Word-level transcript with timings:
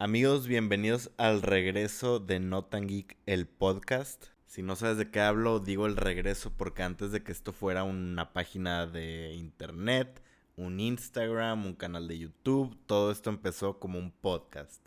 Amigos, 0.00 0.46
bienvenidos 0.46 1.10
al 1.16 1.42
regreso 1.42 2.20
de 2.20 2.38
No 2.38 2.64
Tan 2.64 2.86
Geek, 2.86 3.16
el 3.26 3.48
podcast. 3.48 4.26
Si 4.46 4.62
no 4.62 4.76
sabes 4.76 4.96
de 4.96 5.10
qué 5.10 5.18
hablo, 5.18 5.58
digo 5.58 5.86
el 5.86 5.96
regreso 5.96 6.52
porque 6.56 6.84
antes 6.84 7.10
de 7.10 7.24
que 7.24 7.32
esto 7.32 7.52
fuera 7.52 7.82
una 7.82 8.32
página 8.32 8.86
de 8.86 9.34
internet, 9.34 10.22
un 10.56 10.78
Instagram, 10.78 11.66
un 11.66 11.74
canal 11.74 12.06
de 12.06 12.16
YouTube, 12.16 12.78
todo 12.86 13.10
esto 13.10 13.28
empezó 13.28 13.80
como 13.80 13.98
un 13.98 14.12
podcast. 14.12 14.80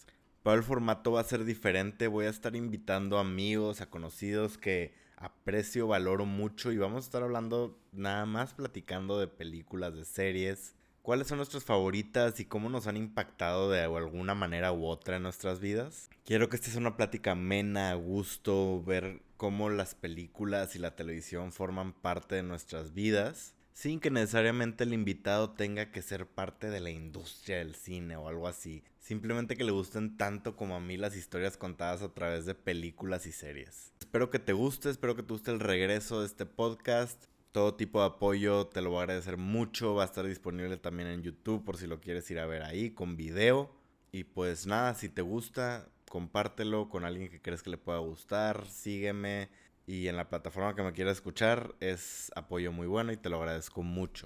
Pero 0.44 0.56
el 0.56 0.64
formato 0.64 1.12
va 1.12 1.20
a 1.20 1.26
ser 1.26 1.44
diferente, 1.44 2.08
voy 2.08 2.24
a 2.24 2.30
estar 2.30 2.56
invitando 2.56 3.20
amigos, 3.20 3.82
a 3.82 3.90
conocidos 3.90 4.58
que 4.58 4.94
aprecio, 5.18 5.88
valoro 5.88 6.26
mucho 6.26 6.72
y 6.72 6.78
vamos 6.78 7.04
a 7.04 7.08
estar 7.08 7.24
hablando 7.24 7.78
nada 7.92 8.26
más 8.26 8.54
platicando 8.54 9.20
de 9.20 9.28
películas, 9.28 9.94
de 9.94 10.06
series, 10.06 10.74
cuáles 11.02 11.28
son 11.28 11.38
nuestras 11.38 11.64
favoritas 11.64 12.40
y 12.40 12.46
cómo 12.46 12.70
nos 12.70 12.88
han 12.88 12.98
impactado 12.98 13.70
de 13.70 13.82
alguna 13.82 14.36
manera 14.36 14.72
u 14.72 14.86
otra 14.86 15.18
en 15.18 15.24
nuestras 15.24 15.60
vidas. 15.60 16.10
Quiero 16.26 16.50
que 16.50 16.56
esta 16.56 16.70
sea 16.70 16.80
una 16.80 16.98
plática 16.98 17.32
amena, 17.32 17.92
a 17.92 17.96
gusto, 17.96 18.84
ver 18.84 19.22
cómo 19.38 19.70
las 19.70 19.96
películas 19.96 20.76
y 20.76 20.80
la 20.80 20.96
televisión 20.96 21.52
forman 21.52 21.94
parte 21.94 22.36
de 22.36 22.44
nuestras 22.44 22.94
vidas, 22.94 23.56
sin 23.74 24.00
que 24.00 24.12
necesariamente 24.12 24.84
el 24.84 24.94
invitado 24.94 25.52
tenga 25.52 25.92
que 25.92 26.02
ser 26.02 26.28
parte 26.28 26.70
de 26.70 26.80
la 26.80 26.92
industria 26.92 27.58
del 27.58 27.74
cine 27.74 28.18
o 28.18 28.28
algo 28.28 28.48
así. 28.48 28.84
Simplemente 29.00 29.58
que 29.58 29.64
le 29.64 29.72
gusten 29.72 30.16
tanto 30.16 30.56
como 30.56 30.76
a 30.76 30.80
mí 30.80 30.96
las 30.96 31.16
historias 31.16 31.58
contadas 31.58 32.04
a 32.04 32.14
través 32.14 32.46
de 32.46 32.54
películas 32.54 33.26
y 33.26 33.32
series. 33.32 33.92
Espero 34.00 34.30
que 34.30 34.40
te 34.40 34.54
guste, 34.54 34.92
espero 34.92 35.16
que 35.16 35.24
te 35.24 35.34
guste 35.34 35.52
el 35.52 35.60
regreso 35.60 36.20
de 36.20 36.28
este 36.28 36.46
podcast 36.46 37.26
todo 37.52 37.76
tipo 37.76 38.00
de 38.00 38.08
apoyo 38.08 38.68
te 38.68 38.82
lo 38.82 38.92
voy 38.92 39.00
a 39.00 39.02
agradecer 39.04 39.38
mucho. 39.38 39.96
Va 39.96 40.04
a 40.04 40.06
estar 40.06 40.26
disponible 40.26 40.78
también 40.78 41.10
en 41.10 41.22
YouTube 41.22 41.64
por 41.64 41.78
si 41.78 41.88
lo 41.88 42.00
quieres 42.00 42.30
ir 42.32 42.40
a 42.40 42.46
ver 42.46 42.64
ahí 42.64 42.92
con 42.92 43.18
video. 43.18 43.76
Y 44.12 44.24
pues 44.24 44.68
nada, 44.68 44.94
si 44.94 45.10
te 45.10 45.22
gusta, 45.22 45.88
compártelo 46.10 46.90
con 46.90 47.06
alguien 47.06 47.30
que 47.30 47.42
crees 47.42 47.64
que 47.64 47.70
le 47.70 47.78
pueda 47.78 48.00
gustar. 48.00 48.66
Sígueme. 48.68 49.50
Y 49.88 50.08
en 50.08 50.16
la 50.16 50.30
plataforma 50.30 50.76
que 50.76 50.84
me 50.84 50.94
quieras 50.94 51.18
escuchar 51.18 51.76
es 51.80 52.32
apoyo 52.36 52.72
muy 52.72 52.88
bueno 52.88 53.12
y 53.12 53.18
te 53.18 53.30
lo 53.30 53.38
agradezco 53.38 53.84
mucho. 53.84 54.26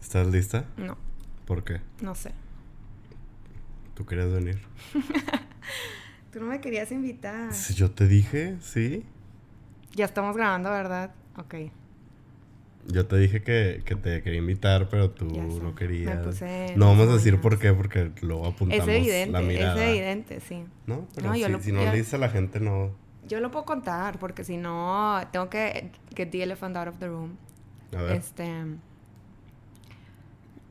¿Estás 0.00 0.26
lista? 0.28 0.66
No. 0.76 0.96
¿Por 1.46 1.64
qué? 1.64 1.80
No 2.00 2.14
sé. 2.14 2.32
¿Tú 3.94 4.06
querías 4.06 4.32
venir? 4.32 4.58
Tú 6.32 6.40
no 6.40 6.46
me 6.46 6.60
querías 6.60 6.90
invitar. 6.92 7.52
Si 7.52 7.74
yo 7.74 7.90
te 7.90 8.06
dije, 8.06 8.56
sí. 8.60 9.04
Ya 9.94 10.04
estamos 10.04 10.36
grabando, 10.36 10.70
¿verdad? 10.70 11.12
Ok. 11.36 11.54
Yo 12.86 13.06
te 13.06 13.16
dije 13.16 13.42
que, 13.42 13.82
que 13.84 13.94
te 13.94 14.22
quería 14.22 14.40
invitar, 14.40 14.88
pero 14.88 15.10
tú 15.10 15.26
no 15.26 15.74
querías. 15.74 16.42
no 16.76 16.86
vamos 16.86 17.08
a 17.08 17.14
decir 17.14 17.40
por 17.40 17.58
qué, 17.58 17.72
porque 17.72 18.10
luego 18.22 18.46
apuntamos 18.46 18.88
es 18.88 18.96
evidente, 18.96 19.32
la 19.32 19.40
mirada. 19.40 19.84
Es 19.84 19.90
evidente, 19.90 20.40
sí. 20.40 20.64
No, 20.86 21.06
pero 21.14 21.32
si, 21.34 21.44
si, 21.60 21.72
no 21.72 21.84
le 21.84 21.92
dice 21.92 22.16
a 22.16 22.18
la 22.18 22.28
gente, 22.28 22.58
no. 22.58 22.90
Yo 23.28 23.38
lo 23.38 23.52
puedo 23.52 23.64
contar, 23.64 24.18
porque 24.18 24.42
si 24.42 24.56
no, 24.56 25.20
tengo 25.30 25.48
que 25.48 25.92
get 26.16 26.30
the 26.30 26.42
elephant 26.42 26.76
out 26.76 26.88
of 26.88 26.98
the 26.98 27.06
room. 27.06 27.36
A 27.96 28.02
ver. 28.02 28.16
Este. 28.16 28.48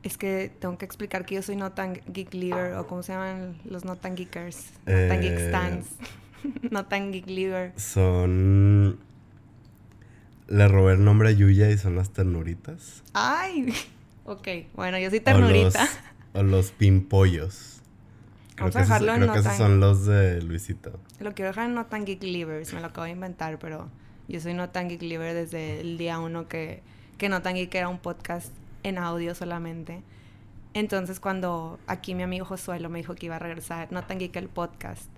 Es 0.02 0.18
que 0.18 0.50
tengo 0.58 0.76
que 0.76 0.84
explicar 0.84 1.24
que 1.24 1.36
yo 1.36 1.42
soy 1.42 1.56
no 1.56 1.72
tan 1.72 1.94
geek 2.12 2.34
leader, 2.34 2.74
o 2.74 2.86
cómo 2.86 3.02
se 3.02 3.12
llaman 3.12 3.58
los 3.64 3.84
no 3.84 3.96
tan 3.96 4.16
geekers. 4.16 4.72
No 4.84 5.08
tan 5.08 5.20
geek 5.22 5.32
eh, 5.32 5.48
stands. 5.48 5.88
no 6.70 6.84
tan 6.84 7.12
geek 7.12 7.26
leader. 7.26 7.72
Son 7.76 8.98
le 10.48 10.68
robé 10.68 10.94
el 10.94 11.04
nombre 11.04 11.30
a 11.30 11.32
Yuya 11.32 11.70
y 11.70 11.78
son 11.78 11.96
las 11.96 12.10
ternuritas. 12.10 13.02
Ay, 13.12 13.72
ok. 14.24 14.48
Bueno, 14.74 14.98
yo 14.98 15.10
soy 15.10 15.20
ternurita. 15.20 15.88
O 16.34 16.42
los, 16.42 16.70
pimpollos. 16.70 17.80
Creo 18.54 18.68
Vamos 18.68 18.76
a 18.76 18.80
dejarlo 18.80 19.14
en 19.14 19.20
Creo 19.20 19.32
que 19.32 19.38
esos 19.40 19.56
son 19.56 19.80
los 19.80 20.06
de 20.06 20.42
Luisito. 20.42 20.98
Lo 21.20 21.32
quiero 21.32 21.50
dejar 21.50 21.68
en 21.68 21.74
No 21.74 21.86
Tan 21.86 22.04
Geek 22.04 22.22
Livers. 22.22 22.72
Me 22.72 22.80
lo 22.80 22.86
acabo 22.86 23.04
de 23.04 23.10
inventar, 23.10 23.58
pero 23.58 23.88
yo 24.28 24.40
soy 24.40 24.54
No 24.54 24.70
Tan 24.70 24.88
Geek 24.88 25.02
Liver 25.02 25.34
desde 25.34 25.80
el 25.80 25.98
día 25.98 26.18
uno 26.18 26.48
que, 26.48 26.82
que 27.18 27.28
No 27.28 27.42
Tan 27.42 27.54
Geek 27.54 27.74
era 27.74 27.88
un 27.88 27.98
podcast 27.98 28.52
en 28.82 28.98
audio 28.98 29.34
solamente. 29.34 30.02
Entonces, 30.74 31.20
cuando 31.20 31.78
aquí 31.86 32.14
mi 32.14 32.22
amigo 32.22 32.46
Josuelo 32.46 32.88
me 32.88 32.98
dijo 32.98 33.14
que 33.14 33.26
iba 33.26 33.36
a 33.36 33.38
regresar 33.38 33.92
No 33.92 34.04
Tan 34.04 34.18
Geek 34.18 34.36
el 34.36 34.48
podcast, 34.48 35.08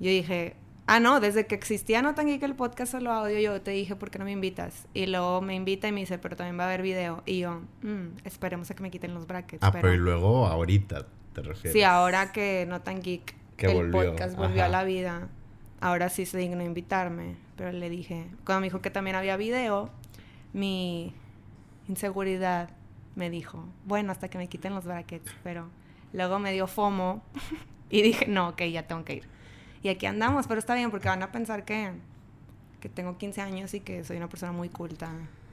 yo 0.00 0.10
dije, 0.10 0.56
Ah, 0.86 1.00
no, 1.00 1.18
desde 1.18 1.46
que 1.46 1.54
existía 1.54 2.02
No 2.02 2.14
Tan 2.14 2.26
Geek 2.26 2.42
el 2.42 2.54
podcast 2.54 2.92
solo 2.92 3.10
audio, 3.10 3.38
yo 3.38 3.60
te 3.62 3.70
dije, 3.70 3.96
¿por 3.96 4.10
qué 4.10 4.18
no 4.18 4.26
me 4.26 4.32
invitas? 4.32 4.86
Y 4.92 5.06
luego 5.06 5.40
me 5.40 5.54
invita 5.54 5.88
y 5.88 5.92
me 5.92 6.00
dice, 6.00 6.18
pero 6.18 6.36
también 6.36 6.58
va 6.58 6.64
a 6.64 6.66
haber 6.66 6.82
video. 6.82 7.22
Y 7.24 7.38
yo, 7.38 7.62
mm, 7.82 8.18
esperemos 8.24 8.70
a 8.70 8.74
que 8.74 8.82
me 8.82 8.90
quiten 8.90 9.14
los 9.14 9.26
brackets. 9.26 9.62
Ah, 9.62 9.72
pero, 9.72 9.94
y 9.94 9.96
luego 9.96 10.46
ahorita, 10.46 11.06
¿te 11.32 11.40
refieres? 11.40 11.72
Sí, 11.72 11.82
ahora 11.82 12.32
que 12.32 12.66
No 12.68 12.82
Tan 12.82 13.00
Geek 13.00 13.34
el 13.58 13.90
podcast 13.90 14.36
volvió 14.36 14.64
a 14.64 14.68
la 14.68 14.84
vida, 14.84 15.28
ahora 15.80 16.10
sí 16.10 16.26
se 16.26 16.36
dignó 16.36 16.62
invitarme. 16.62 17.36
Pero 17.56 17.72
le 17.72 17.88
dije, 17.88 18.26
cuando 18.44 18.60
me 18.60 18.66
dijo 18.66 18.82
que 18.82 18.90
también 18.90 19.16
había 19.16 19.38
video, 19.38 19.88
mi 20.52 21.14
inseguridad 21.88 22.68
me 23.14 23.30
dijo, 23.30 23.64
bueno, 23.86 24.12
hasta 24.12 24.28
que 24.28 24.36
me 24.36 24.48
quiten 24.48 24.74
los 24.74 24.84
brackets. 24.84 25.34
Pero 25.42 25.68
luego 26.12 26.38
me 26.38 26.52
dio 26.52 26.66
FOMO 26.66 27.22
y 27.90 28.02
dije, 28.02 28.26
no, 28.26 28.48
ok, 28.48 28.62
ya 28.64 28.86
tengo 28.86 29.04
que 29.04 29.14
ir. 29.14 29.33
Y 29.84 29.90
aquí 29.90 30.06
andamos, 30.06 30.46
pero 30.46 30.58
está 30.58 30.74
bien 30.74 30.90
porque 30.90 31.08
van 31.08 31.22
a 31.22 31.30
pensar 31.30 31.66
que, 31.66 31.90
que 32.80 32.88
tengo 32.88 33.18
15 33.18 33.42
años 33.42 33.74
y 33.74 33.80
que 33.80 34.02
soy 34.02 34.16
una 34.16 34.30
persona 34.30 34.50
muy 34.50 34.70
culta 34.70 35.10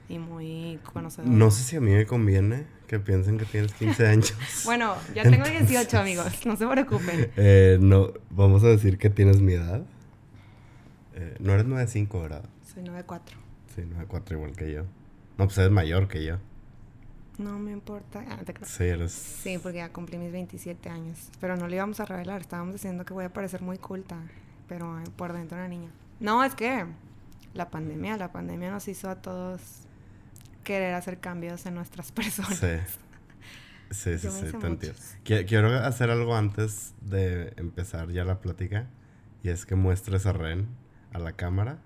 y 0.08 0.18
muy 0.18 0.80
conocedora. 0.90 1.30
No 1.30 1.50
sé 1.50 1.62
si 1.62 1.76
a 1.76 1.82
mí 1.82 1.90
me 1.90 2.06
conviene 2.06 2.64
que 2.86 2.98
piensen 2.98 3.36
que 3.36 3.44
tienes 3.44 3.74
15 3.74 4.06
años. 4.08 4.34
bueno, 4.64 4.94
ya 5.14 5.24
tengo 5.24 5.44
18, 5.46 5.98
amigos, 5.98 6.46
no 6.46 6.56
se 6.56 6.66
preocupen. 6.66 7.30
Eh, 7.36 7.76
no, 7.78 8.14
vamos 8.30 8.64
a 8.64 8.68
decir 8.68 8.96
que 8.96 9.10
tienes 9.10 9.42
mi 9.42 9.52
edad. 9.52 9.82
Eh, 11.14 11.36
no 11.38 11.52
eres 11.52 11.66
9'5, 11.66 12.22
¿verdad? 12.22 12.44
Soy 12.72 12.84
9'4. 12.84 13.20
Sí, 13.76 13.82
9'4 13.82 14.32
igual 14.32 14.52
que 14.52 14.72
yo. 14.72 14.84
No, 15.36 15.44
pues 15.44 15.58
eres 15.58 15.70
mayor 15.72 16.08
que 16.08 16.24
yo. 16.24 16.38
No 17.42 17.58
me 17.58 17.72
importa. 17.72 18.24
Ah, 18.28 18.38
sí, 18.62 18.84
eres... 18.84 19.12
Sí, 19.12 19.58
porque 19.58 19.78
ya 19.78 19.92
cumplí 19.92 20.16
mis 20.18 20.30
27 20.30 20.88
años. 20.88 21.30
Pero 21.40 21.56
no 21.56 21.66
le 21.66 21.76
íbamos 21.76 21.98
a 22.00 22.04
revelar. 22.04 22.40
Estábamos 22.40 22.74
diciendo 22.74 23.04
que 23.04 23.12
voy 23.12 23.24
a 23.24 23.32
parecer 23.32 23.62
muy 23.62 23.78
culta. 23.78 24.16
Pero 24.68 25.00
eh, 25.00 25.04
por 25.16 25.32
dentro 25.32 25.58
una 25.58 25.68
niña. 25.68 25.90
No, 26.20 26.44
es 26.44 26.54
que 26.54 26.86
la 27.54 27.70
pandemia, 27.70 28.16
la 28.16 28.30
pandemia 28.30 28.70
nos 28.70 28.86
hizo 28.86 29.10
a 29.10 29.16
todos 29.16 29.60
querer 30.62 30.94
hacer 30.94 31.18
cambios 31.18 31.66
en 31.66 31.74
nuestras 31.74 32.12
personas. 32.12 32.58
Sí. 32.58 32.78
Sí, 33.90 34.18
sí, 34.18 34.30
sí, 34.30 34.52
te 34.58 34.66
entiendo. 34.66 34.98
Quiero 35.24 35.68
hacer 35.80 36.10
algo 36.10 36.34
antes 36.34 36.94
de 37.02 37.52
empezar 37.56 38.10
ya 38.10 38.24
la 38.24 38.40
plática. 38.40 38.86
Y 39.42 39.50
es 39.50 39.66
que 39.66 39.74
muestres 39.74 40.24
a 40.24 40.32
Ren 40.32 40.68
a 41.12 41.18
la 41.18 41.32
cámara. 41.32 41.78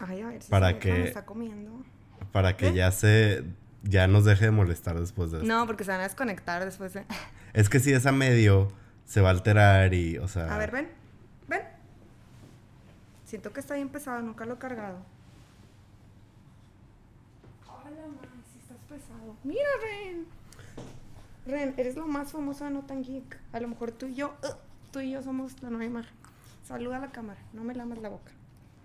Ay, 0.00 0.20
a 0.20 0.28
ver 0.28 0.42
si 0.42 0.50
para 0.50 0.78
que, 0.78 1.04
está 1.04 1.26
comiendo. 1.26 1.84
Para 2.30 2.56
que 2.56 2.72
ya 2.72 2.92
se 2.92 3.44
ya 3.82 4.06
nos 4.06 4.24
deje 4.24 4.46
de 4.46 4.50
molestar 4.50 4.98
después 4.98 5.30
de 5.30 5.38
eso. 5.38 5.46
No, 5.46 5.66
porque 5.66 5.84
se 5.84 5.90
van 5.90 6.00
a 6.00 6.04
desconectar 6.04 6.64
después 6.64 6.92
de... 6.92 7.04
Es 7.52 7.68
que 7.68 7.80
si 7.80 7.92
es 7.92 8.06
a 8.06 8.12
medio, 8.12 8.68
se 9.06 9.20
va 9.20 9.28
a 9.28 9.32
alterar 9.32 9.92
y, 9.92 10.18
o 10.18 10.28
sea... 10.28 10.54
A 10.54 10.58
ver, 10.58 10.70
ven, 10.70 10.88
ven. 11.48 11.62
Siento 13.24 13.52
que 13.52 13.60
está 13.60 13.74
bien 13.74 13.88
pesado, 13.88 14.22
nunca 14.22 14.44
lo 14.44 14.54
he 14.54 14.58
cargado. 14.58 14.98
Hola, 17.66 18.06
man, 18.06 18.44
si 18.52 18.58
estás 18.60 18.78
pesado. 18.88 19.36
Mira, 19.42 19.68
Ren. 19.82 20.26
Ren, 21.46 21.74
eres 21.76 21.96
lo 21.96 22.06
más 22.06 22.30
famoso 22.30 22.64
de 22.64 22.70
No 22.70 22.82
Tan 22.82 23.02
Geek. 23.02 23.36
A 23.52 23.58
lo 23.58 23.66
mejor 23.68 23.90
tú 23.90 24.06
y 24.06 24.14
yo, 24.14 24.36
uh, 24.44 24.54
tú 24.92 25.00
y 25.00 25.10
yo 25.10 25.22
somos 25.22 25.60
la 25.62 25.70
nueva 25.70 25.84
imagen. 25.86 26.14
Saluda 26.64 26.98
a 26.98 27.00
la 27.00 27.10
cámara, 27.10 27.40
no 27.52 27.64
me 27.64 27.74
lamas 27.74 27.98
la 27.98 28.10
boca. 28.10 28.30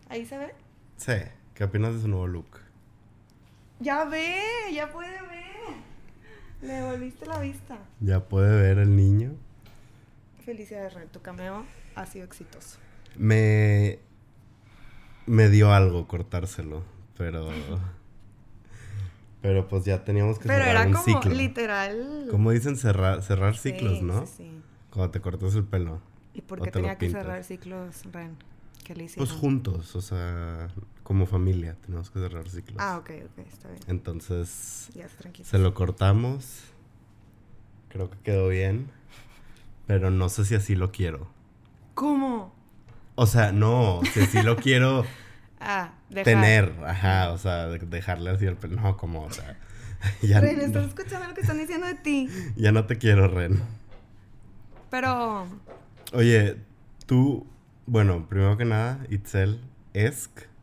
¿Ahí 0.10 0.26
se 0.26 0.40
ve? 0.40 0.56
Sí. 0.98 1.14
¿Qué 1.54 1.64
opinas 1.64 1.94
de 1.94 2.02
su 2.02 2.08
nuevo 2.08 2.28
look? 2.28 2.65
Ya 3.80 4.06
ve, 4.06 4.42
ya 4.74 4.92
puede 4.92 5.22
ver. 5.22 5.46
Le 6.62 6.84
volviste 6.84 7.26
la 7.26 7.40
vista. 7.40 7.78
Ya 8.00 8.22
puede 8.22 8.62
ver 8.62 8.80
el 8.80 8.96
niño. 8.96 9.34
Felicidades, 10.44 10.94
Ren. 10.94 11.10
Tu 11.10 11.22
cameo 11.22 11.66
ha 11.96 12.06
sido 12.06 12.26
exitoso. 12.26 12.78
Me. 13.18 14.00
Me 15.26 15.50
dio 15.50 15.74
algo 15.74 16.08
cortárselo, 16.08 16.84
pero. 17.18 17.50
pero 19.42 19.68
pues 19.68 19.84
ya 19.86 20.04
teníamos 20.04 20.40
que 20.40 20.48
pero 20.48 20.64
cerrar 20.64 20.88
era 20.88 21.02
como 21.02 21.22
literal. 21.34 22.28
Como 22.30 22.52
dicen, 22.52 22.78
cerrar, 22.78 23.24
cerrar 23.24 23.58
ciclos, 23.58 24.02
¿no? 24.02 24.26
Sí, 24.26 24.34
sí. 24.38 24.62
Cuando 24.92 25.12
te 25.12 25.22
cortas 25.22 25.56
el 25.56 25.64
pelo. 25.66 26.00
¿Y 26.34 26.42
por 26.42 26.62
qué 26.62 26.72
tenía 26.72 26.98
que 26.98 27.10
cerrar 27.10 27.44
ciclos, 27.44 28.04
Ren? 28.12 28.38
¿Qué 28.84 28.96
le 28.96 29.10
Pues 29.18 29.32
juntos, 29.32 29.96
o 29.96 30.02
sea, 30.02 30.70
como 31.06 31.28
familia, 31.28 31.78
tenemos 31.86 32.10
que 32.10 32.18
cerrar 32.18 32.50
ciclos. 32.50 32.78
Ah, 32.80 32.98
ok, 32.98 33.12
ok, 33.26 33.46
está 33.48 33.70
bien. 33.70 33.80
Entonces, 33.86 34.90
se 35.44 35.60
lo 35.60 35.76
cortamos. 35.76 36.64
Creo 37.90 38.10
que 38.10 38.18
quedó 38.24 38.48
bien. 38.48 38.90
Pero 39.86 40.10
no 40.10 40.30
sé 40.30 40.46
si 40.46 40.56
así 40.56 40.76
lo 40.76 40.92
quiero. 40.92 41.28
¿Cómo? 41.94 42.56
O 43.14 43.28
sea, 43.28 43.52
no, 43.52 44.02
si 44.14 44.22
así 44.22 44.42
lo 44.42 44.56
quiero 44.56 45.06
ah, 45.60 45.94
tener. 46.24 46.74
Ajá, 46.84 47.32
o 47.34 47.38
sea, 47.38 47.68
dejarle 47.68 48.32
así 48.32 48.48
el 48.48 48.58
pelo. 48.58 48.82
No, 48.82 48.98
como, 48.98 49.26
o 49.26 49.32
sea. 49.32 49.60
Ya 50.24 50.42
Ren, 50.42 50.60
¿estás 50.60 50.88
escuchando 50.88 51.28
lo 51.28 51.36
que 51.36 51.42
están 51.42 51.60
diciendo 51.60 51.86
de 51.86 51.96
ti? 51.96 52.30
Ya 52.56 52.72
no 52.72 52.88
te 52.88 52.98
quiero, 52.98 53.28
Ren. 53.28 53.62
Pero. 54.90 55.46
Oye, 56.14 56.58
tú, 57.06 57.46
bueno, 57.86 58.28
primero 58.28 58.58
que 58.58 58.66
nada, 58.66 59.06
Itzel 59.12 59.62
Esk. 59.94 60.55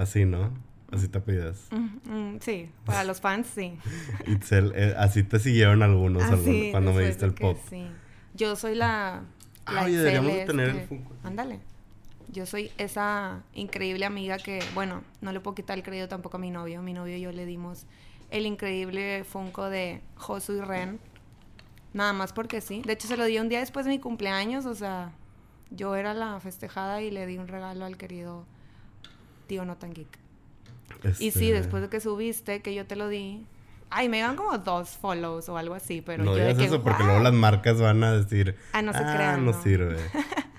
Así, 0.00 0.24
¿no? 0.24 0.50
Así 0.90 1.08
te 1.08 1.20
pidas. 1.20 1.68
Mm, 1.70 2.10
mm, 2.10 2.38
sí, 2.40 2.70
para 2.86 3.04
los 3.04 3.20
fans, 3.20 3.48
sí. 3.54 3.78
Itzel, 4.26 4.72
eh, 4.74 4.94
así 4.96 5.22
te 5.22 5.38
siguieron 5.38 5.82
algunos, 5.82 6.22
cuando 6.70 6.94
me 6.94 7.04
diste 7.04 7.26
el 7.26 7.34
pop. 7.34 7.58
Sí. 7.68 7.86
Yo 8.34 8.56
soy 8.56 8.74
la. 8.74 9.22
la 9.70 9.84
Oye, 9.84 9.98
deberíamos 9.98 10.32
de 10.32 10.46
tener 10.46 10.70
el 10.70 10.80
Funko. 10.86 11.12
Ándale. 11.22 11.60
Yo 12.32 12.46
soy 12.46 12.70
esa 12.78 13.42
increíble 13.52 14.06
amiga 14.06 14.38
que, 14.38 14.64
bueno, 14.72 15.02
no 15.20 15.32
le 15.32 15.40
puedo 15.40 15.54
quitar 15.54 15.76
el 15.76 15.84
crédito 15.84 16.08
tampoco 16.08 16.38
a 16.38 16.40
mi 16.40 16.50
novio. 16.50 16.80
Mi 16.80 16.94
novio 16.94 17.16
y 17.16 17.20
yo 17.20 17.30
le 17.30 17.44
dimos 17.44 17.86
el 18.30 18.46
increíble 18.46 19.24
Funko 19.24 19.68
de 19.68 20.00
Josu 20.14 20.54
y 20.54 20.60
Ren. 20.62 20.98
Nada 21.92 22.14
más 22.14 22.32
porque 22.32 22.62
sí. 22.62 22.80
De 22.86 22.94
hecho, 22.94 23.06
se 23.06 23.18
lo 23.18 23.26
di 23.26 23.38
un 23.38 23.50
día 23.50 23.58
después 23.58 23.84
de 23.84 23.90
mi 23.90 23.98
cumpleaños. 23.98 24.64
O 24.64 24.74
sea, 24.74 25.12
yo 25.70 25.94
era 25.94 26.14
la 26.14 26.40
festejada 26.40 27.02
y 27.02 27.10
le 27.10 27.26
di 27.26 27.36
un 27.36 27.48
regalo 27.48 27.84
al 27.84 27.98
querido 27.98 28.46
tío 29.50 29.64
No 29.64 29.76
Tan 29.76 29.92
Geek. 29.92 30.16
Y 31.18 31.32
sí, 31.32 31.48
este 31.48 31.52
después 31.54 31.82
de 31.82 31.88
que 31.88 32.00
subiste, 32.00 32.62
que 32.62 32.72
yo 32.72 32.86
te 32.86 32.94
lo 32.94 33.08
di. 33.08 33.44
Ay, 33.90 34.08
me 34.08 34.20
iban 34.20 34.36
como 34.36 34.56
dos 34.58 34.90
follows 34.90 35.48
o 35.48 35.58
algo 35.58 35.74
así, 35.74 36.02
pero 36.02 36.22
no 36.22 36.36
yo 36.36 36.46
digas 36.46 36.60
eso 36.60 36.84
porque 36.84 37.02
luego 37.02 37.18
las 37.18 37.32
marcas 37.32 37.80
van 37.80 38.04
a 38.04 38.12
decir. 38.12 38.54
Ah, 38.72 38.80
no 38.80 38.92
se 38.92 39.00
ah, 39.00 39.36
no 39.38 39.52
sirve. 39.52 39.96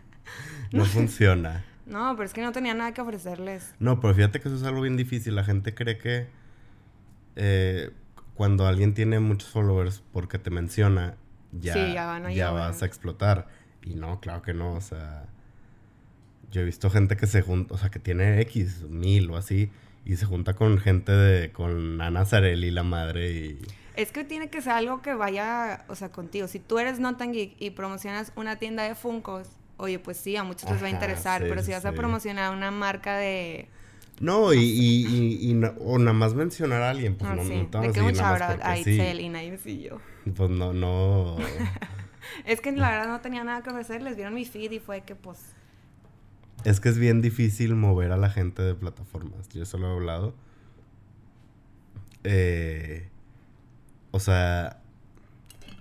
no 0.73 0.83
funciona. 0.83 1.63
No, 1.85 2.13
pero 2.17 2.25
es 2.25 2.33
que 2.33 2.41
no 2.41 2.51
tenía 2.51 2.73
nada 2.73 2.93
que 2.93 2.99
ofrecerles. 2.99 3.73
No, 3.79 4.01
pero 4.01 4.13
fíjate 4.13 4.41
que 4.41 4.49
eso 4.49 4.57
es 4.57 4.63
algo 4.63 4.81
bien 4.81 4.97
difícil. 4.97 5.35
La 5.35 5.45
gente 5.45 5.73
cree 5.73 5.97
que 5.97 6.27
eh, 7.38 7.91
cuando 8.33 8.67
alguien 8.67 8.93
tiene 8.93 9.21
muchos 9.21 9.49
followers 9.49 10.03
porque 10.11 10.38
te 10.38 10.49
menciona, 10.49 11.15
ya, 11.53 11.75
ya, 12.29 12.51
vas 12.51 12.83
a 12.83 12.85
explotar. 12.85 13.47
Y 13.83 13.95
no, 13.95 14.19
claro 14.19 14.41
que 14.41 14.53
no. 14.53 14.73
O 14.73 14.81
sea, 14.81 15.27
yo 16.51 16.62
he 16.62 16.65
visto 16.65 16.89
gente 16.89 17.18
que 17.18 17.27
se 17.27 17.42
junta, 17.42 17.74
o 17.74 17.77
sea, 17.77 17.89
que 17.89 18.00
tiene 18.00 18.42
X, 18.42 18.83
mil 18.89 19.30
o 19.31 19.38
así, 19.38 19.71
y 20.06 20.15
se 20.18 20.25
junta 20.25 20.53
con 20.53 20.77
gente 20.77 21.12
de, 21.12 21.51
con 21.51 22.01
Ana 22.01 22.25
Zarelli, 22.25 22.71
la 22.71 22.83
madre, 22.83 23.31
y... 23.31 23.59
Es 23.95 24.12
que 24.12 24.24
tiene 24.24 24.50
que 24.50 24.62
ser 24.62 24.74
algo 24.74 25.01
que 25.01 25.13
vaya, 25.13 25.83
o 25.89 25.95
sea, 25.95 26.12
contigo. 26.12 26.48
Si 26.48 26.59
tú 26.59 26.80
eres 26.80 27.00
not 27.00 27.21
geek 27.21 27.56
y 27.59 27.71
promocionas 27.71 28.31
una 28.36 28.57
tienda 28.57 28.83
de 28.83 28.95
Funcos, 28.95 29.50
oye, 29.77 30.00
pues 30.00 30.18
sí, 30.18 30.36
a 30.38 30.44
muchos 30.44 30.69
les 30.71 30.81
va 30.81 30.88
a 30.88 30.89
interesar, 30.89 31.42
pero 31.42 31.62
si 31.62 31.71
vas 31.71 31.86
a 31.86 31.92
promocionar 31.92 32.56
una 32.56 32.71
marca 32.71 33.18
de... 33.18 33.68
No, 34.19 34.53
y, 34.53 34.59
y, 34.59 35.51
y, 35.51 35.62
o 35.80 35.98
nada 35.98 36.13
más 36.13 36.36
mencionar 36.36 36.83
a 36.83 36.92
alguien, 36.92 37.15
pues 37.15 37.31
ah, 37.31 37.36
no, 37.36 37.44
sí. 37.44 37.68
no 37.71 38.24
a 38.24 38.57
a 38.62 38.77
Itzel 38.77 39.19
y 39.19 39.30
nadie 39.30 39.59
y 39.65 39.81
yo. 39.81 40.00
Pues 40.36 40.50
no, 40.50 40.74
no... 40.74 41.38
es 42.45 42.62
que 42.62 42.71
la 42.71 42.92
verdad 42.92 43.07
no 43.07 43.19
tenía 43.21 43.44
nada 43.44 43.63
que 43.63 43.71
ofrecer, 43.71 44.03
les 44.03 44.15
vieron 44.15 44.36
mi 44.36 44.45
feed 44.45 44.71
y 44.71 44.80
fue 44.80 45.01
que 45.01 45.15
pues... 45.15 45.39
Es 46.63 46.80
que 46.80 46.90
es 46.90 46.98
bien 46.98 47.22
difícil 47.22 47.75
mover 47.75 48.12
a 48.12 48.18
la 48.18 48.30
gente 48.30 48.62
de 48.62 48.75
plataformas. 48.75 49.50
Yo 49.50 49.66
solo 49.66 49.88
he 49.88 49.94
hablado. 49.94 50.34
Eh, 52.24 53.10
o 54.12 54.19
sea, 54.19 54.81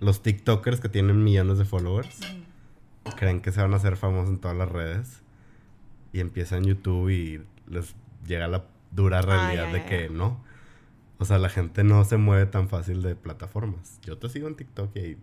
los 0.01 0.23
TikTokers 0.23 0.81
que 0.81 0.89
tienen 0.89 1.23
millones 1.23 1.59
de 1.59 1.65
followers 1.65 2.21
creen 3.17 3.41
que 3.41 3.53
se 3.53 3.61
van 3.61 3.75
a 3.75 3.77
hacer 3.77 3.97
famosos 3.97 4.31
en 4.31 4.39
todas 4.39 4.57
las 4.57 4.69
redes 4.69 5.23
y 6.13 6.21
empiezan 6.21 6.65
YouTube 6.65 7.11
y 7.11 7.43
les 7.69 7.95
llega 8.27 8.49
la 8.49 8.65
dura 8.91 9.21
realidad 9.23 9.73
de 9.73 9.85
que 9.85 10.09
no. 10.09 10.43
O 11.19 11.25
sea, 11.27 11.39
la 11.39 11.51
gente 11.51 11.85
no 11.85 12.05
se 12.05 12.17
mueve 12.17 12.47
tan 12.47 12.69
fácil 12.69 13.03
de 13.03 13.15
plataformas. 13.15 14.01
Yo 14.03 14.17
te 14.17 14.31
sigo 14.31 14.49
en 14.49 14.55
TikTok 14.55 14.97
y, 14.97 15.01
y, 15.01 15.19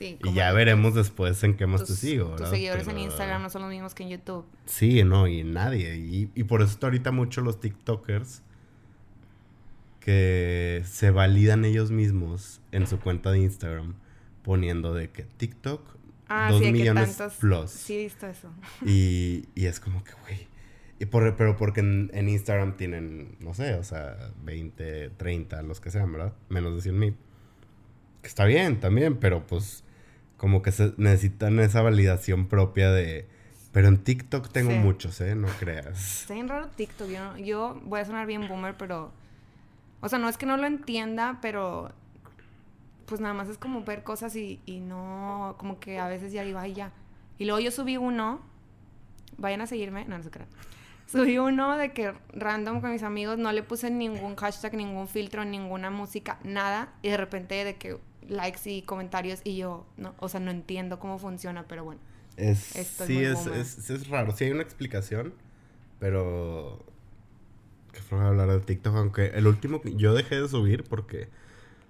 y 0.00 0.32
ya 0.34 0.52
veremos 0.52 0.94
después 0.94 1.42
en 1.44 1.56
qué 1.56 1.66
más 1.66 1.84
te 1.84 1.94
sigo. 1.94 2.36
Tus 2.36 2.48
seguidores 2.48 2.86
en 2.88 2.98
Instagram 2.98 3.42
no 3.42 3.50
son 3.50 3.62
los 3.62 3.70
mismos 3.70 3.94
que 3.94 4.02
en 4.02 4.10
YouTube. 4.10 4.44
Sí, 4.64 5.02
no, 5.04 5.26
y 5.26 5.44
nadie. 5.44 5.96
Y, 5.96 6.30
y 6.34 6.44
por 6.44 6.62
eso 6.62 6.72
está 6.72 6.86
ahorita 6.86 7.12
mucho 7.12 7.40
los 7.40 7.60
TikTokers 7.60 8.42
que 10.00 10.84
se 10.86 11.10
validan 11.10 11.64
ellos 11.64 11.90
mismos 11.90 12.60
en 12.70 12.86
su 12.86 13.00
cuenta 13.00 13.32
de 13.32 13.40
Instagram 13.40 13.94
poniendo 14.44 14.94
de 14.94 15.10
que 15.10 15.24
TikTok 15.24 15.82
ah, 16.28 16.48
dos 16.52 16.60
millones 16.60 17.18
plus. 17.40 17.70
Sí, 17.72 17.96
he 17.96 17.98
visto 18.04 18.28
eso. 18.28 18.48
Y, 18.84 19.48
y 19.56 19.66
es 19.66 19.80
como 19.80 20.04
que, 20.04 20.12
güey. 20.22 20.46
Y 21.00 21.06
por, 21.06 21.34
pero 21.34 21.56
porque 21.56 21.80
en, 21.80 22.28
Instagram 22.28 22.76
tienen, 22.76 23.36
no 23.40 23.52
sé, 23.52 23.74
o 23.74 23.82
sea, 23.82 24.16
20, 24.44 25.10
30, 25.10 25.62
los 25.62 25.80
que 25.80 25.90
sean, 25.90 26.12
¿verdad? 26.12 26.32
Menos 26.48 26.76
de 26.76 26.82
100 26.82 26.98
mil. 26.98 27.16
Que 28.22 28.28
está 28.28 28.44
bien 28.44 28.78
también, 28.78 29.16
pero 29.16 29.44
pues 29.46 29.82
como 30.36 30.62
que 30.62 30.72
se 30.72 30.92
necesitan 30.96 31.58
esa 31.60 31.82
validación 31.82 32.46
propia 32.46 32.90
de... 32.90 33.28
Pero 33.72 33.88
en 33.88 33.98
TikTok 33.98 34.50
tengo 34.50 34.72
muchos, 34.72 35.20
¿eh? 35.20 35.34
No 35.34 35.48
creas. 35.60 36.22
Está 36.22 36.34
bien 36.34 36.48
raro 36.48 36.68
TikTok. 36.68 37.08
Yo, 37.08 37.36
yo 37.36 37.80
voy 37.84 38.00
a 38.00 38.04
sonar 38.04 38.26
bien 38.26 38.48
boomer, 38.48 38.76
pero... 38.76 39.12
O 40.00 40.08
sea, 40.08 40.18
no 40.18 40.28
es 40.28 40.38
que 40.38 40.46
no 40.46 40.56
lo 40.56 40.66
entienda, 40.66 41.38
pero 41.42 41.92
pues 43.06 43.20
nada 43.20 43.34
más 43.34 43.48
es 43.48 43.56
como 43.56 43.82
ver 43.84 44.02
cosas 44.02 44.34
y, 44.36 44.60
y 44.66 44.80
no, 44.80 45.54
como 45.58 45.78
que 45.78 45.98
a 45.98 46.08
veces 46.08 46.32
ya 46.32 46.42
digo, 46.42 46.58
ay, 46.58 46.74
ya. 46.74 46.92
Y 47.38 47.44
luego 47.44 47.60
yo 47.60 47.70
subí 47.70 47.96
uno, 47.96 48.40
vayan 49.38 49.60
a 49.60 49.66
seguirme, 49.66 50.04
no, 50.06 50.18
no 50.18 50.24
se 50.24 50.30
crean. 50.30 50.48
Subí 51.06 51.38
uno 51.38 51.76
de 51.76 51.92
que 51.92 52.12
random 52.32 52.80
con 52.80 52.90
mis 52.90 53.04
amigos, 53.04 53.38
no 53.38 53.52
le 53.52 53.62
puse 53.62 53.90
ningún 53.90 54.34
hashtag, 54.34 54.74
ningún 54.74 55.06
filtro, 55.06 55.44
ninguna 55.44 55.88
música, 55.88 56.38
nada. 56.42 56.92
Y 57.00 57.10
de 57.10 57.16
repente 57.16 57.64
de 57.64 57.76
que 57.76 57.98
likes 58.28 58.70
y 58.70 58.82
comentarios 58.82 59.40
y 59.44 59.56
yo, 59.56 59.86
no, 59.96 60.14
o 60.18 60.28
sea, 60.28 60.40
no 60.40 60.50
entiendo 60.50 60.98
cómo 60.98 61.18
funciona, 61.18 61.66
pero 61.68 61.84
bueno. 61.84 62.00
Es, 62.36 62.58
sí, 62.58 63.22
es, 63.22 63.46
es, 63.46 63.90
es, 63.90 64.08
raro. 64.08 64.36
Sí 64.36 64.44
hay 64.44 64.50
una 64.50 64.62
explicación, 64.62 65.32
pero... 65.98 66.84
Que 67.92 68.02
fue 68.02 68.20
hablar 68.20 68.50
de 68.50 68.60
TikTok, 68.60 68.94
aunque 68.94 69.28
el 69.28 69.46
último 69.46 69.80
yo 69.84 70.12
dejé 70.12 70.38
de 70.38 70.48
subir 70.48 70.84
porque 70.84 71.28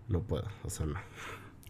no 0.08 0.20
puedo, 0.20 0.46
o 0.62 0.70
sea, 0.70 0.86
no. 0.86 1.00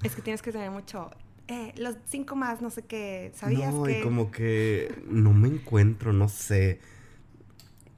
Es 0.03 0.15
que 0.15 0.21
tienes 0.21 0.43
que 0.43 0.53
tener 0.53 0.71
mucho. 0.71 1.11
Eh, 1.49 1.73
los 1.77 1.97
cinco 2.07 2.37
más, 2.37 2.61
no 2.61 2.69
sé 2.71 2.83
qué. 2.83 3.33
¿Sabías 3.35 3.73
no, 3.73 3.85
que.? 3.85 4.01
Y 4.01 4.03
como 4.03 4.31
que 4.31 4.95
no 5.07 5.33
me 5.33 5.49
encuentro, 5.49 6.13
no 6.13 6.29
sé. 6.29 6.81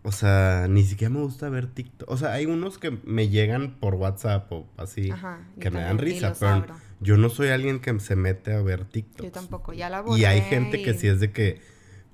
O 0.08 0.12
sea, 0.12 0.68
ni 0.70 0.84
siquiera 0.84 1.12
me 1.12 1.20
gusta 1.20 1.50
ver 1.50 1.66
TikTok. 1.66 2.10
O 2.10 2.16
sea, 2.16 2.32
hay 2.32 2.46
unos 2.46 2.78
que 2.78 2.98
me 3.04 3.28
llegan 3.28 3.72
por 3.78 3.94
WhatsApp 3.94 4.50
o 4.50 4.66
así, 4.78 5.12
que 5.60 5.70
me 5.70 5.82
dan 5.82 5.98
risa, 5.98 6.32
pero 6.40 6.66
yo 7.00 7.18
no 7.18 7.28
soy 7.28 7.48
alguien 7.48 7.78
que 7.78 8.00
se 8.00 8.16
mete 8.16 8.54
a 8.54 8.62
ver 8.62 8.86
TikTok. 8.86 9.26
Yo 9.26 9.30
tampoco, 9.30 9.74
ya 9.74 9.90
la 9.90 10.02
Y 10.16 10.24
hay 10.24 10.40
gente 10.40 10.82
que 10.82 10.94
sí 10.94 11.08
es 11.08 11.20
de 11.20 11.30
que 11.30 11.60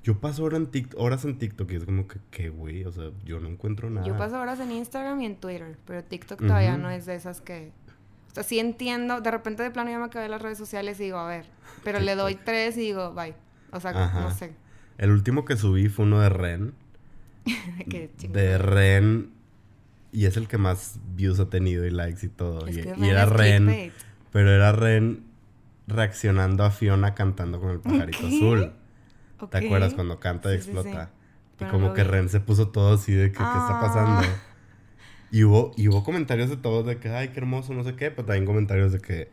yo 0.02 0.18
paso 0.18 0.42
horas 0.42 0.58
en, 0.58 0.66
TikTok, 0.72 1.00
horas 1.00 1.24
en 1.24 1.38
TikTok 1.38 1.70
y 1.70 1.76
es 1.76 1.84
como 1.84 2.08
que, 2.08 2.18
¿qué, 2.32 2.48
güey? 2.48 2.84
O 2.84 2.90
sea, 2.90 3.12
yo 3.24 3.38
no 3.38 3.48
encuentro 3.48 3.88
nada. 3.88 4.04
Yo 4.04 4.16
paso 4.16 4.40
horas 4.40 4.58
en 4.58 4.72
Instagram 4.72 5.20
y 5.20 5.26
en 5.26 5.36
Twitter, 5.36 5.78
pero 5.86 6.02
TikTok 6.02 6.40
todavía 6.40 6.76
no 6.76 6.90
es 6.90 7.06
de 7.06 7.14
esas 7.14 7.40
que 7.40 7.70
o 8.28 8.34
sea, 8.34 8.42
sí 8.42 8.58
entiendo, 8.58 9.20
de 9.20 9.30
repente 9.30 9.62
de 9.62 9.70
plano 9.70 9.92
ya 9.92 10.00
me 10.00 10.06
acabé 10.06 10.28
las 10.28 10.42
redes 10.42 10.58
sociales 10.58 10.98
y 10.98 11.04
digo, 11.04 11.18
a 11.18 11.28
ver, 11.28 11.46
pero 11.84 12.00
le 12.00 12.16
doy 12.16 12.34
tres 12.34 12.76
y 12.76 12.80
digo, 12.80 13.14
bye. 13.14 13.36
O 13.70 13.78
sea, 13.78 13.92
no 13.92 14.32
sé. 14.32 14.52
El 14.98 15.12
último 15.12 15.44
que 15.44 15.56
subí 15.56 15.88
fue 15.88 16.06
uno 16.06 16.18
de 16.18 16.28
Ren. 16.28 16.74
de 18.28 18.58
Ren. 18.58 19.30
Y 20.12 20.26
es 20.26 20.36
el 20.36 20.46
que 20.46 20.58
más 20.58 21.00
views 21.16 21.40
ha 21.40 21.50
tenido 21.50 21.84
y 21.84 21.90
likes 21.90 22.24
y 22.26 22.28
todo. 22.28 22.68
y, 22.68 22.78
era 23.08 23.26
Ren. 23.26 23.92
Pero 24.32 24.50
era 24.50 24.72
Ren 24.72 25.24
reaccionando 25.86 26.64
a 26.64 26.70
Fiona 26.70 27.14
cantando 27.14 27.60
con 27.60 27.70
el 27.70 27.80
pajarito 27.80 28.26
azul. 28.26 28.72
¿Te 29.50 29.58
acuerdas 29.58 29.94
cuando 29.94 30.20
canta 30.20 30.52
y 30.52 30.56
explota? 30.56 31.10
Y 31.60 31.64
como 31.66 31.92
que 31.94 32.04
Ren 32.04 32.28
se 32.28 32.40
puso 32.40 32.68
todo 32.68 32.94
así 32.94 33.12
de 33.12 33.30
que, 33.30 33.38
¿qué 33.38 33.44
está 33.44 33.80
pasando? 33.80 34.20
Ah. 34.20 34.42
Y 35.30 35.44
hubo, 35.44 35.72
y 35.76 35.88
hubo 35.88 36.04
comentarios 36.04 36.48
de 36.48 36.56
todos 36.56 36.86
de 36.86 36.98
que, 36.98 37.08
ay, 37.08 37.28
qué 37.28 37.40
hermoso, 37.40 37.74
no 37.74 37.82
sé 37.82 37.96
qué, 37.96 38.10
pero 38.10 38.26
también 38.26 38.46
comentarios 38.46 38.92
de 38.92 39.00
que 39.00 39.28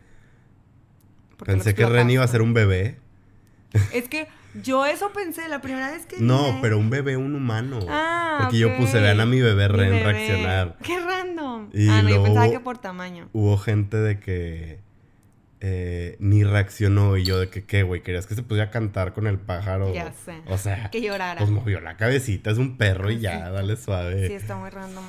pensé 1.45 1.75
que 1.75 1.85
Ren 1.85 2.09
iba 2.09 2.23
a 2.23 2.27
ser 2.27 2.41
un 2.41 2.53
bebé. 2.53 2.97
Es 3.93 4.07
que 4.07 4.27
yo 4.61 4.85
eso 4.85 5.11
pensé 5.13 5.47
la 5.47 5.61
primera 5.61 5.91
vez 5.91 6.05
que. 6.05 6.19
No, 6.19 6.59
pero 6.61 6.77
un 6.77 6.89
bebé, 6.89 7.17
un 7.17 7.35
humano. 7.35 7.79
Ah, 7.89 8.39
Porque 8.41 8.59
yo 8.59 8.75
puse, 8.77 8.99
vean 8.99 9.19
a 9.19 9.25
mi 9.25 9.39
bebé 9.39 9.67
Ren 9.67 10.03
reaccionar. 10.03 10.77
Qué 10.83 10.99
random. 10.99 11.69
ah, 11.89 12.01
no, 12.01 12.09
yo 12.09 12.23
pensaba 12.23 12.49
que 12.49 12.59
por 12.59 12.77
tamaño. 12.77 13.29
Hubo 13.33 13.57
gente 13.57 13.97
de 13.97 14.19
que 14.19 14.79
eh, 15.63 16.15
ni 16.19 16.43
reaccionó 16.43 17.17
y 17.17 17.23
yo 17.23 17.39
de 17.39 17.49
que, 17.49 17.63
¿qué, 17.63 17.83
güey? 17.83 18.01
¿Querías 18.01 18.25
que 18.25 18.33
se 18.33 18.41
pudiera 18.41 18.71
cantar 18.71 19.13
con 19.13 19.27
el 19.27 19.37
pájaro? 19.37 19.93
Ya 19.93 20.11
sé. 20.11 20.41
O 20.47 20.57
sea, 20.57 20.89
que 20.89 21.01
llorara. 21.01 21.37
Pues 21.37 21.51
movió 21.51 21.79
la 21.79 21.97
cabecita, 21.97 22.49
es 22.49 22.57
un 22.57 22.77
perro 22.77 23.11
y 23.11 23.19
ya, 23.19 23.51
dale 23.51 23.77
suave. 23.77 24.27
Sí, 24.27 24.33
está 24.33 24.57
muy 24.57 24.71
random 24.71 25.05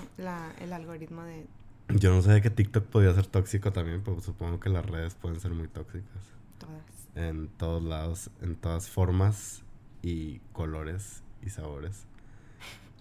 el 0.61 0.73
algoritmo 0.75 1.23
de... 1.25 1.47
Yo 1.88 2.11
no 2.14 2.21
sabía 2.21 2.42
que 2.42 2.50
TikTok 2.50 2.85
podía 2.85 3.14
ser 3.14 3.26
tóxico 3.26 3.73
también, 3.73 4.02
pero 4.04 4.21
supongo 4.21 4.61
que 4.61 4.69
las 4.69 4.85
redes 4.85 5.14
pueden 5.14 5.40
ser 5.40 5.52
muy 5.52 5.69
tóxicas. 5.69 6.23
Todas. 6.59 6.91
En 7.14 7.49
todos 7.49 7.83
lados, 7.83 8.31
en 8.40 8.57
todas 8.57 8.88
formas 8.88 9.62
y 10.02 10.40
colores 10.52 11.23
y 11.42 11.50
sabores. 11.50 12.07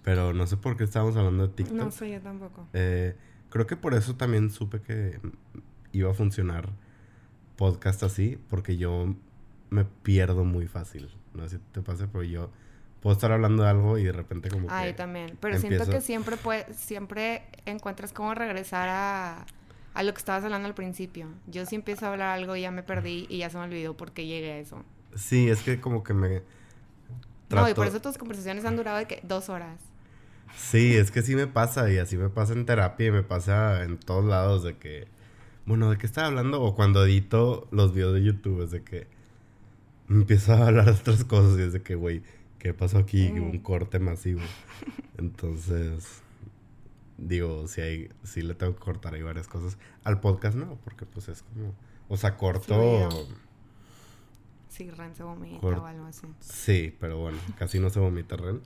Pero 0.03 0.33
no 0.33 0.47
sé 0.47 0.57
por 0.57 0.77
qué 0.77 0.83
estábamos 0.83 1.15
hablando 1.15 1.47
de 1.47 1.53
TikTok. 1.53 1.77
No 1.77 1.91
sé, 1.91 2.11
yo 2.11 2.21
tampoco. 2.21 2.67
Eh, 2.73 3.15
creo 3.49 3.67
que 3.67 3.75
por 3.75 3.93
eso 3.93 4.15
también 4.15 4.49
supe 4.49 4.81
que 4.81 5.19
iba 5.91 6.11
a 6.11 6.13
funcionar 6.13 6.69
podcast 7.55 8.03
así, 8.03 8.39
porque 8.49 8.77
yo 8.77 9.15
me 9.69 9.85
pierdo 9.85 10.43
muy 10.43 10.67
fácil. 10.67 11.09
No 11.33 11.43
sé 11.43 11.57
si 11.57 11.63
te 11.71 11.81
pasa, 11.81 12.07
pero 12.11 12.23
yo 12.23 12.49
puedo 13.01 13.13
estar 13.13 13.31
hablando 13.31 13.63
de 13.63 13.69
algo 13.69 13.97
y 13.97 14.03
de 14.03 14.11
repente 14.11 14.49
como 14.49 14.67
Ay, 14.69 14.91
que 14.91 14.97
también. 14.97 15.37
Pero 15.39 15.59
siento 15.59 15.89
que 15.89 16.01
siempre 16.01 16.37
puede, 16.37 16.73
siempre 16.73 17.43
encuentras 17.65 18.13
cómo 18.13 18.33
regresar 18.33 18.89
a, 18.89 19.45
a 19.93 20.03
lo 20.03 20.13
que 20.13 20.19
estabas 20.19 20.43
hablando 20.43 20.67
al 20.67 20.73
principio. 20.73 21.27
Yo 21.47 21.65
sí 21.65 21.75
empiezo 21.75 22.05
a 22.05 22.11
hablar 22.11 22.37
algo 22.37 22.55
y 22.55 22.61
ya 22.61 22.71
me 22.71 22.83
perdí 22.83 23.25
y 23.29 23.39
ya 23.39 23.49
se 23.49 23.57
me 23.57 23.63
olvidó 23.65 23.95
por 23.97 24.11
qué 24.11 24.25
llegué 24.25 24.53
a 24.53 24.59
eso. 24.59 24.83
Sí, 25.15 25.49
es 25.49 25.61
que 25.61 25.81
como 25.81 26.03
que 26.03 26.13
me... 26.13 26.41
No, 27.49 27.67
y 27.67 27.73
por 27.73 27.87
eso 27.87 27.99
tus 28.01 28.17
conversaciones 28.17 28.63
han 28.63 28.77
durado 28.77 28.97
de 28.97 29.05
que 29.05 29.19
dos 29.23 29.49
horas. 29.49 29.81
Sí, 30.55 30.95
es 30.95 31.11
que 31.11 31.21
sí 31.21 31.35
me 31.35 31.47
pasa 31.47 31.91
y 31.91 31.97
así 31.97 32.17
me 32.17 32.29
pasa 32.29 32.53
en 32.53 32.65
terapia 32.65 33.07
y 33.07 33.11
me 33.11 33.23
pasa 33.23 33.83
en 33.83 33.97
todos 33.97 34.23
lados 34.25 34.63
de 34.63 34.77
que... 34.77 35.07
Bueno, 35.65 35.89
¿de 35.89 35.97
qué 35.97 36.05
estaba 36.05 36.27
hablando? 36.27 36.61
O 36.61 36.75
cuando 36.75 37.05
edito 37.05 37.67
los 37.71 37.93
videos 37.93 38.13
de 38.13 38.23
YouTube 38.23 38.63
es 38.63 38.71
de 38.71 38.83
que 38.83 39.07
empiezo 40.09 40.53
a 40.53 40.67
hablar 40.67 40.85
de 40.85 40.91
otras 40.91 41.23
cosas 41.25 41.59
y 41.59 41.63
es 41.63 41.73
de 41.73 41.81
que, 41.81 41.95
güey, 41.95 42.23
¿qué 42.57 42.73
pasó 42.73 42.97
aquí? 42.97 43.27
Un 43.27 43.59
corte 43.59 43.99
masivo. 43.99 44.41
Entonces, 45.17 46.21
digo, 47.21 47.67
si 47.67 47.81
hay, 47.81 48.09
si 48.23 48.41
le 48.41 48.55
tengo 48.55 48.73
que 48.75 48.79
cortar 48.79 49.13
ahí 49.13 49.21
varias 49.21 49.47
cosas. 49.47 49.77
Al 50.03 50.19
podcast 50.19 50.55
no, 50.57 50.77
porque 50.83 51.05
pues 51.05 51.29
es 51.29 51.43
como, 51.43 51.73
o 52.09 52.17
sea, 52.17 52.35
corto... 52.35 53.09
Sí, 54.67 54.89
Ren 54.89 55.13
se 55.15 55.23
vomita 55.23 55.65
o 55.65 55.85
algo 55.85 56.05
así. 56.05 56.27
Sí, 56.39 56.95
pero 56.99 57.19
bueno, 57.19 57.37
casi 57.57 57.79
no 57.79 57.89
se 57.89 57.99
vomita 57.99 58.37
Ren. 58.37 58.61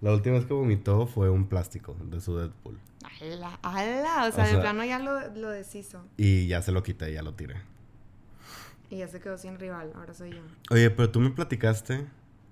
La 0.00 0.12
última 0.12 0.36
vez 0.36 0.46
que 0.46 0.54
vomitó 0.54 1.06
fue 1.06 1.28
un 1.28 1.46
plástico 1.46 1.96
de 2.04 2.20
su 2.20 2.36
Deadpool. 2.36 2.78
¡Hala! 3.20 3.58
¡Hala! 3.62 4.28
O 4.28 4.32
sea, 4.32 4.46
de 4.46 4.58
plano 4.58 4.84
ya 4.84 4.98
lo, 4.98 5.28
lo 5.34 5.50
deshizo. 5.50 6.02
Y 6.16 6.46
ya 6.46 6.62
se 6.62 6.72
lo 6.72 6.82
quité, 6.82 7.12
ya 7.12 7.22
lo 7.22 7.34
tiré. 7.34 7.56
Y 8.88 8.98
ya 8.98 9.08
se 9.08 9.20
quedó 9.20 9.36
sin 9.36 9.58
rival, 9.58 9.92
ahora 9.94 10.14
soy 10.14 10.30
yo. 10.30 10.40
Oye, 10.70 10.90
pero 10.90 11.10
tú 11.10 11.20
me 11.20 11.30
platicaste 11.30 12.06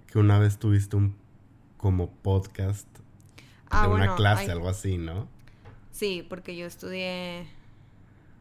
que 0.09 0.19
una 0.19 0.39
vez 0.39 0.59
tuviste 0.59 0.97
un 0.97 1.17
como 1.79 2.11
podcast 2.11 2.87
ah, 3.71 3.87
de 3.87 3.95
una 3.95 4.17
clase, 4.17 4.51
algo 4.51 4.69
así, 4.69 4.99
¿no? 4.99 5.29
Sí, 5.99 6.25
porque 6.29 6.55
yo 6.55 6.65
estudié 6.65 7.49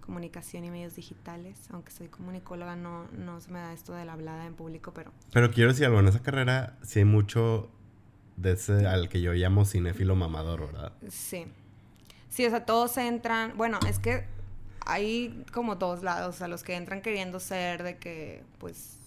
comunicación 0.06 0.64
y 0.64 0.70
medios 0.70 0.96
digitales, 0.96 1.58
aunque 1.72 1.92
soy 1.92 2.08
comunicóloga, 2.08 2.76
no, 2.76 3.08
no 3.18 3.42
se 3.42 3.50
me 3.50 3.58
da 3.58 3.74
esto 3.74 3.94
de 3.94 4.06
la 4.06 4.14
hablada 4.14 4.46
en 4.46 4.54
público, 4.54 4.94
pero... 4.94 5.12
Pero 5.34 5.50
quiero 5.50 5.72
decir 5.72 5.88
algo, 5.88 6.00
en 6.00 6.08
esa 6.08 6.22
carrera 6.22 6.78
sí 6.84 7.00
hay 7.00 7.06
mucho 7.06 7.72
de 8.36 8.52
ese 8.52 8.86
al 8.86 9.10
que 9.10 9.22
yo 9.22 9.34
llamo 9.34 9.66
cinéfilo 9.66 10.16
mamador, 10.16 10.68
¿verdad? 10.68 10.94
Sí. 11.10 11.48
Sí, 12.30 12.46
o 12.46 12.50
sea, 12.52 12.64
todos 12.64 12.96
entran, 13.00 13.58
bueno, 13.58 13.80
es 13.90 13.98
que 13.98 14.26
hay 14.86 15.44
como 15.52 15.78
dos 15.78 16.04
lados, 16.04 16.44
a 16.44 16.48
los 16.48 16.62
que 16.62 16.76
entran 16.76 17.02
queriendo 17.02 17.40
ser 17.40 17.82
de 17.82 17.98
que, 17.98 18.44
pues, 18.60 19.00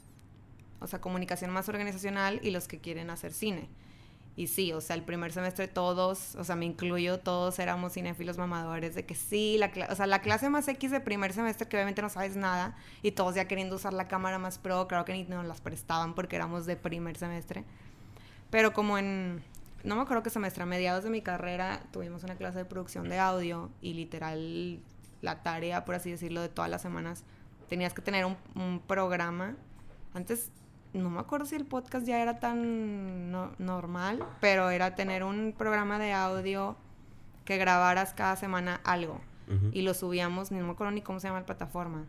o 0.81 0.89
sea, 0.89 1.01
comunicación 1.01 1.53
más 1.53 1.69
organizacional 1.69 2.41
y 2.43 2.51
los 2.51 2.67
que 2.67 2.81
quieren 2.81 3.11
hacer 3.11 3.33
cine. 3.33 3.69
Y 4.37 4.47
sí, 4.47 4.73
o 4.73 4.81
sea, 4.81 4.97
el 4.97 5.03
primer 5.03 5.33
semestre 5.33 5.69
todos, 5.69 6.35
o 6.37 6.45
sea, 6.45 6.57
me 6.57 6.65
incluyo, 6.65 7.19
todos 7.19 7.59
éramos 7.59 7.93
cinéfilos 7.93 8.39
mamadores 8.39 8.95
de 8.95 9.05
que 9.05 9.15
sí, 9.15 9.59
la 9.59 9.71
o 9.91 9.95
sea, 9.95 10.07
la 10.07 10.23
clase 10.23 10.49
más 10.49 10.67
X 10.69 10.91
de 10.91 11.01
primer 11.01 11.33
semestre 11.33 11.69
que 11.69 11.77
obviamente 11.77 12.01
no 12.01 12.09
sabes 12.09 12.37
nada 12.37 12.77
y 13.03 13.11
todos 13.11 13.35
ya 13.35 13.47
queriendo 13.47 13.77
usar 13.77 13.93
la 13.93 14.09
cámara 14.09 14.39
más 14.39 14.59
pro, 14.59 14.87
claro 14.89 15.05
que 15.05 15.13
ni 15.13 15.25
nos 15.25 15.45
las 15.45 15.61
prestaban 15.61 16.15
porque 16.15 16.37
éramos 16.37 16.65
de 16.65 16.77
primer 16.77 17.17
semestre. 17.17 17.65
Pero 18.51 18.73
como 18.73 18.99
en, 18.99 19.43
no 19.85 19.97
me 19.97 20.03
acuerdo 20.03 20.23
qué 20.23 20.31
semestre, 20.31 20.63
a 20.63 20.67
mediados 20.67 21.05
de 21.05 21.11
mi 21.11 21.23
carrera 21.23 21.83
tuvimos 21.93 22.25
una 22.25 22.37
clase 22.37 22.59
de 22.59 22.65
producción 22.65 23.09
de 23.09 23.19
audio 23.19 23.71
y 23.81 23.95
literal 23.95 24.81
la 25.23 25.43
tarea, 25.43 25.85
por 25.85 25.95
así 25.95 26.11
decirlo, 26.11 26.41
de 26.41 26.49
todas 26.49 26.71
las 26.71 26.83
semanas, 26.83 27.25
tenías 27.69 27.95
que 27.95 28.03
tener 28.03 28.25
un, 28.25 28.81
programa. 28.87 29.57
Antes, 30.15 30.51
no 30.93 31.11
me 31.11 31.21
acuerdo 31.21 31.47
si 31.47 31.55
el 31.55 31.65
podcast 31.65 32.07
ya 32.07 32.21
era 32.21 32.41
tan 32.41 33.31
normal, 33.59 34.25
pero 34.41 34.71
era 34.71 34.95
tener 34.95 35.23
un 35.25 35.55
programa 35.57 35.99
de 35.99 36.13
audio 36.13 36.77
que 37.45 37.57
grabaras 37.57 38.13
cada 38.15 38.37
semana 38.37 38.81
algo. 38.85 39.21
Y 39.73 39.83
lo 39.83 39.95
subíamos, 39.95 40.53
ni 40.53 40.61
no 40.61 40.67
me 40.67 40.73
acuerdo 40.73 40.93
ni 40.93 41.03
cómo 41.03 41.19
se 41.19 41.27
llama 41.27 41.41
la 41.41 41.47
plataforma, 41.47 42.05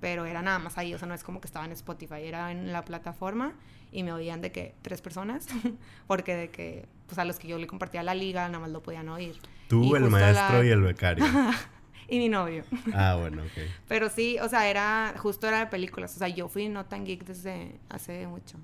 pero 0.00 0.24
era 0.24 0.40
nada 0.40 0.58
más 0.58 0.78
ahí, 0.78 0.94
o 0.94 0.98
sea, 0.98 1.06
no 1.06 1.12
es 1.12 1.22
como 1.22 1.42
que 1.42 1.46
estaba 1.46 1.66
en 1.66 1.72
Spotify, 1.72 2.22
era 2.22 2.50
en 2.50 2.72
la 2.72 2.86
plataforma 2.86 3.52
y 3.92 4.02
me 4.02 4.14
oían 4.14 4.40
de 4.40 4.50
que 4.50 4.74
tres 4.80 5.02
personas, 5.02 5.46
porque 6.06 6.34
de 6.34 6.48
que, 6.48 6.86
pues 7.06 7.18
a 7.18 7.26
los 7.26 7.38
que 7.38 7.48
yo 7.48 7.58
le 7.58 7.66
compartía 7.66 8.02
la 8.02 8.14
liga, 8.14 8.48
nada 8.48 8.60
más 8.60 8.70
lo 8.70 8.82
podían 8.82 9.10
oír. 9.10 9.36
Tú, 9.68 9.94
el 9.94 10.08
maestro 10.08 10.64
y 10.64 10.70
el 10.70 10.80
becario. 10.80 11.24
y 12.08 12.18
mi 12.18 12.28
novio. 12.28 12.64
Ah, 12.94 13.16
bueno, 13.18 13.42
ok. 13.42 13.62
Pero 13.88 14.08
sí, 14.08 14.38
o 14.40 14.48
sea, 14.48 14.68
era, 14.68 15.14
justo 15.18 15.46
era 15.46 15.60
de 15.60 15.66
películas. 15.66 16.14
O 16.16 16.18
sea, 16.18 16.28
yo 16.28 16.48
fui 16.48 16.68
no 16.68 16.86
tan 16.86 17.04
geek 17.04 17.24
desde 17.24 17.78
hace 17.88 18.26
mucho. 18.26 18.58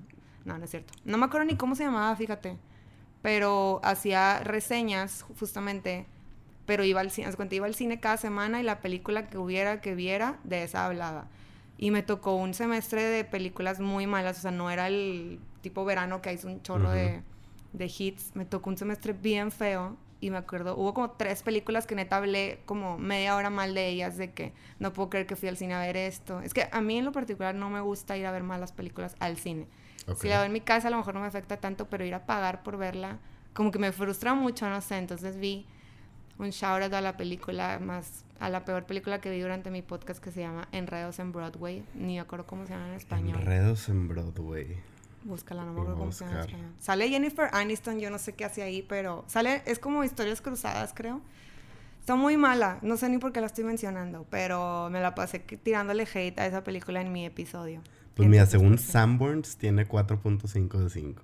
No, 0.45 0.57
no 0.57 0.65
es 0.65 0.71
cierto. 0.71 0.93
No 1.05 1.17
me 1.17 1.25
acuerdo 1.25 1.45
ni 1.45 1.55
cómo 1.55 1.75
se 1.75 1.83
llamaba, 1.83 2.15
fíjate. 2.15 2.57
Pero 3.21 3.79
hacía 3.83 4.39
reseñas, 4.43 5.25
justamente. 5.39 6.05
Pero 6.65 6.83
iba 6.83 7.01
al 7.01 7.11
cine, 7.11 7.29
iba 7.51 7.65
al 7.65 7.75
cine 7.75 7.99
cada 7.99 8.17
semana 8.17 8.59
y 8.59 8.63
la 8.63 8.79
película 8.79 9.27
que 9.27 9.37
hubiera, 9.37 9.81
que 9.81 9.95
viera, 9.95 10.39
de 10.43 10.63
esa 10.63 10.85
hablaba. 10.85 11.27
Y 11.77 11.91
me 11.91 12.03
tocó 12.03 12.35
un 12.35 12.53
semestre 12.53 13.03
de 13.03 13.25
películas 13.25 13.79
muy 13.79 14.07
malas. 14.07 14.37
O 14.39 14.41
sea, 14.41 14.51
no 14.51 14.69
era 14.69 14.87
el 14.87 15.39
tipo 15.61 15.83
verano 15.83 16.21
que 16.21 16.29
hay 16.29 16.39
un 16.43 16.61
chorro 16.61 16.91
de, 16.91 17.21
de 17.73 17.91
hits. 17.97 18.35
Me 18.35 18.45
tocó 18.45 18.69
un 18.69 18.77
semestre 18.77 19.13
bien 19.13 19.51
feo 19.51 19.97
y 20.23 20.29
me 20.29 20.37
acuerdo, 20.37 20.77
hubo 20.77 20.93
como 20.93 21.11
tres 21.11 21.43
películas 21.43 21.85
que 21.85 21.95
neta 21.95 22.15
hablé 22.15 22.61
como 22.65 22.97
media 22.97 23.35
hora 23.35 23.49
mal 23.49 23.73
de 23.73 23.89
ellas, 23.89 24.17
de 24.17 24.31
que 24.31 24.53
no 24.79 24.93
puedo 24.93 25.09
creer 25.09 25.27
que 25.27 25.35
fui 25.35 25.49
al 25.49 25.57
cine 25.57 25.73
a 25.73 25.81
ver 25.81 25.97
esto. 25.97 26.39
Es 26.39 26.53
que 26.53 26.69
a 26.71 26.79
mí 26.79 26.97
en 26.97 27.03
lo 27.03 27.11
particular 27.11 27.53
no 27.53 27.69
me 27.69 27.81
gusta 27.81 28.15
ir 28.15 28.25
a 28.25 28.31
ver 28.31 28.41
malas 28.41 28.71
películas 28.71 29.17
al 29.19 29.35
cine. 29.35 29.67
Si 30.15 30.29
la 30.29 30.37
veo 30.37 30.45
en 30.45 30.53
mi 30.53 30.61
casa 30.61 30.87
a 30.87 30.91
lo 30.91 30.97
mejor 30.97 31.13
no 31.13 31.19
me 31.19 31.27
afecta 31.27 31.57
tanto, 31.57 31.89
pero 31.89 32.05
ir 32.05 32.13
a 32.13 32.25
pagar 32.25 32.63
por 32.63 32.77
verla 32.77 33.19
como 33.53 33.69
que 33.69 33.79
me 33.79 33.91
frustra 33.91 34.33
mucho, 34.33 34.69
no 34.69 34.79
sé. 34.79 34.97
Entonces 34.97 35.37
vi 35.37 35.65
un 36.39 36.51
shout 36.51 36.83
out 36.83 36.93
a 36.93 37.01
la 37.01 37.17
película 37.17 37.79
más, 37.79 38.23
a 38.39 38.49
la 38.49 38.63
peor 38.63 38.85
película 38.85 39.19
que 39.19 39.29
vi 39.29 39.41
durante 39.41 39.71
mi 39.71 39.81
podcast 39.81 40.23
que 40.23 40.31
se 40.31 40.39
llama 40.39 40.69
Enredos 40.71 41.19
en 41.19 41.33
Broadway. 41.33 41.83
Ni 41.95 42.15
me 42.15 42.21
acuerdo 42.21 42.47
cómo 42.47 42.65
se 42.65 42.73
llama 42.73 42.87
en 42.87 42.93
español. 42.93 43.41
Enredos 43.41 43.89
en 43.89 44.07
Broadway. 44.07 44.92
Búscala, 45.25 45.63
no 45.63 45.73
me 45.73 45.81
acuerdo 45.81 45.99
cómo 45.99 46.11
se 46.11 46.25
llama 46.25 46.45
Sale 46.79 47.09
Jennifer 47.09 47.49
Aniston, 47.53 47.99
yo 47.99 48.09
no 48.09 48.19
sé 48.19 48.33
qué 48.33 48.45
hace 48.45 48.61
ahí, 48.61 48.81
pero 48.81 49.23
sale, 49.27 49.61
es 49.65 49.79
como 49.79 50.03
historias 50.03 50.41
cruzadas, 50.41 50.93
creo. 50.93 51.21
Está 51.99 52.15
muy 52.15 52.35
mala, 52.35 52.79
no 52.81 52.97
sé 52.97 53.07
ni 53.07 53.17
por 53.17 53.31
qué 53.31 53.39
la 53.39 53.47
estoy 53.47 53.63
mencionando, 53.63 54.25
pero 54.29 54.89
me 54.89 54.99
la 54.99 55.15
pasé 55.15 55.39
tirándole 55.39 56.05
hate 56.13 56.37
a 56.39 56.45
esa 56.45 56.61
película 56.63 56.99
en 56.99 57.13
mi 57.13 57.25
episodio. 57.25 57.81
Pues 58.15 58.27
mira, 58.27 58.45
según 58.45 58.77
Sanborns 58.77 59.55
tiene 59.57 59.87
4.5 59.87 60.77
de 60.77 60.89
5. 60.89 61.23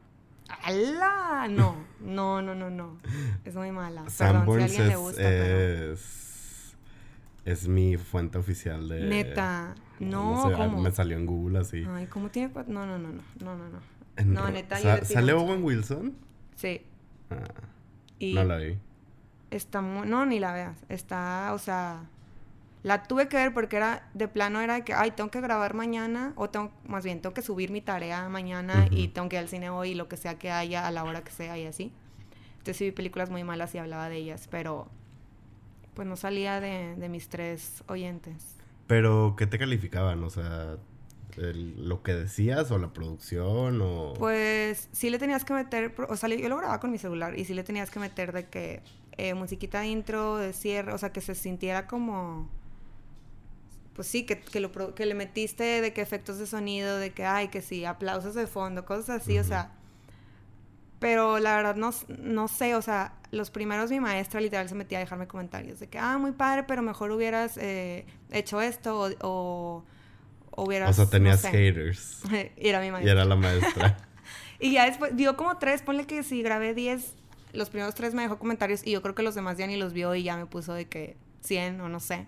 ¡Hala! 0.63 1.47
No, 1.49 1.75
no, 1.99 2.41
no, 2.41 2.55
no, 2.55 2.69
no. 2.69 2.97
Es 3.43 3.55
muy 3.55 3.71
mala. 3.71 4.09
Sanborns 4.09 4.71
si 4.71 4.81
es, 4.81 4.87
le 4.87 4.95
gusta, 4.95 5.21
es, 5.21 6.75
es 7.43 7.67
mi 7.67 7.97
fuente 7.97 8.37
oficial 8.37 8.87
de... 8.87 9.01
Neta. 9.01 9.75
No, 9.99 10.51
¿cómo? 10.55 10.81
me 10.81 10.91
salió 10.91 11.17
en 11.17 11.25
Google 11.25 11.59
así. 11.59 11.85
Ay, 11.89 12.07
¿cómo 12.07 12.29
tiene 12.29 12.51
No, 12.67 12.85
no, 12.85 12.97
no, 12.97 13.09
no, 13.09 13.21
no, 13.39 13.55
no, 13.55 13.69
no. 13.69 13.99
No, 14.25 14.49
neta, 14.49 14.79
yo 14.79 15.05
¿Sale 15.05 15.33
Owen 15.33 15.63
Wilson? 15.63 16.13
Sí. 16.55 16.81
Ah, 17.29 17.43
no 18.19 18.43
la 18.43 18.57
vi. 18.57 18.77
Está 19.49 19.81
muy... 19.81 20.07
No, 20.07 20.25
ni 20.25 20.39
la 20.39 20.53
veas. 20.53 20.77
Está, 20.89 21.51
o 21.53 21.57
sea... 21.57 22.03
La 22.81 23.03
tuve 23.03 23.27
que 23.27 23.35
ver 23.35 23.53
porque 23.53 23.75
era, 23.75 24.07
de 24.13 24.29
plano 24.29 24.61
era 24.61 24.75
de 24.75 24.83
que, 24.85 24.93
ay, 24.93 25.11
tengo 25.11 25.29
que 25.29 25.41
grabar 25.41 25.73
mañana, 25.73 26.31
o 26.37 26.49
tengo, 26.49 26.71
más 26.87 27.03
bien, 27.03 27.21
tengo 27.21 27.33
que 27.33 27.41
subir 27.41 27.71
mi 27.71 27.81
tarea 27.81 28.29
mañana 28.29 28.87
y 28.89 29.09
tengo 29.09 29.27
que 29.27 29.35
ir 29.35 29.41
al 29.41 29.49
cine 29.49 29.69
hoy 29.69 29.89
y 29.91 29.95
lo 29.95 30.07
que 30.07 30.15
sea 30.15 30.39
que 30.39 30.49
haya 30.49 30.87
a 30.87 30.91
la 30.91 31.03
hora 31.03 31.21
que 31.21 31.31
sea 31.31 31.57
y 31.57 31.65
así. 31.65 31.91
Entonces 32.53 32.77
sí 32.77 32.85
vi 32.85 32.91
películas 32.91 33.29
muy 33.29 33.43
malas 33.43 33.75
y 33.75 33.79
hablaba 33.79 34.07
de 34.07 34.15
ellas, 34.15 34.47
pero 34.49 34.87
pues 35.93 36.07
no 36.07 36.15
salía 36.15 36.61
de, 36.61 36.95
de 36.95 37.09
mis 37.09 37.27
tres 37.27 37.83
oyentes. 37.87 38.58
Pero, 38.89 39.35
¿qué 39.37 39.45
te 39.45 39.59
calificaban? 39.59 40.23
O 40.23 40.31
sea, 40.31 40.77
lo 41.37 42.01
que 42.01 42.15
decías 42.15 42.71
o 42.71 42.79
la 42.79 42.91
producción 42.91 43.79
o... 43.83 44.15
Pues 44.17 44.89
sí 44.91 45.11
le 45.11 45.19
tenías 45.19 45.45
que 45.45 45.53
meter, 45.53 45.93
o 46.09 46.15
sea, 46.15 46.27
yo 46.27 46.49
lo 46.49 46.57
grababa 46.57 46.79
con 46.79 46.89
mi 46.89 46.97
celular 46.97 47.37
y 47.37 47.45
sí 47.45 47.53
le 47.53 47.63
tenías 47.63 47.91
que 47.91 47.99
meter 47.99 48.33
de 48.33 48.47
que 48.47 48.81
eh, 49.17 49.35
musiquita 49.35 49.81
de 49.81 49.89
intro, 49.89 50.37
de 50.37 50.53
cierre, 50.53 50.91
o 50.91 50.97
sea, 50.97 51.11
que 51.13 51.21
se 51.21 51.35
sintiera 51.35 51.85
como... 51.85 52.49
Pues 53.93 54.07
sí, 54.07 54.25
que, 54.25 54.39
que, 54.39 54.59
lo, 54.59 54.71
que 54.95 55.05
le 55.05 55.13
metiste 55.13 55.81
de 55.81 55.93
que 55.93 56.01
efectos 56.01 56.39
de 56.39 56.47
sonido, 56.47 56.97
de 56.97 57.11
que, 57.11 57.25
ay, 57.25 57.49
que 57.49 57.61
sí, 57.61 57.85
aplausos 57.85 58.33
de 58.33 58.47
fondo, 58.47 58.85
cosas 58.85 59.21
así, 59.21 59.37
o 59.37 59.43
sea... 59.43 59.71
Pero 60.99 61.39
la 61.39 61.55
verdad 61.55 61.75
no, 61.75 61.91
no 62.19 62.47
sé, 62.47 62.75
o 62.75 62.81
sea, 62.81 63.13
los 63.31 63.51
primeros 63.51 63.89
mi 63.89 63.99
maestra 63.99 64.41
literal 64.41 64.67
se 64.67 64.75
metía 64.75 64.97
a 64.97 65.01
dejarme 65.01 65.27
comentarios 65.27 65.79
de 65.79 65.87
que, 65.87 65.97
ah, 65.97 66.17
muy 66.17 66.33
padre, 66.33 66.63
pero 66.63 66.81
mejor 66.81 67.11
hubieras 67.11 67.57
eh, 67.57 68.05
hecho 68.31 68.59
esto 68.59 68.99
o, 69.21 69.85
o, 70.51 70.63
hubieras... 70.63 70.89
O 70.89 70.93
sea, 70.93 71.09
tenías 71.09 71.41
haters. 71.41 72.23
y 72.57 72.67
era 72.67 72.81
mi 72.81 72.91
maestra. 72.91 73.09
Y 73.09 73.15
era 73.15 73.25
la 73.25 73.35
maestra. 73.35 73.97
y 74.59 74.73
ya 74.73 74.85
después, 74.85 75.15
dio 75.15 75.37
como 75.37 75.57
tres, 75.57 75.81
ponle 75.81 76.05
que 76.05 76.23
si 76.23 76.41
grabé 76.41 76.73
diez, 76.73 77.13
los 77.53 77.69
primeros 77.69 77.95
tres 77.95 78.13
me 78.13 78.23
dejó 78.23 78.37
comentarios 78.37 78.85
y 78.85 78.91
yo 78.91 79.01
creo 79.01 79.15
que 79.15 79.23
los 79.23 79.35
demás 79.35 79.57
ya 79.57 79.67
ni 79.67 79.77
los 79.77 79.93
vio 79.93 80.13
y 80.15 80.23
ya 80.23 80.37
me 80.37 80.45
puso 80.45 80.73
de 80.73 80.87
que 80.87 81.15
cien 81.41 81.79
o 81.81 81.89
no 81.89 81.99
sé. 81.99 82.27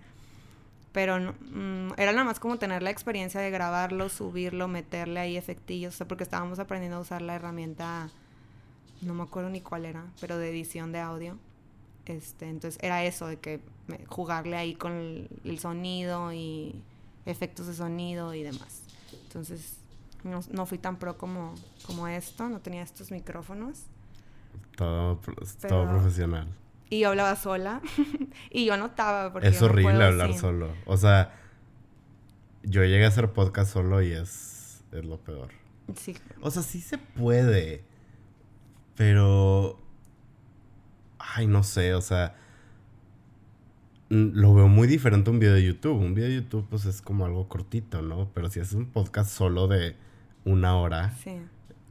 Pero 0.92 1.18
mm, 1.18 1.92
era 1.96 2.12
nada 2.12 2.24
más 2.24 2.38
como 2.38 2.58
tener 2.58 2.82
la 2.82 2.90
experiencia 2.90 3.40
de 3.40 3.50
grabarlo, 3.50 4.08
subirlo, 4.08 4.68
meterle 4.68 5.20
ahí 5.20 5.36
efectillos, 5.36 5.94
o 5.94 5.96
sea, 5.98 6.08
porque 6.08 6.24
estábamos 6.24 6.58
aprendiendo 6.58 6.98
a 6.98 7.00
usar 7.00 7.22
la 7.22 7.34
herramienta, 7.34 8.10
no 9.02 9.14
me 9.14 9.22
acuerdo 9.22 9.50
ni 9.50 9.60
cuál 9.60 9.84
era, 9.84 10.04
pero 10.20 10.38
de 10.38 10.50
edición 10.50 10.92
de 10.92 11.00
audio. 11.00 11.38
Este, 12.06 12.48
entonces 12.48 12.82
era 12.82 13.04
eso, 13.04 13.26
de 13.26 13.38
que 13.38 13.60
jugarle 14.08 14.56
ahí 14.56 14.74
con 14.74 14.92
el, 14.92 15.58
sonido 15.58 16.32
y 16.32 16.82
efectos 17.26 17.66
de 17.66 17.74
sonido 17.74 18.34
y 18.34 18.42
demás. 18.42 18.82
Entonces 19.24 19.78
no, 20.24 20.40
no, 20.50 20.66
fui 20.66 20.78
tan 20.78 20.96
pro 20.96 21.16
como, 21.16 21.54
como 21.86 22.08
esto, 22.08 22.48
no 22.48 22.60
tenía 22.60 22.82
estos 22.82 23.10
micrófonos. 23.10 23.84
Todo, 24.76 25.20
todo 25.68 25.88
profesional. 25.88 26.48
Y 26.90 27.00
yo 27.00 27.08
hablaba 27.08 27.36
sola. 27.36 27.80
y 28.50 28.66
yo 28.66 28.76
notaba. 28.76 29.32
Porque 29.32 29.48
es 29.48 29.62
horrible 29.62 30.04
hablar 30.04 30.34
solo. 30.34 30.70
O 30.86 30.96
sea, 30.96 31.34
yo 32.62 32.84
llegué 32.84 33.04
a 33.04 33.08
hacer 33.08 33.32
podcast 33.32 33.72
solo 33.72 34.02
y 34.02 34.12
es, 34.12 34.82
es 34.92 35.04
lo 35.04 35.18
peor. 35.18 35.48
Sí. 35.96 36.16
O 36.40 36.50
sea, 36.50 36.62
sí 36.62 36.80
se 36.80 36.98
puede. 36.98 37.84
Pero. 38.96 39.78
Ay, 41.18 41.46
no 41.46 41.62
sé, 41.62 41.94
o 41.94 42.00
sea. 42.00 42.36
Lo 44.08 44.52
veo 44.54 44.68
muy 44.68 44.86
diferente 44.88 45.30
a 45.30 45.32
un 45.32 45.38
video 45.38 45.54
de 45.54 45.64
YouTube. 45.64 45.98
Un 45.98 46.14
video 46.14 46.28
de 46.28 46.36
YouTube, 46.36 46.66
pues 46.68 46.84
es 46.84 47.00
como 47.00 47.24
algo 47.24 47.48
cortito, 47.48 48.02
¿no? 48.02 48.30
Pero 48.34 48.50
si 48.50 48.60
es 48.60 48.72
un 48.74 48.86
podcast 48.86 49.30
solo 49.30 49.68
de 49.68 49.96
una 50.44 50.76
hora. 50.76 51.12
Sí. 51.12 51.40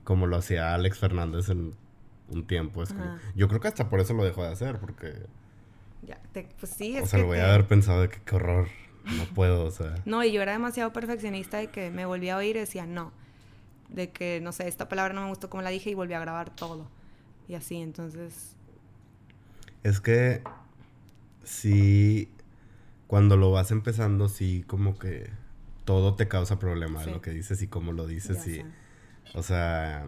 Como 0.03 0.27
lo 0.27 0.35
hacía 0.37 0.73
Alex 0.75 0.99
Fernández 0.99 1.49
en 1.49 1.73
un 2.31 2.47
tiempo. 2.47 2.83
Es 2.83 2.93
como, 2.93 3.17
yo 3.35 3.47
creo 3.47 3.59
que 3.59 3.67
hasta 3.67 3.89
por 3.89 3.99
eso 3.99 4.13
lo 4.13 4.23
dejó 4.23 4.43
de 4.43 4.51
hacer, 4.51 4.79
porque... 4.79 5.13
Ya, 6.03 6.19
pues 6.33 6.71
sí, 6.71 6.97
es 6.97 7.03
O 7.03 7.07
sea, 7.07 7.19
lo 7.19 7.27
voy 7.27 7.37
a 7.37 7.49
haber 7.53 7.67
pensado 7.67 8.01
de 8.01 8.09
que 8.09 8.19
qué 8.21 8.35
horror, 8.35 8.67
no 9.05 9.25
puedo, 9.35 9.65
o 9.65 9.71
sea... 9.71 9.95
No, 10.05 10.23
y 10.23 10.31
yo 10.31 10.41
era 10.41 10.53
demasiado 10.53 10.91
perfeccionista 10.93 11.57
de 11.57 11.67
que 11.67 11.91
me 11.91 12.05
volvía 12.05 12.35
a 12.35 12.37
oír 12.37 12.55
y 12.55 12.59
decía 12.59 12.85
no. 12.85 13.11
De 13.91 14.09
que, 14.09 14.39
no 14.41 14.51
sé, 14.51 14.67
esta 14.67 14.89
palabra 14.89 15.13
no 15.13 15.21
me 15.21 15.29
gustó 15.29 15.49
como 15.49 15.63
la 15.63 15.69
dije 15.69 15.89
y 15.89 15.93
volví 15.93 16.13
a 16.13 16.19
grabar 16.19 16.49
todo. 16.55 16.89
Y 17.47 17.55
así, 17.55 17.77
entonces... 17.77 18.55
Es 19.83 19.99
que 19.99 20.41
sí, 21.43 22.29
cuando 23.07 23.35
lo 23.37 23.51
vas 23.51 23.71
empezando, 23.71 24.29
sí, 24.29 24.63
como 24.67 24.97
que 24.97 25.29
todo 25.85 26.15
te 26.15 26.27
causa 26.27 26.59
problema 26.59 27.05
lo 27.05 27.21
que 27.21 27.31
dices 27.31 27.61
y 27.61 27.67
cómo 27.67 27.91
lo 27.91 28.07
dices 28.07 28.47
y... 28.47 28.63
O 29.33 29.43
sea, 29.43 30.07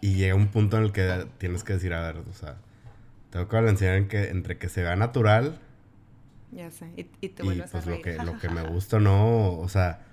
y 0.00 0.14
llega 0.14 0.34
un 0.34 0.48
punto 0.48 0.78
en 0.78 0.84
el 0.84 0.92
que 0.92 1.26
tienes 1.38 1.64
que 1.64 1.74
decir, 1.74 1.92
a 1.92 2.00
ver, 2.00 2.18
o 2.18 2.32
sea, 2.32 2.56
tengo 3.30 3.48
que 3.48 3.56
balancear 3.56 3.96
en 3.96 4.08
que, 4.08 4.30
entre 4.30 4.58
que 4.58 4.68
se 4.68 4.82
vea 4.82 4.96
natural. 4.96 5.58
Ya 6.52 6.70
sé, 6.70 6.90
y, 6.96 7.06
y 7.20 7.28
te 7.28 7.42
vuelves 7.42 7.70
pues, 7.70 7.86
a 7.86 7.90
Lo 7.90 8.02
que, 8.02 8.16
lo 8.16 8.38
que 8.38 8.48
me 8.48 8.62
gusta, 8.68 8.98
no, 8.98 9.58
o 9.58 9.68
sea, 9.68 10.06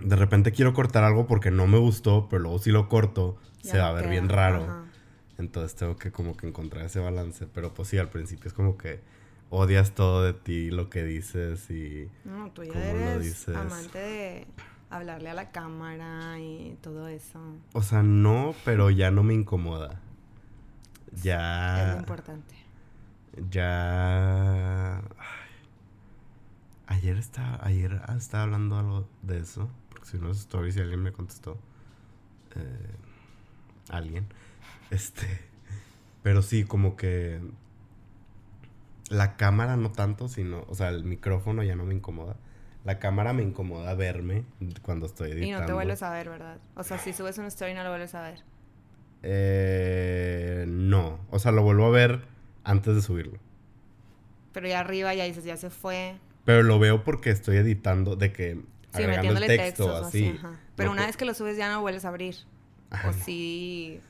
de 0.00 0.16
repente 0.16 0.52
quiero 0.52 0.72
cortar 0.72 1.04
algo 1.04 1.26
porque 1.26 1.50
no 1.50 1.66
me 1.66 1.78
gustó, 1.78 2.28
pero 2.28 2.42
luego 2.42 2.58
si 2.58 2.70
lo 2.70 2.88
corto, 2.88 3.36
se 3.62 3.78
va 3.78 3.88
a 3.88 3.92
ver 3.92 4.08
bien 4.08 4.28
raro. 4.28 4.84
Entonces 5.38 5.74
tengo 5.74 5.96
que 5.96 6.12
como 6.12 6.36
que 6.36 6.46
encontrar 6.46 6.86
ese 6.86 7.00
balance. 7.00 7.46
Pero 7.46 7.74
pues 7.74 7.88
sí, 7.88 7.98
al 7.98 8.08
principio 8.08 8.48
es 8.48 8.54
como 8.54 8.76
que 8.76 9.00
odias 9.50 9.92
todo 9.92 10.22
de 10.22 10.32
ti, 10.32 10.70
lo 10.70 10.90
que 10.90 11.04
dices 11.04 11.70
y... 11.70 12.08
No, 12.24 12.50
tú 12.50 12.64
ya 12.64 12.90
eres 12.90 13.48
amante 13.48 13.98
de 13.98 14.46
hablarle 14.90 15.30
a 15.30 15.34
la 15.34 15.50
cámara 15.50 16.38
y 16.38 16.76
todo 16.80 17.08
eso. 17.08 17.40
O 17.72 17.82
sea, 17.82 18.02
no, 18.02 18.54
pero 18.64 18.90
ya 18.90 19.10
no 19.10 19.22
me 19.22 19.34
incomoda. 19.34 20.00
Ya. 21.22 21.82
Es 21.82 21.94
lo 21.94 22.00
importante. 22.00 22.54
Ya. 23.50 25.02
Ayer 26.86 27.16
estaba, 27.16 27.58
ayer 27.62 28.00
estaba 28.16 28.44
hablando 28.44 28.78
algo 28.78 29.08
de 29.22 29.38
eso. 29.38 29.68
Porque 30.04 30.18
si 30.18 30.18
no 30.18 30.30
es 30.30 30.38
story, 30.38 30.72
si 30.72 30.80
alguien 30.80 31.02
me 31.02 31.12
contestó. 31.12 31.58
Eh, 32.56 32.94
alguien. 33.88 34.26
Este. 34.90 35.26
Pero 36.22 36.42
sí, 36.42 36.64
como 36.64 36.96
que. 36.96 37.40
La 39.10 39.36
cámara 39.36 39.76
no 39.76 39.92
tanto, 39.92 40.28
sino. 40.28 40.64
O 40.68 40.74
sea, 40.74 40.88
el 40.88 41.04
micrófono 41.04 41.62
ya 41.62 41.76
no 41.76 41.84
me 41.84 41.94
incomoda. 41.94 42.36
La 42.84 42.98
cámara 42.98 43.32
me 43.32 43.42
incomoda 43.42 43.94
verme 43.94 44.44
cuando 44.82 45.06
estoy 45.06 45.30
editando. 45.30 45.56
Y 45.56 45.60
no 45.60 45.66
te 45.66 45.72
vuelves 45.72 46.02
a 46.02 46.10
ver, 46.10 46.28
¿verdad? 46.28 46.58
O 46.74 46.82
sea, 46.82 46.98
si 46.98 47.14
subes 47.14 47.38
una 47.38 47.48
story 47.48 47.72
no 47.72 47.82
lo 47.82 47.88
vuelves 47.88 48.14
a 48.14 48.22
ver. 48.22 48.40
Eh, 49.22 50.66
no. 50.68 51.18
O 51.30 51.38
sea, 51.38 51.50
lo 51.50 51.62
vuelvo 51.62 51.86
a 51.86 51.90
ver 51.90 52.24
antes 52.62 52.94
de 52.94 53.00
subirlo. 53.00 53.38
Pero 54.52 54.68
ya 54.68 54.80
arriba 54.80 55.14
ya 55.14 55.24
dices, 55.24 55.44
ya 55.44 55.56
se 55.56 55.70
fue. 55.70 56.16
Pero 56.44 56.62
lo 56.62 56.78
veo 56.78 57.04
porque 57.04 57.30
estoy 57.30 57.56
editando 57.56 58.16
de 58.16 58.32
que... 58.32 58.73
Sí, 58.94 59.06
metiéndole 59.06 59.46
el 59.46 59.58
texto, 59.58 59.96
así. 59.96 60.38
Pero 60.76 60.92
una 60.92 61.06
vez 61.06 61.16
que 61.16 61.24
lo 61.24 61.34
subes 61.34 61.56
ya 61.56 61.70
no 61.72 61.80
vuelves 61.80 62.04
a 62.04 62.08
abrir. 62.08 62.36
O 63.08 63.12
si 63.12 64.00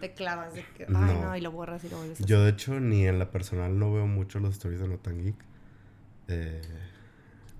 te 0.00 0.12
clavas 0.12 0.54
de 0.54 0.64
que... 0.76 0.84
Ay, 0.84 1.18
no. 1.22 1.36
y 1.36 1.40
lo 1.40 1.50
borras 1.50 1.82
y 1.84 1.88
lo 1.88 1.96
vuelves 1.96 2.20
a 2.20 2.24
Yo, 2.24 2.42
de 2.42 2.50
hecho, 2.50 2.78
ni 2.78 3.06
en 3.06 3.18
la 3.18 3.30
personal 3.30 3.78
no 3.78 3.92
veo 3.92 4.06
mucho 4.06 4.38
los 4.38 4.54
stories 4.54 4.80
de 4.80 4.88
Notan 4.88 5.22
Geek. 5.22 5.36
Eh 6.28 6.62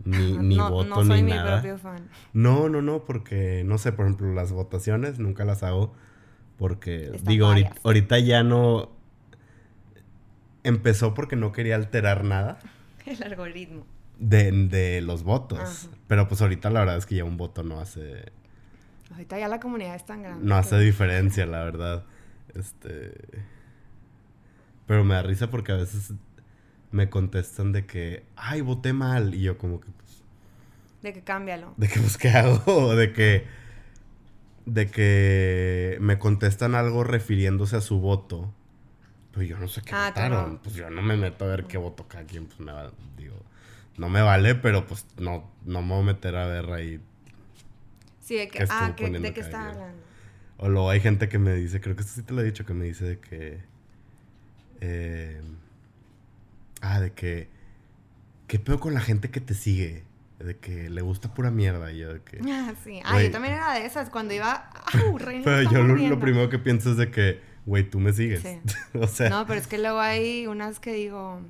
ni, 0.05 0.37
ni 0.37 0.59
voto 0.59 0.85
no 0.85 1.05
soy 1.05 1.23
ni 1.23 1.33
mi 1.33 1.39
Propio 1.39 1.79
fan. 1.79 2.09
No, 2.33 2.69
no, 2.69 2.83
no, 2.83 3.05
porque 3.05 3.63
no 3.65 3.79
sé, 3.79 3.93
por 3.93 4.07
ejemplo, 4.07 4.33
las 4.33 4.53
votaciones 4.53 5.19
nunca 5.19 5.45
las 5.45 5.63
hago 5.63 5.95
porque 6.59 7.11
digo, 7.23 7.53
ahorita, 7.83 8.19
ya 8.19 8.43
no 8.43 8.91
empezó 10.63 11.15
porque 11.15 11.37
no 11.37 11.53
quería 11.53 11.77
alterar 11.77 12.25
nada. 12.25 12.59
El 13.07 13.23
algoritmo. 13.23 13.87
De, 14.29 14.51
de 14.53 15.01
los 15.03 15.23
votos. 15.23 15.91
Pero 16.07 16.29
pues 16.29 16.41
ahorita 16.41 16.71
la 16.71 16.81
verdad 16.81 16.97
es 16.97 17.07
que 17.07 17.17
ya 17.17 17.25
un 17.25 17.37
voto 17.37 17.63
no 17.63 17.81
hace. 17.81 18.33
Ahorita 19.11 19.39
ya 19.39 19.49
la 19.49 19.61
comunidad 19.61 19.95
es 19.95 20.07
tan 20.07 20.23
grande. 20.23 20.45
No 20.45 20.57
hace 20.57 20.79
diferencia, 20.79 21.47
la 21.47 21.65
verdad. 21.65 22.05
Este. 22.55 23.13
Pero 24.87 25.05
me 25.05 25.15
da 25.15 25.23
risa 25.23 25.51
porque 25.51 25.73
a 25.73 25.77
veces 25.77 26.13
me 26.91 27.11
contestan 27.11 27.73
de 27.73 27.87
que, 27.87 28.25
ay, 28.37 28.61
voté 28.61 28.93
mal. 28.93 29.35
Y 29.35 29.43
yo 29.43 29.59
como 29.59 29.81
que, 29.81 29.91
pues... 29.91 30.23
De 31.03 31.13
que 31.13 31.23
cámbialo. 31.23 31.75
De 31.77 31.89
que, 31.89 32.01
pues, 32.01 32.17
¿qué 32.17 32.31
hago? 32.31 32.95
De 32.97 33.13
que... 33.13 33.47
De 34.65 34.91
que 34.91 35.99
me 36.01 36.19
contestan 36.19 36.75
algo 36.75 37.05
refiriéndose 37.05 37.77
a 37.77 37.81
su 37.81 38.01
voto. 38.01 38.53
Pues 39.33 39.49
yo 39.49 39.59
no 39.59 39.69
sé 39.69 39.83
qué 39.83 39.91
ah, 39.93 40.09
votaron. 40.09 40.59
Pues 40.59 40.75
yo 40.77 40.89
no 40.89 41.03
me 41.03 41.17
meto 41.17 41.45
a 41.45 41.49
ver 41.49 41.65
qué 41.65 41.77
voto 41.77 42.07
cada 42.07 42.25
quien. 42.25 42.47
Pues 42.47 42.61
me 42.61 42.73
va, 42.73 42.91
digo, 43.19 43.37
no 43.97 44.09
me 44.09 44.23
vale, 44.23 44.55
pero 44.55 44.87
pues 44.87 45.07
no, 45.19 45.51
no 45.65 45.83
me 45.83 45.95
voy 45.95 46.03
a 46.03 46.07
meter 46.07 46.37
a 46.37 46.47
ver 46.47 46.71
ahí. 46.71 47.01
Sí, 48.21 48.37
de 48.37 48.49
que, 48.49 48.67
ah, 48.69 48.95
de 48.97 49.33
qué 49.33 49.41
está 49.41 49.71
hablando. 49.71 50.03
O 50.57 50.69
luego 50.69 50.91
hay 50.91 51.01
gente 51.01 51.29
que 51.29 51.39
me 51.39 51.55
dice, 51.55 51.81
creo 51.81 51.97
que 51.97 52.03
esto 52.03 52.15
sí 52.15 52.23
te 52.23 52.33
lo 52.33 52.41
he 52.41 52.45
dicho, 52.45 52.65
que 52.65 52.75
me 52.75 52.85
dice 52.85 53.05
de 53.05 53.19
que... 53.19 53.61
Eh, 54.81 55.41
Ah, 56.85 57.01
de 57.01 57.13
que. 57.13 57.49
¿Qué 58.47 58.59
pedo 58.59 58.79
con 58.79 58.93
la 58.93 59.01
gente 59.01 59.31
que 59.31 59.41
te 59.41 59.55
sigue? 59.55 60.05
De 60.39 60.57
que 60.59 60.91
le 60.91 61.01
gusta 61.01 61.33
pura 61.33 61.51
mierda. 61.51 61.91
Y 61.91 61.99
yo 61.99 62.13
de 62.13 62.21
que. 62.21 62.41
Ah, 62.47 62.75
sí. 62.85 63.01
Ah, 63.05 63.23
yo 63.23 63.31
también 63.31 63.55
era 63.55 63.75
de 63.75 63.87
esas. 63.87 64.11
Cuando 64.11 64.35
iba. 64.35 64.71
pero 65.45 65.63
yo 65.63 65.83
lo, 65.83 66.21
primero 66.21 66.51
que 66.51 66.59
pienso 66.59 66.91
es 66.91 66.99
de 66.99 67.11
que, 67.11 67.41
güey, 67.67 67.89
tú 67.89 68.01
me 68.01 68.13
sigues. 68.13 68.43
Sí. 68.43 68.61
o 68.99 69.07
sea. 69.07 69.29
No, 69.31 69.47
pero 69.47 69.61
es 69.61 69.67
que 69.67 69.79
luego 69.79 70.01
hay 70.01 70.47
unas 70.47 70.81
que 70.81 70.93
digo. 70.93 71.41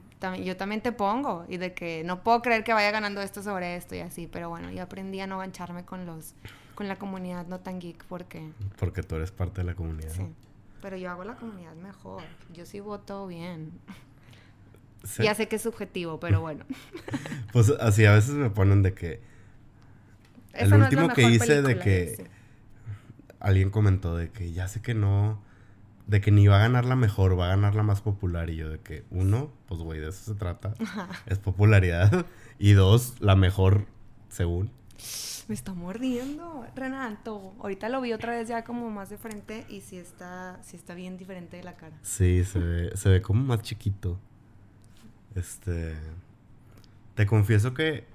yo 0.42 0.56
también 0.56 0.80
te 0.80 0.92
pongo. 0.92 1.44
Y 1.48 1.56
de 1.56 1.74
que 1.74 2.02
no 2.04 2.22
puedo 2.22 2.42
creer 2.42 2.64
que 2.64 2.72
vaya 2.72 2.90
ganando 2.90 3.20
esto 3.20 3.42
sobre 3.42 3.76
esto 3.76 3.94
y 3.94 4.00
así. 4.00 4.26
Pero 4.26 4.48
bueno, 4.48 4.70
yo 4.70 4.82
aprendí 4.82 5.20
a 5.20 5.26
no 5.26 5.38
gancharme 5.38 5.84
con 5.84 6.06
los. 6.06 6.34
Con 6.74 6.88
la 6.88 6.96
comunidad 6.96 7.46
no 7.46 7.60
tan 7.60 7.78
geek 7.78 8.04
porque. 8.04 8.50
Porque 8.78 9.02
tú 9.02 9.14
eres 9.14 9.30
parte 9.30 9.60
de 9.60 9.66
la 9.66 9.74
comunidad. 9.74 10.10
Sí. 10.10 10.26
Pero 10.82 10.96
yo 10.96 11.10
hago 11.10 11.24
la 11.24 11.36
comunidad 11.36 11.74
mejor. 11.76 12.22
Yo 12.52 12.66
sí 12.66 12.80
voto 12.80 13.26
bien. 13.26 13.72
Ya 15.18 15.34
sé 15.34 15.48
que 15.48 15.56
es 15.56 15.62
subjetivo, 15.62 16.18
pero 16.18 16.40
bueno. 16.40 16.64
pues 17.52 17.70
así 17.80 18.06
a 18.06 18.12
veces 18.12 18.34
me 18.34 18.50
ponen 18.50 18.82
de 18.82 18.94
que... 18.94 19.20
el 20.54 20.72
último 20.72 21.08
que 21.10 21.22
hice 21.22 21.62
de 21.62 21.78
que... 21.78 22.30
Alguien 23.38 23.68
comentó 23.68 24.16
de 24.16 24.30
que 24.30 24.52
ya 24.52 24.66
sé 24.68 24.80
que 24.80 24.94
no... 24.94 25.42
De 26.06 26.20
que 26.20 26.30
ni 26.30 26.46
va 26.46 26.56
a 26.56 26.60
ganar 26.60 26.84
la 26.84 26.96
mejor, 26.96 27.38
va 27.38 27.46
a 27.46 27.48
ganar 27.48 27.74
la 27.74 27.82
más 27.82 28.02
popular. 28.02 28.50
Y 28.50 28.56
yo 28.56 28.68
de 28.68 28.78
que, 28.80 29.04
uno, 29.10 29.50
pues 29.66 29.80
güey, 29.80 30.00
de 30.00 30.10
eso 30.10 30.32
se 30.32 30.38
trata. 30.38 30.74
Es 31.26 31.38
popularidad. 31.38 32.26
Y 32.56 32.72
dos, 32.74 33.20
la 33.20 33.34
mejor 33.34 33.86
según. 34.28 34.70
Me 35.48 35.54
está 35.54 35.74
mordiendo, 35.74 36.64
Renato. 36.74 37.52
Ahorita 37.60 37.88
lo 37.88 38.00
vi 38.00 38.12
otra 38.12 38.32
vez 38.32 38.48
ya 38.48 38.64
como 38.64 38.90
más 38.90 39.10
de 39.10 39.18
frente 39.18 39.66
y 39.68 39.80
sí 39.80 39.98
está, 39.98 40.58
sí 40.62 40.76
está 40.76 40.94
bien 40.94 41.18
diferente 41.18 41.56
de 41.56 41.64
la 41.64 41.74
cara. 41.76 41.98
Sí, 42.02 42.44
se 42.44 42.58
ve, 42.60 42.96
se 42.96 43.08
ve 43.10 43.22
como 43.22 43.42
más 43.44 43.62
chiquito. 43.62 44.18
Este. 45.34 45.94
Te 47.14 47.26
confieso 47.26 47.74
que 47.74 48.06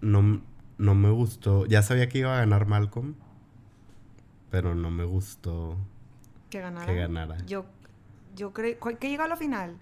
no, 0.00 0.40
no 0.78 0.94
me 0.94 1.10
gustó. 1.10 1.66
Ya 1.66 1.82
sabía 1.82 2.08
que 2.08 2.18
iba 2.18 2.34
a 2.34 2.38
ganar 2.38 2.66
Malcolm. 2.66 3.14
Pero 4.50 4.74
no 4.74 4.90
me 4.90 5.04
gustó 5.04 5.76
que 6.48 6.60
ganara. 6.60 6.86
Que 6.86 6.94
ganara. 6.94 7.36
Yo, 7.46 7.66
yo 8.34 8.52
creo. 8.52 8.78
¿Qué 8.78 9.08
llegó 9.08 9.24
a 9.24 9.28
la 9.28 9.36
final? 9.36 9.78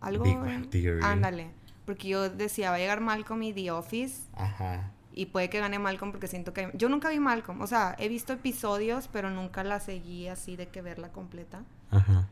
Algo. 0.00 0.24
Big 0.24 0.70
Theory. 0.70 1.00
Ándale. 1.02 1.50
Porque 1.84 2.08
yo 2.08 2.30
decía, 2.30 2.70
va 2.70 2.76
a 2.76 2.78
llegar 2.78 3.00
Malcolm 3.00 3.42
y 3.42 3.52
The 3.52 3.70
Office. 3.70 4.22
Ajá. 4.34 4.92
Y 5.14 5.26
puede 5.26 5.50
que 5.50 5.58
gane 5.58 5.78
Malcolm 5.78 6.10
porque 6.10 6.26
siento 6.26 6.52
que... 6.52 6.70
Yo 6.74 6.88
nunca 6.88 7.10
vi 7.10 7.18
Malcolm. 7.18 7.60
O 7.60 7.66
sea, 7.66 7.94
he 7.98 8.08
visto 8.08 8.32
episodios, 8.32 9.08
pero 9.08 9.30
nunca 9.30 9.62
la 9.64 9.80
seguí 9.80 10.28
así 10.28 10.56
de 10.56 10.68
que 10.68 10.80
verla 10.80 11.10
completa. 11.10 11.64
Ajá. 11.90 12.28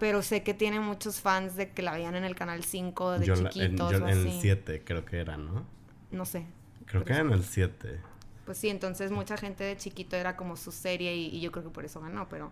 Pero 0.00 0.22
sé 0.22 0.42
que 0.42 0.52
tiene 0.52 0.80
muchos 0.80 1.20
fans 1.20 1.54
de 1.54 1.70
que 1.70 1.82
la 1.82 1.92
veían 1.92 2.16
en 2.16 2.24
el 2.24 2.34
canal 2.34 2.64
5 2.64 3.18
de 3.20 3.32
chiquitos 3.32 3.92
en, 3.92 4.08
el 4.08 4.32
7 4.40 4.82
creo 4.84 5.04
que 5.04 5.20
era, 5.20 5.36
¿no? 5.36 5.64
No 6.10 6.24
sé. 6.24 6.44
Creo 6.86 7.04
que 7.04 7.12
era 7.12 7.22
en 7.22 7.30
el 7.30 7.44
7. 7.44 8.00
Pues 8.44 8.58
sí, 8.58 8.68
entonces 8.68 9.12
mucha 9.12 9.36
gente 9.36 9.62
de 9.62 9.76
chiquito 9.76 10.16
era 10.16 10.36
como 10.36 10.56
su 10.56 10.72
serie 10.72 11.14
y, 11.14 11.26
y 11.26 11.40
yo 11.40 11.52
creo 11.52 11.62
que 11.64 11.70
por 11.70 11.84
eso 11.84 12.00
ganó, 12.00 12.28
pero... 12.28 12.50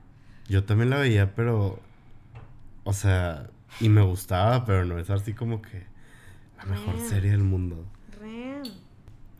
Yo 0.49 0.65
también 0.65 0.91
la 0.91 0.99
veía, 0.99 1.35
pero... 1.35 1.79
O 2.85 2.93
sea, 2.93 3.49
y 3.79 3.89
me 3.89 4.03
gustaba, 4.03 4.65
pero 4.65 4.85
no 4.85 4.99
es 4.99 5.11
así 5.11 5.35
como 5.35 5.63
que 5.63 5.85
la 6.59 6.65
mejor 6.65 6.99
serie 6.99 7.31
del 7.31 7.45
mundo. 7.45 7.85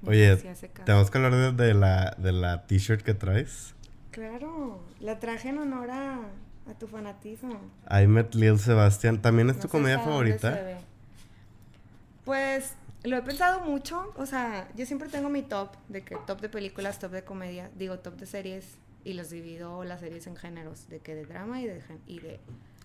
Oye, 0.07 0.37
tenemos 0.85 1.11
que 1.11 1.19
hablar 1.19 1.55
de, 1.55 1.75
la, 1.75 2.15
de 2.17 2.33
la 2.33 2.67
t-shirt 2.67 3.03
que 3.03 3.13
traes. 3.13 3.75
Claro, 4.11 4.81
la 4.99 5.19
traje 5.21 5.51
en 5.51 5.59
honor 5.59 5.91
a, 5.91 6.21
tu 6.79 6.87
fanatismo. 6.87 7.61
I 7.91 8.07
Met 8.07 8.35
Lil 8.35 8.59
Sebastian. 8.59 9.21
¿También 9.21 9.51
es 9.51 9.61
tu 9.61 9.69
comedia 9.69 9.99
favorita? 9.99 10.79
Pues 12.25 12.75
lo 13.03 13.17
he 13.17 13.23
pensado 13.23 13.61
mucho. 13.61 14.13
O 14.17 14.25
sea, 14.25 14.69
yo 14.75 14.87
siempre 14.87 15.09
tengo 15.09 15.29
mi 15.29 15.43
top 15.43 15.75
de 15.89 16.03
que 16.03 16.17
top 16.27 16.41
de 16.41 16.49
películas, 16.49 16.99
top 16.99 17.11
de 17.13 17.25
comedia, 17.25 17.71
digo 17.77 17.99
top 17.99 18.17
de 18.17 18.27
series 18.27 18.79
y 19.05 19.15
los 19.15 19.31
divido 19.31 19.85
las 19.85 20.01
series 20.01 20.27
en 20.27 20.37
géneros, 20.37 20.89
de 20.89 21.01
que 21.01 21.15
de 21.15 21.25
drama 21.25 21.61
y 21.61 21.67
de, 21.67 21.83
y 22.07 22.21
de 22.21 22.41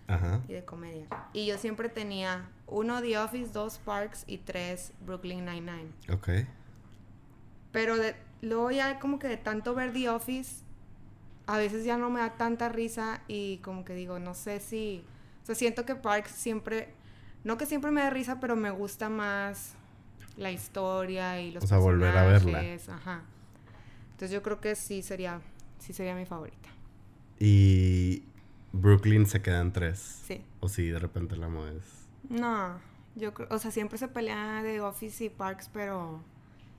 Ajá. 0.07 0.41
y 0.47 0.53
de 0.53 0.63
comedia. 0.63 1.07
Y 1.33 1.45
yo 1.45 1.57
siempre 1.57 1.89
tenía 1.89 2.49
uno 2.67 3.01
The 3.01 3.17
Office, 3.17 3.51
dos 3.51 3.79
Parks 3.79 4.23
y 4.27 4.37
tres 4.37 4.93
Brooklyn 5.05 5.45
Nine-Nine. 5.45 5.89
Ok. 6.13 6.29
Pero 7.71 7.97
de, 7.97 8.15
luego 8.41 8.71
ya 8.71 8.99
como 8.99 9.19
que 9.19 9.27
de 9.27 9.37
tanto 9.37 9.75
ver 9.75 9.91
The 9.93 10.09
Office, 10.09 10.63
a 11.47 11.57
veces 11.57 11.85
ya 11.85 11.97
no 11.97 12.09
me 12.09 12.21
da 12.21 12.35
tanta 12.37 12.69
risa 12.69 13.21
y 13.27 13.57
como 13.57 13.85
que 13.85 13.93
digo, 13.93 14.19
no 14.19 14.33
sé 14.33 14.59
si... 14.59 15.03
O 15.43 15.45
sea, 15.45 15.55
siento 15.55 15.85
que 15.85 15.95
Parks 15.95 16.31
siempre... 16.31 16.93
No 17.43 17.57
que 17.57 17.67
siempre 17.67 17.91
me 17.91 18.01
da 18.01 18.09
risa, 18.09 18.39
pero 18.39 18.55
me 18.55 18.71
gusta 18.71 19.09
más 19.09 19.75
la 20.37 20.51
historia 20.51 21.39
y 21.41 21.51
los 21.51 21.63
o 21.63 21.67
sea, 21.67 21.77
volver 21.77 22.17
a 22.17 22.25
verla. 22.25 22.63
Ajá. 22.89 23.21
Entonces 24.11 24.31
yo 24.31 24.41
creo 24.41 24.59
que 24.59 24.75
sí 24.75 25.01
sería, 25.01 25.41
sí 25.85 25.93
sería 25.93 26.15
mi 26.15 26.25
favorita. 26.25 26.69
Y 27.39 28.23
Brooklyn 28.73 29.27
se 29.27 29.41
quedan 29.41 29.71
tres. 29.71 30.21
Sí. 30.25 30.41
O 30.59 30.67
si 30.67 30.87
de 30.87 30.97
repente 30.97 31.37
la 31.37 31.47
mueves. 31.47 31.83
No, 32.29 32.79
yo 33.15 33.33
creo, 33.33 33.47
o 33.51 33.59
sea, 33.59 33.69
siempre 33.69 33.97
se 33.99 34.07
pelea 34.07 34.63
de 34.63 34.81
Office 34.81 35.23
y 35.23 35.29
Parks, 35.29 35.69
pero... 35.71 36.23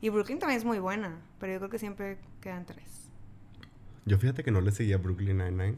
Y 0.01 0.09
Brooklyn 0.09 0.39
también 0.39 0.59
es 0.59 0.65
muy 0.65 0.79
buena, 0.79 1.19
pero 1.39 1.53
yo 1.53 1.59
creo 1.59 1.71
que 1.71 1.79
siempre 1.79 2.19
quedan 2.41 2.67
tres. 2.67 3.11
Yo 4.05 4.19
fíjate 4.19 4.43
que 4.45 4.51
no 4.51 4.61
le 4.61 4.73
seguía 4.73 4.99
Brooklyn 4.99 5.39
Nine-Nine. 5.39 5.77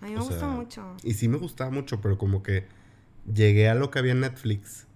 A 0.00 0.06
mí 0.06 0.12
me 0.12 0.20
gusta 0.20 0.46
mucho. 0.46 0.96
Y 1.02 1.14
sí 1.14 1.28
me 1.28 1.38
gustaba 1.38 1.70
mucho, 1.70 2.00
pero 2.00 2.16
como 2.16 2.42
que 2.42 2.66
llegué 3.32 3.68
a 3.68 3.74
lo 3.74 3.90
que 3.90 3.98
había 3.98 4.12
en 4.12 4.20
Netflix 4.20 4.86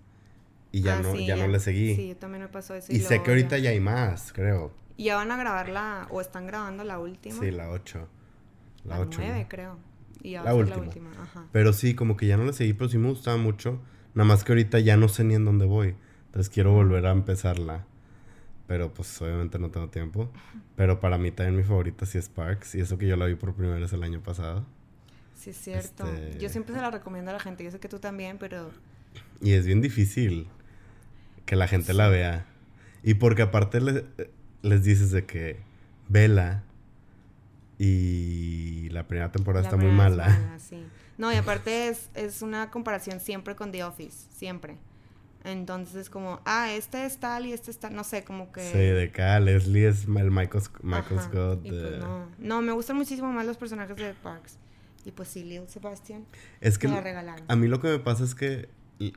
y 0.70 0.82
ya, 0.82 0.98
ah, 0.98 1.02
no, 1.02 1.14
ya, 1.14 1.36
no 1.36 1.48
le 1.48 1.60
seguí. 1.60 1.94
Sí, 1.94 2.08
yo 2.08 2.16
también 2.16 2.42
me 2.42 2.48
pasó 2.48 2.74
eso. 2.74 2.92
Y, 2.92 3.00
sé 3.00 3.22
que 3.22 3.30
ahorita 3.30 3.58
ya... 3.58 3.70
hay 3.70 3.80
más, 3.80 4.32
creo. 4.32 4.72
Y 4.96 5.04
ya 5.04 5.16
van 5.16 5.30
a 5.30 5.36
grabar 5.36 5.68
la, 5.68 6.06
o 6.10 6.20
están 6.20 6.46
grabando 6.46 6.84
la 6.84 6.98
última. 6.98 7.40
Sí, 7.40 7.50
la 7.50 7.70
8. 7.70 8.08
La, 8.84 9.00
8. 9.00 9.18
9, 9.20 9.46
creo. 9.48 9.78
Y 10.22 10.32
la, 10.32 10.54
última. 10.54 11.10
Pero 11.52 11.72
sí, 11.72 11.94
como 11.94 12.16
que 12.16 12.26
ya 12.26 12.36
no 12.36 12.44
le 12.44 12.52
seguí, 12.52 12.72
pero 12.72 12.88
sí 12.88 12.98
me 12.98 13.08
gustaba 13.08 13.36
mucho. 13.36 13.80
Nada 14.14 14.26
más 14.26 14.44
que 14.44 14.52
ahorita 14.52 14.78
ya 14.78 14.96
no 14.96 15.08
sé 15.08 15.24
ni 15.24 15.34
en 15.34 15.44
dónde 15.44 15.66
voy. 15.66 15.96
Entonces 16.26 16.52
quiero 16.52 16.72
volver 16.72 17.04
a 17.06 17.10
empezarla. 17.10 17.84
Pero 18.66 18.94
pues 18.94 19.20
obviamente 19.20 19.58
no 19.58 19.70
tengo 19.70 19.88
tiempo. 19.88 20.30
Pero 20.76 21.00
para 21.00 21.18
mí 21.18 21.30
también 21.30 21.56
mi 21.56 21.62
favorita 21.62 22.06
sí 22.06 22.16
es 22.16 22.28
Parks. 22.28 22.74
Y 22.74 22.80
eso 22.80 22.96
que 22.96 23.06
yo 23.06 23.16
la 23.16 23.26
vi 23.26 23.34
por 23.34 23.54
primera 23.54 23.78
vez 23.78 23.92
el 23.92 24.02
año 24.02 24.22
pasado. 24.22 24.64
Sí, 25.34 25.50
es 25.50 25.56
cierto. 25.58 26.06
Este 26.06 26.38
yo 26.38 26.48
siempre 26.48 26.74
se 26.74 26.80
la 26.80 26.90
recomiendo 26.90 27.30
a 27.30 27.34
la 27.34 27.40
gente. 27.40 27.64
Yo 27.64 27.70
sé 27.70 27.78
que 27.78 27.88
tú 27.88 27.98
también, 27.98 28.38
pero... 28.38 28.70
Y 29.42 29.52
es 29.52 29.66
bien 29.66 29.82
difícil 29.82 30.48
que 31.44 31.56
la 31.56 31.68
gente 31.68 31.92
la 31.92 32.08
vea. 32.08 32.46
Y 33.02 33.14
porque 33.14 33.42
aparte 33.42 33.80
les 34.64 34.82
dices 34.82 35.10
de 35.10 35.24
que 35.24 35.60
vela 36.08 36.64
y 37.78 38.88
la 38.90 39.06
primera 39.06 39.30
temporada 39.30 39.64
está 39.64 39.76
muy 39.76 39.92
mala. 39.92 40.36
No, 41.16 41.32
y 41.32 41.36
aparte 41.36 41.86
es, 41.86 42.10
es 42.14 42.42
una 42.42 42.72
comparación 42.72 43.20
siempre 43.20 43.54
con 43.54 43.70
The 43.70 43.84
Office, 43.84 44.26
siempre. 44.36 44.78
Entonces 45.44 45.94
es 45.94 46.10
como, 46.10 46.40
ah, 46.44 46.72
este 46.72 47.06
es 47.06 47.18
tal 47.18 47.46
y 47.46 47.52
este 47.52 47.70
es 47.70 47.78
tal, 47.78 47.94
no 47.94 48.02
sé, 48.02 48.24
como 48.24 48.50
que... 48.50 48.62
Sí, 48.62 48.78
de 48.78 49.04
acá, 49.04 49.38
Leslie 49.38 49.86
es 49.86 50.06
el 50.06 50.30
Michael, 50.32 50.64
Michael 50.82 51.20
Scott. 51.20 51.60
Pues 51.62 52.00
no. 52.00 52.26
no, 52.38 52.62
me 52.62 52.72
gustan 52.72 52.96
muchísimo 52.96 53.30
más 53.32 53.46
los 53.46 53.56
personajes 53.56 53.96
de 53.96 54.12
Parks. 54.14 54.58
Y 55.04 55.12
pues 55.12 55.28
sí, 55.28 55.44
Lil 55.44 55.68
Sebastian. 55.68 56.24
Es 56.60 56.78
que 56.78 56.88
a 56.88 57.56
mí 57.56 57.68
lo 57.68 57.78
que 57.78 57.88
me 57.88 57.98
pasa 58.00 58.24
es 58.24 58.34
que, 58.34 58.68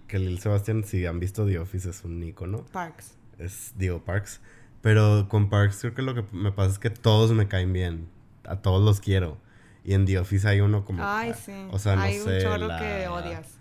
que 0.08 0.20
Lil 0.20 0.38
Sebastian, 0.40 0.84
si 0.84 1.06
han 1.08 1.20
visto 1.20 1.48
The 1.48 1.60
Office, 1.60 1.90
es 1.90 2.04
un 2.04 2.22
icono. 2.22 2.66
Parks. 2.66 3.18
Es, 3.40 3.74
digo, 3.78 4.04
Parks. 4.04 4.42
Pero 4.82 5.28
con 5.30 5.50
Parks 5.50 5.80
creo 5.80 5.94
que 5.94 6.02
lo 6.02 6.14
que 6.14 6.24
me 6.32 6.52
pasa 6.52 6.72
es 6.72 6.80
que 6.80 6.90
todos 6.90 7.32
me 7.32 7.48
caen 7.48 7.74
bien 7.74 8.08
a 8.48 8.58
todos 8.58 8.84
los 8.84 9.00
quiero. 9.00 9.38
Y 9.84 9.94
en 9.94 10.06
The 10.06 10.20
Office 10.20 10.48
hay 10.48 10.62
uno 10.62 10.84
como... 10.84 11.04
Ay, 11.06 11.34
sí. 11.34 11.54
O 11.72 11.80
sea, 11.80 11.96
no 11.96 12.02
hay 12.02 12.20
un 12.20 12.40
chorro 12.42 12.68
que 12.80 13.08
odias. 13.08 13.58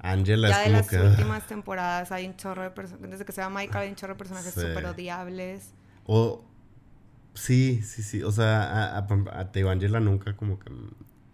Angela 0.00 0.48
ya 0.48 0.64
es 0.64 0.86
como 0.86 1.02
de 1.02 1.02
las 1.02 1.18
últimas 1.18 1.46
temporadas 1.48 2.12
hay 2.12 2.26
un 2.26 2.36
chorro 2.36 2.62
de 2.62 2.70
personajes... 2.70 3.10
Desde 3.10 3.24
que 3.24 3.32
se 3.32 3.40
va 3.40 3.50
Michael 3.50 3.84
hay 3.84 3.88
un 3.90 3.96
chorro 3.96 4.14
de 4.14 4.18
personajes 4.18 4.54
súper 4.54 4.86
odiables. 4.86 5.72
O... 6.04 6.44
Sí, 7.34 7.82
sí, 7.82 8.02
sí. 8.02 8.22
O 8.22 8.32
sea, 8.32 8.62
a, 8.62 8.98
a, 8.98 9.06
a 9.06 9.70
Angela 9.70 10.00
nunca 10.00 10.36
como 10.36 10.58
que... 10.58 10.72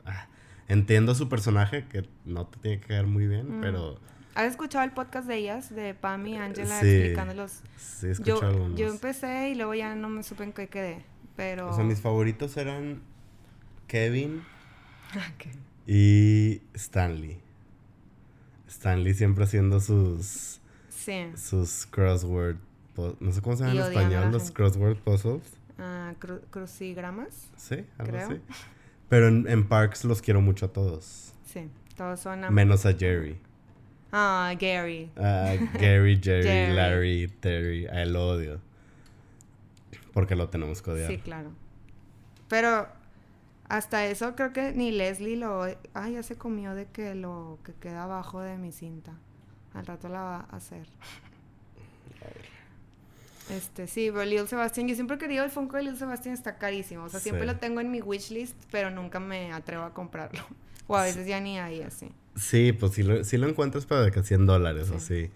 Ah, 0.05 0.29
entiendo 0.69 1.15
su 1.15 1.29
personaje, 1.29 1.87
que 1.89 2.07
no 2.27 2.47
te 2.47 2.59
tiene 2.59 2.81
que 2.81 2.89
quedar 2.89 3.07
muy 3.07 3.27
bien, 3.27 3.59
mm. 3.59 3.61
pero... 3.61 4.01
¿Has 4.35 4.51
escuchado 4.51 4.85
el 4.85 4.91
podcast 4.91 5.29
de 5.29 5.37
ellas, 5.37 5.73
de 5.73 5.95
Pam 5.95 6.27
y 6.27 6.37
Angela, 6.37 6.81
sí, 6.81 6.89
explicándolos? 6.89 7.61
Sí, 7.77 8.09
he 8.09 8.15
yo, 8.25 8.75
Yo 8.75 8.89
empecé 8.89 9.51
y 9.51 9.55
luego 9.55 9.75
ya 9.75 9.95
no 9.95 10.09
me 10.09 10.25
supe 10.25 10.43
en 10.43 10.53
qué 10.53 10.67
quedé. 10.67 11.05
Pero... 11.37 11.71
O 11.71 11.75
sea, 11.75 11.85
mis 11.85 12.01
favoritos 12.01 12.57
eran 12.57 13.01
Kevin 13.87 14.43
y 15.87 16.63
Stanley. 16.75 17.39
Stanley 18.67 19.15
siempre 19.15 19.45
haciendo 19.45 19.79
sus... 19.79 20.61
Sí. 20.89 21.31
Sus 21.37 21.87
crossword... 21.87 22.57
No 23.21 23.33
sé 23.33 23.41
cómo 23.41 23.57
se 23.57 23.65
llaman 23.65 23.77
en 23.77 23.93
español 23.93 24.33
los 24.33 24.51
crossword 24.51 24.97
puzzles. 24.99 25.43
Ah, 25.79 26.15
crucigramas. 26.51 27.51
Sí, 27.57 27.85
algo 27.99 28.17
así. 28.17 28.41
Pero 29.09 29.29
en, 29.29 29.69
Parks 29.69 30.05
los 30.05 30.21
quiero 30.21 30.41
mucho 30.41 30.67
a 30.67 30.73
todos. 30.73 31.35
Sí, 31.47 31.69
todos 31.97 32.19
son... 32.19 32.53
Menos 32.53 32.85
a 32.85 32.95
Jerry. 32.95 33.39
Ah, 34.17 34.55
Gary. 34.57 35.11
Ah, 35.17 35.57
Gary, 35.73 36.21
Jerry, 36.23 36.73
Larry, 36.73 37.27
Terry. 37.41 37.87
A 37.87 38.03
él 38.03 38.15
odio. 38.15 38.61
Porque 40.13 40.37
lo 40.37 40.49
tenemos 40.49 40.83
que 40.83 40.93
odiar. 40.93 41.11
Sí, 41.11 41.19
claro. 41.19 41.51
Pero 42.47 42.87
hasta 43.69 44.07
eso 44.07 44.37
creo 44.37 44.53
que 44.53 44.71
ni 44.71 44.93
Leslie 44.93 45.35
lo... 45.35 45.65
Ay, 45.95 46.13
ya 46.13 46.23
se 46.23 46.37
comió 46.37 46.77
de 46.77 46.87
que 46.87 47.17
lo 47.17 47.59
que 47.65 47.73
queda 47.73 48.05
abajo 48.05 48.41
de 48.41 48.57
mi 48.57 48.71
cinta. 48.71 49.13
Al 49.73 49.85
rato 49.85 50.09
la 50.09 50.21
va 50.21 50.47
a 50.49 50.57
hacer. 50.57 50.87
Este, 53.51 53.87
sí, 53.87 54.11
pero 54.11 54.25
Lil 54.25 54.49
Sebastián, 54.49 54.89
yo 54.89 54.95
siempre 54.95 55.17
he 55.17 55.19
querido 55.19 55.45
el 55.45 55.51
Funko 55.51 55.77
de 55.77 55.85
Lil 55.85 55.97
Sebastián, 55.97 56.35
está 56.35 56.57
carísimo. 56.57 57.05
O 57.05 57.09
sea, 57.09 57.21
siempre 57.21 57.47
lo 57.47 57.57
tengo 57.57 57.81
en 57.81 57.91
mi 57.91 58.01
wishlist, 58.01 58.57
pero 58.71 58.91
nunca 58.91 59.21
me 59.21 59.53
atrevo 59.53 59.85
a 59.85 59.93
comprarlo. 59.93 60.41
O 60.87 60.95
a 60.97 61.03
veces 61.03 61.27
ya 61.27 61.41
ni 61.41 61.59
ahí 61.59 61.81
así. 61.81 62.11
Sí, 62.37 62.73
pues 62.73 62.93
sí 62.93 63.03
lo, 63.03 63.15
lo 63.23 63.49
encuentras 63.49 63.87
para 63.87 64.03
de 64.03 64.23
100 64.23 64.45
dólares 64.45 64.91
o 64.91 64.97
así. 64.97 65.31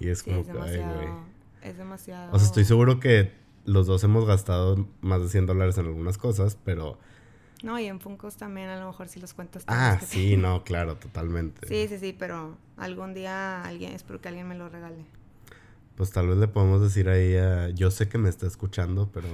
Y 0.00 0.08
es 0.08 0.22
como 0.22 0.40
es 0.40 0.46
demasiado, 0.46 1.24
Es 1.62 1.76
demasiado. 1.76 2.32
O 2.32 2.38
sea, 2.38 2.46
estoy 2.46 2.64
seguro 2.64 3.00
que 3.00 3.30
los 3.66 3.86
dos 3.86 4.02
hemos 4.04 4.24
gastado 4.26 4.88
más 5.02 5.20
de 5.20 5.28
100 5.28 5.44
dólares 5.44 5.76
en 5.76 5.84
algunas 5.86 6.16
cosas, 6.16 6.56
pero... 6.64 6.98
No, 7.62 7.78
y 7.78 7.86
en 7.86 8.00
Funkos 8.00 8.36
también 8.36 8.68
a 8.68 8.80
lo 8.80 8.86
mejor 8.86 9.08
si 9.08 9.20
los 9.20 9.34
cuentas. 9.34 9.64
Ah, 9.66 9.98
sí, 10.02 10.38
no, 10.38 10.64
claro, 10.64 10.96
totalmente. 10.96 11.66
Sí, 11.66 11.86
sí, 11.88 11.98
sí, 11.98 12.16
pero 12.18 12.56
algún 12.76 13.12
día 13.12 13.62
alguien, 13.62 13.92
espero 13.92 14.20
que 14.22 14.28
alguien 14.28 14.48
me 14.48 14.54
lo 14.54 14.70
regale. 14.70 15.04
Pues 15.96 16.10
tal 16.10 16.28
vez 16.28 16.38
le 16.38 16.48
podemos 16.48 16.80
decir 16.80 17.08
ahí 17.08 17.36
a... 17.36 17.68
Yo 17.70 17.90
sé 17.90 18.08
que 18.08 18.18
me 18.18 18.28
está 18.28 18.46
escuchando, 18.46 19.10
pero 19.12 19.28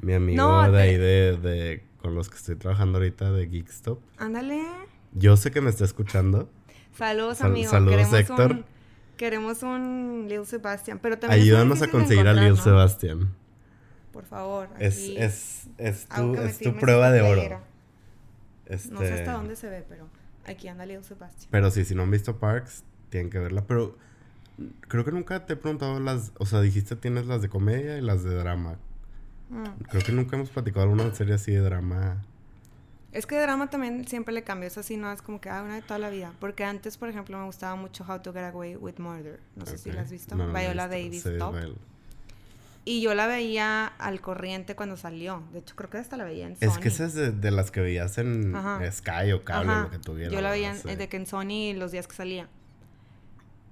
mi 0.00 0.12
amigo 0.12 0.70
de 0.70 0.80
ahí 0.80 0.96
de, 0.96 1.36
de... 1.36 1.84
Con 2.02 2.14
los 2.14 2.30
que 2.30 2.36
estoy 2.36 2.56
trabajando 2.56 2.98
ahorita 2.98 3.30
de 3.30 3.46
Geekstop. 3.48 4.00
Ándale. 4.16 4.62
Yo 5.12 5.36
sé 5.36 5.50
que 5.50 5.60
me 5.60 5.70
está 5.70 5.84
escuchando. 5.84 6.50
Saludos, 6.96 7.42
amigo. 7.42 7.70
Saludos, 7.70 8.12
Héctor. 8.12 8.64
Queremos 9.16 9.62
un 9.62 10.26
Lil 10.28 10.46
Sebastian, 10.46 10.98
pero 10.98 11.18
también... 11.18 11.42
Ayúdanos 11.42 11.82
a 11.82 11.88
conseguir 11.88 12.26
a 12.26 12.32
Lil 12.32 12.56
Sebastian. 12.56 13.34
Por 14.12 14.24
favor. 14.24 14.68
Es, 14.78 14.98
es, 14.98 15.68
es, 15.76 16.06
tu, 16.08 16.34
es 16.36 16.58
tu 16.58 16.74
prueba 16.76 17.10
de 17.10 17.20
oro. 17.20 17.60
Este... 18.66 18.92
No 18.92 19.00
sé 19.00 19.12
hasta 19.12 19.32
dónde 19.32 19.56
se 19.56 19.68
ve, 19.68 19.84
pero 19.88 20.08
aquí 20.46 20.68
anda 20.68 20.86
Lil 20.86 21.04
Sebastian. 21.04 21.48
Pero 21.50 21.70
sí, 21.70 21.84
si 21.84 21.94
no 21.94 22.02
han 22.02 22.10
visto 22.10 22.38
Parks, 22.38 22.82
tienen 23.10 23.28
que 23.30 23.38
verla. 23.38 23.64
Pero 23.66 23.98
Creo 24.88 25.04
que 25.04 25.12
nunca 25.12 25.46
te 25.46 25.54
he 25.54 25.56
preguntado 25.56 26.00
las... 26.00 26.32
O 26.38 26.46
sea, 26.46 26.60
dijiste 26.60 26.96
tienes 26.96 27.26
las 27.26 27.42
de 27.42 27.48
comedia 27.48 27.98
y 27.98 28.00
las 28.00 28.24
de 28.24 28.34
drama. 28.34 28.76
Mm. 29.50 29.82
Creo 29.88 30.02
que 30.02 30.12
nunca 30.12 30.36
hemos 30.36 30.50
platicado 30.50 30.84
alguna 30.84 31.12
serie 31.14 31.34
así 31.34 31.52
de 31.52 31.60
drama. 31.60 32.22
Es 33.12 33.26
que 33.26 33.34
de 33.34 33.42
drama 33.42 33.68
también 33.68 34.06
siempre 34.06 34.32
le 34.32 34.44
cambio. 34.44 34.68
así 34.74 34.96
no 34.96 35.10
es 35.10 35.20
como 35.20 35.40
que, 35.40 35.50
ah, 35.50 35.62
una 35.62 35.74
de 35.74 35.82
toda 35.82 35.98
la 35.98 36.10
vida. 36.10 36.32
Porque 36.38 36.64
antes, 36.64 36.96
por 36.96 37.08
ejemplo, 37.08 37.38
me 37.38 37.44
gustaba 37.44 37.74
mucho 37.74 38.04
How 38.08 38.20
to 38.20 38.32
Get 38.32 38.44
Away 38.44 38.76
with 38.76 38.98
Murder. 38.98 39.40
No 39.56 39.66
sé 39.66 39.78
si 39.78 39.90
la 39.90 40.02
has 40.02 40.10
visto. 40.10 40.36
Viola 40.36 40.86
Davis 40.86 41.24
Top. 41.38 41.56
Y 42.84 43.02
yo 43.02 43.14
la 43.14 43.26
veía 43.26 43.86
al 43.86 44.20
corriente 44.20 44.74
cuando 44.74 44.96
salió. 44.96 45.42
De 45.52 45.58
hecho, 45.58 45.76
creo 45.76 45.90
que 45.90 45.98
hasta 45.98 46.16
la 46.16 46.24
veía 46.24 46.46
en 46.46 46.56
Sony. 46.56 46.68
Es 46.68 46.78
que 46.78 46.88
esa 46.88 47.04
es 47.04 47.14
de, 47.14 47.50
las 47.50 47.70
que 47.70 47.80
veías 47.80 48.16
en 48.18 48.54
Sky 48.90 49.32
o 49.32 49.44
cable, 49.44 49.82
lo 49.82 49.90
que 49.90 49.98
tuviera. 49.98 50.32
Yo 50.32 50.40
la 50.40 50.50
veía 50.50 50.74
de 50.74 51.08
que 51.08 51.16
en 51.16 51.26
Sony 51.26 51.74
los 51.74 51.92
días 51.92 52.06
que 52.06 52.14
salía. 52.14 52.48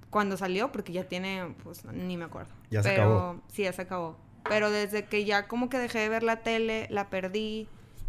Cuando 0.09 0.37
salió, 0.37 0.71
porque 0.71 0.91
ya 0.91 1.03
tiene, 1.03 1.55
pues, 1.63 1.85
ni 1.85 2.17
me 2.17 2.25
acuerdo. 2.25 2.53
Ya 2.69 2.81
se 2.83 2.91
acabó. 2.91 3.41
Sí, 3.47 3.63
ya 3.63 3.73
se 3.73 3.83
acabó. 3.83 4.17
Pero 4.43 4.71
desde 4.71 5.05
que 5.05 5.25
ya 5.25 5.47
como 5.47 5.69
que 5.69 5.77
dejé 5.77 5.99
de 5.99 6.09
ver 6.09 6.23
la 6.23 6.37
tele, 6.37 6.87
la 6.89 7.09
perdí. 7.09 7.67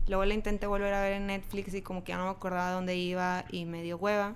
Luego 0.08 0.24
la 0.24 0.34
intenté 0.34 0.66
volver 0.66 0.94
a 0.94 1.02
ver 1.02 1.12
en 1.12 1.26
Netflix 1.26 1.74
y 1.74 1.82
como 1.82 2.02
que 2.02 2.12
ya 2.12 2.18
no 2.18 2.24
me 2.24 2.30
acordaba 2.30 2.72
dónde 2.72 2.96
iba 2.96 3.44
y 3.50 3.66
me 3.66 3.82
dio 3.82 3.98
hueva. 3.98 4.34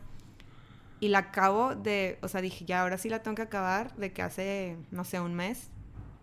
Y 1.00 1.08
la 1.08 1.18
acabo 1.18 1.74
de, 1.74 2.18
o 2.22 2.28
sea, 2.28 2.40
dije, 2.40 2.64
ya 2.64 2.82
ahora 2.82 2.98
sí 2.98 3.08
la 3.08 3.22
tengo 3.22 3.34
que 3.34 3.42
acabar, 3.42 3.94
de 3.96 4.12
que 4.12 4.22
hace, 4.22 4.76
no 4.90 5.04
sé, 5.04 5.20
un 5.20 5.34
mes 5.34 5.70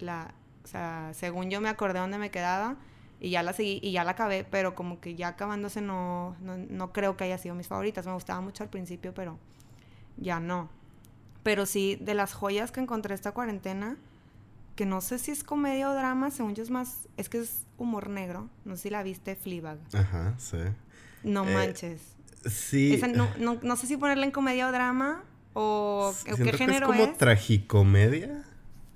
la, 0.02 0.34
o 0.64 0.68
sea, 0.68 1.12
según 1.14 1.50
yo 1.50 1.62
me 1.62 1.70
acordé 1.70 2.00
dónde 2.00 2.18
me 2.18 2.32
quedaba 2.32 2.78
y 3.20 3.30
ya 3.30 3.44
la 3.44 3.54
seguí 3.54 3.80
y 3.84 3.92
ya 3.92 4.04
la 4.04 4.12
acabé, 4.12 4.44
pero 4.44 4.76
como 4.76 5.00
que 5.00 5.16
ya 5.16 5.30
acabándose 5.30 5.82
no, 5.82 6.36
no, 6.40 6.92
creo 6.92 7.18
que 7.18 7.24
haya 7.26 7.38
sido 7.38 7.56
mis 7.56 7.68
favoritas. 7.68 8.06
Me 8.06 8.14
gustaba 8.14 8.42
mucho 8.42 8.64
al 8.64 8.70
principio, 8.70 9.14
pero 9.14 9.38
ya 10.18 10.40
no. 10.40 10.70
Pero 11.44 11.66
sí, 11.66 11.98
de 12.00 12.14
las 12.14 12.34
joyas 12.34 12.72
que 12.72 12.80
encontré 12.80 13.16
esta 13.16 13.32
cuarentena, 13.32 13.98
que 14.76 14.86
no 14.86 15.02
sé 15.02 15.20
si 15.20 15.32
es 15.32 15.44
comedia 15.44 15.90
o 15.90 15.94
drama, 15.94 16.32
según 16.32 16.56
yo 16.56 16.64
es 16.64 16.70
más, 16.70 17.08
es 17.18 17.30
que 17.30 17.40
es 17.40 17.66
humor 17.78 18.10
negro. 18.10 18.50
No 18.66 18.76
sé 18.76 18.84
si 18.84 18.90
la 18.90 19.04
viste, 19.04 19.36
Fleabag. 19.36 19.80
Ajá, 19.94 20.36
sí. 20.38 20.58
No 21.24 21.48
eh, 21.48 21.54
manches. 21.54 22.02
Sí. 22.46 23.00
no, 23.16 23.30
no, 23.38 23.60
no, 23.62 23.76
sé 23.76 23.88
si 23.88 23.98
ponerla 23.98 24.26
en 24.26 24.32
comedia 24.32 24.68
o 24.68 24.72
drama 24.72 25.24
o, 25.54 26.14
qué 26.26 26.54
género 26.54 26.92
es. 26.92 27.00
como 27.00 27.14
tragicomedia. 27.16 28.44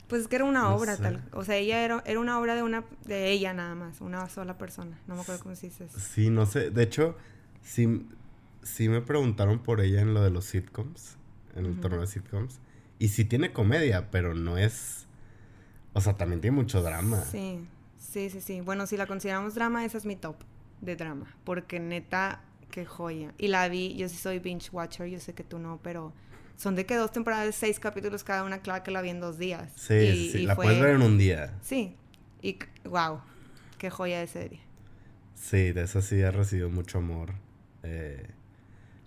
Pues 0.07 0.21
es 0.21 0.27
que 0.27 0.35
era 0.35 0.45
una 0.45 0.73
obra 0.75 0.97
tal, 0.97 1.23
o 1.33 1.43
sea, 1.43 1.55
ella 1.55 1.83
era, 1.83 2.03
era 2.05 2.19
una 2.19 2.39
obra 2.39 2.53
de 2.53 2.61
una 2.61 2.83
de 3.05 3.31
ella 3.31 3.55
nada 3.55 3.73
más, 3.73 4.01
una 4.01 4.29
sola 4.29 4.55
persona. 4.55 4.99
No 5.07 5.15
me 5.15 5.21
acuerdo 5.21 5.41
cómo 5.41 5.55
se 5.55 5.67
dice 5.67 5.85
eso. 5.85 5.99
Sí, 5.99 6.29
no 6.29 6.45
sé, 6.45 6.69
de 6.69 6.83
hecho 6.83 7.17
sí 7.63 8.05
sí 8.65 8.89
me 8.89 9.01
preguntaron 9.01 9.59
por 9.59 9.79
ella 9.79 10.01
en 10.01 10.13
lo 10.13 10.21
de 10.21 10.31
los 10.31 10.45
sitcoms, 10.45 11.15
en 11.55 11.65
el 11.65 11.79
torneo 11.79 12.01
de 12.01 12.07
sitcoms, 12.07 12.59
y 12.99 13.09
sí 13.09 13.25
tiene 13.25 13.51
comedia, 13.51 14.11
pero 14.11 14.33
no 14.33 14.57
es 14.57 15.05
o 15.95 16.01
sea, 16.01 16.17
también 16.17 16.41
tiene 16.41 16.55
mucho 16.57 16.81
drama. 16.81 17.23
Sí. 17.23 17.65
Sí, 17.97 18.29
sí, 18.29 18.41
sí. 18.41 18.59
Bueno, 18.59 18.85
si 18.85 18.97
la 18.97 19.07
consideramos 19.07 19.55
drama, 19.55 19.85
esa 19.85 19.97
es 19.97 20.05
mi 20.05 20.17
top 20.17 20.35
de 20.81 20.97
drama, 20.97 21.33
porque 21.45 21.79
neta 21.79 22.41
qué 22.69 22.85
joya. 22.85 23.33
Y 23.37 23.47
la 23.47 23.69
vi, 23.69 23.95
yo 23.95 24.09
sí 24.09 24.17
soy 24.17 24.39
binge 24.39 24.69
watcher, 24.73 25.07
yo 25.07 25.21
sé 25.21 25.33
que 25.33 25.45
tú 25.45 25.57
no, 25.57 25.79
pero 25.81 26.13
son 26.57 26.75
de 26.75 26.85
que 26.85 26.95
dos 26.95 27.13
temporadas 27.13 27.55
seis 27.55 27.79
capítulos 27.79 28.25
cada 28.25 28.43
una, 28.43 28.59
claro 28.59 28.83
que 28.83 28.91
la 28.91 29.01
vi 29.01 29.09
en 29.09 29.21
dos 29.21 29.37
días. 29.37 29.71
Sí, 29.75 30.31
sí, 30.33 30.43
la 30.43 30.57
puedes 30.57 30.79
ver 30.81 30.95
en 30.95 31.01
un 31.01 31.17
día. 31.17 31.57
Sí, 31.61 31.95
y 32.41 32.59
wow, 32.83 33.21
qué 33.77 33.89
joya 33.89 34.19
de 34.19 34.27
serie. 34.27 34.59
Sí, 35.33 35.71
de 35.71 35.83
esa 35.83 36.01
sí 36.01 36.21
ha 36.23 36.31
recibido 36.31 36.69
mucho 36.69 36.97
amor. 36.97 37.31
Eh, 37.83 38.27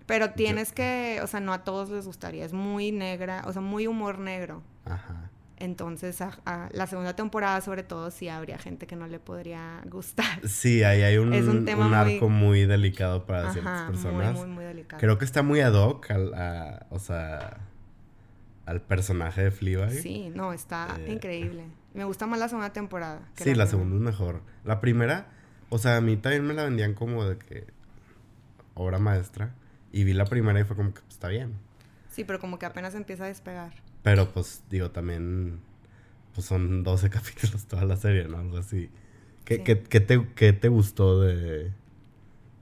Pero 0.09 0.31
tienes 0.31 0.73
que, 0.73 1.21
o 1.23 1.27
sea, 1.27 1.39
no 1.39 1.53
a 1.53 1.65
todos 1.65 1.91
les 1.91 2.07
gustaría, 2.07 2.43
es 2.43 2.55
muy 2.55 2.93
negra, 2.93 3.45
o 3.47 3.53
sea, 3.53 3.61
muy 3.61 3.87
humor 3.87 4.19
negro. 4.19 4.63
Ajá. 4.87 5.31
Entonces, 5.59 6.19
a, 6.23 6.71
la 6.73 6.87
segunda 6.87 7.15
temporada, 7.15 7.61
sobre 7.61 7.83
todo, 7.83 8.11
sí 8.11 8.31
habría 8.31 8.57
gente 8.57 8.87
que 8.87 8.97
no 8.97 9.07
le 9.07 9.19
podría 9.19 9.83
gustar. 9.85 10.41
Sí, 10.49 10.83
ahí 10.83 11.03
hay 11.03 11.19
un, 11.19 11.35
un, 11.35 11.95
arco 11.95 12.31
muy, 12.31 12.65
delicado 12.65 13.27
para 13.27 13.53
ciertas 13.53 13.83
personas. 13.83 14.33
Muy, 14.33 14.47
muy, 14.47 14.55
muy 14.55 14.65
delicado. 14.65 14.99
Creo 14.99 15.19
que 15.19 15.27
está 15.27 15.43
muy 15.43 15.61
ad 15.61 15.75
hoc 15.75 16.11
al, 16.11 16.33
o 16.89 16.99
sea, 16.99 17.59
al 18.65 18.81
personaje 18.81 19.45
de 19.45 19.51
Fleabag. 19.51 19.91
Sí, 19.91 20.33
no, 20.35 20.55
está 20.55 20.97
eh, 21.01 21.13
increíble. 21.13 21.65
Me 21.93 22.05
gusta 22.05 22.27
más 22.27 22.39
la 22.39 22.49
segunda 22.49 22.73
temporada. 22.73 23.21
sí, 23.35 23.55
la, 23.55 23.67
segunda 23.67 23.97
es 23.97 24.01
mejor. 24.01 24.41
La 24.65 24.81
primera, 24.81 25.27
o 25.69 25.77
sea, 25.77 25.99
a 25.99 26.01
mí 26.01 26.17
también 26.17 26.47
me 26.47 26.55
la 26.55 26.65
vendían 26.65 26.95
como 26.95 27.27
de 27.27 27.37
que 27.37 27.67
obra 28.73 28.99
maestra. 28.99 29.55
Y 29.93 30.05
vi 30.05 30.13
la 30.13 30.25
primera 30.25 30.61
y 30.61 30.65
fue 30.65 30.77
como 30.77 30.93
que 30.93 31.01
pues, 31.01 31.15
está 31.15 31.29
bien. 31.29 31.55
Sí, 32.11 32.25
pero 32.25 32.41
como 32.41 32.59
que 32.59 32.67
apenas 32.67 32.95
empieza 32.95 33.25
a 33.25 33.29
despegar. 33.29 33.73
Pero 34.03 34.31
pues 34.31 34.63
digo, 34.71 34.91
también 34.91 35.61
pues 36.35 36.47
son 36.47 36.83
12 36.83 37.11
capítulos 37.11 37.67
toda 37.67 37.85
la 37.85 37.97
serie, 37.97 38.25
¿no? 38.29 38.39
Algo 38.39 38.59
así. 38.59 38.91
¿Qué, 39.45 39.63
¿qué, 39.63 39.83
qué, 39.83 40.01
te, 40.01 40.27
¿Qué, 40.35 40.53
te, 40.53 40.69
gustó 40.69 41.21
de, 41.21 41.73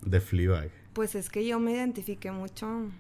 de 0.03 0.21
Fleabag? 0.21 0.71
Pues 0.93 1.17
es 1.17 1.31
que 1.31 1.45
yo 1.45 1.59
me 1.59 1.73
identifiqué 1.73 2.31
mucho 2.31 2.91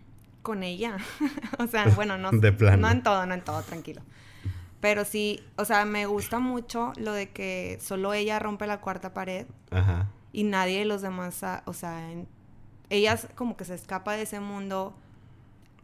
con 0.42 0.62
ella. 0.62 0.96
o 1.58 1.66
sea, 1.66 1.86
bueno, 1.96 2.18
no, 2.18 2.30
de 2.30 2.52
no 2.76 2.90
en 2.90 3.02
todo, 3.02 3.26
no 3.26 3.34
en 3.34 3.42
todo, 3.42 3.62
tranquilo. 3.62 4.02
Pero 4.80 5.04
sí, 5.04 5.42
o 5.56 5.64
sea, 5.64 5.84
me 5.84 6.06
gusta 6.06 6.38
mucho 6.38 6.92
lo 6.96 7.12
de 7.12 7.30
que 7.30 7.78
solo 7.80 8.12
ella 8.12 8.38
rompe 8.38 8.66
la 8.66 8.80
cuarta 8.80 9.14
pared 9.14 9.46
Ajá. 9.70 10.08
y 10.32 10.44
nadie 10.44 10.80
de 10.80 10.84
los 10.84 11.02
demás, 11.02 11.42
o 11.64 11.72
sea, 11.72 12.08
ella 12.90 13.18
como 13.34 13.56
que 13.56 13.64
se 13.64 13.74
escapa 13.74 14.12
de 14.12 14.22
ese 14.22 14.40
mundo 14.40 14.94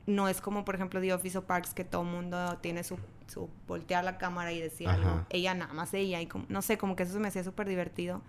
no 0.07 0.29
es 0.29 0.41
como, 0.41 0.65
por 0.65 0.75
ejemplo, 0.75 1.01
The 1.01 1.15
Office 1.15 1.39
of 1.39 1.45
Parks, 1.45 1.75
que 1.75 1.85
todo 1.85 2.05
mundo 2.05 2.59
tiene 2.61 2.83
su, 2.85 2.99
su 3.29 3.49
voltear 3.67 4.05
la 4.05 4.19
cámara 4.19 4.53
y 4.53 4.61
decir 4.61 4.89
algo. 4.89 5.25
Ella 5.31 5.55
nada 5.55 5.73
más 5.73 5.95
ella. 5.95 6.21
Y 6.21 6.27
como, 6.27 6.45
no 6.49 6.63
sé, 6.63 6.79
como 6.79 6.97
que 6.97 7.05
eso 7.05 7.13
se 7.13 7.19
me 7.19 7.29
hacía 7.29 7.45
súper 7.45 7.69
divertido. 7.69 8.21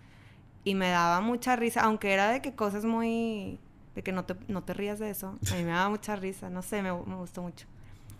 Y 0.63 0.75
me 0.75 0.89
daba 0.89 1.19
mucha 1.21 1.55
risa, 1.55 1.81
aunque 1.81 2.13
era 2.13 2.31
de 2.31 2.41
que 2.41 2.53
cosas 2.53 2.86
muy... 2.86 3.59
De 3.95 4.01
que 4.01 4.12
no 4.12 4.25
te, 4.25 4.36
no 4.47 4.63
te 4.63 4.73
rías 4.73 4.97
de 4.99 5.09
eso. 5.09 5.38
A 5.51 5.55
mí 5.55 5.63
me 5.63 5.71
daba 5.71 5.89
mucha 5.89 6.15
risa. 6.15 6.49
No 6.49 6.62
sé, 6.62 6.81
me, 6.81 6.91
me 6.93 7.15
gustó 7.15 7.41
mucho. 7.41 7.67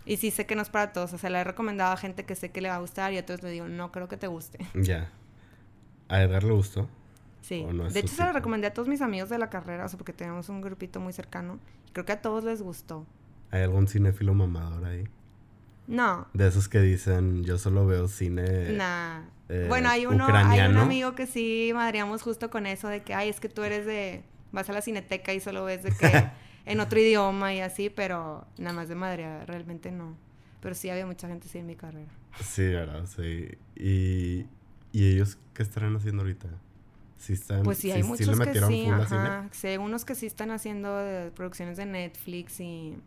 Y 0.04 0.18
sí 0.18 0.30
sé 0.30 0.46
que 0.46 0.54
no 0.54 0.62
es 0.62 0.68
para 0.68 0.92
todos. 0.92 1.12
O 1.12 1.18
sea, 1.18 1.30
le 1.30 1.38
he 1.38 1.44
recomendado 1.44 1.92
a 1.92 1.96
gente 1.96 2.24
que 2.24 2.34
sé 2.34 2.50
que 2.50 2.60
le 2.60 2.68
va 2.68 2.76
a 2.76 2.80
gustar 2.80 3.12
y 3.12 3.18
a 3.18 3.20
otros 3.20 3.42
le 3.42 3.50
digo, 3.50 3.66
no 3.66 3.90
creo 3.90 4.08
que 4.08 4.16
te 4.16 4.26
guste. 4.26 4.58
Ya. 4.74 5.10
¿A 6.08 6.22
Edgar 6.22 6.44
le 6.44 6.52
gustó? 6.52 6.88
Sí. 7.44 7.62
de 7.92 8.00
hecho, 8.00 8.14
se 8.14 8.24
lo 8.24 8.32
recomendé 8.32 8.68
a 8.68 8.72
todos 8.72 8.88
mis 8.88 9.02
amigos 9.02 9.28
de 9.28 9.36
la 9.36 9.50
carrera, 9.50 9.84
o 9.84 9.88
sea, 9.88 9.98
porque 9.98 10.14
tenemos 10.14 10.48
un 10.48 10.62
grupito 10.62 10.98
muy 10.98 11.12
cercano. 11.12 11.58
Creo 11.92 12.06
que 12.06 12.12
a 12.12 12.22
todos 12.22 12.42
les 12.42 12.62
gustó. 12.62 13.06
¿Hay 13.50 13.60
algún 13.60 13.86
cinéfilo 13.86 14.32
mamador 14.32 14.86
ahí? 14.86 15.04
No. 15.86 16.26
De 16.32 16.48
esos 16.48 16.70
que 16.70 16.80
dicen, 16.80 17.44
yo 17.44 17.58
solo 17.58 17.86
veo 17.86 18.08
cine. 18.08 18.72
Nah. 18.72 19.24
Eh, 19.50 19.66
bueno, 19.68 19.90
hay 19.90 20.06
uno, 20.06 20.26
hay 20.26 20.60
un 20.70 20.78
amigo 20.78 21.14
que 21.14 21.26
sí 21.26 21.70
madreamos 21.74 22.22
justo 22.22 22.48
con 22.48 22.64
eso 22.64 22.88
de 22.88 23.02
que, 23.02 23.12
ay, 23.12 23.28
es 23.28 23.40
que 23.40 23.50
tú 23.50 23.62
eres 23.62 23.84
de. 23.84 24.24
vas 24.50 24.70
a 24.70 24.72
la 24.72 24.80
cineteca 24.80 25.34
y 25.34 25.40
solo 25.40 25.66
ves 25.66 25.82
de 25.82 25.92
que. 25.92 26.30
en 26.64 26.80
otro 26.80 26.98
idioma 26.98 27.52
y 27.52 27.60
así, 27.60 27.90
pero 27.90 28.46
nada 28.56 28.74
más 28.74 28.88
de 28.88 28.94
madre, 28.94 29.44
realmente 29.44 29.92
no. 29.92 30.16
Pero 30.62 30.74
sí 30.74 30.88
había 30.88 31.04
mucha 31.04 31.28
gente 31.28 31.46
así 31.46 31.58
en 31.58 31.66
mi 31.66 31.76
carrera. 31.76 32.10
Sí, 32.40 32.62
verdad, 32.62 33.04
sí. 33.04 33.50
¿Y, 33.76 34.46
¿y 34.92 35.12
ellos 35.12 35.36
qué 35.52 35.62
estarán 35.62 35.94
haciendo 35.94 36.22
ahorita? 36.22 36.48
Sí 37.24 37.32
están, 37.32 37.62
pues 37.62 37.78
sí, 37.78 37.90
hay 37.90 38.02
muchos 38.02 38.38
que 38.38 38.54
sí, 38.54 38.86
ajá. 38.86 39.48
Sí, 39.50 39.68
hay 39.68 39.78
unos 39.78 40.04
que 40.04 40.14
sí 40.14 40.26
están 40.26 40.50
haciendo 40.50 40.98
producciones 41.34 41.78
de 41.78 41.86
Netflix 41.86 42.60
y 42.60 42.98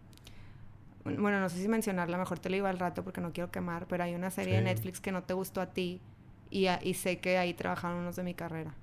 bueno, 1.03 1.39
no 1.39 1.49
sé 1.49 1.61
si 1.61 1.67
mencionarla, 1.67 2.17
mejor 2.17 2.39
te 2.39 2.49
lo 2.49 2.55
iba 2.55 2.67
al 2.67 2.79
rato 2.79 3.03
porque 3.03 3.21
no 3.21 3.31
quiero 3.31 3.51
quemar, 3.51 3.85
pero 3.87 4.03
hay 4.03 4.15
una 4.15 4.31
serie 4.31 4.55
de 4.55 4.63
Netflix 4.63 4.99
que 4.99 5.11
no 5.11 5.21
te 5.21 5.35
gustó 5.35 5.61
a 5.61 5.67
ti 5.67 6.01
y, 6.49 6.67
y 6.81 6.95
sé 6.95 7.19
que 7.19 7.37
ahí 7.37 7.53
trabajaron 7.53 7.99
unos 7.99 8.15
de 8.15 8.23
mi 8.23 8.33
carrera. 8.33 8.73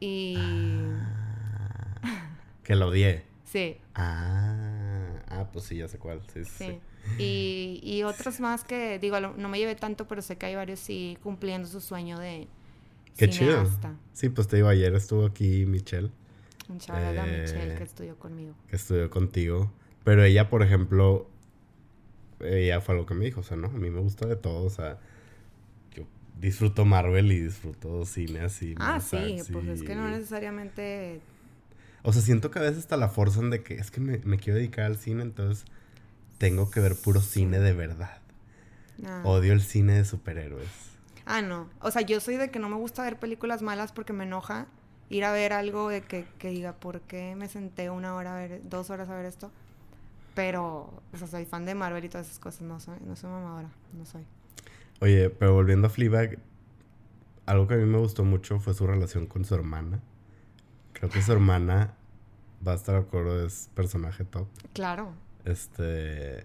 Y... 0.00 0.36
Ah, 0.38 2.30
que 2.64 2.74
lo 2.76 2.88
odié. 2.88 3.24
Sí. 3.46 3.76
Ah, 3.94 5.22
ah, 5.28 5.46
pues 5.52 5.66
sí, 5.66 5.76
ya 5.76 5.86
sé 5.86 5.98
cuál. 5.98 6.20
Sí, 6.34 6.44
sí. 6.44 6.80
Y, 7.16 7.80
y 7.84 8.02
otros 8.02 8.40
más 8.40 8.64
que, 8.64 8.98
digo, 8.98 9.20
no 9.20 9.48
me 9.48 9.58
llevé 9.58 9.76
tanto, 9.76 10.08
pero 10.08 10.20
sé 10.20 10.36
que 10.36 10.46
hay 10.46 10.56
varios 10.56 10.80
sí 10.80 11.16
cumpliendo 11.22 11.68
su 11.68 11.80
sueño 11.80 12.18
de 12.18 12.48
Qué 13.16 13.30
chido. 13.30 13.68
Sí, 14.12 14.28
pues 14.28 14.48
te 14.48 14.56
digo, 14.56 14.68
ayer 14.68 14.94
estuvo 14.94 15.26
aquí 15.26 15.66
Michelle. 15.66 16.10
Un 16.68 16.78
chaval 16.78 17.16
eh, 17.16 17.42
Michelle 17.42 17.74
que 17.76 17.84
estudió 17.84 18.18
conmigo. 18.18 18.54
Que 18.68 18.76
estudió 18.76 19.08
contigo. 19.10 19.70
Pero 20.04 20.22
ella, 20.24 20.48
por 20.48 20.62
ejemplo, 20.62 21.28
ella 22.40 22.80
fue 22.80 22.94
algo 22.94 23.06
que 23.06 23.14
me 23.14 23.24
dijo, 23.24 23.40
o 23.40 23.42
sea, 23.42 23.56
no, 23.56 23.68
a 23.68 23.70
mí 23.70 23.90
me 23.90 24.00
gusta 24.00 24.26
de 24.26 24.36
todo, 24.36 24.64
o 24.64 24.70
sea, 24.70 24.98
yo 25.94 26.04
disfruto 26.40 26.84
Marvel 26.84 27.32
y 27.32 27.40
disfruto 27.40 28.04
cine 28.04 28.40
así. 28.40 28.74
Ah, 28.78 29.00
sí, 29.00 29.38
pues 29.52 29.66
es 29.66 29.82
que 29.82 29.94
no 29.94 30.08
necesariamente... 30.08 31.20
O 32.02 32.12
sea, 32.12 32.22
siento 32.22 32.50
que 32.50 32.60
a 32.60 32.62
veces 32.62 32.78
hasta 32.78 32.96
la 32.96 33.08
forzan 33.08 33.50
de 33.50 33.62
que 33.62 33.74
es 33.74 33.90
que 33.90 34.00
me, 34.00 34.38
quiero 34.38 34.58
dedicar 34.58 34.84
al 34.84 34.96
cine, 34.96 35.22
entonces 35.22 35.64
tengo 36.38 36.70
que 36.70 36.78
ver 36.80 36.94
puro 36.94 37.20
cine 37.20 37.58
de 37.58 37.72
verdad. 37.72 38.18
Ah. 39.04 39.22
Odio 39.24 39.52
el 39.52 39.60
cine 39.60 39.94
de 39.94 40.04
superhéroes. 40.04 40.95
Ah, 41.26 41.42
no. 41.42 41.68
O 41.80 41.90
sea, 41.90 42.02
yo 42.02 42.20
soy 42.20 42.36
de 42.36 42.50
que 42.50 42.58
no 42.58 42.68
me 42.68 42.76
gusta 42.76 43.02
ver 43.02 43.18
películas 43.18 43.60
malas 43.60 43.92
porque 43.92 44.12
me 44.12 44.24
enoja 44.24 44.68
ir 45.10 45.24
a 45.24 45.32
ver 45.32 45.52
algo 45.52 45.88
de 45.88 46.02
que, 46.02 46.24
que 46.38 46.48
diga, 46.48 46.74
¿por 46.74 47.00
qué 47.02 47.34
me 47.36 47.48
senté 47.48 47.90
una 47.90 48.14
hora 48.14 48.34
a 48.34 48.38
ver, 48.38 48.60
dos 48.64 48.90
horas 48.90 49.08
a 49.08 49.16
ver 49.16 49.26
esto? 49.26 49.50
Pero, 50.34 51.02
o 51.12 51.16
sea, 51.18 51.26
soy 51.26 51.44
fan 51.44 51.64
de 51.64 51.74
Marvel 51.74 52.04
y 52.04 52.08
todas 52.08 52.26
esas 52.26 52.38
cosas. 52.38 52.62
No 52.62 52.78
soy, 52.78 52.98
no 53.04 53.16
soy 53.16 53.30
mamadora, 53.30 53.68
no 53.92 54.06
soy. 54.06 54.24
Oye, 55.00 55.30
pero 55.30 55.52
volviendo 55.52 55.88
a 55.88 55.90
Fleabag, 55.90 56.38
algo 57.44 57.66
que 57.66 57.74
a 57.74 57.76
mí 57.76 57.86
me 57.86 57.98
gustó 57.98 58.24
mucho 58.24 58.60
fue 58.60 58.74
su 58.74 58.86
relación 58.86 59.26
con 59.26 59.44
su 59.44 59.54
hermana. 59.54 60.00
Creo 60.92 61.10
que 61.10 61.22
su 61.22 61.32
hermana 61.32 61.94
va 62.66 62.72
a 62.72 62.74
estar 62.76 62.94
de 62.94 63.00
acuerdo, 63.00 63.44
es 63.44 63.68
personaje 63.74 64.24
top. 64.24 64.46
Claro. 64.72 65.12
Este. 65.44 66.44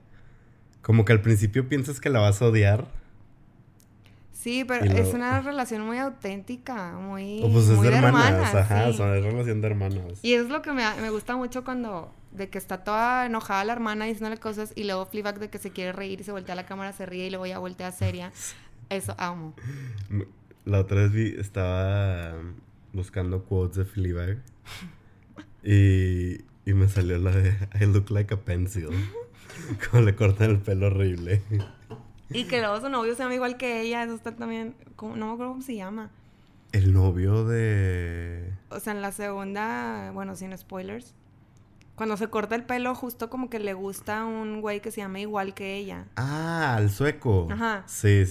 Como 0.81 1.05
que 1.05 1.13
al 1.13 1.21
principio 1.21 1.69
piensas 1.69 1.99
que 1.99 2.09
la 2.09 2.19
vas 2.19 2.41
a 2.41 2.47
odiar. 2.47 2.87
Sí, 4.33 4.63
pero 4.65 4.85
es 4.85 5.13
una 5.13 5.41
relación 5.41 5.81
muy 5.85 5.97
auténtica, 5.97 6.93
muy. 6.93 7.41
pues 7.51 7.69
es 7.69 7.79
de 7.79 7.89
hermanas, 7.89 8.55
ajá, 8.55 8.91
son 8.93 9.15
es 9.15 9.23
relación 9.23 9.61
de 9.61 9.67
hermanas. 9.67 10.19
Y 10.23 10.33
es 10.33 10.49
lo 10.49 10.61
que 10.61 10.71
me, 10.71 10.83
me, 10.99 11.09
gusta 11.09 11.35
mucho 11.35 11.63
cuando. 11.63 12.11
De 12.31 12.49
que 12.49 12.57
está 12.57 12.85
toda 12.85 13.25
enojada 13.25 13.65
la 13.65 13.73
hermana 13.73 14.05
diciéndole 14.05 14.37
cosas 14.37 14.71
y 14.75 14.85
luego 14.85 15.05
flipback 15.05 15.37
de 15.37 15.49
que 15.49 15.57
se 15.57 15.71
quiere 15.71 15.91
reír 15.91 16.21
y 16.21 16.23
se 16.23 16.31
voltea 16.31 16.53
a 16.53 16.55
la 16.55 16.65
cámara, 16.65 16.93
se 16.93 17.05
ríe 17.05 17.27
y 17.27 17.29
luego 17.29 17.45
ya 17.45 17.59
voltea 17.59 17.91
seria. 17.91 18.31
Eso 18.89 19.15
amo. 19.17 19.53
La 20.65 20.79
otra 20.79 21.01
vez 21.01 21.11
vi, 21.11 21.35
estaba 21.37 22.33
buscando 22.93 23.43
quotes 23.43 23.77
de 23.77 23.85
Fleabag 23.85 24.37
y, 25.63 26.41
y 26.65 26.73
me 26.73 26.87
salió 26.87 27.17
la 27.17 27.31
de 27.31 27.55
I 27.79 27.85
look 27.85 28.09
like 28.11 28.33
a 28.33 28.37
pencil. 28.37 28.89
Como 29.91 30.03
le 30.03 30.15
cortan 30.15 30.51
el 30.51 30.59
pelo 30.59 30.87
horrible. 30.87 31.41
Y 32.33 32.45
que 32.45 32.59
luego 32.59 32.79
su 32.81 32.89
novio 32.89 33.15
se 33.15 33.23
llama 33.23 33.35
igual 33.35 33.57
que 33.57 33.81
ella, 33.81 34.03
eso 34.03 34.15
está 34.15 34.35
también, 34.35 34.75
no 35.01 35.13
me 35.13 35.33
acuerdo 35.33 35.51
cómo 35.51 35.61
se 35.61 35.75
llama. 35.75 36.11
El 36.71 36.93
novio 36.93 37.45
de... 37.45 38.53
O 38.69 38.79
sea, 38.79 38.93
en 38.93 39.01
la 39.01 39.11
segunda, 39.11 40.11
bueno, 40.13 40.35
sin 40.35 40.57
spoilers, 40.57 41.13
cuando 41.95 42.17
se 42.17 42.29
corta 42.29 42.55
el 42.55 42.63
pelo, 42.63 42.95
justo 42.95 43.29
como 43.29 43.49
que 43.49 43.59
le 43.59 43.73
gusta 43.73 44.25
un 44.25 44.61
güey 44.61 44.79
que 44.79 44.91
se 44.91 45.01
llama 45.01 45.19
igual 45.19 45.53
que 45.53 45.75
ella. 45.75 46.07
Ah, 46.15 46.77
el 46.79 46.89
sueco. 46.89 47.47
Ajá. 47.51 47.83
Sí, 47.87 48.23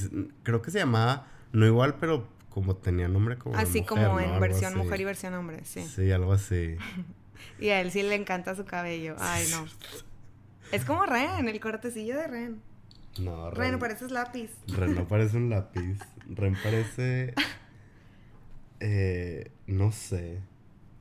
creo 0.42 0.62
que 0.62 0.70
se 0.70 0.78
llamaba, 0.78 1.26
no 1.52 1.66
igual, 1.66 1.96
pero 2.00 2.26
como 2.48 2.74
tenía 2.74 3.08
nombre 3.08 3.38
como 3.38 3.56
Así 3.56 3.84
como 3.84 4.18
en 4.18 4.40
versión 4.40 4.76
mujer 4.76 5.00
y 5.00 5.04
versión 5.04 5.34
hombre, 5.34 5.64
sí. 5.64 5.82
Sí, 5.84 6.10
algo 6.10 6.32
así. 6.32 6.76
y 7.60 7.68
a 7.68 7.80
él 7.80 7.90
sí 7.92 8.02
le 8.02 8.14
encanta 8.16 8.56
su 8.56 8.64
cabello. 8.64 9.14
Ay, 9.18 9.46
no. 9.52 9.64
es 10.72 10.84
como 10.84 11.06
Ren, 11.06 11.48
el 11.48 11.60
cortecillo 11.60 12.16
de 12.16 12.26
Ren. 12.26 12.62
No, 13.20 13.50
Ren. 13.50 13.72
Ren 13.72 13.78
pareces 13.78 14.10
lápiz. 14.10 14.50
Ren 14.68 14.94
no 14.94 15.06
parece 15.08 15.36
un 15.36 15.50
lápiz. 15.50 15.98
Ren 16.28 16.56
parece. 16.62 17.34
Eh, 18.80 19.50
no 19.66 19.92
sé. 19.92 20.40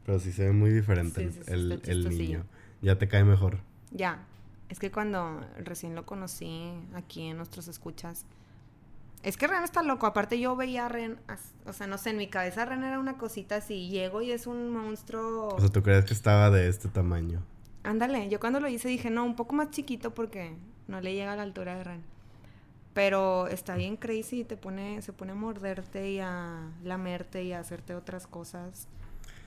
Pero 0.06 0.20
sí 0.20 0.32
se 0.32 0.46
ve 0.46 0.52
muy 0.52 0.72
diferente 0.72 1.32
el, 1.48 1.82
el 1.86 2.10
niño. 2.10 2.46
Ya 2.82 2.98
te 2.98 3.08
cae 3.08 3.24
mejor. 3.24 3.60
Ya. 3.92 4.26
Es 4.70 4.80
que 4.80 4.92
cuando 4.92 5.42
recién 5.58 5.96
lo 5.96 6.06
conocí 6.06 6.72
aquí 6.94 7.28
en 7.28 7.38
nuestros 7.38 7.68
escuchas, 7.68 8.26
es 9.24 9.36
que 9.36 9.48
Ren 9.48 9.64
está 9.64 9.84
loco. 9.84 10.06
Aparte, 10.06 10.40
yo 10.40 10.56
veía 10.56 10.86
a 10.86 10.90
Ren. 10.90 11.18
O 11.66 11.74
sea, 11.74 11.88
no 11.88 11.98
sé, 11.98 12.12
en 12.12 12.18
mi 12.18 12.28
cabeza 12.28 12.66
Ren 12.66 12.84
era 12.84 13.00
una 13.00 13.18
cosita 13.18 13.58
así. 13.58 13.90
Llego 13.90 14.22
y 14.22 14.32
es 14.32 14.48
un 14.48 14.70
monstruo. 14.72 15.50
O 15.50 15.60
sea, 15.60 15.70
¿tú 15.70 15.84
crees 15.84 16.06
que 16.06 16.14
estaba 16.14 16.50
de 16.50 16.70
este 16.70 16.88
tamaño? 16.88 17.44
Ándale. 17.84 18.30
Yo 18.30 18.40
cuando 18.40 18.60
lo 18.60 18.68
hice 18.70 18.88
dije, 18.88 19.10
no, 19.10 19.26
un 19.26 19.36
poco 19.36 19.56
más 19.56 19.72
chiquito 19.72 20.14
porque 20.14 20.56
no 20.90 21.00
le 21.02 21.14
llega 21.14 21.34
a 21.34 21.36
la 21.36 21.44
altura 21.44 21.76
de 21.76 21.84
Ren. 21.84 22.04
Pero 22.94 23.48
está 23.48 23.76
bien 23.76 23.96
crazy. 23.96 24.44
Te 24.44 24.58
pone, 24.58 25.02
se 25.02 25.14
pone 25.14 25.32
a 25.32 25.36
morderte 25.36 26.12
y 26.12 26.20
a 26.20 26.72
lamerte 26.84 27.44
y 27.44 27.54
a 27.54 27.60
hacerte 27.60 27.96
otras 27.96 28.28
cosas. 28.28 28.88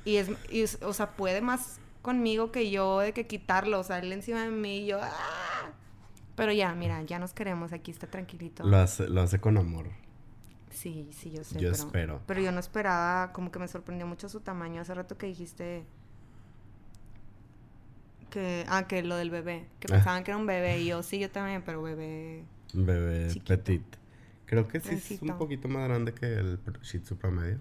Y 0.05 0.17
es, 0.17 0.31
y 0.51 0.65
o 0.85 0.93
sea, 0.93 1.11
puede 1.17 1.41
más 1.41 1.81
conmigo 2.01 2.51
que 2.53 2.71
yo 2.71 3.01
de 3.01 3.13
que 3.13 3.27
quitarlo. 3.27 3.81
O 3.81 3.85
sea, 3.85 3.99
él 3.99 4.13
encima 4.13 4.43
de 4.45 4.51
mí 4.51 4.79
y 4.79 4.87
yo. 4.87 5.01
¡ah! 5.03 5.73
Pero 6.35 6.53
ya, 6.53 6.75
mira, 6.75 7.03
ya 7.03 7.19
nos 7.19 7.35
queremos, 7.35 7.73
aquí 7.73 7.91
está 7.91 8.07
tranquilito. 8.07 8.65
Lo 8.65 8.79
hace, 8.79 9.09
lo 9.09 9.21
hace 9.21 9.39
con 9.39 9.59
amor. 9.59 9.87
Sí, 10.71 11.11
sí, 11.13 11.31
yo 11.31 11.45
sé. 11.45 11.61
Yo 11.61 11.71
espero. 11.71 12.23
Pero 12.27 12.41
yo 12.41 12.53
no 12.53 12.61
esperaba, 12.61 13.33
como 13.33 13.53
que 13.53 13.59
me 13.59 13.69
sorprendió 13.69 14.07
mucho 14.07 14.29
su 14.29 14.41
tamaño. 14.41 14.81
Hace 14.81 14.95
rato 14.95 15.19
que 15.19 15.27
dijiste 15.27 15.85
que, 18.33 18.65
ah, 18.69 18.89
que 18.89 19.03
lo 19.03 19.17
del 19.17 19.31
bebé, 19.31 19.67
que 19.79 19.87
ah. 19.91 19.97
pensaban 19.97 20.25
que 20.25 20.31
era 20.31 20.39
un 20.39 20.47
bebé 20.47 20.81
y 20.81 20.87
yo 20.87 21.03
sí, 21.03 21.19
yo 21.19 21.31
también, 21.31 21.63
pero 21.63 21.83
bebé. 21.83 22.45
Bebé 22.73 23.29
petit. 23.47 23.85
Creo 24.47 24.67
que 24.67 24.81
sí 24.81 24.95
es 24.95 25.23
un 25.23 25.37
poquito 25.39 25.69
más 25.69 25.87
grande 25.89 26.13
que 26.13 26.27
el 26.27 26.59
Shih 26.83 27.01
Tzu 27.01 27.17
promedio, 27.17 27.59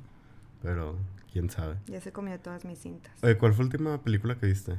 pero 0.61 0.97
quién 1.31 1.49
sabe. 1.49 1.77
Ya 1.87 2.01
se 2.01 2.11
comió 2.11 2.39
todas 2.39 2.65
mis 2.65 2.79
cintas. 2.79 3.11
Oye, 3.21 3.37
¿cuál 3.37 3.53
fue 3.53 3.65
la 3.65 3.71
última 3.71 4.01
película 4.01 4.37
que 4.37 4.47
viste? 4.47 4.77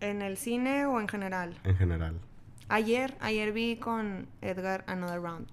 ¿En 0.00 0.20
el 0.22 0.36
cine 0.36 0.86
o 0.86 1.00
en 1.00 1.08
general? 1.08 1.58
En 1.64 1.76
general. 1.76 2.20
Ayer, 2.68 3.16
ayer 3.20 3.52
vi 3.52 3.76
con 3.76 4.26
Edgar 4.42 4.84
Another 4.86 5.20
Round. 5.20 5.46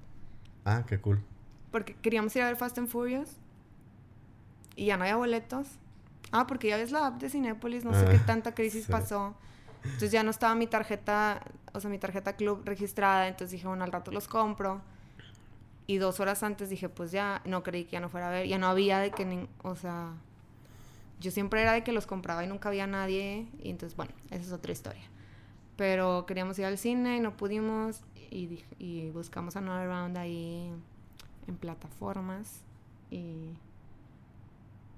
Ah, 0.65 0.83
qué 0.85 0.99
cool. 0.99 1.21
Porque 1.71 1.95
queríamos 1.95 2.35
ir 2.35 2.41
a 2.41 2.47
ver 2.47 2.57
Fast 2.57 2.77
and 2.77 2.89
Furious 2.89 3.37
y 4.75 4.87
ya 4.87 4.97
no 4.97 5.03
había 5.03 5.15
boletos. 5.15 5.67
Ah, 6.33 6.47
porque 6.47 6.67
ya 6.67 6.77
ves 6.77 6.91
la 6.91 7.05
app 7.05 7.21
de 7.21 7.29
Cinépolis, 7.29 7.85
no 7.85 7.93
sé 7.93 8.05
qué 8.05 8.15
ah, 8.15 8.25
tanta 8.25 8.55
crisis 8.55 8.87
pasó. 8.87 9.35
Entonces 9.83 10.11
ya 10.11 10.23
no 10.23 10.31
estaba 10.31 10.55
mi 10.55 10.65
tarjeta, 10.65 11.43
o 11.73 11.79
sea, 11.79 11.91
mi 11.91 11.99
tarjeta 11.99 12.33
club 12.35 12.63
registrada, 12.65 13.27
entonces 13.27 13.51
dije, 13.51 13.67
bueno, 13.67 13.83
al 13.83 13.91
rato 13.91 14.09
los 14.09 14.27
compro. 14.27 14.81
Y 15.85 15.97
dos 15.97 16.19
horas 16.19 16.41
antes 16.41 16.71
dije, 16.71 16.89
pues 16.89 17.11
ya, 17.11 17.43
no 17.45 17.61
creí 17.61 17.85
que 17.85 17.91
ya 17.91 17.99
no 17.99 18.09
fuera 18.09 18.29
a 18.29 18.31
ver, 18.31 18.47
ya 18.47 18.57
no 18.57 18.65
había 18.65 18.97
de 18.97 19.11
que, 19.11 19.47
o 19.61 19.75
sea, 19.75 20.13
yo 21.19 21.29
siempre 21.29 21.61
era 21.61 21.73
de 21.73 21.83
que 21.83 21.91
los 21.91 22.07
compraba 22.07 22.43
y 22.43 22.47
nunca 22.47 22.69
había 22.69 22.87
nadie, 22.87 23.47
y 23.61 23.69
entonces, 23.69 23.95
bueno, 23.95 24.13
esa 24.31 24.41
es 24.41 24.51
otra 24.51 24.71
historia. 24.71 25.03
Pero 25.77 26.25
queríamos 26.25 26.57
ir 26.57 26.65
al 26.65 26.79
cine 26.79 27.17
y 27.17 27.19
no 27.19 27.37
pudimos 27.37 28.01
y, 28.31 28.63
y 28.79 29.11
buscamos 29.11 29.55
Another 29.55 29.87
Round 29.87 30.17
ahí 30.17 30.71
en 31.47 31.57
plataformas 31.57 32.61
y, 33.11 33.49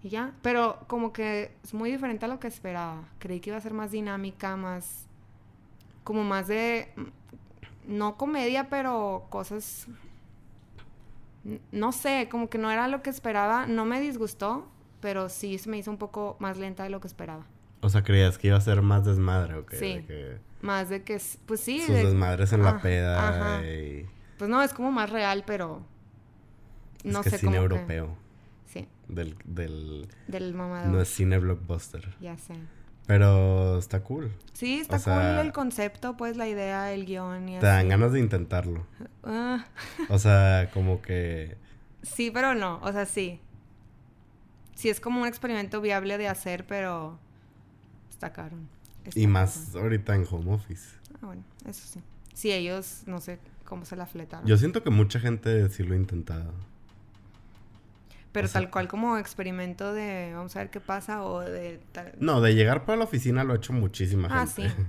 y 0.05 0.09
ya. 0.09 0.33
Pero 0.43 0.77
como 0.85 1.11
que 1.11 1.51
es 1.63 1.73
muy 1.73 1.91
diferente 1.91 2.25
a 2.25 2.27
lo 2.27 2.39
que 2.39 2.47
esperaba. 2.47 3.01
Creí 3.17 3.39
que 3.39 3.49
iba 3.49 3.57
a 3.57 3.61
ser 3.61 3.73
más 3.73 3.89
dinámica, 3.89 4.55
más... 4.55 5.07
como 6.03 6.23
más 6.23 6.47
de... 6.47 6.93
no 7.87 8.15
comedia, 8.15 8.69
pero 8.69 9.25
cosas... 9.29 9.87
No 11.71 11.91
sé, 11.91 12.27
como 12.29 12.51
que 12.51 12.59
no 12.59 12.69
era 12.69 12.87
lo 12.87 13.01
que 13.01 13.09
esperaba. 13.09 13.65
No 13.65 13.83
me 13.85 13.99
disgustó, 13.99 14.67
pero 14.99 15.27
sí 15.27 15.57
se 15.57 15.71
me 15.71 15.79
hizo 15.79 15.89
un 15.89 15.97
poco 15.97 16.35
más 16.39 16.59
lenta 16.59 16.83
de 16.83 16.91
lo 16.91 17.01
que 17.01 17.07
esperaba. 17.07 17.43
O 17.81 17.89
sea, 17.89 18.03
creías 18.03 18.37
que 18.37 18.49
iba 18.49 18.57
a 18.57 18.61
ser 18.61 18.83
más 18.83 19.05
desmadre, 19.05 19.55
¿o 19.55 19.65
qué? 19.65 19.77
Sí. 19.77 20.05
Más 20.61 20.89
de 20.89 21.03
que, 21.03 21.19
pues 21.47 21.61
sí. 21.61 21.81
Sus 21.81 21.95
desmadres 21.95 22.53
en 22.53 22.61
la 22.61 22.79
peda. 22.79 23.59
Pues 24.37 24.49
no, 24.51 24.61
es 24.61 24.71
como 24.71 24.91
más 24.91 25.09
real, 25.09 25.43
pero. 25.47 25.81
No 27.03 27.19
es 27.19 27.23
que 27.23 27.29
sé 27.31 27.37
cine 27.39 27.57
europeo. 27.57 28.23
Sí. 28.75 28.87
Del, 29.07 29.35
del. 29.45 30.07
Del 30.27 30.53
mamador. 30.53 30.91
No 30.91 31.01
es 31.01 31.07
cine 31.07 31.39
blockbuster. 31.39 32.15
Ya 32.19 32.37
sé. 32.37 32.53
Pero 33.07 33.77
está 33.77 34.03
cool. 34.03 34.31
Sí, 34.53 34.79
está 34.79 34.99
cool 34.99 35.45
el 35.45 35.53
concepto, 35.53 36.17
pues 36.17 36.37
la 36.37 36.47
idea, 36.47 36.91
el 36.91 37.05
guion 37.05 37.49
y 37.49 37.59
Te 37.59 37.65
dan 37.65 37.89
ganas 37.89 38.11
de 38.11 38.19
intentarlo. 38.19 38.85
Ah. 39.27 39.65
o 40.09 40.19
sea, 40.19 40.69
como 40.71 41.01
que. 41.01 41.57
Sí, 42.03 42.29
pero 42.29 42.53
no. 42.53 42.79
O 42.83 42.91
sea, 42.91 43.07
sí. 43.07 43.39
Sí, 44.75 44.89
es 44.89 44.99
como 44.99 45.21
un 45.21 45.27
experimento 45.27 45.81
viable 45.81 46.19
de 46.19 46.27
hacer, 46.27 46.67
pero 46.67 47.17
está 48.11 48.31
caro 48.31 48.57
y 49.13 49.27
más 49.27 49.75
ahorita 49.75 50.15
en 50.15 50.25
home 50.29 50.53
office. 50.53 50.95
Ah, 51.15 51.27
bueno, 51.27 51.43
eso 51.67 51.81
sí. 51.85 52.01
Sí, 52.33 52.51
ellos 52.51 53.03
no 53.05 53.21
sé 53.21 53.39
cómo 53.63 53.85
se 53.85 53.95
la 53.95 54.05
fletaron. 54.05 54.47
Yo 54.47 54.57
siento 54.57 54.83
que 54.83 54.89
mucha 54.89 55.19
gente 55.19 55.69
sí 55.69 55.83
lo 55.83 55.93
ha 55.93 55.97
intentado. 55.97 56.51
Pero 58.35 58.49
tal 58.49 58.69
cual 58.69 58.89
como 58.89 59.17
experimento 59.17 59.93
de 59.93 60.33
vamos 60.35 60.53
a 60.57 60.59
ver 60.59 60.69
qué 60.69 60.81
pasa 60.81 61.23
o 61.23 61.39
de 61.39 61.79
No, 62.19 62.41
de 62.41 62.53
llegar 62.53 62.83
para 62.83 62.97
la 62.97 63.05
oficina 63.05 63.45
lo 63.45 63.53
ha 63.53 63.55
hecho 63.55 63.71
muchísima 63.71 64.27
ah, 64.29 64.45
gente. 64.45 64.73
Ah, 64.73 64.75
sí. 64.77 64.85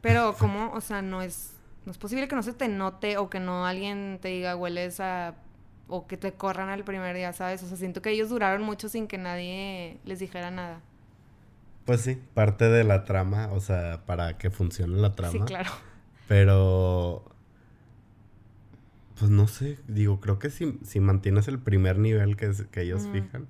Pero 0.00 0.34
como, 0.38 0.72
o 0.72 0.80
sea, 0.80 1.00
no 1.00 1.22
es 1.22 1.52
no 1.86 1.92
es 1.92 1.98
posible 1.98 2.26
que 2.26 2.34
no 2.34 2.42
se 2.42 2.52
te 2.52 2.66
note 2.66 3.16
o 3.16 3.30
que 3.30 3.38
no 3.38 3.64
alguien 3.64 4.18
te 4.20 4.28
diga 4.28 4.56
hueles 4.56 4.98
a 4.98 5.36
o 5.86 6.08
que 6.08 6.16
te 6.16 6.32
corran 6.32 6.68
al 6.68 6.82
primer 6.82 7.14
día, 7.14 7.32
¿sabes? 7.32 7.62
O 7.62 7.68
sea, 7.68 7.76
siento 7.76 8.02
que 8.02 8.10
ellos 8.10 8.28
duraron 8.28 8.62
mucho 8.62 8.88
sin 8.88 9.06
que 9.06 9.18
nadie 9.18 9.98
les 10.04 10.18
dijera 10.18 10.50
nada. 10.50 10.80
Pues 11.84 12.00
sí, 12.00 12.20
parte 12.34 12.68
de 12.68 12.82
la 12.82 13.04
trama, 13.04 13.50
o 13.52 13.60
sea, 13.60 14.02
para 14.04 14.36
que 14.36 14.50
funcione 14.50 14.96
la 14.96 15.14
trama. 15.14 15.32
Sí, 15.32 15.40
claro. 15.40 15.70
Pero. 16.26 17.24
Pues 19.20 19.30
no 19.30 19.46
sé, 19.48 19.78
digo, 19.86 20.18
creo 20.18 20.38
que 20.38 20.48
si, 20.48 20.78
si 20.82 20.98
mantienes 20.98 21.46
el 21.46 21.58
primer 21.58 21.98
nivel 21.98 22.38
que, 22.38 22.50
que 22.70 22.80
ellos 22.80 23.06
fijan, 23.12 23.46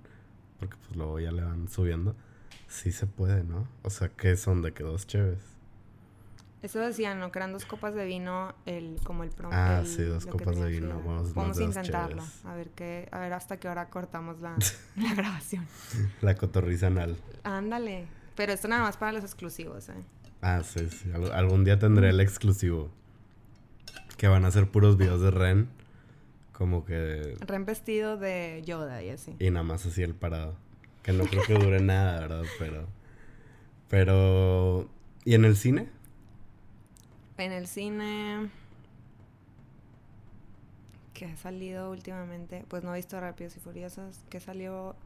porque 0.59 0.77
pues 0.77 0.97
luego 0.97 1.21
ya 1.21 1.31
le 1.31 1.43
van 1.43 1.69
subiendo, 1.69 2.17
sí 2.67 2.91
se 2.91 3.07
puede, 3.07 3.45
¿no? 3.45 3.69
O 3.85 3.91
sea, 3.91 4.09
que 4.09 4.37
son 4.37 4.63
de 4.63 4.73
que 4.73 4.83
dos 4.83 5.07
chéves. 5.07 5.39
Eso 6.63 6.81
decían, 6.81 7.21
¿no? 7.21 7.31
Que 7.31 7.39
eran 7.39 7.53
dos 7.53 7.67
copas 7.67 7.95
de 7.95 8.05
vino, 8.05 8.53
el, 8.67 8.97
como 9.05 9.23
el 9.23 9.31
prom 9.31 9.53
Ah, 9.55 9.83
sí, 9.87 10.03
dos 10.03 10.27
copas 10.27 10.59
de 10.59 10.71
vino. 10.71 11.01
Vamos, 11.07 11.35
Vamos 11.35 11.59
a 11.59 11.63
intentarlo. 11.63 12.25
A 12.45 12.55
ver 12.57 12.71
qué, 12.71 13.09
a 13.13 13.21
ver 13.21 13.33
hasta 13.33 13.59
qué 13.59 13.69
hora 13.69 13.89
cortamos 13.91 14.41
la, 14.41 14.57
la 14.97 15.15
grabación. 15.15 15.69
la 16.21 16.35
cotorriza 16.35 16.89
anal. 16.89 17.17
Ándale. 17.45 18.07
Pero 18.35 18.53
esto 18.53 18.67
nada 18.67 18.83
más 18.83 18.97
para 18.97 19.13
los 19.13 19.23
exclusivos, 19.23 19.89
¿eh? 19.89 20.03
Ah, 20.43 20.63
sí, 20.65 20.89
sí. 20.91 21.13
algún 21.33 21.65
día 21.65 21.79
tendré 21.79 22.11
el 22.11 22.21
exclusivo. 22.21 22.91
Que 24.21 24.29
van 24.29 24.45
a 24.45 24.51
ser 24.51 24.71
puros 24.71 24.99
videos 24.99 25.23
de 25.23 25.31
Ren. 25.31 25.71
Como 26.53 26.85
que. 26.85 27.39
Ren 27.41 27.65
vestido 27.65 28.19
de 28.19 28.63
Yoda 28.67 29.03
y 29.03 29.09
así. 29.09 29.35
Y 29.39 29.51
nada 29.51 29.63
más 29.63 29.87
así 29.87 30.03
el 30.03 30.15
parado. 30.15 30.57
Que 31.03 31.15
no 31.15 31.25
creo 31.25 31.43
que 31.45 31.55
dure 31.55 31.81
nada, 31.83 32.21
¿verdad? 32.21 32.43
Pero. 32.59 32.87
Pero. 33.89 34.91
¿Y 35.25 35.37
en 35.37 35.47
el 35.47 35.57
cine? 35.57 35.89
En 37.39 37.51
el 37.53 37.67
cine. 37.67 38.51
Que 41.15 41.25
ha 41.25 41.37
salido 41.39 41.91
últimamente. 41.91 42.67
Pues 42.69 42.85
no 42.85 42.93
he 42.93 42.99
visto 42.99 43.19
Rápidos 43.19 43.57
y 43.57 43.61
Furiosos. 43.61 44.19
Que 44.29 44.39
salió. 44.39 44.97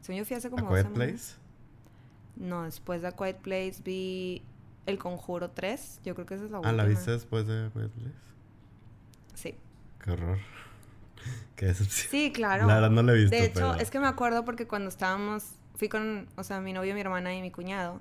Según 0.00 0.20
yo 0.20 0.24
fui 0.24 0.36
hace 0.36 0.48
como. 0.48 0.68
¿A 0.68 0.70
Quiet 0.70 0.88
Place? 0.94 1.34
No, 2.36 2.62
después 2.62 3.02
de 3.02 3.08
A 3.08 3.12
Quiet 3.12 3.36
Place 3.40 3.74
vi 3.84 4.40
El 4.86 4.96
Conjuro 4.96 5.50
3. 5.50 6.00
Yo 6.02 6.14
creo 6.14 6.24
que 6.24 6.36
esa 6.36 6.46
es 6.46 6.50
la 6.50 6.60
última. 6.60 6.70
Ah, 6.70 6.76
¿la 6.76 6.86
viste 6.86 7.10
después 7.10 7.46
de 7.46 7.66
A 7.66 7.70
Quiet 7.70 7.90
Place? 7.90 8.24
Sí. 9.34 9.54
Qué 10.02 10.10
horror. 10.10 10.38
Qué 11.56 11.66
decepción. 11.66 12.10
Sí, 12.10 12.32
claro. 12.32 12.66
La 12.66 12.74
verdad 12.74 12.90
no 12.90 13.02
la 13.02 13.12
he 13.12 13.16
visto. 13.16 13.36
De 13.36 13.44
hecho, 13.44 13.74
es 13.74 13.90
que 13.90 14.00
me 14.00 14.06
acuerdo 14.06 14.44
porque 14.44 14.66
cuando 14.66 14.88
estábamos. 14.88 15.44
Fui 15.76 15.88
con. 15.88 16.28
O 16.36 16.44
sea, 16.44 16.60
mi 16.60 16.72
novio, 16.72 16.94
mi 16.94 17.00
hermana 17.00 17.34
y 17.34 17.42
mi 17.42 17.50
cuñado. 17.50 18.00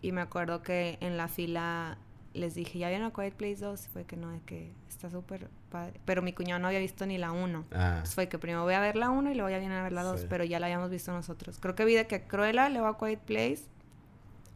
Y 0.00 0.12
me 0.12 0.20
acuerdo 0.20 0.62
que 0.62 0.98
en 1.00 1.16
la 1.16 1.28
fila 1.28 1.98
les 2.34 2.54
dije, 2.54 2.78
¿ya 2.78 2.88
vieron 2.88 3.06
A 3.06 3.12
Quiet 3.12 3.34
Place 3.34 3.56
2? 3.56 3.86
Y 3.86 3.88
fue 3.88 4.04
que 4.04 4.16
no, 4.16 4.32
es 4.32 4.42
que 4.42 4.72
está 4.88 5.10
súper 5.10 5.48
padre. 5.70 6.00
Pero 6.04 6.22
mi 6.22 6.32
cuñado 6.32 6.60
no 6.60 6.68
había 6.68 6.78
visto 6.78 7.06
ni 7.06 7.18
la 7.18 7.32
1. 7.32 7.64
Ah. 7.72 8.02
fue 8.04 8.28
que 8.28 8.38
primero 8.38 8.62
voy 8.62 8.74
a 8.74 8.80
ver 8.80 8.96
la 8.96 9.10
1 9.10 9.30
y 9.30 9.34
luego 9.34 9.50
ya 9.50 9.58
viene 9.58 9.74
a 9.76 9.82
ver 9.82 9.92
la 9.92 10.02
2. 10.02 10.26
Pero 10.28 10.44
ya 10.44 10.60
la 10.60 10.66
habíamos 10.66 10.90
visto 10.90 11.12
nosotros. 11.12 11.58
Creo 11.60 11.74
que 11.74 11.84
vi 11.84 11.94
de 11.94 12.06
que 12.06 12.22
Cruella, 12.22 12.68
luego 12.68 12.86
A 12.86 12.98
Quiet 12.98 13.20
Place. 13.20 13.62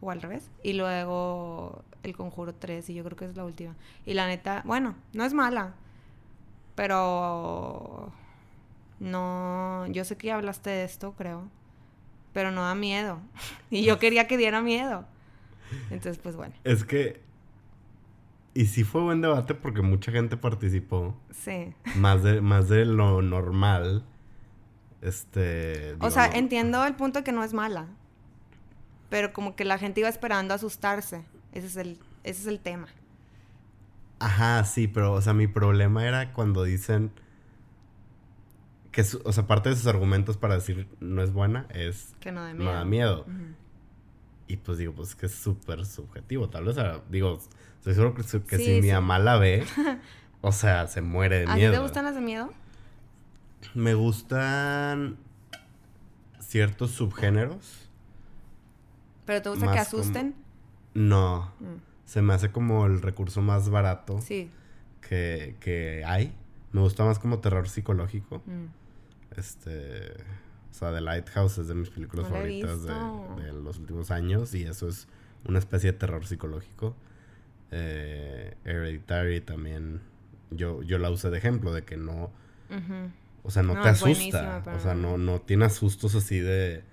O 0.01 0.11
al 0.11 0.21
revés. 0.21 0.51
Y 0.63 0.73
luego 0.73 1.85
El 2.03 2.17
Conjuro 2.17 2.55
3. 2.55 2.89
Y 2.91 2.95
yo 2.95 3.05
creo 3.05 3.17
que 3.17 3.25
es 3.25 3.37
la 3.37 3.45
última. 3.45 3.77
Y 4.05 4.15
la 4.15 4.27
neta, 4.27 4.63
bueno, 4.65 4.95
no 5.13 5.25
es 5.25 5.33
mala. 5.33 5.75
Pero... 6.75 8.13
No... 9.01 9.87
Yo 9.89 10.05
sé 10.05 10.17
que 10.17 10.29
ya 10.29 10.37
hablaste 10.37 10.71
de 10.71 10.85
esto, 10.85 11.13
creo. 11.13 11.49
Pero 12.33 12.51
no 12.51 12.63
da 12.63 12.75
miedo. 12.75 13.21
y 13.71 13.85
yo 13.85 13.99
quería 13.99 14.27
que 14.27 14.37
diera 14.37 14.63
miedo. 14.63 15.05
Entonces, 15.91 16.19
pues 16.19 16.37
bueno. 16.37 16.55
Es 16.65 16.85
que 16.85 17.21
y 18.55 18.67
sí 18.67 18.85
fue 18.85 19.03
buen 19.03 19.21
debate 19.23 19.55
porque 19.55 19.81
mucha 19.81 20.13
gente 20.13 20.37
participó. 20.37 21.17
Sí. 21.31 21.75
Más 21.97 22.23
de, 22.23 22.41
más 22.41 22.69
de 22.69 22.85
lo 22.85 23.23
normal. 23.23 24.05
Este. 25.01 25.97
o 25.99 26.11
sea, 26.11 26.27
entiendo 26.27 26.85
el 26.85 26.95
punto 26.95 27.21
de 27.21 27.25
que 27.25 27.33
no 27.33 27.43
es 27.43 27.55
mala. 27.55 27.89
Pero 29.09 29.33
como 29.33 29.57
que 29.57 29.65
la 29.65 29.79
gente 29.79 30.01
iba 30.01 30.09
esperando 30.09 30.55
asustarse. 30.55 31.25
Ese 31.53 31.67
es 31.67 31.77
el, 31.77 31.99
ese 32.25 32.43
es 32.43 32.47
el 32.47 32.61
tema. 32.61 32.89
Ajá, 34.23 34.65
sí, 34.65 34.89
pero, 34.89 35.13
o 35.13 35.21
sea, 35.21 35.33
mi 35.33 35.47
problema 35.47 36.07
era 36.07 36.33
cuando 36.33 36.63
dicen 36.63 37.11
que, 38.91 39.05
o 39.25 39.33
sea, 39.33 39.47
parte 39.47 39.71
de 39.71 39.77
sus 39.77 39.87
argumentos 39.87 40.37
para 40.37 40.55
decir 40.55 40.89
no 41.01 41.23
es 41.23 41.33
buena 41.33 41.67
es 41.71 42.15
que 42.21 42.31
no, 42.33 42.43
da 42.55 42.85
miedo. 42.85 43.27
Y 44.47 44.57
pues 44.59 44.79
digo, 44.79 44.93
pues 44.93 45.15
que 45.15 45.27
es 45.27 45.35
súper 45.35 45.87
subjetivo. 45.87 46.49
Tal 46.51 46.65
vez, 46.65 46.77
digo, 47.11 47.41
Estoy 47.83 47.95
seguro 47.95 48.15
que, 48.15 48.59
si 48.59 48.81
mi 48.81 48.93
mamá 48.93 49.19
la 49.19 49.39
ve, 49.39 49.67
o 50.41 50.53
sea, 50.53 50.87
se 50.87 51.01
muere 51.01 51.41
de 51.41 51.47
miedo. 51.49 51.71
¿A 51.71 51.73
ti 51.73 51.77
te 51.79 51.83
gustan 51.83 52.05
las 52.05 52.15
de 52.15 52.21
miedo? 52.21 52.53
Me 53.75 53.95
gustan 53.95 55.17
ciertos 56.39 56.93
subgéneros. 56.93 57.89
¿Pero 59.25 59.43
te 59.43 59.49
gusta 59.49 59.73
que 59.73 59.79
asusten? 59.81 60.37
No. 60.95 61.53
Mm. 61.59 61.92
Se 62.13 62.21
me 62.21 62.35
hace 62.35 62.51
como 62.53 62.85
el 62.85 63.01
recurso 63.01 63.41
más 63.41 63.71
barato 63.71 64.21
que, 64.29 65.57
que, 65.61 66.05
hay. 66.07 66.35
Me 66.73 66.83
gusta 66.83 67.05
más 67.05 67.19
como 67.19 67.39
terror 67.39 67.69
psicológico. 67.69 68.43
Mm. 68.45 69.39
Este. 69.39 70.13
O 70.71 70.75
sea, 70.75 70.93
The 70.93 71.01
Lighthouse 71.01 71.59
es 71.59 71.69
de 71.69 71.75
mis 71.75 71.89
películas 71.89 72.29
favoritas 72.29 72.83
de, 72.83 72.93
de, 73.43 73.53
los 73.53 73.79
últimos 73.79 74.11
años. 74.11 74.55
Y 74.55 74.65
eso 74.65 74.89
es 74.89 75.09
una 75.47 75.59
especie 75.59 75.93
de 75.93 75.99
terror 75.99 76.27
psicológico 76.27 76.95
eh, 77.73 78.55
Hereditary 78.65 79.41
también 79.41 80.03
yo, 80.51 80.83
yo 80.83 80.99
la 80.99 81.11
usé 81.11 81.31
de 81.31 81.39
ejemplo, 81.39 81.73
de 81.73 81.83
que 81.83 81.97
no... 81.97 82.31
O 83.43 83.51
sea, 83.51 83.63
no, 83.63 83.81
te 83.81 83.89
asusta. 83.89 84.63
O 84.77 84.79
sea, 84.79 84.95
no, 84.95 85.19
no 85.19 85.41
tiene 85.41 85.65
asustos 85.65 86.15
así 86.15 86.39
de... 86.39 86.85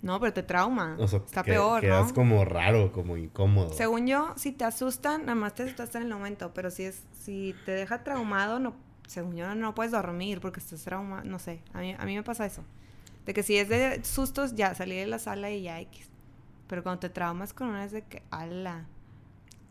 No, 0.00 0.20
pero 0.20 0.32
te 0.32 0.42
trauma. 0.42 0.96
Está 1.00 1.42
peor, 1.42 1.80
quedas 1.80 2.12
como 2.12 2.44
raro, 2.44 2.92
como 2.92 3.16
incómodo. 3.16 3.72
Según 3.72 4.06
yo, 4.06 4.32
si 4.36 4.52
te 4.52 4.64
asustan, 4.64 5.22
nada 5.22 5.34
más 5.34 5.54
te 5.54 5.64
asustas 5.64 5.94
en 5.96 6.02
el 6.02 6.08
momento. 6.08 6.52
Pero 6.54 6.70
si 6.70 6.84
es 6.84 7.02
si 7.12 7.54
te 7.64 7.72
deja 7.72 8.04
traumado, 8.04 8.60
no, 8.60 8.74
según 9.06 9.36
yo, 9.36 9.54
no 9.54 9.74
puedes 9.74 9.92
dormir 9.92 10.40
porque 10.40 10.60
estás 10.60 10.84
traumado. 10.84 11.24
No 11.24 11.38
sé, 11.38 11.62
a 11.72 11.80
mí, 11.80 11.96
a 11.98 12.04
mí 12.04 12.14
me 12.14 12.22
pasa 12.22 12.46
eso. 12.46 12.62
De 13.26 13.34
que 13.34 13.42
si 13.42 13.56
es 13.58 13.68
de 13.68 14.02
sustos, 14.04 14.54
ya 14.54 14.74
salí 14.74 14.96
de 14.96 15.06
la 15.06 15.18
sala 15.18 15.50
y 15.50 15.62
ya 15.62 15.80
X. 15.80 16.08
Pero 16.68 16.82
cuando 16.82 17.00
te 17.00 17.08
traumas 17.08 17.52
con 17.52 17.68
una 17.68 17.84
es 17.84 17.92
de 17.92 18.02
que, 18.02 18.22
ala, 18.30 18.86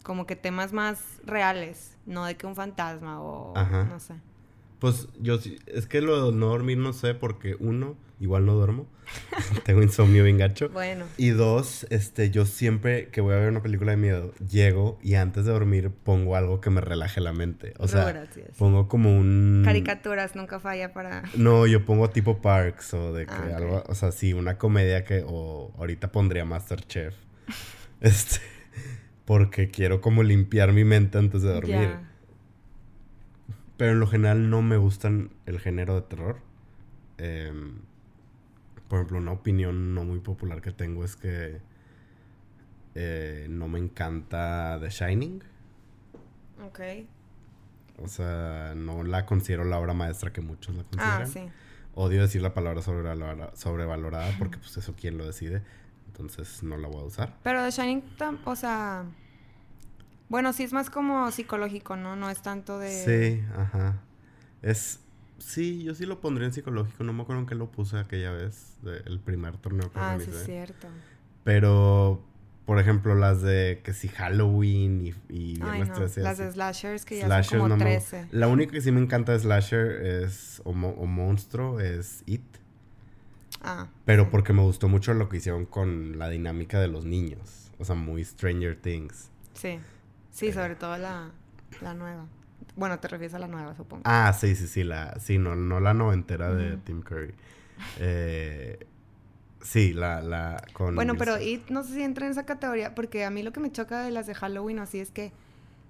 como 0.04 0.26
que 0.26 0.36
temas 0.36 0.74
más 0.74 1.00
reales, 1.24 1.98
no 2.06 2.26
de 2.26 2.36
que 2.36 2.48
un 2.48 2.56
fantasma 2.56 3.22
o 3.22 3.54
no 3.56 4.00
sé. 4.00 4.16
Pues 4.80 5.08
yo 5.20 5.40
sí, 5.40 5.58
es 5.66 5.88
que 5.88 6.02
lo 6.02 6.32
de 6.32 6.38
no 6.38 6.48
dormir 6.48 6.78
no 6.78 6.94
sé 6.94 7.14
porque 7.16 7.56
uno, 7.60 7.96
igual 8.20 8.46
no 8.46 8.54
duermo. 8.54 8.88
Tengo 9.66 9.82
insomnio 9.82 10.24
bien 10.24 10.38
gacho. 10.38 10.70
Bueno. 10.70 11.06
Y 11.18 11.30
dos, 11.30 11.88
este, 11.90 12.30
yo 12.30 12.46
siempre 12.46 13.08
que 13.10 13.22
voy 13.22 13.34
a 13.34 13.38
ver 13.38 13.50
una 13.50 13.62
película 13.62 13.92
de 13.92 13.98
miedo, 13.98 14.34
llego 14.36 15.00
y 15.02 15.16
antes 15.16 15.46
de 15.46 15.52
dormir 15.52 15.92
pongo 15.92 16.36
algo 16.36 16.60
que 16.60 16.70
me 16.70 16.82
relaje 16.82 17.22
la 17.22 17.34
mente. 17.34 17.74
O 17.78 17.88
sea, 17.88 18.28
pongo 18.58 18.88
como 18.88 19.18
un... 19.18 19.62
Caricaturas, 19.64 20.36
nunca 20.36 20.60
falla 20.60 20.94
para... 20.94 21.24
No, 21.36 21.66
yo 21.68 21.86
pongo 21.86 22.10
tipo 22.10 22.42
Parks 22.42 22.94
o 22.94 23.14
de 23.14 23.26
que 23.26 23.34
ah, 23.34 23.58
algo, 23.58 23.84
o 23.88 23.96
sea, 23.96 24.12
sí, 24.12 24.34
una 24.34 24.58
comedia 24.58 25.06
que, 25.06 25.24
o 25.26 25.74
ahorita 25.78 26.12
pondría 26.12 26.44
Masterchef. 26.46 27.16
este 28.02 28.42
porque 29.28 29.70
quiero 29.70 30.00
como 30.00 30.24
limpiar 30.24 30.72
mi 30.72 30.86
mente 30.86 31.18
antes 31.18 31.42
de 31.42 31.50
dormir. 31.50 31.98
Pero 33.76 33.92
en 33.92 34.00
lo 34.00 34.08
general 34.08 34.50
no 34.50 34.62
me 34.62 34.78
gustan 34.78 35.32
el 35.46 35.60
género 35.60 35.96
de 35.96 36.02
terror. 36.04 36.40
Em, 37.18 37.82
por 38.88 39.00
ejemplo, 39.00 39.18
una 39.18 39.32
opinión 39.32 39.94
no 39.94 40.04
muy 40.04 40.20
popular 40.20 40.62
que 40.62 40.72
tengo 40.72 41.04
es 41.04 41.16
que 41.16 41.60
eh, 42.96 43.48
no 43.50 43.68
me 43.68 43.80
encanta 43.80 44.78
The 44.82 44.90
Shining. 44.90 45.44
Ok. 46.66 46.80
O 48.00 48.08
sea, 48.08 48.74
no 48.76 49.04
la 49.04 49.26
considero 49.26 49.64
la 49.64 49.80
obra 49.80 49.94
maestra 49.94 50.32
que 50.32 50.42
muchos 50.42 50.76
la 50.76 50.84
consideran. 50.84 51.22
Ah, 51.22 51.26
sí. 51.26 51.50
Odio 51.96 52.22
decir 52.22 52.42
la 52.42 52.54
palabra 52.54 52.82
sobrevalorada 52.82 54.36
porque 54.38 54.58
pues 54.60 54.78
eso 54.78 54.94
quién 54.96 55.18
lo 55.18 55.26
decide 55.26 55.64
entonces 56.20 56.64
no 56.64 56.78
la 56.78 56.88
voy 56.88 57.02
a 57.02 57.06
usar. 57.06 57.34
Pero 57.44 57.64
The 57.64 57.72
Shining, 57.72 58.04
o 58.46 58.56
sea, 58.56 59.06
bueno, 60.30 60.52
sí 60.54 60.64
es 60.64 60.74
más 60.74 60.90
como 60.90 61.30
psicológico, 61.32 61.96
¿no? 61.96 62.16
No 62.16 62.30
es 62.30 62.42
tanto 62.42 62.80
de... 62.80 62.90
Sí, 62.90 63.44
ajá. 63.56 64.02
Es, 64.62 65.00
sí, 65.40 65.84
yo 65.84 65.96
sí 65.96 66.06
lo 66.06 66.20
pondría 66.22 66.48
en 66.48 66.54
psicológico, 66.54 67.04
no 67.04 67.14
me 67.14 67.24
acuerdo 67.24 67.42
en 67.42 67.48
qué 67.48 67.56
lo 67.56 67.72
puse 67.72 67.98
aquella 67.98 68.32
vez, 68.32 68.78
el 69.06 69.20
primer 69.20 69.58
torneo 69.58 69.92
que 69.92 70.00
Ah, 70.00 70.18
sí 70.20 70.30
es 70.30 70.46
cierto. 70.46 70.88
Pero, 71.44 72.24
por 72.66 72.80
ejemplo, 72.80 73.16
las 73.16 73.42
de 73.42 73.82
que 73.84 73.94
si 73.94 74.10
Halloween 74.10 75.06
y, 75.06 75.34
y 75.34 75.60
Ay, 75.62 75.84
no. 75.84 76.00
Las 76.18 76.38
de 76.38 76.52
slashers 76.52 77.06
que 77.06 77.20
ya 77.20 77.44
son 77.44 77.60
como 77.60 77.78
13. 77.78 78.28
La 78.32 78.48
única 78.48 78.74
que 78.74 78.82
sí 78.82 78.92
me 78.92 79.00
encanta 79.02 79.32
de 79.32 79.40
slasher 79.40 80.06
es, 80.06 80.62
o, 80.66 80.72
o 80.72 81.06
monstruo 81.06 81.80
es 81.80 82.24
It. 82.26 82.42
Ah. 83.62 83.88
Pero 84.06 84.30
porque 84.30 84.54
me 84.54 84.62
gustó 84.62 84.88
mucho 84.88 85.14
lo 85.14 85.30
que 85.30 85.38
hicieron 85.38 85.66
con 85.66 86.20
la 86.20 86.30
dinámica 86.30 86.80
de 86.80 86.88
los 86.88 87.06
niños. 87.06 87.72
O 87.80 87.86
sea, 87.86 87.96
muy 87.96 88.24
Stranger 88.24 88.76
Things. 88.76 89.30
Sí. 89.54 89.80
Sí, 90.32 90.52
sobre 90.52 90.76
todo 90.76 90.98
la, 90.98 91.32
la 91.82 91.94
nueva. 91.94 92.28
Bueno, 92.76 93.00
te 93.00 93.08
refieres 93.08 93.34
a 93.34 93.40
la 93.40 93.48
nueva, 93.48 93.76
supongo. 93.76 94.04
Ah, 94.06 94.34
sí, 94.34 94.56
sí, 94.56 94.68
sí. 94.68 94.84
La, 94.84 95.20
sí, 95.20 95.38
no, 95.38 95.56
no 95.56 95.80
la 95.80 95.94
noventera 95.94 96.54
de 96.54 96.78
Tim 96.78 97.02
Curry. 97.02 97.34
Eh, 98.00 98.86
sí, 99.62 99.94
la, 99.94 100.22
la 100.22 100.64
con... 100.74 100.96
Bueno, 100.96 101.16
pero 101.16 101.42
y 101.42 101.64
no 101.70 101.84
sé 101.84 101.96
si 101.96 102.04
entra 102.04 102.26
en 102.26 102.32
esa 102.32 102.46
categoría, 102.46 102.96
porque 102.96 103.26
a 103.26 103.30
mí 103.30 103.44
lo 103.44 103.52
que 103.52 103.60
me 103.60 103.72
choca 103.72 104.02
de 104.04 104.12
las 104.12 104.28
de 104.28 104.36
Halloween 104.36 104.80
así 104.80 105.00
es 105.00 105.12
que 105.12 105.32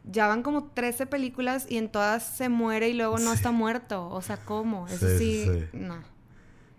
ya 0.09 0.27
van 0.27 0.43
como 0.43 0.65
13 0.65 1.05
películas 1.05 1.65
y 1.69 1.77
en 1.77 1.89
todas 1.89 2.23
se 2.23 2.49
muere 2.49 2.89
y 2.89 2.93
luego 2.93 3.17
no 3.17 3.33
está 3.33 3.51
muerto. 3.51 4.09
O 4.09 4.21
sea, 4.21 4.37
¿cómo? 4.37 4.87
Eso 4.87 5.17
sí, 5.17 5.47
no. 5.73 6.01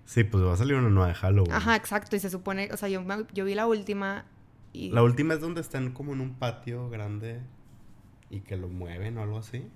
Sí, 0.04 0.24
pues 0.24 0.42
va 0.42 0.54
a 0.54 0.56
salir 0.56 0.74
una 0.76 0.88
nueva 0.88 1.08
de 1.08 1.14
Halloween. 1.14 1.52
Ajá, 1.52 1.76
exacto. 1.76 2.16
Y 2.16 2.18
se 2.18 2.30
supone, 2.30 2.70
o 2.72 2.76
sea, 2.78 2.88
yo, 2.88 3.04
yo 3.34 3.44
vi 3.44 3.54
la 3.54 3.66
última 3.66 4.24
y... 4.72 4.90
La 4.90 5.02
última 5.02 5.34
es 5.34 5.40
donde 5.40 5.60
están 5.60 5.92
como 5.92 6.14
en 6.14 6.22
un 6.22 6.34
patio 6.34 6.88
grande 6.88 7.40
y 8.30 8.40
que 8.40 8.56
lo 8.56 8.68
mueven 8.68 9.18
o 9.18 9.22
algo 9.22 9.38
así. 9.38 9.66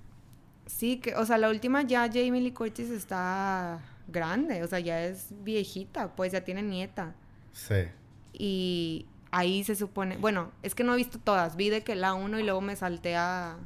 Sí, 0.73 0.97
que, 0.97 1.15
o 1.15 1.25
sea, 1.27 1.39
la 1.39 1.49
última 1.49 1.83
ya 1.83 2.09
Jamie 2.09 2.41
Lee 2.41 2.53
Curtis 2.53 2.91
está 2.91 3.81
grande, 4.09 4.65
o 4.65 4.67
sea, 4.67 4.81
ya 4.81 5.05
es 5.05 5.29
viejita, 5.45 6.15
pues 6.17 6.33
ya 6.33 6.41
tiene 6.41 6.63
nieta. 6.63 7.15
Sí. 7.53 7.85
Y 8.33 9.07
ahí 9.31 9.63
se 9.65 9.77
supone, 9.77 10.17
bueno, 10.17 10.51
es 10.63 10.75
que 10.75 10.83
no 10.83 10.95
he 10.95 10.97
visto 10.97 11.19
todas, 11.19 11.57
vi 11.57 11.69
de 11.69 11.83
que 11.83 11.95
la 11.95 12.15
1 12.15 12.41
y 12.41 12.43
luego 12.43 12.63
me 12.63 12.75
salté 12.75 13.17
a 13.17 13.59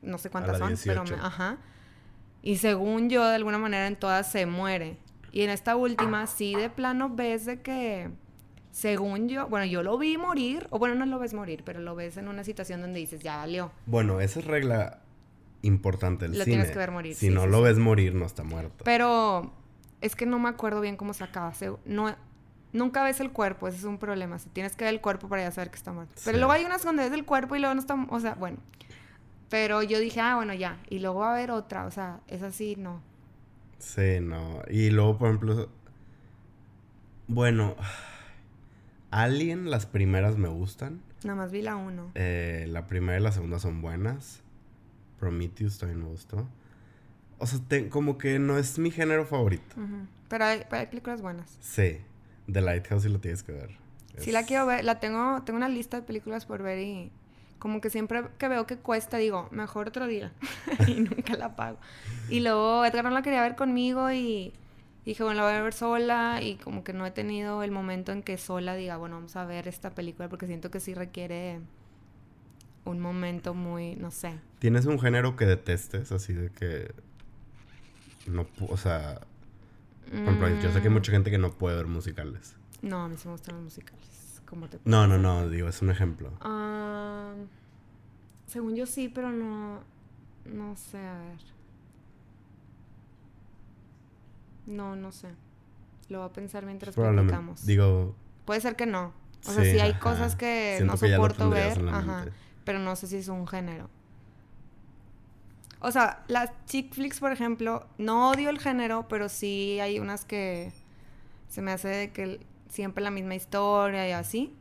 no 0.00 0.16
sé 0.16 0.30
cuántas 0.30 0.58
son, 0.58 0.74
pero 0.84 1.04
me, 1.04 1.16
ajá. 1.16 1.58
Y 2.40 2.56
según 2.58 3.10
yo, 3.10 3.26
de 3.26 3.34
alguna 3.34 3.58
manera 3.58 3.88
en 3.88 3.96
todas 3.96 4.30
se 4.30 4.46
muere. 4.46 4.96
Y 5.32 5.42
en 5.42 5.50
esta 5.50 5.74
última, 5.76 6.26
sí, 6.28 6.54
de 6.54 6.70
plano 6.70 7.10
ves 7.10 7.46
de 7.46 7.60
que, 7.60 8.10
según 8.70 9.28
yo, 9.28 9.48
bueno, 9.48 9.66
yo 9.66 9.82
lo 9.82 9.98
vi 9.98 10.16
morir, 10.16 10.68
o 10.70 10.78
bueno, 10.78 10.94
no 10.94 11.04
lo 11.04 11.18
ves 11.18 11.34
morir, 11.34 11.62
pero 11.64 11.80
lo 11.80 11.96
ves 11.96 12.16
en 12.16 12.28
una 12.28 12.44
situación 12.44 12.80
donde 12.80 13.00
dices, 13.00 13.22
ya 13.22 13.38
valió. 13.38 13.72
Bueno, 13.86 14.20
esa 14.20 14.38
es 14.38 14.46
regla 14.46 15.00
importante 15.62 16.28
del 16.28 16.38
lo 16.38 16.44
tienes 16.44 16.70
que 16.70 16.78
ver 16.78 16.90
morir. 16.90 17.14
Si 17.14 17.30
no 17.30 17.46
lo 17.46 17.62
ves 17.62 17.78
morir, 17.78 18.14
no 18.14 18.26
está 18.26 18.44
muerto. 18.44 18.84
Pero 18.84 19.52
es 20.00 20.14
que 20.14 20.26
no 20.26 20.38
me 20.38 20.48
acuerdo 20.48 20.80
bien 20.80 20.96
cómo 20.96 21.14
se 21.14 21.24
acaba. 21.24 21.52
no, 21.84 22.16
nunca 22.72 23.02
ves 23.02 23.20
el 23.20 23.30
cuerpo, 23.30 23.68
ese 23.68 23.78
es 23.78 23.84
un 23.84 23.98
problema. 23.98 24.38
Si 24.38 24.48
tienes 24.50 24.76
que 24.76 24.84
ver 24.84 24.94
el 24.94 25.00
cuerpo 25.00 25.28
para 25.28 25.42
ya 25.42 25.50
saber 25.50 25.70
que 25.70 25.76
está 25.76 25.92
muerto. 25.92 26.14
Pero 26.24 26.38
luego 26.38 26.52
hay 26.52 26.64
unas 26.64 26.84
donde 26.84 27.02
ves 27.04 27.12
el 27.12 27.24
cuerpo 27.24 27.56
y 27.56 27.60
luego 27.60 27.74
no 27.74 27.80
está, 27.80 27.94
o 28.08 28.20
sea, 28.20 28.34
bueno. 28.34 28.58
Pero 29.48 29.82
yo 29.82 29.98
dije, 29.98 30.20
ah, 30.20 30.36
bueno, 30.36 30.52
ya. 30.54 30.78
Y 30.90 30.98
luego 30.98 31.20
va 31.20 31.30
a 31.30 31.34
haber 31.34 31.50
otra, 31.50 31.86
o 31.86 31.90
sea, 31.90 32.20
es 32.28 32.42
así, 32.42 32.76
no. 32.76 33.00
Sí, 33.78 34.20
no. 34.20 34.62
Y 34.68 34.90
luego, 34.90 35.18
por 35.18 35.28
ejemplo, 35.28 35.68
bueno, 37.28 37.76
Alien, 39.10 39.70
las 39.70 39.86
primeras 39.86 40.36
me 40.36 40.48
gustan. 40.48 41.00
Nada 41.24 41.36
más 41.36 41.50
vi 41.50 41.62
la 41.62 41.76
uno. 41.76 42.10
Eh, 42.14 42.66
la 42.68 42.86
primera 42.86 43.18
y 43.18 43.22
la 43.22 43.32
segunda 43.32 43.58
son 43.58 43.80
buenas. 43.80 44.42
Prometheus 45.18 45.78
también 45.78 46.00
me 46.00 46.08
gustó. 46.08 46.46
O 47.38 47.46
sea, 47.46 47.60
como 47.90 48.18
que 48.18 48.38
no 48.38 48.58
es 48.58 48.78
mi 48.78 48.90
género 48.90 49.24
favorito. 49.24 49.76
pero, 50.28 50.44
hay, 50.44 50.64
películas 50.86 51.22
buenas. 51.22 51.56
Sí. 51.60 51.98
The 52.50 52.60
Lighthouse 52.60 53.02
sí 53.02 53.08
lo 53.08 53.20
tienes 53.20 53.42
que 53.42 53.52
ver. 53.52 53.76
Sí 54.18 54.32
la 54.32 54.44
quiero 54.44 54.66
ver. 54.66 54.84
La 54.84 54.98
tengo, 54.98 55.42
tengo 55.44 55.56
una 55.56 55.68
lista 55.68 56.00
de 56.00 56.02
películas 56.02 56.46
por 56.46 56.62
ver 56.62 56.80
y 56.80 57.12
como 57.58 57.80
que 57.80 57.90
siempre 57.90 58.24
que 58.38 58.48
veo 58.48 58.66
que 58.66 58.76
cuesta, 58.76 59.18
digo, 59.18 59.48
mejor 59.52 59.88
otro 59.88 60.06
día. 60.06 60.32
y 60.88 60.94
nunca 60.94 61.34
la 61.34 61.54
pago. 61.54 61.78
Y 62.28 62.40
luego 62.40 62.84
Edgar 62.84 63.04
no 63.04 63.10
la 63.10 63.22
quería 63.22 63.42
ver 63.42 63.54
conmigo 63.54 64.10
y 64.10 64.52
dije, 65.04 65.22
bueno, 65.22 65.40
la 65.40 65.46
voy 65.46 65.56
a 65.56 65.62
ver 65.62 65.74
sola. 65.74 66.40
Y 66.42 66.56
como 66.56 66.82
que 66.82 66.92
no 66.92 67.06
he 67.06 67.10
tenido 67.12 67.62
el 67.62 67.70
momento 67.70 68.10
en 68.10 68.22
que 68.22 68.36
sola 68.38 68.74
diga, 68.74 68.96
bueno, 68.96 69.16
vamos 69.16 69.36
a 69.36 69.44
ver 69.44 69.68
esta 69.68 69.90
película 69.90 70.28
porque 70.28 70.46
siento 70.46 70.70
que 70.70 70.80
sí 70.80 70.94
requiere 70.94 71.60
un 72.88 73.00
momento 73.00 73.54
muy, 73.54 73.96
no 73.96 74.10
sé. 74.10 74.38
¿Tienes 74.58 74.86
un 74.86 74.98
género 74.98 75.36
que 75.36 75.46
detestes? 75.46 76.12
Así 76.12 76.32
de 76.32 76.50
que. 76.50 76.92
No, 78.26 78.46
o 78.68 78.76
sea. 78.76 79.20
Por 80.10 80.20
ejemplo, 80.20 80.48
yo 80.60 80.72
sé 80.72 80.80
que 80.80 80.88
hay 80.88 80.94
mucha 80.94 81.12
gente 81.12 81.30
que 81.30 81.38
no 81.38 81.50
puede 81.52 81.76
ver 81.76 81.86
musicales. 81.86 82.56
No, 82.80 83.04
a 83.04 83.08
mí 83.08 83.16
sí 83.18 83.28
me 83.28 83.32
gustan 83.32 83.56
los 83.56 83.64
musicales 83.64 84.18
no, 84.84 85.06
no, 85.06 85.18
no, 85.18 85.48
digo, 85.48 85.68
es 85.68 85.82
un 85.82 85.90
ejemplo. 85.90 86.32
Ah, 86.40 87.32
según 88.46 88.74
yo 88.76 88.86
sí, 88.86 89.08
pero 89.08 89.30
no. 89.30 89.80
No 90.46 90.76
sé, 90.76 90.98
a 90.98 91.18
ver. 91.18 91.38
No, 94.66 94.96
no 94.96 95.12
sé. 95.12 95.28
Lo 96.08 96.20
voy 96.20 96.28
a 96.28 96.32
pensar 96.32 96.64
mientras 96.64 96.94
platicamos. 96.94 97.66
Digo. 97.66 98.14
Puede 98.46 98.60
ser 98.60 98.76
que 98.76 98.86
no. 98.86 99.12
O 99.46 99.52
sea, 99.52 99.64
sí 99.64 99.78
hay 99.78 99.94
cosas 99.94 100.34
que 100.36 100.80
no 100.84 100.96
soporto 100.96 101.50
ver, 101.50 101.86
ajá, 101.88 102.26
pero 102.68 102.80
no 102.80 102.94
sé 102.96 103.06
si 103.06 103.16
es 103.16 103.28
un 103.28 103.46
género. 103.46 103.88
O 105.80 105.90
sea, 105.90 106.22
las 106.28 106.50
chick 106.66 106.92
flicks, 106.92 107.18
por 107.18 107.32
ejemplo, 107.32 107.86
no 107.96 108.28
odio 108.28 108.50
el 108.50 108.58
género, 108.58 109.06
pero 109.08 109.30
sí 109.30 109.80
hay 109.80 109.98
unas 109.98 110.26
que 110.26 110.70
se 111.48 111.62
me 111.62 111.72
hace 111.72 111.88
de 111.88 112.12
que 112.12 112.40
siempre 112.68 113.02
la 113.02 113.10
misma 113.10 113.36
historia 113.36 114.06
y 114.06 114.12
así. 114.12 114.54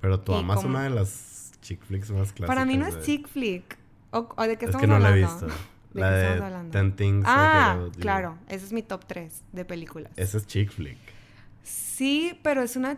Pero 0.00 0.18
tú 0.18 0.32
amas 0.32 0.64
una 0.64 0.84
de 0.84 0.88
las 0.88 1.52
chick 1.60 1.84
flicks 1.84 2.10
más 2.10 2.32
clásicas. 2.32 2.46
Para 2.46 2.64
mí 2.64 2.78
no 2.78 2.86
es 2.86 3.02
chick 3.02 3.28
flick. 3.28 3.76
¿O, 4.12 4.22
de 4.22 4.56
qué 4.56 4.64
estamos 4.64 4.76
es 4.76 4.80
que 4.80 4.86
no 4.86 4.98
la 4.98 5.10
he 5.10 5.20
visto. 5.20 5.46
¿De 5.92 6.00
la 6.00 6.10
de 6.10 6.70
Ten 6.70 6.96
Things. 6.96 7.26
Ah, 7.28 7.84
claro. 8.00 8.38
Ese 8.48 8.64
es 8.64 8.72
mi 8.72 8.80
top 8.80 9.04
3 9.06 9.44
de 9.52 9.64
películas. 9.66 10.10
Ese 10.16 10.38
es 10.38 10.46
chick 10.46 10.70
flick. 10.70 10.96
Sí, 11.62 12.40
pero 12.42 12.62
es 12.62 12.76
una... 12.76 12.96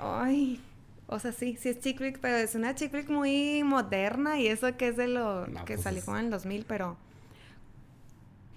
Ay... 0.00 0.62
O 1.06 1.18
sea, 1.18 1.32
sí, 1.32 1.56
sí 1.60 1.68
es 1.68 1.80
chick 1.80 1.98
flick, 1.98 2.18
pero 2.18 2.36
es 2.36 2.54
una 2.54 2.74
chick 2.74 2.90
flick 2.90 3.08
muy 3.08 3.62
moderna 3.62 4.40
y 4.40 4.46
eso 4.46 4.74
que 4.76 4.88
es 4.88 4.96
de 4.96 5.08
lo 5.08 5.46
que 5.66 5.74
pues 5.74 5.82
salió 5.82 6.04
como 6.04 6.18
en 6.18 6.26
el 6.26 6.30
2000, 6.30 6.64
pero... 6.66 6.96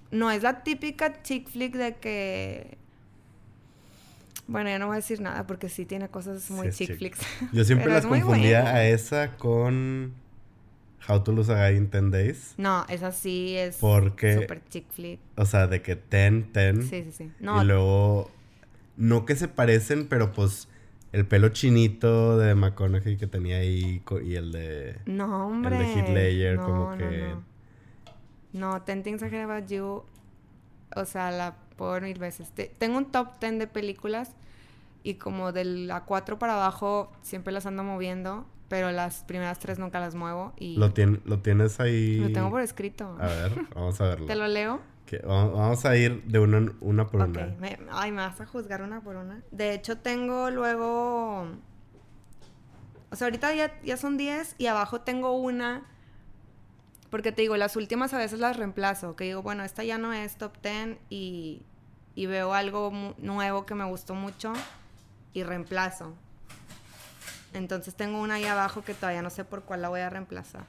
No 0.09 0.31
es 0.31 0.41
la 0.41 0.63
típica 0.63 1.21
chick 1.21 1.49
flick 1.49 1.75
de 1.75 1.95
que 1.95 2.77
bueno, 4.47 4.69
ya 4.69 4.79
no 4.79 4.87
voy 4.87 4.93
a 4.93 4.97
decir 4.97 5.19
nada 5.19 5.45
porque 5.45 5.67
sí 5.67 5.85
tiene 5.85 6.07
cosas 6.07 6.49
muy 6.49 6.71
chick 6.71 6.97
flicks. 6.97 7.19
Yo 7.51 7.65
siempre 7.65 7.91
las 7.91 8.05
confundía 8.05 8.65
a 8.65 8.87
esa 8.87 9.35
con 9.35 10.13
How 11.07 11.21
to 11.23 11.33
Lose 11.33 11.51
a 11.53 11.69
Guy 11.69 11.77
in 11.77 11.89
10 11.89 12.11
Days. 12.11 12.53
No, 12.57 12.85
esa 12.87 13.11
sí 13.11 13.57
es 13.57 13.77
porque, 13.77 14.35
super 14.35 14.61
chick 14.69 14.89
flick. 14.91 15.19
O 15.35 15.45
sea, 15.45 15.67
de 15.67 15.81
que 15.81 15.95
10, 15.95 16.53
10. 16.53 16.89
Sí, 16.89 17.03
sí, 17.03 17.11
sí. 17.11 17.31
y 17.41 17.65
luego, 17.65 18.31
no 18.95 19.25
que 19.25 19.35
se 19.35 19.49
parecen, 19.49 20.07
pero 20.07 20.31
pues 20.31 20.69
el 21.11 21.25
pelo 21.25 21.49
chinito 21.49 22.37
de 22.37 22.55
McConaughey 22.55 23.17
que 23.17 23.27
tenía 23.27 23.57
ahí 23.57 24.01
y 24.23 24.35
el 24.35 24.51
de... 24.51 24.99
No, 25.05 25.47
hombre. 25.47 25.77
El 25.77 25.81
de 25.81 25.93
Heath 25.93 26.09
Ledger, 26.09 26.57
como 26.57 26.97
que... 26.97 27.35
No, 28.53 28.71
no. 28.73 28.81
Ten 28.83 29.03
Things 29.03 29.21
I 29.21 29.25
Hate 29.25 29.43
About 29.43 29.69
You, 29.69 30.03
o 30.95 31.05
sea, 31.05 31.31
la 31.31 31.55
por 31.77 32.01
mil 32.01 32.17
veces. 32.17 32.51
tengo 32.77 32.97
un 32.97 33.05
top 33.11 33.39
10 33.39 33.59
de 33.59 33.67
películas 33.67 34.31
y 35.03 35.15
como 35.15 35.51
de 35.51 35.63
la 35.63 36.03
4 36.03 36.39
para 36.39 36.55
abajo 36.55 37.11
siempre 37.21 37.53
las 37.53 37.65
ando 37.65 37.83
moviendo, 37.83 38.45
pero 38.67 38.91
las 38.91 39.23
primeras 39.23 39.59
tres 39.59 39.79
nunca 39.79 39.99
las 39.99 40.15
muevo 40.15 40.53
y... 40.57 40.75
¿Lo, 40.75 40.91
¿Lo 41.25 41.39
tienes 41.39 41.79
ahí? 41.79 42.17
Lo 42.17 42.31
tengo 42.31 42.49
por 42.49 42.61
escrito. 42.61 43.15
A 43.19 43.27
ver, 43.27 43.51
vamos 43.75 44.01
a 44.01 44.05
verlo. 44.05 44.25
¿Te 44.27 44.35
lo 44.35 44.47
leo? 44.47 44.81
Vamos 45.25 45.85
a 45.85 45.95
ir 45.95 46.23
de 46.23 46.39
una, 46.39 46.71
una 46.81 47.07
por 47.07 47.21
una. 47.21 47.55
ay, 47.91 48.11
me 48.11 48.17
vas 48.17 48.39
a 48.41 48.45
juzgar 48.45 48.81
una 48.81 49.01
por 49.01 49.15
una. 49.15 49.41
De 49.51 49.73
hecho, 49.73 49.97
tengo 49.97 50.49
luego... 50.49 51.47
O 53.09 53.15
sea, 53.15 53.27
ahorita 53.27 53.55
ya, 53.55 53.79
ya 53.83 53.95
son 53.95 54.17
10 54.17 54.55
y 54.57 54.67
abajo 54.67 55.01
tengo 55.01 55.37
una 55.37 55.85
porque 57.09 57.31
te 57.31 57.41
digo, 57.41 57.55
las 57.55 57.75
últimas 57.75 58.13
a 58.13 58.17
veces 58.17 58.39
las 58.39 58.57
reemplazo, 58.57 59.15
que 59.15 59.23
digo, 59.23 59.41
bueno, 59.41 59.63
esta 59.63 59.83
ya 59.83 59.97
no 59.97 60.11
es 60.11 60.35
top 60.35 60.53
10 60.61 60.97
y, 61.09 61.61
y 62.15 62.25
veo 62.25 62.53
algo 62.53 62.91
nuevo 63.17 63.65
que 63.65 63.75
me 63.75 63.85
gustó 63.85 64.13
mucho 64.13 64.51
y 65.33 65.43
reemplazo. 65.43 66.13
Entonces 67.53 67.95
tengo 67.95 68.19
una 68.19 68.35
ahí 68.35 68.45
abajo 68.45 68.83
que 68.83 68.93
todavía 68.93 69.21
no 69.21 69.29
sé 69.29 69.45
por 69.45 69.63
cuál 69.63 69.81
la 69.81 69.89
voy 69.89 70.01
a 70.01 70.09
reemplazar. 70.09 70.65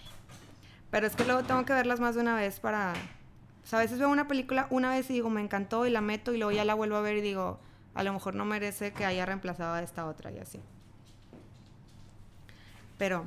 Pero 0.90 1.06
es 1.06 1.16
que 1.16 1.24
luego 1.24 1.42
tengo 1.42 1.64
que 1.64 1.72
verlas 1.72 2.00
más 2.00 2.14
de 2.14 2.20
una 2.20 2.36
vez 2.36 2.60
para... 2.60 2.94
O 3.68 3.70
sea, 3.70 3.80
a 3.80 3.82
veces 3.82 3.98
veo 3.98 4.08
una 4.08 4.26
película 4.26 4.66
una 4.70 4.88
vez 4.90 5.10
y 5.10 5.12
digo, 5.12 5.28
me 5.28 5.42
encantó 5.42 5.84
y 5.84 5.90
la 5.90 6.00
meto 6.00 6.32
y 6.32 6.38
luego 6.38 6.52
ya 6.52 6.64
la 6.64 6.72
vuelvo 6.72 6.96
a 6.96 7.02
ver 7.02 7.18
y 7.18 7.20
digo, 7.20 7.60
a 7.94 8.02
lo 8.02 8.14
mejor 8.14 8.34
no 8.34 8.46
merece 8.46 8.94
que 8.94 9.04
haya 9.04 9.26
reemplazado 9.26 9.74
a 9.74 9.82
esta 9.82 10.06
otra 10.06 10.32
y 10.32 10.38
así. 10.38 10.58
Pero... 12.96 13.26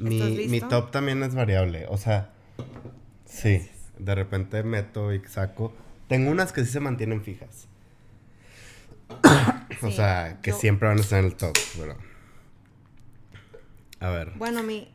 Mi, 0.00 0.46
mi 0.48 0.60
top 0.60 0.92
también 0.92 1.22
es 1.24 1.34
variable. 1.34 1.86
O 1.88 1.98
sea, 1.98 2.30
Sí, 3.30 3.70
de 3.98 4.14
repente 4.14 4.62
meto 4.62 5.12
y 5.14 5.22
saco. 5.26 5.72
Tengo 6.08 6.30
unas 6.30 6.52
que 6.52 6.64
sí 6.64 6.72
se 6.72 6.80
mantienen 6.80 7.22
fijas. 7.22 7.68
o 9.82 9.90
sea, 9.90 10.40
que 10.42 10.52
siempre 10.52 10.88
van 10.88 10.98
a 10.98 11.00
estar 11.00 11.20
en 11.20 11.26
el 11.26 11.36
top, 11.36 11.56
pero... 11.78 11.96
A 14.00 14.10
ver. 14.10 14.32
Bueno, 14.36 14.62
mi... 14.62 14.90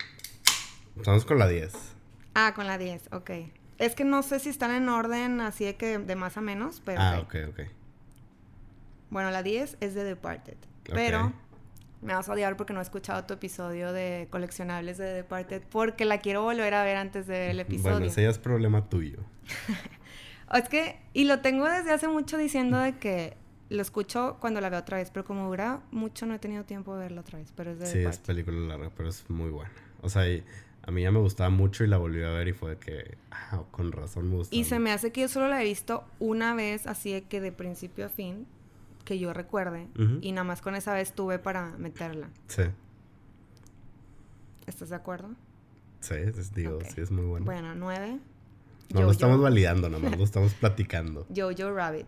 Estamos 0.98 1.26
con 1.26 1.40
la 1.40 1.48
10. 1.48 1.74
Ah, 2.34 2.54
con 2.56 2.68
la 2.68 2.78
10, 2.78 3.10
ok. 3.14 3.32
Es 3.78 3.96
que 3.96 4.06
no 4.06 4.24
sé 4.24 4.40
si 4.40 4.50
están 4.50 4.72
en 4.72 4.90
orden 4.90 5.42
así 5.42 5.66
de 5.66 5.76
que 5.76 5.98
de 5.98 6.16
más 6.16 6.38
a 6.38 6.42
menos, 6.42 6.82
pero... 6.86 7.02
Ah, 7.02 7.20
ok, 7.20 7.36
ok. 7.50 7.60
Bueno, 9.10 9.32
la 9.32 9.44
10 9.44 9.78
es 9.82 9.94
de 9.94 10.04
Departed. 10.04 10.58
Pero 10.84 11.34
me 12.02 12.14
vas 12.14 12.30
a 12.30 12.34
odiar 12.34 12.56
porque 12.56 12.74
no 12.74 12.80
he 12.80 12.84
escuchado 12.84 13.24
tu 13.26 13.34
episodio 13.34 13.92
de 13.92 14.28
coleccionables 14.30 14.98
de 14.98 15.06
Departed 15.06 15.64
porque 15.70 16.06
la 16.06 16.20
quiero 16.20 16.44
volver 16.44 16.74
a 16.74 16.84
ver 16.84 16.98
antes 16.98 17.28
del 17.28 17.60
episodio. 17.60 17.94
Bueno, 17.94 18.06
ese 18.08 18.24
ya 18.24 18.30
es 18.30 18.38
problema 18.38 18.88
tuyo. 18.88 19.20
es 20.54 20.70
que, 20.70 21.00
y 21.14 21.26
lo 21.26 21.42
tengo 21.42 21.68
desde 21.68 21.92
hace 21.92 22.08
mucho 22.08 22.38
diciendo 22.38 22.78
de 22.80 22.98
que 22.98 23.38
lo 23.70 23.82
escucho 23.82 24.38
cuando 24.40 24.62
la 24.62 24.70
veo 24.70 24.80
otra 24.80 24.98
vez, 24.98 25.10
pero 25.10 25.26
como 25.26 25.48
dura 25.48 25.82
mucho 25.92 26.26
no 26.26 26.36
he 26.36 26.40
tenido 26.40 26.64
tiempo 26.64 26.94
de 26.96 27.02
verla 27.02 27.22
otra 27.22 27.40
vez, 27.40 27.52
pero 27.56 27.72
es 27.72 27.80
de 27.80 27.88
Sí, 27.88 28.00
es 28.00 28.20
película 28.20 28.58
larga, 28.60 28.92
pero 28.96 29.10
es 29.10 29.28
muy 29.30 29.50
buena. 29.50 29.72
O 30.02 30.10
sea, 30.10 30.24
a 30.86 30.92
mí 30.92 31.02
ya 31.02 31.12
me 31.12 31.20
gustaba 31.20 31.50
mucho 31.50 31.84
y 31.84 31.88
la 31.88 31.98
volví 31.98 32.22
a 32.22 32.30
ver 32.30 32.48
y 32.48 32.54
fue 32.54 32.72
de 32.72 32.78
que, 32.78 33.18
ah, 33.32 33.64
con 33.72 33.92
razón 33.92 34.30
me 34.30 34.36
gustó. 34.36 34.56
Y 34.56 34.66
se 34.66 34.78
me 34.78 34.92
hace 34.92 35.12
que 35.12 35.22
yo 35.22 35.28
solo 35.28 35.48
la 35.50 35.62
he 35.62 35.66
visto 35.66 36.04
una 36.20 36.54
vez, 36.54 36.86
así 36.86 37.12
de 37.12 37.24
que 37.24 37.42
de 37.42 37.52
principio 37.52 38.06
a 38.06 38.10
fin, 38.10 38.46
que 39.04 39.18
yo 39.18 39.34
recuerde. 39.34 39.88
Y 40.22 40.32
nada 40.32 40.44
más 40.44 40.62
con 40.62 40.76
esa 40.76 40.94
vez 40.94 41.14
tuve 41.14 41.40
para 41.40 41.72
meterla. 41.78 42.30
Sí. 42.48 42.64
¿Estás 44.68 44.90
de 44.90 44.96
acuerdo? 44.96 45.30
Sí, 46.02 46.16
digo, 46.54 46.80
sí 46.94 47.02
es 47.02 47.10
muy 47.10 47.26
bueno. 47.26 47.46
Bueno, 47.46 47.74
nueve. 47.74 48.20
No 48.94 49.02
lo 49.02 49.12
estamos 49.12 49.42
validando, 49.42 49.90
nomás 49.90 50.16
lo 50.18 50.24
estamos 50.24 50.54
platicando. 50.54 51.26
Jojo 51.36 51.72
Rabbit. 51.74 52.06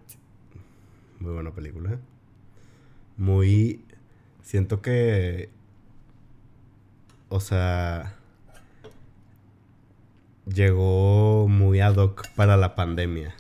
Muy 1.20 1.34
buena 1.34 1.52
película. 1.52 1.98
Muy 3.18 3.84
siento 4.44 4.84
que, 4.84 5.50
o 7.30 7.40
sea, 7.40 8.17
llegó 10.54 11.48
muy 11.48 11.80
ad 11.80 11.96
hoc 11.96 12.28
para 12.36 12.58
la 12.58 12.76
pandemia. 12.76 13.36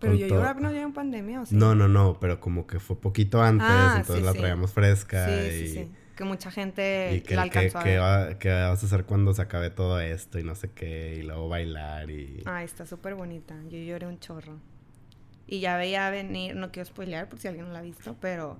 Pero 0.00 0.14
yo 0.14 0.40
Rabbit 0.40 0.62
no 0.62 0.70
llegó 0.70 0.86
en 0.86 0.92
pandemia, 0.94 1.42
¿o 1.42 1.46
sí? 1.46 1.54
No, 1.54 1.74
no, 1.74 1.86
no, 1.86 2.18
pero 2.20 2.40
como 2.40 2.66
que 2.66 2.80
fue 2.80 2.98
poquito 2.98 3.42
antes, 3.42 3.66
ah, 3.68 3.96
entonces 4.00 4.24
la 4.24 4.32
traíamos 4.32 4.72
fresca. 4.72 5.28
Sí, 5.28 5.32
y... 5.32 5.50
sí, 5.50 5.74
sí. 5.74 5.90
Que 6.16 6.24
mucha 6.24 6.50
gente 6.50 7.22
la 7.30 7.42
alcanzó 7.42 7.82
que, 7.82 7.96
a 7.96 8.36
¿Qué 8.38 8.50
vas 8.50 8.82
a 8.82 8.86
hacer 8.86 9.04
cuando 9.04 9.32
se 9.32 9.40
acabe 9.40 9.70
todo 9.70 10.00
esto 10.00 10.38
y 10.38 10.42
no 10.42 10.54
sé 10.54 10.70
qué? 10.70 11.16
Y 11.18 11.22
luego 11.22 11.48
bailar 11.48 12.10
y... 12.10 12.42
Ay, 12.44 12.66
está 12.66 12.84
súper 12.84 13.14
bonita. 13.14 13.54
Yo 13.70 13.78
lloré 13.78 14.06
un 14.06 14.18
chorro. 14.18 14.58
Y 15.46 15.60
ya 15.60 15.76
veía 15.76 16.10
venir, 16.10 16.56
no 16.56 16.70
quiero 16.72 16.86
spoilear 16.86 17.28
por 17.28 17.38
si 17.38 17.48
alguien 17.48 17.66
no 17.66 17.72
la 17.72 17.78
ha 17.78 17.82
visto, 17.82 18.16
pero 18.20 18.58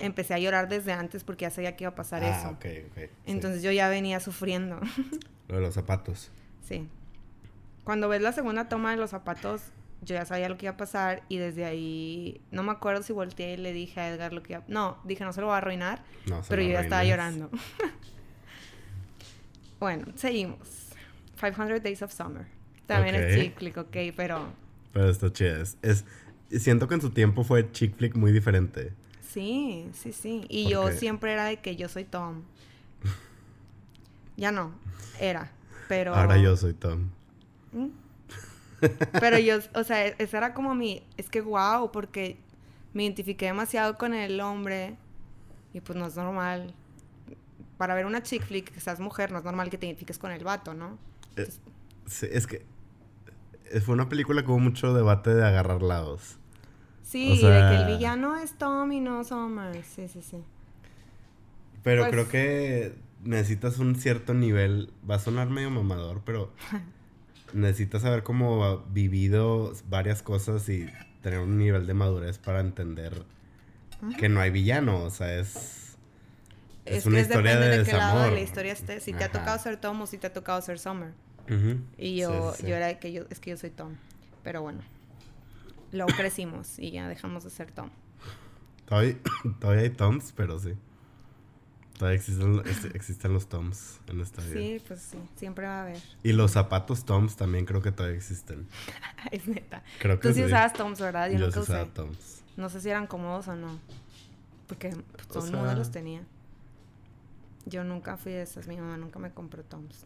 empecé 0.00 0.34
a 0.34 0.38
llorar 0.38 0.68
desde 0.68 0.92
antes 0.92 1.24
porque 1.24 1.42
ya 1.42 1.50
sabía 1.50 1.76
que 1.76 1.84
iba 1.84 1.90
a 1.90 1.94
pasar 1.94 2.24
ah, 2.24 2.38
eso. 2.38 2.48
ok, 2.50 2.64
ok. 2.90 3.10
Entonces 3.26 3.62
yo 3.62 3.70
ya 3.72 3.88
venía 3.88 4.20
sufriendo. 4.20 4.80
Lo 5.48 5.56
de 5.56 5.62
los 5.62 5.74
zapatos. 5.74 6.30
Sí. 6.66 6.86
Cuando 7.84 8.08
ves 8.08 8.20
la 8.20 8.32
segunda 8.32 8.68
toma 8.68 8.90
de 8.90 8.98
los 8.98 9.10
zapatos, 9.10 9.62
yo 10.02 10.14
ya 10.14 10.26
sabía 10.26 10.48
lo 10.48 10.58
que 10.58 10.66
iba 10.66 10.74
a 10.74 10.76
pasar 10.76 11.22
y 11.28 11.38
desde 11.38 11.64
ahí 11.64 12.40
no 12.50 12.62
me 12.62 12.70
acuerdo 12.70 13.02
si 13.02 13.14
volteé 13.14 13.54
y 13.54 13.56
le 13.56 13.72
dije 13.72 13.98
a 13.98 14.10
Edgar 14.10 14.32
lo 14.32 14.42
que 14.42 14.52
iba 14.52 14.62
No, 14.68 14.98
dije 15.04 15.24
no 15.24 15.32
se 15.32 15.40
lo 15.40 15.48
va 15.48 15.54
a 15.54 15.58
arruinar, 15.58 16.02
pero 16.48 16.62
yo 16.62 16.72
ya 16.72 16.82
estaba 16.82 17.04
llorando. 17.04 17.50
bueno, 19.80 20.06
seguimos. 20.16 20.88
500 21.40 21.82
Days 21.82 22.02
of 22.02 22.12
Summer. 22.12 22.46
También 22.86 23.14
es 23.14 23.38
chick 23.38 23.58
flick, 23.58 23.76
ok, 23.76 23.96
pero... 24.16 24.52
Pero 24.92 25.08
está 25.10 25.32
chido. 25.32 25.62
Es, 25.82 26.04
siento 26.50 26.88
que 26.88 26.94
en 26.94 27.00
su 27.00 27.10
tiempo 27.10 27.44
fue 27.44 27.70
chick 27.72 27.96
flick 27.96 28.16
muy 28.16 28.32
diferente. 28.32 28.92
Sí, 29.38 29.88
sí, 29.92 30.12
sí. 30.12 30.46
Y 30.48 30.68
yo 30.68 30.90
siempre 30.90 31.32
era 31.32 31.44
de 31.44 31.58
que 31.58 31.76
yo 31.76 31.88
soy 31.88 32.02
Tom. 32.02 32.42
ya 34.36 34.50
no, 34.50 34.72
era, 35.20 35.52
pero... 35.86 36.12
Ahora 36.12 36.38
yo 36.38 36.56
soy 36.56 36.74
Tom. 36.74 37.10
¿Mm? 37.72 37.86
Pero 39.20 39.38
yo, 39.38 39.58
o 39.74 39.82
sea, 39.82 40.06
esa 40.06 40.38
era 40.38 40.54
como 40.54 40.72
mi, 40.72 41.02
es 41.16 41.28
que 41.28 41.40
wow, 41.40 41.90
porque 41.90 42.38
me 42.92 43.02
identifiqué 43.02 43.46
demasiado 43.46 43.98
con 43.98 44.14
el 44.14 44.40
hombre 44.40 44.96
y 45.72 45.80
pues 45.80 45.98
no 45.98 46.06
es 46.06 46.14
normal. 46.14 46.72
Para 47.76 47.96
ver 47.96 48.06
una 48.06 48.22
chick 48.22 48.44
flick, 48.44 48.70
que 48.72 48.78
seas 48.78 49.00
mujer, 49.00 49.32
no 49.32 49.38
es 49.38 49.44
normal 49.44 49.68
que 49.68 49.78
te 49.78 49.86
identifiques 49.86 50.18
con 50.18 50.30
el 50.30 50.44
vato, 50.44 50.74
¿no? 50.74 50.96
Eh, 51.34 51.48
es 52.06 52.46
que 52.46 52.64
fue 53.84 53.94
una 53.94 54.08
película 54.08 54.42
que 54.44 54.48
hubo 54.48 54.60
mucho 54.60 54.94
debate 54.94 55.34
de 55.34 55.44
agarrar 55.44 55.82
lados. 55.82 56.38
Sí, 57.08 57.38
de 57.38 57.40
que 57.40 57.74
el 57.76 57.86
villano 57.86 58.36
es 58.36 58.52
Tom 58.58 58.92
y 58.92 59.00
no 59.00 59.24
Summer. 59.24 59.82
Sí, 59.82 60.08
sí, 60.08 60.20
sí. 60.20 60.44
Pero 61.82 62.02
pues 62.02 62.12
creo 62.12 62.28
que 62.28 62.94
necesitas 63.24 63.78
un 63.78 63.96
cierto 63.96 64.34
nivel. 64.34 64.92
Va 65.08 65.14
a 65.14 65.18
sonar 65.18 65.48
medio 65.48 65.70
mamador, 65.70 66.20
pero 66.26 66.52
necesitas 67.54 68.04
haber 68.04 68.24
como 68.24 68.84
vivido 68.90 69.72
varias 69.88 70.22
cosas 70.22 70.68
y 70.68 70.86
tener 71.22 71.38
un 71.38 71.56
nivel 71.56 71.86
de 71.86 71.94
madurez 71.94 72.36
para 72.36 72.60
entender 72.60 73.24
que 74.18 74.28
no 74.28 74.40
hay 74.40 74.50
villano, 74.50 75.02
o 75.02 75.10
sea, 75.10 75.34
es... 75.34 75.96
Es, 76.84 77.06
una 77.06 77.20
historia 77.20 77.58
de, 77.58 77.78
de 77.78 77.84
qué 77.84 77.92
lado 77.92 78.22
de 78.22 78.30
la 78.32 78.40
historia 78.40 78.72
esté. 78.72 79.00
Si 79.00 79.14
te 79.14 79.24
ha 79.24 79.30
tocado 79.30 79.58
ser 79.58 79.78
Tom 79.78 80.00
o 80.02 80.06
si 80.06 80.18
te 80.18 80.26
ha 80.26 80.32
tocado 80.32 80.60
ser 80.60 80.78
Summer. 80.78 81.12
Y 81.96 82.16
yo, 82.16 82.54
yo 82.58 82.76
era 82.76 82.98
que 82.98 83.12
yo, 83.12 83.24
es 83.30 83.40
que 83.40 83.50
yo 83.50 83.56
soy 83.56 83.70
Tom. 83.70 83.94
Pero 84.42 84.60
bueno. 84.60 84.80
Luego 85.92 86.10
crecimos 86.16 86.78
y 86.78 86.90
ya 86.90 87.08
dejamos 87.08 87.44
de 87.44 87.50
ser 87.50 87.70
Tom. 87.72 87.90
Todavía, 88.86 89.16
todavía 89.60 89.82
hay 89.82 89.90
Toms, 89.90 90.32
pero 90.36 90.58
sí. 90.58 90.74
Todavía 91.98 92.16
existen, 92.16 92.62
existen 92.94 93.32
los 93.32 93.48
Toms 93.48 93.98
en 94.06 94.20
esta 94.20 94.40
vida. 94.40 94.54
Sí, 94.54 94.82
pues 94.86 95.00
sí, 95.00 95.18
siempre 95.34 95.66
va 95.66 95.80
a 95.80 95.82
haber. 95.82 96.00
Y 96.22 96.32
los 96.32 96.52
zapatos 96.52 97.04
Toms 97.04 97.34
también 97.36 97.64
creo 97.64 97.82
que 97.82 97.90
todavía 97.90 98.16
existen. 98.16 98.68
es 99.32 99.48
neta. 99.48 99.82
Creo 99.98 100.20
que 100.20 100.28
Tú 100.28 100.34
sí, 100.34 100.44
usabas 100.44 100.74
Toms, 100.74 101.00
¿verdad? 101.00 101.28
Yo, 101.30 101.38
nunca 101.40 101.60
usaba 101.60 101.86
Toms. 101.86 102.44
No 102.56 102.68
sé 102.68 102.80
si 102.80 102.88
eran 102.88 103.08
cómodos 103.08 103.48
o 103.48 103.56
no. 103.56 103.80
Porque 104.68 104.90
pues, 104.90 105.26
todo 105.26 105.46
el 105.46 105.52
mundo 105.52 105.74
los 105.74 105.90
tenía. 105.90 106.22
Yo 107.66 107.82
nunca 107.82 108.16
fui 108.16 108.32
de 108.32 108.42
esas. 108.42 108.68
Mi 108.68 108.76
mamá 108.76 108.96
nunca 108.96 109.18
me 109.18 109.32
compró 109.32 109.64
Toms. 109.64 110.04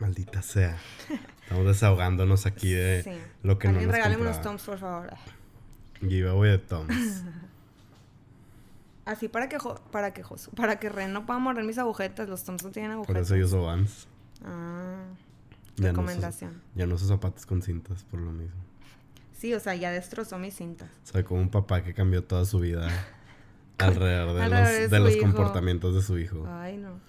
Maldita 0.00 0.42
sea. 0.42 0.76
Estamos 1.42 1.66
desahogándonos 1.66 2.46
aquí 2.46 2.72
de 2.72 3.20
lo 3.42 3.58
que 3.58 3.68
Alguien 3.68 3.86
no 3.86 3.92
nos 3.92 3.96
regáleme 3.96 4.22
unos 4.22 4.40
Toms, 4.40 4.62
por 4.62 4.78
favor. 4.78 5.14
Giveaway 6.00 6.52
de 6.52 6.58
Toms. 6.58 7.24
Así 9.04 9.28
para 9.28 9.48
que 9.48 9.58
para 9.90 10.14
que 10.14 10.22
para 10.54 10.78
que 10.78 10.88
Ren 10.88 11.12
no 11.12 11.26
pueda 11.26 11.40
morder 11.40 11.64
mis 11.64 11.78
agujetas, 11.78 12.28
los 12.28 12.44
Toms 12.44 12.62
no 12.62 12.70
tienen 12.70 12.92
agujetas. 12.92 13.14
Por 13.14 13.22
eso 13.22 13.36
yo 13.36 13.46
uso 13.46 13.62
Vans. 13.62 14.06
Ah. 14.44 15.04
recomendación. 15.76 16.60
ya 16.74 16.86
no 16.86 16.94
uso 16.96 17.06
zapatos 17.06 17.46
con 17.46 17.62
cintas 17.62 18.04
por 18.04 18.20
lo 18.20 18.30
mismo. 18.32 18.60
Sí, 19.36 19.52
o 19.54 19.60
sea, 19.60 19.74
ya 19.74 19.90
destrozó 19.90 20.38
mis 20.38 20.54
cintas. 20.54 20.88
Sea, 21.02 21.24
como 21.24 21.40
un 21.40 21.50
papá 21.50 21.82
que 21.82 21.94
cambió 21.94 22.22
toda 22.22 22.44
su 22.44 22.60
vida 22.60 22.88
alrededor 23.78 24.34
de 24.34 24.48
los, 24.48 24.90
de, 24.90 25.00
los 25.00 25.16
comportamientos 25.16 25.94
de 25.96 26.02
su 26.02 26.18
hijo. 26.18 26.46
Ay, 26.48 26.76
no. 26.76 27.00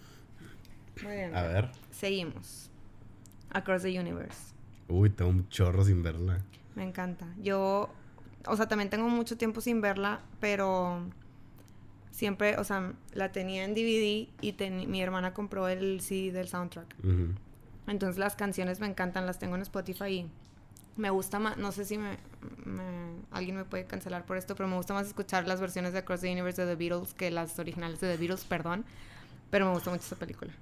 Muy 1.03 1.11
bien. 1.11 1.36
A 1.36 1.43
ver. 1.43 1.71
Seguimos. 1.91 2.71
Across 3.54 3.84
the 3.84 3.99
Universe. 3.99 4.54
Uy, 4.88 5.10
tengo 5.10 5.32
un 5.32 5.47
chorro 5.49 5.84
sin 5.86 6.04
verla. 6.04 6.39
Me 6.76 6.84
encanta. 6.84 7.28
Yo, 7.41 7.89
o 8.45 8.58
sea, 8.58 8.68
también 8.68 8.89
tengo 8.89 9.08
mucho 9.10 9.38
tiempo 9.38 9.62
sin 9.62 9.82
verla, 9.82 10.20
pero 10.39 11.01
siempre, 12.12 12.58
o 12.58 12.64
sea, 12.64 12.93
la 13.14 13.32
tenía 13.32 13.66
en 13.66 13.74
DVD 13.74 14.28
y 14.41 14.56
mi 14.88 15.01
hermana 15.01 15.34
compró 15.34 15.68
el 15.68 16.01
CD 16.01 16.32
del 16.32 16.47
soundtrack. 16.47 16.95
Entonces 17.88 18.18
las 18.18 18.36
canciones 18.36 18.80
me 18.80 18.88
encantan, 18.88 19.26
las 19.26 19.39
tengo 19.39 19.56
en 19.56 19.62
Spotify 19.62 20.06
y 20.06 20.30
me 20.95 21.10
gusta 21.10 21.39
más, 21.39 21.58
no 21.58 21.72
sé 21.72 21.86
si 21.86 21.97
me, 21.97 22.18
alguien 23.32 23.56
me 23.56 23.66
puede 23.66 23.86
cancelar 23.86 24.26
por 24.26 24.38
esto, 24.38 24.56
pero 24.56 24.70
me 24.70 24.76
gusta 24.76 24.93
más 24.93 25.08
escuchar 25.08 25.47
las 25.47 25.60
versiones 25.60 25.91
de 25.91 25.99
Across 25.99 26.22
the 26.22 26.32
Universe 26.32 26.64
de 26.64 26.76
The 26.76 26.76
Beatles 26.76 27.14
que 27.14 27.32
las 27.32 27.58
originales 27.60 27.99
de 27.99 28.12
The 28.12 28.18
Beatles, 28.18 28.45
perdón, 28.45 28.86
pero 29.49 29.66
me 29.66 29.74
gusta 29.74 29.89
mucho 29.89 30.04
esa 30.04 30.16
película. 30.16 30.54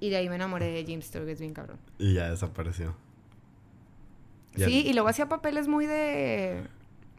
Y 0.00 0.10
de 0.10 0.16
ahí 0.16 0.28
me 0.28 0.36
enamoré 0.36 0.66
de 0.66 0.84
James 0.84 1.06
Sturges 1.06 1.40
bien 1.40 1.54
cabrón. 1.54 1.78
Y 1.98 2.14
ya 2.14 2.30
desapareció. 2.30 2.94
Sí, 4.56 4.86
y 4.86 4.92
luego 4.92 5.08
hacía 5.08 5.28
papeles 5.28 5.66
muy 5.66 5.86
de 5.86 6.68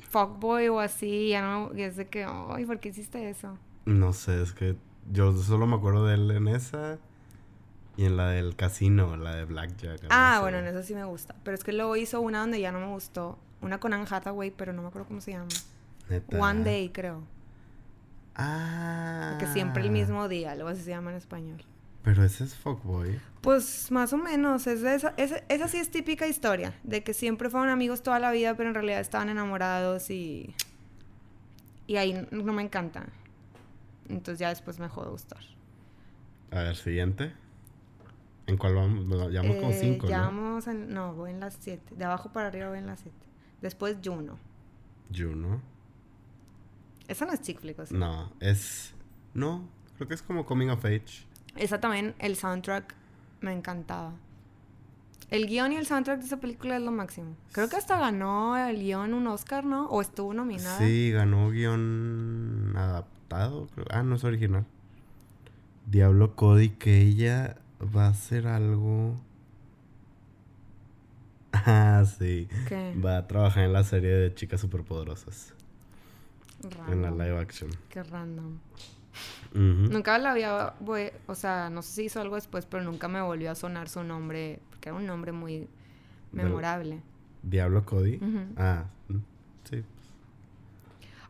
fuckboy 0.10 0.70
o 0.70 0.80
así, 0.80 1.30
ya 1.30 1.42
no, 1.42 1.76
y 1.76 1.82
es 1.82 1.98
de 1.98 2.08
que, 2.08 2.26
ay, 2.26 2.66
¿por 2.66 2.80
qué 2.80 2.90
hiciste 2.90 3.30
eso? 3.30 3.58
No 3.84 4.14
sé, 4.14 4.42
es 4.42 4.54
que 4.54 4.78
yo 5.12 5.34
solo 5.34 5.68
me 5.68 5.76
acuerdo 5.76 6.06
de 6.06 6.16
él 6.16 6.32
en 6.32 6.48
esa 6.48 6.98
y 7.98 8.06
en 8.06 8.18
la 8.18 8.30
del 8.30 8.56
casino, 8.56 9.18
la 9.18 9.36
de 9.36 9.46
Blackjack. 9.46 10.08
Ah, 10.10 10.40
bueno, 10.42 10.58
en 10.58 10.66
esa 10.66 10.84
sí 10.84 10.96
me 10.96 11.04
gusta. 11.06 11.36
Pero 11.44 11.56
es 11.56 11.64
que 11.64 11.74
luego 11.74 11.96
hizo 11.96 12.22
una 12.22 12.40
donde 12.40 12.60
ya 12.60 12.72
no 12.72 12.80
me 12.80 12.88
gustó. 12.88 13.38
Una 13.62 13.80
con 13.80 13.94
Anne 13.94 14.06
Hathaway, 14.10 14.52
pero 14.52 14.74
no 14.74 14.82
me 14.82 14.90
acuerdo 14.90 15.08
cómo 15.08 15.22
se 15.22 15.32
llama. 15.32 15.48
One 16.38 16.64
Day, 16.64 16.90
creo. 16.90 17.24
Ah. 18.36 19.38
Que 19.40 19.48
siempre 19.48 19.84
el 19.84 19.92
mismo 19.92 20.28
día, 20.28 20.56
luego 20.56 20.70
así 20.70 20.82
se 20.82 20.90
llama 20.90 21.12
en 21.12 21.18
español. 21.18 21.64
Pero 22.06 22.24
ese 22.24 22.44
es 22.44 22.56
fuckboy. 22.56 23.20
Pues 23.42 23.92
más 23.92 24.14
o 24.14 24.18
menos. 24.18 24.68
Es 24.68 24.84
esa, 24.84 25.16
esa 25.18 25.68
sí 25.68 25.78
es 25.78 25.90
típica 25.90 26.28
historia. 26.28 26.80
De 26.84 27.04
que 27.04 27.16
siempre 27.16 27.50
fueron 27.50 27.70
amigos 27.70 28.04
toda 28.04 28.20
la 28.20 28.32
vida, 28.32 28.56
pero 28.56 28.70
en 28.70 28.76
realidad 28.76 29.00
estaban 29.00 29.28
enamorados 29.30 30.12
y. 30.12 30.56
Y 31.88 31.98
ahí 31.98 32.28
no 32.32 32.54
me 32.54 32.62
encanta. 32.62 33.08
Entonces 34.08 34.40
ya 34.40 34.50
después 34.50 34.78
me 34.78 34.86
dejó 34.86 35.04
de 35.04 35.10
gustar. 35.10 35.42
A 36.52 36.60
ver, 36.60 36.76
siguiente. 36.76 37.34
¿En 38.48 38.58
cuál 38.58 38.76
vamos? 38.76 39.32
Llevamos 39.32 39.56
como 39.58 39.72
eh, 39.72 39.80
cinco, 39.80 40.08
ya 40.08 40.22
Vamos 40.22 40.68
en, 40.68 40.94
no, 40.94 41.16
voy 41.16 41.32
en 41.32 41.40
las 41.40 41.58
siete. 41.60 41.96
De 41.96 42.06
abajo 42.06 42.32
para 42.32 42.48
arriba 42.48 42.70
voy 42.70 42.78
en 42.78 42.86
las 42.86 43.00
siete. 43.00 43.26
Después 43.62 43.98
Juno. 44.04 44.38
Juno. 45.14 45.62
Esa 47.08 47.26
no 47.26 47.34
es 47.34 47.42
chick 47.42 47.60
flick, 47.60 47.84
¿sí? 47.86 47.96
No, 47.96 48.32
es... 48.40 48.94
No, 49.34 49.68
creo 49.96 50.08
que 50.08 50.14
es 50.14 50.22
como 50.22 50.46
Coming 50.46 50.70
of 50.70 50.86
Age. 50.86 51.26
Esa 51.56 51.80
también, 51.80 52.16
el 52.20 52.36
soundtrack 52.36 52.94
me 53.42 53.54
encantaba. 53.54 54.14
El 55.32 55.48
guion 55.48 55.72
y 55.72 55.78
el 55.78 55.88
soundtrack 55.88 56.20
de 56.20 56.26
esa 56.26 56.40
película 56.40 56.76
es 56.76 56.84
lo 56.84 56.92
máximo. 56.92 57.36
Creo 57.52 57.68
que 57.68 57.78
hasta 57.78 58.00
ganó 58.00 58.56
el 58.58 58.78
guion 58.78 59.14
un 59.14 59.28
Oscar, 59.28 59.66
¿no? 59.66 59.88
O 59.88 60.02
estuvo 60.02 60.34
nominada. 60.34 60.78
Sí, 60.78 61.12
ganó 61.12 61.50
guion 61.50 62.74
adaptado. 62.76 63.68
Ah, 63.90 64.04
no 64.04 64.16
es 64.16 64.24
original. 64.24 64.66
Diablo 65.88 66.36
Cody, 66.36 66.70
que 66.70 67.02
ella 67.02 67.58
va 67.96 68.06
a 68.06 68.10
hacer 68.10 68.48
algo. 68.48 69.16
Ah, 71.68 72.04
sí. 72.06 72.50
¿Qué? 72.68 72.94
Va 73.04 73.16
a 73.18 73.28
trabajar 73.28 73.64
en 73.64 73.72
la 73.72 73.86
serie 73.86 74.10
de 74.10 74.36
Chicas 74.36 74.60
Superpoderosas. 74.60 75.54
En 76.90 77.02
la 77.02 77.12
live 77.12 77.40
action. 77.40 77.72
Qué 77.90 78.04
random. 78.04 78.58
Nunca 79.56 80.18
la 80.18 80.32
había, 80.32 80.74
o 81.28 81.36
sea, 81.36 81.70
no 81.70 81.82
sé 81.82 81.94
si 81.94 82.04
hizo 82.04 82.20
algo 82.20 82.36
después, 82.36 82.66
pero 82.66 82.84
nunca 82.84 83.08
me 83.08 83.22
volvió 83.22 83.52
a 83.52 83.56
sonar 83.56 83.88
su 83.88 84.04
nombre, 84.04 84.60
porque 84.70 84.90
era 84.90 84.98
un 84.98 85.06
nombre 85.06 85.32
muy 85.32 85.70
memorable. 86.34 87.02
Diablo 87.42 87.86
Cody. 87.86 88.20
Ah, 88.58 88.84
mm, 89.08 89.18
sí. 89.64 89.84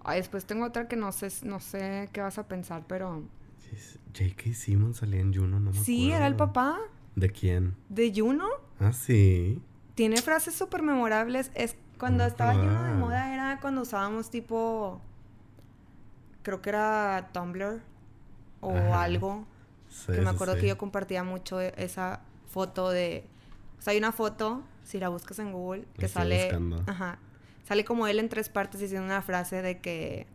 Ay, 0.03 0.17
después 0.17 0.45
tengo 0.45 0.65
otra 0.65 0.87
que 0.87 0.95
no 0.95 1.11
sé, 1.11 1.27
no 1.43 1.59
sé 1.59 2.09
qué 2.13 2.21
vas 2.21 2.39
a 2.39 2.47
pensar, 2.47 2.83
pero... 2.87 3.23
J.K. 4.17 4.53
Simmons 4.53 4.97
salía 4.97 5.19
en 5.19 5.33
Juno, 5.33 5.59
no 5.59 5.71
me 5.71 5.77
Sí, 5.77 6.11
era 6.11 6.25
el 6.25 6.35
papá. 6.35 6.79
¿De 7.15 7.29
quién? 7.29 7.75
¿De 7.89 8.11
Juno? 8.15 8.47
Ah, 8.79 8.93
sí. 8.93 9.61
Tiene 9.93 10.17
frases 10.21 10.55
súper 10.55 10.81
memorables. 10.81 11.51
Es 11.53 11.75
cuando 11.99 12.23
estaba 12.23 12.53
Juno 12.55 12.83
de 12.83 12.93
moda, 12.93 13.33
era 13.33 13.59
cuando 13.59 13.81
usábamos 13.81 14.31
tipo... 14.31 14.99
Creo 16.41 16.61
que 16.61 16.69
era 16.69 17.29
Tumblr 17.33 17.81
o 18.67 18.93
algo. 18.93 19.45
que 20.05 20.21
me 20.21 20.29
acuerdo 20.29 20.55
que 20.55 20.67
yo 20.67 20.77
compartía 20.77 21.23
mucho 21.23 21.61
e, 21.61 21.73
esa 21.77 22.21
foto 22.47 22.89
de... 22.89 23.27
O 23.79 23.81
sea, 23.81 23.91
hay 23.91 23.97
una 23.97 24.11
foto, 24.11 24.63
si 24.83 24.99
la 24.99 25.09
buscas 25.09 25.39
en 25.39 25.51
Google, 25.51 25.85
que 25.97 26.07
sale... 26.07 26.51
Ajá. 26.87 27.19
Sale 27.63 27.83
como 27.83 28.05
él 28.07 28.19
en 28.19 28.29
tres 28.29 28.49
partes 28.49 28.79
diciendo 28.79 29.05
una 29.05 29.23
frase 29.23 29.63
de 29.63 29.79
que 29.79 30.27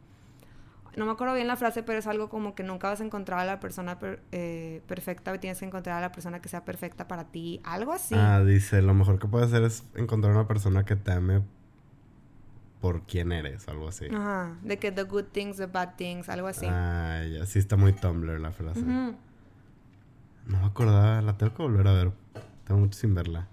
no 0.96 1.06
me 1.06 1.12
acuerdo 1.12 1.34
bien 1.34 1.46
la 1.46 1.56
frase, 1.56 1.82
pero 1.82 1.98
es 1.98 2.06
algo 2.06 2.28
como 2.28 2.54
que 2.54 2.62
nunca 2.62 2.88
vas 2.88 3.00
a 3.00 3.04
encontrar 3.04 3.38
a 3.38 3.44
la 3.44 3.60
persona 3.60 3.98
eh, 4.32 4.82
perfecta, 4.86 5.38
tienes 5.38 5.58
que 5.60 5.64
encontrar 5.64 5.98
a 5.98 6.00
la 6.00 6.12
persona 6.12 6.40
que 6.40 6.48
sea 6.48 6.64
perfecta 6.64 7.06
para 7.06 7.24
ti, 7.24 7.60
algo 7.62 7.92
así. 7.92 8.14
Ah, 8.16 8.42
dice, 8.44 8.82
lo 8.82 8.94
mejor 8.94 9.18
que 9.18 9.28
puedes 9.28 9.48
hacer 9.48 9.62
es 9.62 9.84
encontrar 9.94 10.32
una 10.32 10.48
persona 10.48 10.84
que 10.84 10.96
te 10.96 11.12
ame 11.12 11.42
por 12.80 13.02
quién 13.02 13.32
eres, 13.32 13.68
algo 13.68 13.88
así. 13.88 14.06
Ajá, 14.06 14.56
de 14.62 14.78
que 14.78 14.90
the 14.90 15.02
good 15.02 15.26
things, 15.32 15.58
the 15.58 15.66
bad 15.66 15.96
things, 15.96 16.28
algo 16.28 16.48
así. 16.48 16.66
Ah, 16.68 17.22
ya, 17.30 17.44
sí 17.46 17.58
está 17.58 17.76
muy 17.76 17.92
Tumblr 17.92 18.40
la 18.40 18.52
frase. 18.52 18.80
No 18.80 19.16
me 20.46 20.64
acordaba, 20.64 21.20
la 21.20 21.36
tengo 21.36 21.54
que 21.54 21.62
volver 21.62 21.86
a 21.86 21.92
ver. 21.92 22.12
Tengo 22.64 22.80
mucho 22.80 22.98
sin 22.98 23.14
verla. 23.14 23.48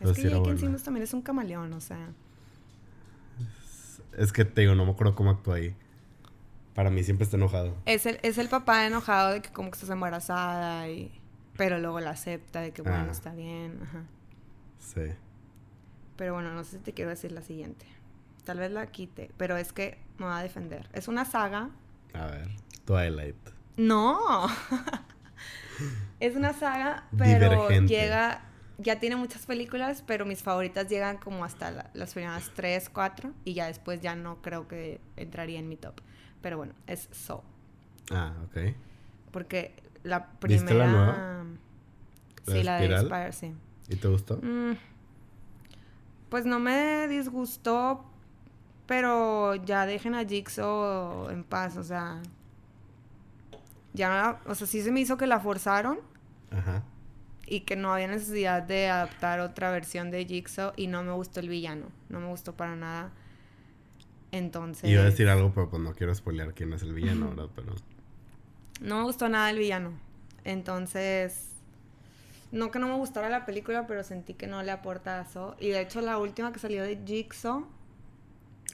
Es 0.00 0.12
que 0.12 0.30
J.K. 0.30 0.76
también 0.84 1.04
es 1.04 1.12
un 1.12 1.22
camaleón, 1.22 1.72
o 1.72 1.80
sea. 1.80 2.12
Es, 3.38 4.02
es 4.16 4.32
que 4.32 4.44
te 4.44 4.62
digo, 4.62 4.74
no 4.74 4.84
me 4.84 4.92
acuerdo 4.92 5.14
cómo 5.14 5.30
actúa 5.30 5.56
ahí. 5.56 5.74
Para 6.74 6.90
mí 6.90 7.02
siempre 7.02 7.24
está 7.24 7.36
enojado. 7.36 7.76
Es 7.84 8.06
el, 8.06 8.18
es 8.22 8.38
el 8.38 8.48
papá 8.48 8.86
enojado 8.86 9.32
de 9.32 9.42
que 9.42 9.50
como 9.50 9.70
que 9.70 9.76
estás 9.76 9.90
embarazada 9.90 10.88
y... 10.88 11.12
Pero 11.56 11.78
luego 11.78 12.00
la 12.00 12.10
acepta 12.10 12.60
de 12.60 12.72
que 12.72 12.80
bueno, 12.80 13.06
ah. 13.08 13.12
está 13.12 13.34
bien. 13.34 13.80
Ajá. 13.82 14.04
Sí. 14.78 15.02
Pero 16.16 16.34
bueno, 16.34 16.54
no 16.54 16.64
sé 16.64 16.78
si 16.78 16.78
te 16.78 16.92
quiero 16.92 17.10
decir 17.10 17.32
la 17.32 17.42
siguiente. 17.42 17.84
Tal 18.44 18.58
vez 18.58 18.70
la 18.70 18.86
quite, 18.86 19.30
pero 19.36 19.56
es 19.56 19.72
que 19.72 19.98
me 20.18 20.26
va 20.26 20.38
a 20.38 20.42
defender. 20.42 20.88
Es 20.92 21.08
una 21.08 21.24
saga. 21.24 21.70
A 22.14 22.26
ver, 22.26 22.48
Twilight. 22.84 23.36
No. 23.76 24.46
es 26.20 26.36
una 26.36 26.52
saga, 26.52 27.04
pero 27.16 27.68
llega 27.80 28.42
ya 28.82 28.98
tiene 28.98 29.16
muchas 29.16 29.46
películas, 29.46 30.02
pero 30.06 30.24
mis 30.24 30.42
favoritas 30.42 30.88
llegan 30.88 31.18
como 31.18 31.44
hasta 31.44 31.90
las 31.92 32.14
primeras 32.14 32.50
tres, 32.54 32.88
cuatro, 32.88 33.32
y 33.44 33.54
ya 33.54 33.66
después 33.66 34.00
ya 34.00 34.14
no 34.14 34.40
creo 34.42 34.68
que 34.68 35.00
entraría 35.16 35.58
en 35.58 35.68
mi 35.68 35.76
top. 35.76 36.00
Pero 36.40 36.56
bueno, 36.56 36.74
es 36.86 37.08
So. 37.12 37.44
Ah, 38.10 38.32
ok. 38.44 38.74
Porque 39.30 39.74
la 40.02 40.30
primera. 40.32 40.62
¿Viste 40.62 40.74
la 40.74 40.86
nueva? 40.86 41.44
sí, 42.46 42.62
la 42.62 42.80
de 42.80 42.98
Spire, 42.98 43.32
sí. 43.32 43.54
¿Y 43.88 43.96
te 43.96 44.08
gustó? 44.08 44.38
Mm, 44.38 44.76
pues 46.28 46.46
no 46.46 46.58
me 46.58 47.06
disgustó, 47.08 48.09
pero 48.90 49.54
ya 49.54 49.86
dejen 49.86 50.16
a 50.16 50.24
Jigsaw 50.24 51.30
en 51.30 51.44
paz, 51.44 51.76
o 51.76 51.84
sea. 51.84 52.20
Ya, 53.92 54.40
o 54.46 54.54
sea, 54.56 54.66
sí 54.66 54.82
se 54.82 54.90
me 54.90 54.98
hizo 54.98 55.16
que 55.16 55.28
la 55.28 55.38
forzaron. 55.38 56.00
Ajá. 56.50 56.82
Y 57.46 57.60
que 57.60 57.76
no 57.76 57.94
había 57.94 58.08
necesidad 58.08 58.64
de 58.64 58.88
adaptar 58.88 59.38
otra 59.38 59.70
versión 59.70 60.10
de 60.10 60.24
Jigsaw 60.24 60.72
y 60.74 60.88
no 60.88 61.04
me 61.04 61.12
gustó 61.12 61.38
el 61.38 61.48
villano. 61.48 61.86
No 62.08 62.18
me 62.18 62.26
gustó 62.26 62.56
para 62.56 62.74
nada. 62.74 63.12
Entonces. 64.32 64.90
Iba 64.90 65.02
a 65.02 65.04
decir 65.04 65.28
algo, 65.28 65.52
pero 65.54 65.70
pues 65.70 65.80
no 65.80 65.94
quiero 65.94 66.12
spoilear 66.12 66.52
quién 66.52 66.72
es 66.72 66.82
el 66.82 66.92
villano, 66.92 67.28
¿verdad? 67.28 67.48
Pero. 67.54 67.76
No 68.80 68.96
me 68.96 69.04
gustó 69.04 69.28
nada 69.28 69.50
el 69.50 69.58
villano. 69.58 69.92
Entonces. 70.42 71.52
No 72.50 72.72
que 72.72 72.80
no 72.80 72.88
me 72.88 72.96
gustara 72.96 73.28
la 73.28 73.46
película, 73.46 73.86
pero 73.86 74.02
sentí 74.02 74.34
que 74.34 74.48
no 74.48 74.64
le 74.64 74.72
aporta 74.72 75.20
eso. 75.20 75.54
Y 75.60 75.68
de 75.68 75.80
hecho, 75.80 76.00
la 76.00 76.18
última 76.18 76.52
que 76.52 76.58
salió 76.58 76.82
de 76.82 76.98
Jigsaw. 77.06 77.68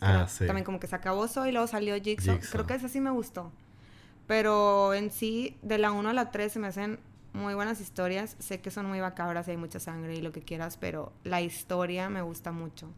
Ah, 0.00 0.26
sí. 0.28 0.46
También 0.46 0.64
como 0.64 0.80
que 0.80 0.86
se 0.86 0.96
acabó 0.96 1.24
eso 1.24 1.46
y 1.46 1.52
luego 1.52 1.66
salió 1.66 1.94
Jigsaw. 2.00 2.38
Creo 2.50 2.66
que 2.66 2.74
esa 2.74 2.88
sí 2.88 3.00
me 3.00 3.10
gustó. 3.10 3.52
Pero 4.26 4.94
en 4.94 5.10
sí, 5.10 5.56
de 5.62 5.78
la 5.78 5.92
1 5.92 6.08
a 6.08 6.12
la 6.12 6.30
3 6.30 6.52
se 6.52 6.58
me 6.58 6.66
hacen 6.66 6.98
muy 7.32 7.54
buenas 7.54 7.80
historias. 7.80 8.36
Sé 8.38 8.60
que 8.60 8.70
son 8.70 8.86
muy 8.86 9.00
macabras 9.00 9.46
y 9.48 9.52
hay 9.52 9.56
mucha 9.56 9.78
sangre 9.78 10.16
y 10.16 10.20
lo 10.20 10.32
que 10.32 10.42
quieras, 10.42 10.76
pero 10.76 11.12
la 11.22 11.40
historia 11.40 12.08
me 12.08 12.22
gusta 12.22 12.50
mucho. 12.52 12.88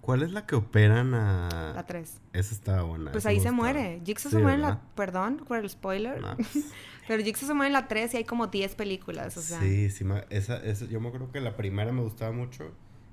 ¿Cuál 0.00 0.22
es 0.22 0.30
la 0.30 0.46
que 0.46 0.54
operan 0.54 1.14
a...? 1.14 1.72
La 1.74 1.84
3. 1.84 2.20
Esa 2.32 2.54
estaba 2.54 2.82
buena. 2.82 3.10
Pues 3.10 3.26
ahí 3.26 3.40
se 3.40 3.50
muere. 3.50 4.00
Jigsaw 4.04 4.30
se 4.30 4.38
muere 4.38 4.54
en 4.54 4.62
la... 4.62 4.80
Perdón 4.94 5.42
por 5.48 5.58
el 5.58 5.68
spoiler. 5.68 6.22
Pues. 6.36 6.66
Pero 7.08 7.24
Jigsaw 7.24 7.48
se 7.48 7.54
muere 7.54 7.68
en 7.68 7.72
la 7.72 7.88
3 7.88 8.14
y 8.14 8.16
hay 8.18 8.24
como 8.24 8.46
10 8.46 8.76
películas, 8.76 9.36
o 9.36 9.42
sea... 9.42 9.58
Sí, 9.58 9.90
sí. 9.90 10.04
Esa, 10.30 10.58
esa, 10.58 10.84
yo 10.84 11.00
me 11.00 11.08
acuerdo 11.08 11.32
que 11.32 11.40
la 11.40 11.56
primera 11.56 11.90
me 11.90 12.02
gustaba 12.02 12.30
mucho 12.30 12.70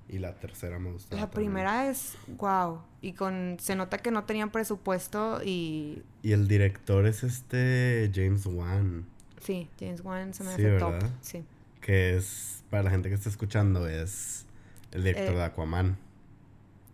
y 0.10 0.20
la 0.20 0.36
tercera 0.36 0.80
me 0.80 0.91
gustaba 0.91 1.22
La 1.22 1.32
primera 1.32 1.89
es... 1.89 2.16
Wow. 2.38 2.82
Y 3.01 3.14
con... 3.14 3.58
Se 3.60 3.76
nota 3.76 3.97
que 3.97 4.12
no 4.12 4.26
tenían 4.26 4.51
presupuesto 4.51 5.41
y... 5.43 6.04
Y 6.22 6.34
el 6.34 6.47
director 6.47 7.06
es 7.08 7.24
este... 7.24 8.12
James 8.14 8.45
Wan. 8.45 9.06
Sí, 9.41 9.70
James 9.80 10.01
Wan 10.01 10.34
se 10.34 10.43
me 10.43 10.51
hace 10.51 10.78
top. 10.78 11.04
Sí. 11.22 11.43
Que 11.82 12.16
es... 12.16 12.64
Para 12.70 12.84
la 12.84 12.89
gente 12.91 13.10
que 13.10 13.16
está 13.16 13.30
escuchando, 13.30 13.88
es... 13.88 14.45
El 14.91 15.04
director 15.04 15.34
eh, 15.34 15.38
de 15.38 15.43
Aquaman. 15.43 15.97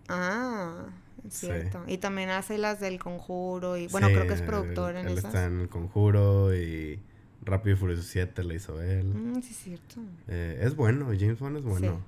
Ah, 0.08 0.86
es 1.28 1.34
cierto. 1.34 1.84
Y 1.88 1.98
también 1.98 2.30
hace 2.30 2.58
las 2.58 2.80
del 2.80 2.98
Conjuro 2.98 3.78
y 3.78 3.88
bueno, 3.88 4.08
creo 4.08 4.26
que 4.26 4.34
es 4.34 4.42
productor 4.42 4.96
en 4.96 5.08
él 5.08 5.18
está 5.18 5.46
en 5.46 5.62
el 5.62 5.70
Conjuro 5.70 6.56
y 6.56 7.00
Rápido 7.42 7.76
y 7.76 7.80
Furioso 7.80 8.04
7 8.04 8.44
le 8.44 8.56
hizo 8.56 8.82
él. 8.82 9.06
Mm, 9.06 9.42
sí, 9.42 9.50
es 9.52 9.58
cierto. 9.58 10.02
Eh, 10.28 10.60
es 10.62 10.76
bueno, 10.76 11.08
James 11.08 11.40
Bond 11.40 11.58
es 11.58 11.64
bueno. 11.64 12.02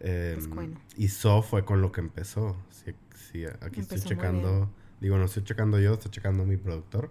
Em, 0.00 0.50
bueno. 0.50 0.80
Y 0.96 1.08
So 1.08 1.42
fue 1.42 1.64
con 1.64 1.80
lo 1.80 1.92
que 1.92 2.00
empezó. 2.00 2.56
Sí, 2.70 2.92
sí 3.14 3.44
aquí 3.60 3.80
estoy 3.80 4.00
checando. 4.00 4.70
Digo, 5.00 5.18
no 5.18 5.24
estoy 5.24 5.44
checando 5.44 5.78
yo, 5.78 5.94
estoy 5.94 6.10
checando 6.10 6.44
mi 6.46 6.56
productor, 6.56 7.10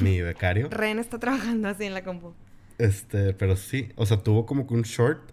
mi 0.00 0.20
becario. 0.20 0.68
Ren 0.70 0.98
está 0.98 1.18
trabajando 1.18 1.68
así 1.68 1.84
en 1.84 1.94
la 1.94 2.04
compu. 2.04 2.32
Este, 2.78 3.32
pero 3.34 3.56
sí, 3.56 3.88
o 3.96 4.06
sea, 4.06 4.22
tuvo 4.22 4.46
como 4.46 4.66
que 4.66 4.74
un 4.74 4.82
short 4.82 5.32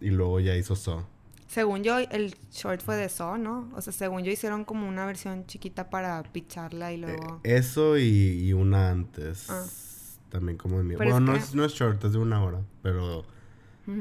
y 0.00 0.10
luego 0.10 0.40
ya 0.40 0.56
hizo 0.56 0.76
So. 0.76 1.06
Según 1.46 1.82
yo, 1.82 1.98
el 1.98 2.34
short 2.50 2.80
fue 2.80 2.96
de 2.96 3.08
So, 3.08 3.36
¿no? 3.36 3.70
O 3.74 3.80
sea, 3.80 3.92
según 3.92 4.22
yo 4.22 4.32
hicieron 4.32 4.64
como 4.64 4.88
una 4.88 5.06
versión 5.06 5.46
chiquita 5.46 5.90
para 5.90 6.22
picharla 6.22 6.92
y 6.92 6.96
luego... 6.96 7.40
Eh, 7.44 7.56
eso 7.56 7.98
y, 7.98 8.52
una 8.54 8.90
antes. 8.90 9.50
Ah. 9.50 9.64
También 10.30 10.56
como 10.56 10.78
de 10.78 10.84
mi... 10.84 10.96
bueno, 10.96 11.20
no, 11.20 11.34
es, 11.36 11.54
no 11.54 11.64
es 11.64 11.72
short, 11.72 12.02
es 12.04 12.12
de 12.12 12.18
una 12.18 12.42
hora, 12.42 12.62
pero 12.82 13.24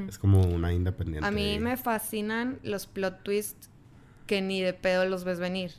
es 0.08 0.18
como 0.18 0.42
una 0.42 0.74
independiente. 0.74 1.28
A 1.28 1.32
mí 1.32 1.60
me 1.60 1.78
fascinan 1.78 2.60
los 2.64 2.88
plot 2.88 3.24
twists 3.24 3.70
que 4.28 4.42
ni 4.42 4.62
de 4.62 4.74
pedo 4.74 5.06
los 5.06 5.24
ves 5.24 5.40
venir. 5.40 5.72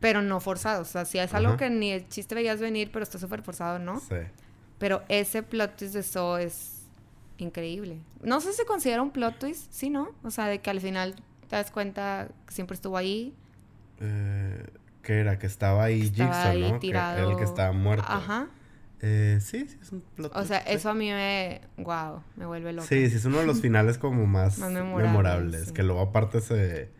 Pero 0.00 0.22
no 0.22 0.40
forzados. 0.40 0.88
O 0.88 0.90
sea, 0.90 1.04
si 1.04 1.18
es 1.18 1.34
algo 1.34 1.56
que 1.56 1.70
ni 1.70 1.92
el 1.92 2.08
chiste 2.08 2.34
veías 2.34 2.60
venir, 2.60 2.90
pero 2.92 3.02
está 3.02 3.18
súper 3.18 3.42
forzado, 3.42 3.78
¿no? 3.78 4.00
Sí. 4.00 4.16
Pero 4.78 5.02
ese 5.08 5.42
plot 5.42 5.76
twist 5.76 5.94
de 5.94 6.02
So 6.02 6.38
es 6.38 6.86
increíble. 7.38 7.98
No 8.22 8.40
sé 8.40 8.52
si 8.52 8.58
se 8.58 8.64
considera 8.64 9.02
un 9.02 9.10
plot 9.10 9.38
twist, 9.38 9.70
sí, 9.70 9.90
¿no? 9.90 10.10
O 10.22 10.30
sea, 10.30 10.46
de 10.46 10.60
que 10.60 10.70
al 10.70 10.80
final 10.80 11.14
te 11.48 11.56
das 11.56 11.70
cuenta 11.70 12.28
que 12.46 12.54
siempre 12.54 12.74
estuvo 12.74 12.96
ahí. 12.96 13.34
Eh, 14.00 14.66
¿Qué 15.02 15.20
era? 15.20 15.38
Que 15.38 15.46
estaba 15.46 15.84
ahí 15.84 16.02
Jigsaw, 16.02 16.58
¿no? 16.58 16.78
Tirado. 16.78 17.16
Que 17.16 17.22
era 17.22 17.30
el 17.30 17.36
que 17.36 17.44
estaba 17.44 17.72
muerto. 17.72 18.06
Ajá. 18.08 18.48
Eh, 19.02 19.38
sí, 19.40 19.66
sí, 19.66 19.78
es 19.80 19.92
un 19.92 20.02
plot. 20.02 20.32
O 20.34 20.44
sea, 20.44 20.58
eso 20.58 20.90
a 20.90 20.94
mí 20.94 21.10
me... 21.10 21.62
Wow, 21.78 22.22
me 22.36 22.46
vuelve 22.46 22.72
loco. 22.72 22.86
Sí, 22.86 23.08
sí, 23.08 23.16
es 23.16 23.24
uno 23.24 23.38
de 23.38 23.46
los 23.46 23.60
finales 23.62 23.98
como 23.98 24.26
más, 24.26 24.58
memorables. 24.58 25.72
Que 25.72 25.82
luego 25.82 26.00
aparte 26.00 26.40
se... 26.40 26.90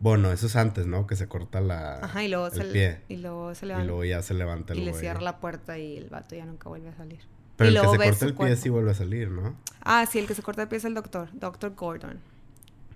Bueno, 0.00 0.30
eso 0.30 0.46
es 0.46 0.54
antes, 0.54 0.86
¿no? 0.86 1.06
Que 1.06 1.16
se 1.16 1.26
corta 1.26 1.60
la... 1.60 1.96
Ajá, 1.96 2.22
y 2.22 2.28
luego, 2.28 2.46
el 2.46 2.52
se, 2.52 2.64
pie. 2.66 3.00
y 3.08 3.16
luego 3.16 3.54
se 3.54 3.66
levanta. 3.66 3.84
Y 3.84 3.86
luego 3.88 4.04
ya 4.04 4.22
se 4.22 4.34
levanta 4.34 4.72
el 4.74 4.80
Y 4.80 4.84
le 4.84 4.92
cierra 4.94 5.20
la 5.20 5.40
puerta 5.40 5.76
y 5.78 5.96
el 5.96 6.08
vato 6.08 6.36
ya 6.36 6.44
nunca 6.44 6.68
vuelve 6.68 6.90
a 6.90 6.94
salir. 6.94 7.20
Pero 7.56 7.70
el 7.70 7.74
que 7.74 7.80
se 7.80 8.10
corta 8.10 8.26
el 8.26 8.34
pie 8.34 8.56
sí 8.56 8.68
vuelve 8.68 8.90
a 8.92 8.94
salir, 8.94 9.30
¿no? 9.30 9.56
Ah, 9.80 10.06
sí, 10.06 10.20
el 10.20 10.26
que 10.26 10.34
se 10.34 10.42
corta 10.42 10.62
el 10.62 10.68
pie 10.68 10.78
es 10.78 10.84
el 10.84 10.94
doctor, 10.94 11.28
Doctor 11.32 11.74
Gordon. 11.74 12.20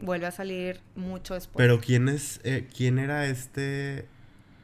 Vuelve 0.00 0.26
a 0.26 0.30
salir 0.30 0.80
mucho 0.94 1.34
después. 1.34 1.56
Pero 1.56 1.80
¿quién 1.80 2.08
es, 2.08 2.40
eh, 2.44 2.68
quién 2.76 3.00
era 3.00 3.26
este? 3.26 4.06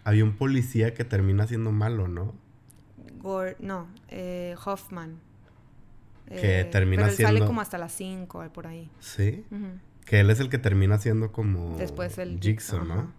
Había 0.05 0.22
un 0.22 0.36
policía 0.36 0.94
que 0.94 1.05
termina 1.05 1.49
siendo 1.49 1.72
malo, 1.72 2.07
¿no? 2.07 2.34
No, 3.61 3.89
eh, 4.09 4.57
Hoffman. 4.64 5.21
Que 6.29 6.61
eh, 6.61 6.64
termina 6.64 7.05
pero 7.05 7.14
él 7.14 7.25
sale 7.25 7.41
como 7.47 7.61
hasta 7.61 7.79
las 7.79 7.93
5, 7.93 8.51
por 8.53 8.66
ahí. 8.66 8.91
¿Sí? 9.01 9.45
Que 10.05 10.21
él 10.21 10.31
es 10.31 10.41
el 10.41 10.51
que 10.51 10.59
termina 10.59 10.99
siendo 10.99 11.33
como... 11.33 11.77
Después 11.79 12.19
el... 12.19 12.39
Jigsaw, 12.41 12.85
¿no? 12.85 13.12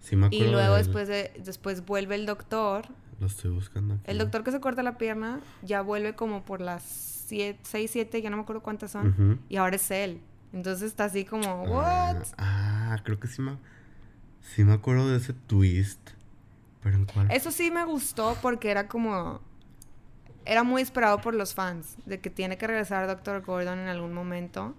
Sí 0.00 0.16
me 0.16 0.26
acuerdo 0.26 0.46
Y 0.46 0.50
luego 0.50 0.74
después, 0.76 1.08
de, 1.08 1.32
después 1.44 1.84
vuelve 1.84 2.14
el 2.14 2.26
doctor 2.26 2.86
lo 3.20 3.26
estoy 3.26 3.50
buscando 3.50 3.94
aquí. 3.94 4.02
El 4.06 4.18
doctor 4.18 4.44
que 4.44 4.50
se 4.50 4.60
corta 4.60 4.82
la 4.82 4.98
pierna 4.98 5.40
ya 5.62 5.80
vuelve 5.80 6.14
como 6.14 6.44
por 6.44 6.60
las 6.60 6.82
6, 6.82 7.56
7, 7.64 8.22
ya 8.22 8.30
no 8.30 8.36
me 8.36 8.42
acuerdo 8.42 8.62
cuántas 8.62 8.92
son. 8.92 9.40
Y 9.48 9.56
ahora 9.56 9.76
es 9.76 9.90
él. 9.90 10.20
Entonces 10.52 10.88
está 10.88 11.04
así 11.04 11.24
como, 11.24 11.64
ah, 11.66 12.12
¿what? 12.12 12.26
Ah, 12.38 12.98
creo 13.04 13.18
que 13.18 13.28
sí 13.28 13.42
me... 13.42 13.56
Sí 14.40 14.64
me 14.64 14.74
acuerdo 14.74 15.10
de 15.10 15.16
ese 15.16 15.32
twist. 15.32 16.10
¿Pero 16.86 16.98
en 16.98 17.06
cuál? 17.06 17.28
Eso 17.32 17.50
sí 17.50 17.72
me 17.72 17.84
gustó 17.84 18.36
porque 18.40 18.70
era 18.70 18.86
como... 18.86 19.40
Era 20.44 20.62
muy 20.62 20.82
esperado 20.82 21.20
por 21.20 21.34
los 21.34 21.52
fans. 21.52 21.96
De 22.06 22.20
que 22.20 22.30
tiene 22.30 22.56
que 22.58 22.68
regresar 22.68 23.08
Dr. 23.08 23.42
Gordon 23.42 23.80
en 23.80 23.88
algún 23.88 24.14
momento. 24.14 24.72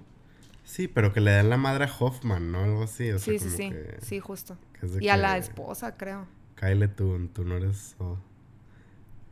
Sí, 0.63 0.87
pero 0.87 1.11
que 1.11 1.19
le 1.19 1.31
den 1.31 1.49
la 1.49 1.57
madre 1.57 1.83
a 1.83 1.91
Hoffman, 1.99 2.49
¿no? 2.49 2.63
Algo 2.63 2.83
así. 2.83 3.11
sí, 3.19 3.39
sí, 3.39 3.49
sí. 3.49 3.73
Sí, 4.01 4.21
justo. 4.21 4.57
Y 5.01 5.09
a 5.09 5.17
la 5.17 5.37
esposa, 5.37 5.97
creo. 5.97 6.27
Kyle, 6.55 6.87
tú, 6.87 7.27
tú 7.33 7.43
no 7.43 7.57
eres... 7.57 7.97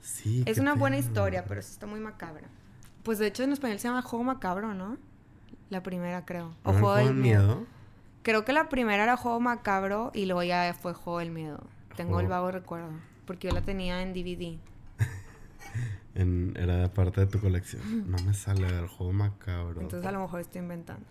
Sí. 0.01 0.43
Es 0.45 0.57
una 0.57 0.75
buena 0.75 0.97
historia, 0.97 1.45
pero 1.45 1.61
sí 1.61 1.71
está 1.71 1.87
muy 1.87 2.01
macabra. 2.01 2.49
Pues 3.03 3.19
de 3.19 3.27
hecho 3.27 3.43
en 3.43 3.53
español 3.53 3.79
se 3.79 3.87
llama 3.87 4.01
Juego 4.01 4.25
Macabro, 4.25 4.73
¿no? 4.73 4.97
La 5.69 5.81
primera, 5.81 6.25
creo. 6.25 6.53
O 6.63 6.73
Juego 6.73 6.95
del 6.95 7.13
miedo? 7.13 7.65
Creo 8.21 8.43
que 8.43 8.51
la 8.51 8.67
primera 8.67 9.03
era 9.03 9.15
Juego 9.15 9.39
Macabro 9.39 10.11
y 10.13 10.25
luego 10.25 10.43
ya 10.43 10.73
fue 10.73 10.93
Juego 10.93 11.19
del 11.19 11.31
Miedo. 11.31 11.63
Tengo 11.95 12.19
el 12.19 12.27
vago 12.27 12.51
recuerdo. 12.51 12.89
Porque 13.25 13.47
yo 13.47 13.53
la 13.53 13.61
tenía 13.61 14.01
en 14.01 14.13
DVD. 14.13 14.57
era 16.55 16.93
parte 16.93 17.21
de 17.21 17.27
tu 17.27 17.39
colección. 17.39 17.81
No 18.11 18.17
me 18.23 18.33
sale 18.33 18.67
el 18.67 18.87
Juego 18.87 19.13
Macabro. 19.13 19.81
Entonces 19.81 20.07
a 20.07 20.11
lo 20.11 20.21
mejor 20.21 20.41
estoy 20.41 20.61
inventando. 20.61 21.05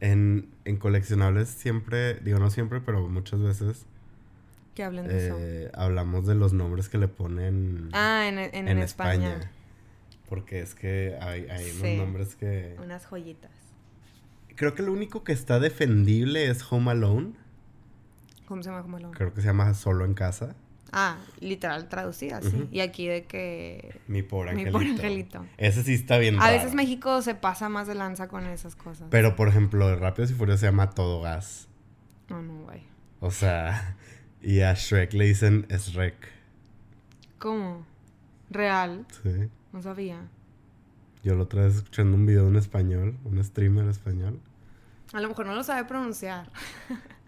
En, 0.00 0.48
en 0.64 0.76
coleccionables 0.78 1.48
siempre, 1.48 2.14
digo 2.14 2.40
no 2.40 2.50
siempre, 2.50 2.80
pero 2.80 3.08
muchas 3.08 3.40
veces 3.40 3.86
que 4.74 4.82
hablen 4.82 5.06
de 5.06 5.26
eso. 5.26 5.36
Eh, 5.38 5.70
hablamos 5.74 6.26
de 6.26 6.34
los 6.34 6.52
nombres 6.52 6.88
que 6.88 6.96
le 6.96 7.08
ponen 7.08 7.90
ah, 7.92 8.26
en, 8.26 8.38
en, 8.38 8.78
España. 8.78 9.50
Porque 10.28 10.60
es 10.60 10.74
que 10.74 11.18
hay, 11.20 11.46
hay 11.50 11.70
unos 11.72 12.06
nombres 12.06 12.36
que... 12.36 12.76
Unas 12.82 13.04
joyitas. 13.04 13.50
Creo 14.56 14.74
que 14.74 14.82
lo 14.82 14.92
único 14.92 15.24
que 15.24 15.32
está 15.32 15.60
defendible 15.60 16.48
es 16.48 16.64
Home 16.72 16.90
Alone. 16.90 17.32
¿Cómo 18.52 18.62
se 18.62 18.68
llama 18.68 18.82
Home 18.82 18.98
Alone? 18.98 19.14
Creo 19.16 19.32
que 19.32 19.40
se 19.40 19.46
llama 19.46 19.72
Solo 19.72 20.04
en 20.04 20.12
Casa. 20.12 20.54
Ah, 20.92 21.16
literal 21.40 21.88
traducida, 21.88 22.42
sí. 22.42 22.68
Y 22.70 22.80
aquí 22.80 23.08
de 23.08 23.24
que... 23.24 23.98
Mi 24.08 24.22
pobre 24.22 24.50
angelito. 24.50 24.78
Mi 24.78 24.84
pobre 24.84 24.90
angelito. 24.90 25.46
Ese 25.56 25.82
sí 25.82 25.94
está 25.94 26.18
bien 26.18 26.38
A 26.38 26.50
veces 26.50 26.74
México 26.74 27.22
se 27.22 27.34
pasa 27.34 27.70
más 27.70 27.86
de 27.86 27.94
lanza 27.94 28.28
con 28.28 28.44
esas 28.44 28.76
cosas. 28.76 29.06
Pero, 29.08 29.36
por 29.36 29.48
ejemplo, 29.48 29.96
Rápidos 29.96 30.32
y 30.32 30.34
Furiosos 30.34 30.60
se 30.60 30.66
llama 30.66 30.90
Todo 30.90 31.22
Gas. 31.22 31.66
No, 32.28 32.42
no, 32.42 32.64
güey. 32.64 32.82
O 33.20 33.30
sea... 33.30 33.96
Y 34.42 34.60
a 34.60 34.74
Shrek 34.74 35.14
le 35.14 35.24
dicen 35.24 35.66
Shrek. 35.70 36.28
¿Cómo? 37.38 37.86
¿Real? 38.50 39.06
Sí. 39.22 39.48
No 39.72 39.80
sabía. 39.80 40.28
Yo 41.24 41.36
lo 41.36 41.44
otra 41.44 41.64
vez 41.64 41.76
escuchando 41.76 42.18
un 42.18 42.26
video 42.26 42.48
en 42.48 42.56
español, 42.56 43.16
un 43.24 43.42
streamer 43.42 43.88
español. 43.88 44.40
A 45.14 45.22
lo 45.22 45.28
mejor 45.28 45.46
no 45.46 45.54
lo 45.54 45.64
sabe 45.64 45.86
pronunciar. 45.86 46.50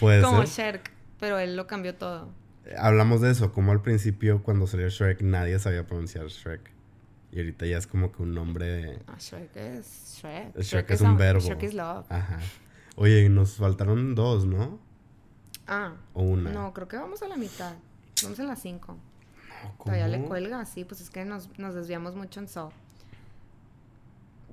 Puede 0.00 0.22
Como 0.22 0.44
Shrek, 0.44 0.90
pero 1.18 1.38
él 1.38 1.56
lo 1.56 1.66
cambió 1.66 1.94
todo. 1.94 2.28
Hablamos 2.76 3.20
de 3.20 3.30
eso, 3.30 3.52
como 3.52 3.72
al 3.72 3.82
principio 3.82 4.42
cuando 4.42 4.66
salió 4.66 4.88
Shrek 4.88 5.22
nadie 5.22 5.58
sabía 5.58 5.86
pronunciar 5.86 6.26
Shrek. 6.26 6.70
Y 7.30 7.38
ahorita 7.38 7.66
ya 7.66 7.76
es 7.76 7.86
como 7.86 8.12
que 8.12 8.22
un 8.22 8.34
nombre... 8.34 9.00
Ah, 9.06 9.16
Shrek 9.18 9.56
es 9.56 10.18
Shrek. 10.20 10.58
Shrek, 10.58 10.90
es, 10.90 11.00
un 11.00 11.16
verbo. 11.16 11.40
Shrek 11.40 11.62
is 11.62 11.74
love. 11.74 12.06
Ajá. 12.10 12.38
Oye, 12.96 13.28
nos 13.28 13.56
faltaron 13.56 14.14
dos, 14.14 14.46
¿no? 14.46 14.78
Ah. 15.66 15.92
No, 16.14 16.72
creo 16.72 16.88
que 16.88 16.96
vamos 16.96 17.22
a 17.22 17.28
la 17.28 17.36
mitad. 17.36 17.74
Vamos 18.22 18.40
a 18.40 18.44
las 18.44 18.60
5. 18.60 18.96
Todavía 19.84 20.08
le 20.08 20.22
cuelga, 20.22 20.64
sí, 20.64 20.84
pues 20.84 21.00
es 21.00 21.10
que 21.10 21.24
nos, 21.24 21.48
desviamos 21.74 22.14
mucho 22.14 22.40
en 22.40 22.48
So. 22.48 22.72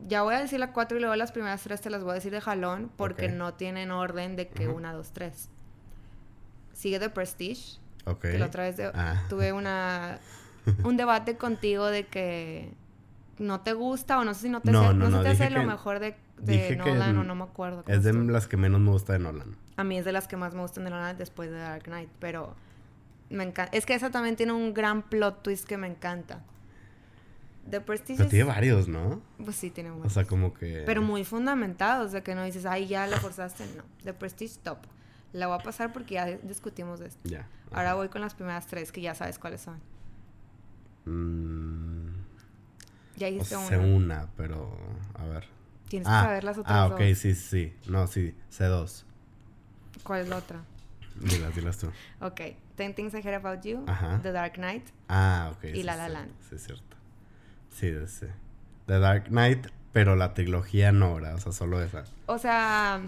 Ya 0.07 0.21
voy 0.21 0.35
a 0.35 0.39
decir 0.39 0.59
la 0.59 0.71
4 0.71 0.97
y 0.97 0.99
luego 0.99 1.15
las 1.15 1.31
primeras 1.31 1.61
tres 1.63 1.81
te 1.81 1.89
las 1.89 2.03
voy 2.03 2.11
a 2.11 2.13
decir 2.15 2.31
de 2.31 2.41
jalón 2.41 2.91
porque 2.95 3.29
no 3.29 3.53
tienen 3.53 3.91
orden 3.91 4.35
de 4.35 4.47
que 4.47 4.67
una, 4.67 4.93
dos, 4.93 5.11
tres. 5.11 5.49
Sigue 6.73 6.99
The 6.99 7.09
Prestige. 7.09 7.79
Ok. 8.05 8.21
Que 8.21 8.37
la 8.37 8.47
otra 8.47 8.63
vez 8.63 8.75
ah. 8.93 9.23
tuve 9.29 9.53
una, 9.53 10.19
un 10.83 10.97
debate 10.97 11.37
contigo 11.37 11.87
de 11.87 12.05
que 12.05 12.71
no 13.39 13.61
te 13.61 13.73
gusta 13.73 14.19
o 14.19 14.23
no 14.23 14.33
sé 14.33 14.41
si 14.41 14.49
no 14.49 14.61
te, 14.61 14.71
no, 14.71 14.93
no, 14.93 15.21
te 15.21 15.29
hace 15.29 15.49
lo 15.49 15.63
mejor 15.63 15.99
de, 15.99 16.15
Nolan 16.77 17.17
o 17.17 17.23
no 17.23 17.35
me 17.35 17.43
acuerdo. 17.43 17.83
Es 17.87 18.03
de 18.03 18.13
las 18.13 18.47
que 18.47 18.57
menos 18.57 18.81
me 18.81 18.91
gusta 18.91 19.13
de 19.13 19.19
Nolan. 19.19 19.55
A 19.77 19.83
mí 19.83 19.97
es 19.97 20.05
de 20.05 20.11
las 20.11 20.27
que 20.27 20.37
más 20.37 20.53
me 20.53 20.61
gustan 20.61 20.83
de 20.85 20.89
Nolan 20.89 21.17
después 21.17 21.49
de 21.51 21.57
Dark 21.57 21.83
Knight, 21.83 22.09
pero 22.19 22.55
me 23.29 23.43
encanta. 23.43 23.75
Es 23.75 23.85
que 23.85 23.93
esa 23.93 24.09
también 24.09 24.35
tiene 24.35 24.53
un 24.53 24.73
gran 24.73 25.01
plot 25.03 25.41
twist 25.43 25.67
que 25.67 25.77
me 25.77 25.87
encanta. 25.87 26.41
The 27.69 27.81
Prestige. 27.81 28.17
Pero 28.17 28.29
tiene 28.29 28.45
varios, 28.45 28.87
¿no? 28.87 29.21
Pues 29.43 29.55
sí, 29.55 29.69
tiene 29.71 29.89
varios. 29.89 30.07
O 30.07 30.09
sea, 30.09 30.25
como 30.25 30.53
que. 30.53 30.83
Pero 30.85 31.01
muy 31.01 31.23
fundamentados, 31.23 32.11
de 32.11 32.21
que 32.21 32.35
no 32.35 32.43
dices, 32.43 32.65
ay, 32.65 32.87
ya 32.87 33.07
la 33.07 33.19
forzaste. 33.19 33.65
No. 33.75 33.83
The 34.03 34.13
Prestige, 34.13 34.55
top. 34.63 34.79
La 35.33 35.47
voy 35.47 35.57
a 35.59 35.63
pasar 35.63 35.91
porque 35.91 36.15
ya 36.15 36.25
discutimos 36.25 36.99
de 36.99 37.07
esto. 37.07 37.19
Ya. 37.23 37.47
Ahora 37.71 37.95
voy 37.95 38.09
con 38.09 38.21
las 38.21 38.35
primeras 38.35 38.67
tres, 38.67 38.91
que 38.91 39.01
ya 39.01 39.15
sabes 39.15 39.39
cuáles 39.39 39.61
son. 39.61 39.79
Mm, 41.05 42.13
ya 43.17 43.29
hice 43.29 43.57
una. 43.57 43.67
Sé 43.67 43.77
una, 43.77 44.29
pero. 44.37 44.77
A 45.15 45.25
ver. 45.25 45.47
Tienes 45.89 46.07
que 46.07 46.13
ah, 46.13 46.23
saber 46.23 46.43
las 46.43 46.57
otras 46.57 46.75
ah, 46.75 46.89
dos. 46.89 46.91
Ah, 46.91 46.95
ok, 46.95 47.15
sí, 47.15 47.35
sí. 47.35 47.73
No, 47.87 48.07
sí, 48.07 48.35
sé 48.49 48.65
dos. 48.65 49.05
¿Cuál 50.03 50.21
es 50.21 50.29
la 50.29 50.37
otra? 50.37 50.63
Dilas, 51.15 51.55
dilas 51.55 51.77
tú. 51.77 51.91
ok. 52.21 52.41
Ten 52.75 52.93
Things 52.93 53.13
I 53.13 53.21
Heard 53.21 53.45
About 53.45 53.63
You, 53.63 53.85
The 54.21 54.31
Dark 54.31 54.55
Knight. 54.55 54.85
Ah, 55.07 55.51
ok. 55.55 55.65
Y 55.73 55.83
La 55.83 55.95
La 55.95 56.09
Land. 56.09 56.31
Sí, 56.49 56.55
es 56.55 56.63
cierto. 56.65 56.94
Sí, 57.75 57.93
sí. 58.07 58.27
The 58.87 58.99
Dark 58.99 59.25
Knight, 59.25 59.67
pero 59.91 60.15
la 60.15 60.33
trilogía 60.33 60.91
no, 60.91 61.15
¿verdad? 61.15 61.35
O 61.35 61.39
sea, 61.39 61.51
solo 61.51 61.81
esa. 61.81 62.05
O 62.25 62.37
sea... 62.37 63.01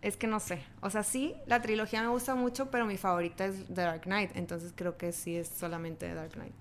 Es 0.00 0.16
que 0.16 0.28
no 0.28 0.38
sé. 0.38 0.62
O 0.80 0.90
sea, 0.90 1.02
sí, 1.02 1.34
la 1.46 1.60
trilogía 1.60 2.00
me 2.02 2.08
gusta 2.08 2.36
mucho, 2.36 2.70
pero 2.70 2.86
mi 2.86 2.96
favorita 2.96 3.46
es 3.46 3.66
The 3.66 3.82
Dark 3.82 4.02
Knight. 4.02 4.30
Entonces 4.36 4.72
creo 4.74 4.96
que 4.96 5.10
sí 5.10 5.36
es 5.36 5.48
solamente 5.48 6.06
The 6.06 6.14
Dark 6.14 6.32
Knight. 6.34 6.54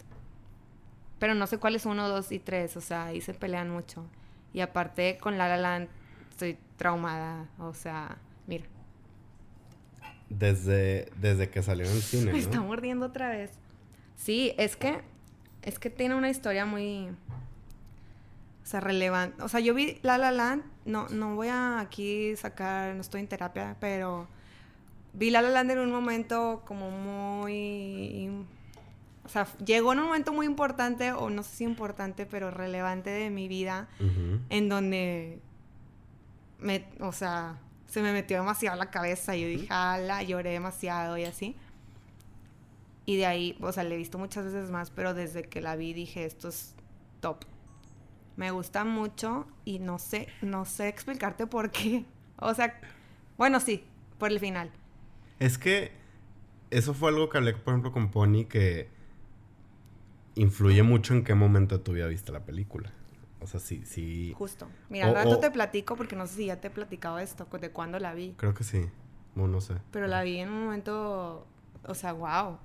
Pero 1.20 1.36
no 1.36 1.46
sé 1.46 1.60
cuál 1.60 1.76
es 1.76 1.86
uno, 1.86 2.10
dos 2.10 2.32
y 2.32 2.40
tres. 2.40 2.76
O 2.78 2.82
sea, 2.82 3.06
ahí 3.06 3.22
se 3.22 3.36
pelean 3.36 3.70
mucho. 3.70 4.04
Y 4.54 4.62
aparte 4.62 5.20
con 5.22 5.38
La 5.38 5.48
La 5.48 5.58
Land 5.58 5.88
estoy 6.32 6.58
traumada. 6.78 7.48
O 7.60 7.76
sea, 7.76 8.18
mira. 8.48 8.66
Desde, 10.30 11.12
desde 11.22 11.50
que 11.52 11.62
salió 11.62 11.86
en 11.86 11.92
el 11.92 12.02
cine. 12.02 12.32
Me 12.34 12.40
está 12.40 12.62
mordiendo 12.62 13.06
otra 13.06 13.30
vez. 13.30 13.52
Sí, 14.16 14.56
es 14.58 14.76
que. 14.76 15.04
Es 15.68 15.80
que 15.80 15.90
tiene 15.90 16.16
una 16.16 16.30
historia 16.30 16.66
muy. 16.66 17.10
O 18.64 18.66
sea, 18.66 18.80
relevante. 18.80 19.44
O 19.44 19.50
sea, 19.50 19.60
yo 19.60 19.74
vi 19.74 20.00
La 20.02 20.18
La 20.18 20.32
Land. 20.32 20.64
No, 20.86 21.10
no 21.10 21.36
voy 21.36 21.50
a 21.50 21.82
aquí 21.82 22.38
sacar. 22.38 22.96
No 22.96 23.02
estoy 23.02 23.20
en 23.20 23.28
terapia, 23.28 23.76
pero. 23.82 24.30
Vi 25.12 25.30
La 25.30 25.42
La 25.42 25.50
Land 25.50 25.72
en 25.72 25.80
un 25.80 25.92
momento 25.92 26.64
como 26.66 26.90
muy. 26.90 28.30
O 29.26 29.30
sea, 29.30 29.46
llegó 29.58 29.92
en 29.92 30.00
un 30.00 30.06
momento 30.06 30.32
muy 30.32 30.46
importante, 30.46 31.12
o 31.12 31.30
no 31.30 31.44
sé 31.44 31.58
si 31.58 31.64
importante, 31.66 32.26
pero 32.26 32.50
relevante 32.50 33.10
de 33.10 33.30
mi 33.30 33.50
vida, 33.50 33.90
en 34.50 34.70
donde 34.70 35.42
me, 36.60 36.86
o 37.02 37.12
sea, 37.12 37.58
se 37.88 38.02
me 38.02 38.14
metió 38.14 38.38
demasiado 38.38 38.78
la 38.78 38.90
cabeza. 38.90 39.36
Y 39.36 39.42
yo 39.42 39.48
dije, 39.50 39.68
ala, 39.70 40.24
lloré 40.24 40.52
demasiado 40.52 41.18
y 41.18 41.26
así. 41.26 41.58
Y 43.08 43.16
de 43.16 43.26
ahí, 43.26 43.58
o 43.62 43.72
sea, 43.72 43.86
le 43.86 43.96
he 43.96 43.98
visto 43.98 44.18
muchas 44.18 44.44
veces 44.44 44.70
más, 44.70 44.92
pero 44.92 45.14
desde 45.14 45.44
que 45.44 45.62
la 45.62 45.78
vi 45.78 45.94
dije, 45.94 46.26
esto 46.26 46.50
es 46.50 46.76
top. 47.22 47.46
Me 48.36 48.52
gusta 48.52 48.84
mucho 48.84 49.48
y 49.64 49.80
no 49.80 49.98
sé, 49.98 50.28
no 50.42 50.66
sé 50.66 50.90
explicarte 50.90 51.48
por 51.48 51.72
qué. 51.72 52.06
O 52.40 52.54
sea, 52.54 52.80
bueno, 53.36 53.60
sí, 53.60 53.84
por 54.20 54.32
el 54.32 54.40
final. 54.40 54.70
Es 55.40 55.58
que 55.58 55.92
eso 56.70 56.94
fue 56.94 57.10
algo 57.10 57.30
que 57.30 57.40
hablé, 57.40 57.54
por 57.54 57.74
ejemplo, 57.74 57.92
con 57.92 58.12
Pony, 58.12 58.46
que 58.48 58.90
influye 60.36 60.84
mucho 60.84 61.16
en 61.16 61.24
qué 61.24 61.34
momento 61.34 61.82
tú 61.82 61.98
ya 61.98 62.06
viste 62.06 62.32
la 62.32 62.46
película. 62.46 62.92
O 63.42 63.48
sea, 63.48 63.60
sí, 63.60 63.82
sí. 63.86 64.36
Justo. 64.38 64.68
Mira, 64.90 65.08
al 65.08 65.16
rato 65.16 65.40
te 65.40 65.50
platico 65.50 65.96
porque 65.96 66.16
no 66.16 66.28
sé 66.28 66.36
si 66.36 66.46
ya 66.46 66.62
te 66.62 66.68
he 66.68 66.70
platicado 66.70 67.18
esto, 67.18 67.48
de 67.60 67.72
cuándo 67.72 67.98
la 67.98 68.14
vi. 68.14 68.36
Creo 68.38 68.54
que 68.54 68.64
sí. 68.64 68.86
No, 69.34 69.48
no 69.48 69.60
sé. 69.60 69.78
Pero 69.90 70.06
la 70.06 70.22
vi 70.22 70.38
en 70.38 70.50
un 70.50 70.66
momento, 70.66 71.48
o 71.86 71.96
sea, 71.96 72.14
wow. 72.14 72.60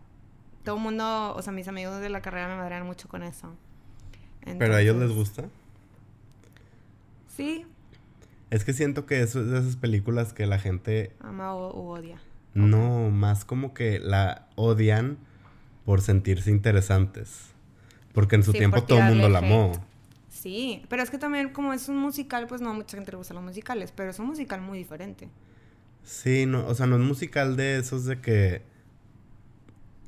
Todo 0.65 0.77
el 0.77 0.83
mundo, 0.83 1.35
o 1.35 1.43
sea, 1.43 1.53
mis 1.53 1.69
amigos 1.69 2.01
de 2.01 2.09
la 2.09 2.23
carrera 2.23 2.49
me 2.49 2.57
madrean 2.57 2.87
mucho 2.87 3.09
con 3.09 3.23
eso. 3.23 3.55
¿Pero 4.45 4.75
a 4.75 4.81
ellos 4.81 4.97
les 4.97 5.13
gusta? 5.13 5.45
Sí. 7.29 7.67
Es 8.51 8.65
que 8.65 8.73
siento 8.73 9.07
que 9.07 9.23
eso 9.23 9.41
es 9.41 9.49
de 9.49 9.59
esas 9.61 9.77
películas 9.77 10.33
que 10.33 10.47
la 10.47 10.59
gente... 10.59 11.13
Ama 11.21 11.55
o, 11.55 11.91
odia. 11.91 12.21
No, 12.55 13.11
más 13.11 13.45
como 13.45 13.73
que 13.73 13.99
la 13.99 14.47
odian 14.57 15.17
por 15.85 16.03
sentirse 16.03 16.51
interesantes. 16.51 17.47
Porque 18.13 18.37
en 18.37 18.43
su 18.43 18.53
tiempo 18.53 18.83
todo 18.83 18.99
el 18.99 19.07
mundo 19.07 19.29
la 19.29 19.39
amó. 19.39 19.73
Sí, 20.29 20.85
pero 20.89 21.03
es 21.03 21.11
que 21.11 21.19
también 21.19 21.51
como 21.51 21.73
es 21.73 21.89
un 21.89 21.97
musical, 21.97 22.47
pues 22.47 22.61
no 22.61 22.71
a 22.71 22.73
mucha 22.75 22.97
gente 22.97 23.11
le 23.13 23.17
gustan 23.17 23.37
los 23.37 23.45
musicales, 23.45 23.93
pero 23.95 24.11
es 24.11 24.19
un 24.19 24.27
musical 24.27 24.61
muy 24.61 24.79
diferente. 24.79 25.29
Sí, 26.05 26.47
no, 26.47 26.67
o 26.67 26.75
sea, 26.75 26.87
no 26.87 26.97
es 26.97 27.03
musical 27.03 27.57
de 27.57 27.79
esos 27.79 28.05
de 28.05 28.21
que 28.21 28.63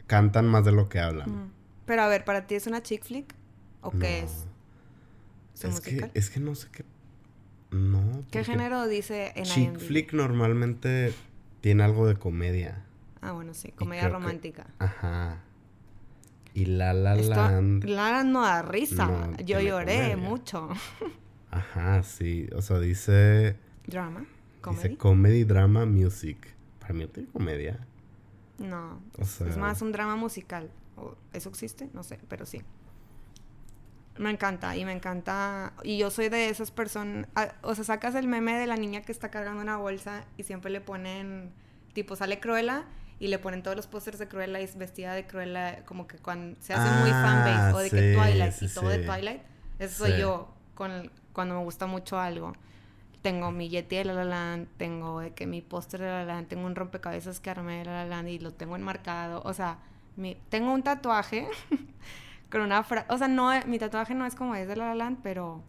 cantan 0.06 0.46
más 0.46 0.64
de 0.64 0.72
lo 0.72 0.88
que 0.88 1.00
hablan. 1.00 1.52
Pero 1.86 2.02
a 2.02 2.08
ver, 2.08 2.24
¿para 2.24 2.46
ti 2.46 2.54
es 2.54 2.66
una 2.66 2.82
chick 2.82 3.04
flick? 3.04 3.34
¿O 3.80 3.90
qué 3.90 4.20
es? 4.20 4.46
¿Es, 5.54 5.64
es 5.64 5.80
que, 5.80 6.10
es 6.14 6.30
que 6.30 6.40
no 6.40 6.54
sé 6.54 6.68
qué. 6.72 6.84
No. 7.70 8.24
¿Qué 8.30 8.44
género 8.44 8.86
dice 8.86 9.32
en 9.34 9.44
Chick 9.44 9.78
flick 9.78 10.12
normalmente 10.12 11.12
tiene 11.60 11.82
algo 11.82 12.06
de 12.06 12.14
comedia. 12.14 12.84
Ah, 13.20 13.32
bueno, 13.32 13.52
sí, 13.52 13.72
comedia 13.72 14.08
romántica. 14.08 14.66
Ajá. 14.78 15.40
Y 16.52 16.66
La 16.66 16.92
La 16.92 17.16
Land. 17.16 17.84
La 17.84 18.10
Land 18.10 18.30
no 18.30 18.42
da 18.42 18.62
risa. 18.62 19.30
Yo 19.44 19.60
lloré 19.60 20.14
mucho. 20.16 20.68
Ajá, 21.50 22.02
sí. 22.02 22.48
O 22.54 22.62
sea, 22.62 22.78
dice. 22.78 23.56
Drama. 23.86 24.24
Comedy. 24.60 24.82
Dice 24.82 24.96
comedy, 24.96 25.44
drama, 25.44 25.84
music. 25.84 26.54
Para 26.78 26.94
mí 26.94 27.06
tiene 27.08 27.28
comedia. 27.30 27.84
No. 28.58 29.00
es 29.18 29.56
más 29.56 29.82
un 29.82 29.92
drama 29.92 30.16
musical. 30.16 30.70
¿Eso 31.32 31.48
existe? 31.48 31.90
No 31.92 32.02
sé, 32.02 32.18
pero 32.28 32.46
sí. 32.46 32.62
Me 34.16 34.30
encanta 34.30 34.76
y 34.76 34.84
me 34.84 34.92
encanta. 34.92 35.72
Y 35.82 35.98
yo 35.98 36.10
soy 36.10 36.28
de 36.28 36.48
esas 36.48 36.70
personas. 36.70 37.26
O 37.62 37.74
sea, 37.74 37.84
sacas 37.84 38.14
el 38.14 38.28
meme 38.28 38.56
de 38.56 38.66
la 38.66 38.76
niña 38.76 39.02
que 39.02 39.10
está 39.10 39.30
cargando 39.30 39.60
una 39.60 39.76
bolsa 39.76 40.24
y 40.36 40.44
siempre 40.44 40.70
le 40.70 40.80
ponen. 40.80 41.52
Tipo, 41.92 42.14
sale 42.16 42.40
Cruella 42.40 42.84
y 43.18 43.28
le 43.28 43.38
ponen 43.38 43.62
todos 43.62 43.76
los 43.76 43.86
pósters 43.86 44.18
de 44.18 44.28
Cruella 44.28 44.60
y 44.60 44.64
es 44.64 44.76
vestida 44.76 45.14
de 45.14 45.26
Cruella. 45.26 45.84
Como 45.84 46.06
que 46.06 46.18
cuando 46.18 46.60
se 46.60 46.74
hace 46.74 46.90
muy 47.00 47.10
fanbase 47.10 47.50
ah, 47.50 47.72
o 47.74 47.78
de 47.78 47.90
que 47.90 48.14
Twilight 48.14 48.62
y 48.62 48.68
todo 48.68 48.88
de 48.88 48.98
Twilight. 48.98 49.42
Eso 49.80 50.06
soy 50.06 50.18
yo 50.18 50.54
con, 50.74 51.10
cuando 51.32 51.56
me 51.56 51.64
gusta 51.64 51.86
mucho 51.86 52.18
algo. 52.18 52.52
Tengo 53.24 53.50
mi 53.52 53.70
Yeti 53.70 53.96
de 53.96 54.04
La 54.04 54.12
La 54.12 54.24
Land, 54.26 54.68
tengo 54.76 55.20
de 55.20 55.32
que 55.32 55.46
mi 55.46 55.62
póster 55.62 55.98
de 55.98 56.08
La 56.08 56.26
La 56.26 56.34
Land, 56.34 56.48
tengo 56.48 56.66
un 56.66 56.76
rompecabezas 56.76 57.40
que 57.40 57.48
armé 57.48 57.78
de 57.78 57.86
La 57.86 58.04
La 58.04 58.04
Land 58.04 58.28
y 58.28 58.38
lo 58.38 58.52
tengo 58.52 58.76
enmarcado. 58.76 59.40
O 59.46 59.54
sea, 59.54 59.78
mi, 60.16 60.36
tengo 60.50 60.74
un 60.74 60.82
tatuaje 60.82 61.48
con 62.50 62.60
una 62.60 62.82
frase, 62.82 63.06
o 63.08 63.16
sea, 63.16 63.28
no, 63.28 63.48
mi 63.64 63.78
tatuaje 63.78 64.14
no 64.14 64.26
es 64.26 64.34
como 64.34 64.54
es 64.54 64.68
de 64.68 64.76
La 64.76 64.88
La 64.88 64.94
Land, 64.94 65.20
pero 65.22 65.62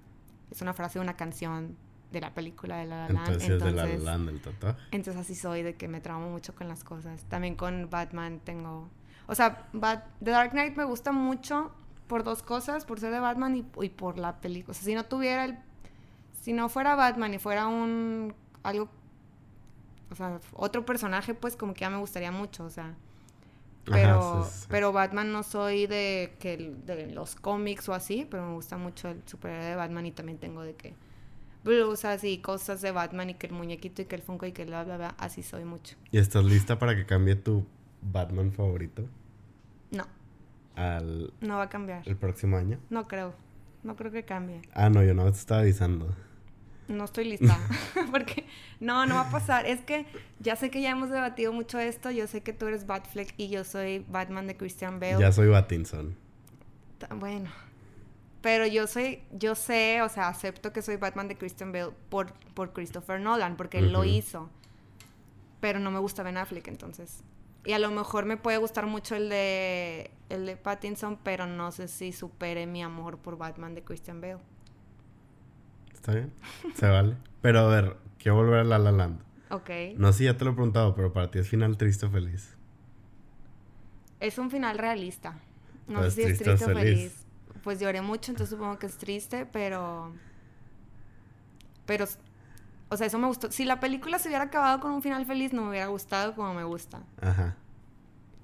es 0.51 0.62
una 0.62 0.74
frase 0.74 0.99
de 0.99 1.03
una 1.03 1.16
canción 1.16 1.78
de 2.12 2.20
la 2.20 2.34
película 2.34 2.76
de 2.76 2.88
La 2.88 3.08
La 3.08 3.14
Land. 3.14 3.28
Entonces, 3.30 3.49
entonces 3.49 3.84
es 3.84 3.89
de 3.89 3.97
La 3.99 4.03
La 4.03 4.18
Land 4.18 4.30
el 4.32 4.41
tatuaje. 4.41 4.82
Entonces 4.91 5.22
así 5.22 5.34
soy, 5.34 5.64
de 5.64 5.76
que 5.76 5.88
me 5.88 6.01
tramo 6.01 6.30
mucho 6.30 6.53
con 6.56 6.68
las 6.68 6.84
cosas. 6.84 7.24
También 7.30 7.56
con 7.56 7.89
Batman 7.89 8.41
tengo... 8.43 8.89
O 9.28 9.34
sea, 9.34 9.70
The 9.72 10.32
Dark 10.32 10.51
Knight 10.51 10.76
me 10.76 10.84
gusta 10.84 11.14
mucho 11.14 11.72
por 12.08 12.26
dos 12.26 12.43
cosas, 12.43 12.84
por 12.84 12.99
ser 12.99 13.14
de 13.14 13.22
Batman 13.22 13.56
y, 13.56 13.66
y 13.82 13.89
por 13.91 14.18
la 14.18 14.41
película. 14.41 14.72
O 14.72 14.74
sea, 14.74 14.84
si 14.84 14.93
no 14.93 15.06
tuviera 15.06 15.45
el... 15.45 15.58
Si 16.46 16.54
no 16.54 16.70
fuera 16.70 16.93
Batman 16.93 17.34
y 17.34 17.39
fuera 17.39 17.66
un... 17.66 18.36
algo... 18.62 18.88
O 20.12 20.16
sea, 20.16 20.39
otro 20.54 20.86
personaje, 20.86 21.34
pues 21.34 21.56
como 21.56 21.74
que 21.74 21.80
ya 21.80 21.89
me 21.89 21.98
gustaría 21.98 22.32
mucho, 22.32 22.66
o 22.66 22.70
sea... 22.70 22.93
Pero, 23.86 24.48
pero 24.70 24.91
Batman 24.93 25.32
no 25.32 25.41
soy 25.41 25.88
de 25.88 26.36
que 26.38 26.76
de 26.86 27.08
los 27.08 27.34
cómics 27.34 27.89
o 27.89 27.96
así, 27.96 28.28
pero 28.30 28.46
me 28.46 28.54
gusta 28.54 28.78
mucho 28.78 29.10
el 29.10 29.24
superhéroe 29.26 29.66
de 29.66 29.76
Batman 29.76 30.06
y 30.06 30.12
también 30.12 30.38
tengo 30.38 30.62
de 30.62 30.76
que 30.76 30.93
blusas 31.64 32.24
y 32.24 32.38
cosas 32.38 32.80
de 32.84 32.91
Batman 32.91 33.32
y 33.32 33.34
que 33.34 33.48
el 33.48 33.54
muñequito 33.54 34.04
y 34.04 34.06
que 34.06 34.16
el 34.16 34.22
Funko 34.22 34.46
y 34.46 34.52
que 34.52 34.66
bla 34.66 34.84
bla 34.84 34.98
bla, 34.98 35.16
así 35.18 35.41
soy 35.41 35.66
mucho. 35.66 35.96
¿Y 36.12 36.20
estás 36.20 36.46
lista 36.46 36.78
para 36.78 36.96
que 36.96 37.08
cambie 37.08 37.36
tu 37.36 37.66
Batman 38.04 38.52
favorito? 38.52 39.08
No. 39.89 40.06
Al 40.76 41.34
No 41.41 41.58
va 41.58 41.64
a 41.64 41.70
cambiar. 41.70 42.08
¿El 42.08 42.18
próximo 42.18 42.58
año? 42.58 42.78
No 42.91 43.08
creo. 43.08 43.34
No 43.82 43.96
creo 43.96 44.12
que 44.12 44.26
cambie. 44.26 44.62
Ah, 44.76 44.91
no, 44.91 45.04
yo 45.04 45.16
no 45.16 45.24
te 45.26 45.38
estaba 45.38 45.62
avisando. 45.62 46.14
No 46.88 47.06
estoy 47.06 47.26
lista. 47.26 47.58
Porque 48.12 48.46
no, 48.80 49.06
no 49.06 49.16
va 49.16 49.22
a 49.22 49.32
pasar. 49.32 49.66
Es 49.66 49.82
que 49.82 50.06
ya 50.40 50.56
sé 50.56 50.70
que 50.70 50.82
ya 50.82 50.92
hemos 50.92 51.10
debatido 51.10 51.54
mucho 51.54 51.80
esto. 51.80 52.12
Yo 52.12 52.28
sé 52.28 52.42
que 52.42 52.54
tú 52.54 52.68
eres 52.68 52.86
Batfleck 52.86 53.34
y 53.38 53.50
yo 53.50 53.64
soy 53.64 54.06
Batman 54.10 54.48
de 54.48 54.56
Christian 54.56 55.00
Bale. 55.00 55.20
Ya 55.20 55.32
soy 55.32 55.48
Batinson. 55.48 56.16
Bueno. 57.16 57.50
Pero 58.42 58.68
yo 58.68 58.86
soy, 58.86 59.24
yo 59.32 59.56
sé, 59.56 60.04
o 60.04 60.10
sea, 60.10 60.28
acepto 60.28 60.72
que 60.72 60.84
soy 60.84 60.98
Batman 60.98 61.28
de 61.28 61.36
Christian 61.36 61.72
Bale 61.72 61.92
por, 62.10 62.32
por 62.54 62.74
Christopher 62.74 63.20
Nolan, 63.20 63.58
porque 63.58 63.80
él 63.80 63.92
lo 63.92 64.04
hizo. 64.04 64.52
Pero 65.62 65.80
no 65.80 65.90
me 65.90 65.98
gusta 65.98 66.22
Ben 66.22 66.38
Affleck, 66.38 66.68
entonces. 66.68 67.24
Y 67.66 67.74
a 67.74 67.80
lo 67.80 67.90
mejor 67.90 68.26
me 68.26 68.38
puede 68.38 68.60
gustar 68.60 68.86
mucho 68.86 69.16
el 69.16 69.30
de 69.30 70.12
el 70.30 70.46
de 70.46 70.58
Pattinson, 70.58 71.18
pero 71.24 71.48
no 71.48 71.72
sé 71.72 71.88
si 71.88 72.12
supere 72.12 72.68
mi 72.68 72.84
amor 72.84 73.18
por 73.18 73.38
Batman 73.38 73.74
de 73.74 73.84
Christian 73.84 74.22
Bale. 74.22 74.38
Está 76.06 76.14
bien, 76.14 76.32
se 76.76 76.88
vale. 76.88 77.16
Pero 77.41 77.62
a 77.62 77.68
ver, 77.68 77.97
quiero 78.20 78.36
volver 78.36 78.60
a 78.60 78.64
La 78.64 78.78
La 78.78 78.91
Land. 78.91 79.22
Ok. 79.49 79.72
No 79.97 80.12
sé 80.12 80.20
si 80.20 80.24
ya 80.26 80.38
te 80.38 80.45
lo 80.45 80.51
he 80.51 80.53
preguntado, 80.53 80.93
pero 80.93 81.12
para 81.12 81.32
ti 81.32 81.39
es 81.39 81.49
final 81.49 81.78
triste 81.78 82.06
o 82.06 82.12
feliz. 82.12 82.56
Es 84.20 84.38
un 84.38 84.51
final 84.51 84.78
realista. 84.78 85.39
No 85.88 86.03
sé 86.03 86.12
si 86.12 86.22
es 86.22 86.38
triste 86.38 86.64
o 86.64 86.76
feliz. 86.76 87.26
Pues 87.64 87.80
lloré 87.80 88.03
mucho, 88.03 88.32
entonces 88.32 88.56
supongo 88.56 88.78
que 88.78 88.86
es 88.86 88.99
triste, 88.99 89.47
pero... 89.47 90.14
Pero... 91.88 92.06
O 92.89 92.97
sea, 92.97 93.08
eso 93.08 93.18
me 93.18 93.26
gustó. 93.26 93.51
Si 93.51 93.66
la 93.66 93.80
película 93.80 94.20
se 94.20 94.28
hubiera 94.28 94.43
acabado 94.43 94.82
con 94.82 94.91
un 94.91 95.01
final 95.01 95.26
feliz, 95.26 95.53
no 95.53 95.64
me 95.64 95.70
hubiera 95.70 95.88
gustado 95.88 96.36
como 96.36 96.53
me 96.53 96.66
gusta. 96.66 97.01
Ajá. 97.20 97.56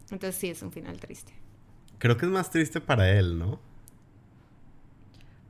Entonces 0.09 0.35
sí, 0.35 0.49
es 0.49 0.63
un 0.63 0.71
final 0.71 0.99
triste. 0.99 1.31
Creo 1.99 2.17
que 2.17 2.25
es 2.25 2.31
más 2.31 2.49
triste 2.49 2.81
para 2.81 3.11
él, 3.11 3.37
¿no? 3.37 3.59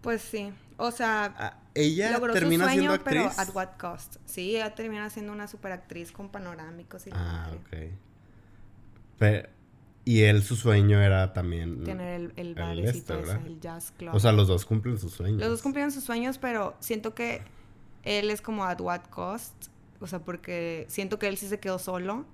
Pues 0.01 0.22
sí. 0.22 0.51
O 0.76 0.91
sea, 0.91 1.61
ella 1.74 2.19
termina 2.34 2.69
siendo 2.69 2.93
actriz. 2.93 3.13
Pero 3.13 3.32
at 3.38 3.55
what 3.55 3.78
cost? 3.80 4.17
Sí, 4.26 4.55
ella 4.55 4.76
termina 4.76 5.09
siendo 5.09 5.32
una 5.32 5.47
superactriz 5.47 6.11
con 6.11 6.30
panorámicos 6.30 7.07
y 7.07 7.11
Ah, 7.13 7.51
ok. 7.55 9.28
y 10.03 10.22
él, 10.22 10.43
su 10.43 10.55
sueño 10.55 11.01
era 11.01 11.34
también. 11.34 11.84
Tener 11.84 12.22
el, 12.22 12.34
el 12.36 12.55
bar 12.55 12.78
el, 12.78 12.86
el 12.86 13.59
jazz 13.61 13.93
club. 13.97 14.13
O 14.15 14.19
sea, 14.19 14.32
los 14.32 14.47
dos 14.47 14.65
cumplen 14.65 14.97
sus 14.97 15.13
sueños. 15.13 15.39
Los 15.39 15.49
dos 15.49 15.61
cumplen 15.61 15.91
sus 15.91 16.03
sueños, 16.03 16.38
pero 16.38 16.76
siento 16.80 17.13
que 17.13 17.41
él 18.03 18.30
es 18.32 18.41
como 18.41 18.65
at 18.65 18.82
what 18.82 19.01
cost. 19.09 19.53
O 19.99 20.07
sea, 20.07 20.19
porque 20.19 20.86
siento 20.89 21.19
que 21.19 21.28
él 21.28 21.38
sí 21.38 21.47
se 21.47 21.59
quedó 21.59 21.78
solo. 21.80 22.26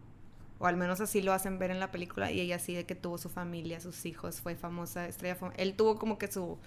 O 0.59 0.65
al 0.65 0.77
menos 0.77 1.01
así 1.01 1.21
lo 1.21 1.33
hacen 1.33 1.59
ver 1.59 1.69
en 1.69 1.79
la 1.79 1.91
película. 1.91 2.31
Y 2.31 2.39
ella 2.39 2.57
sí 2.57 2.73
de 2.73 2.85
que 2.85 2.95
tuvo 2.95 3.17
su 3.17 3.29
familia, 3.29 3.79
sus 3.79 4.05
hijos, 4.05 4.41
fue 4.41 4.55
famosa, 4.55 5.07
estrella 5.07 5.37
Él 5.57 5.75
tuvo 5.75 5.99
como 5.99 6.17
que 6.17 6.31
su 6.31 6.57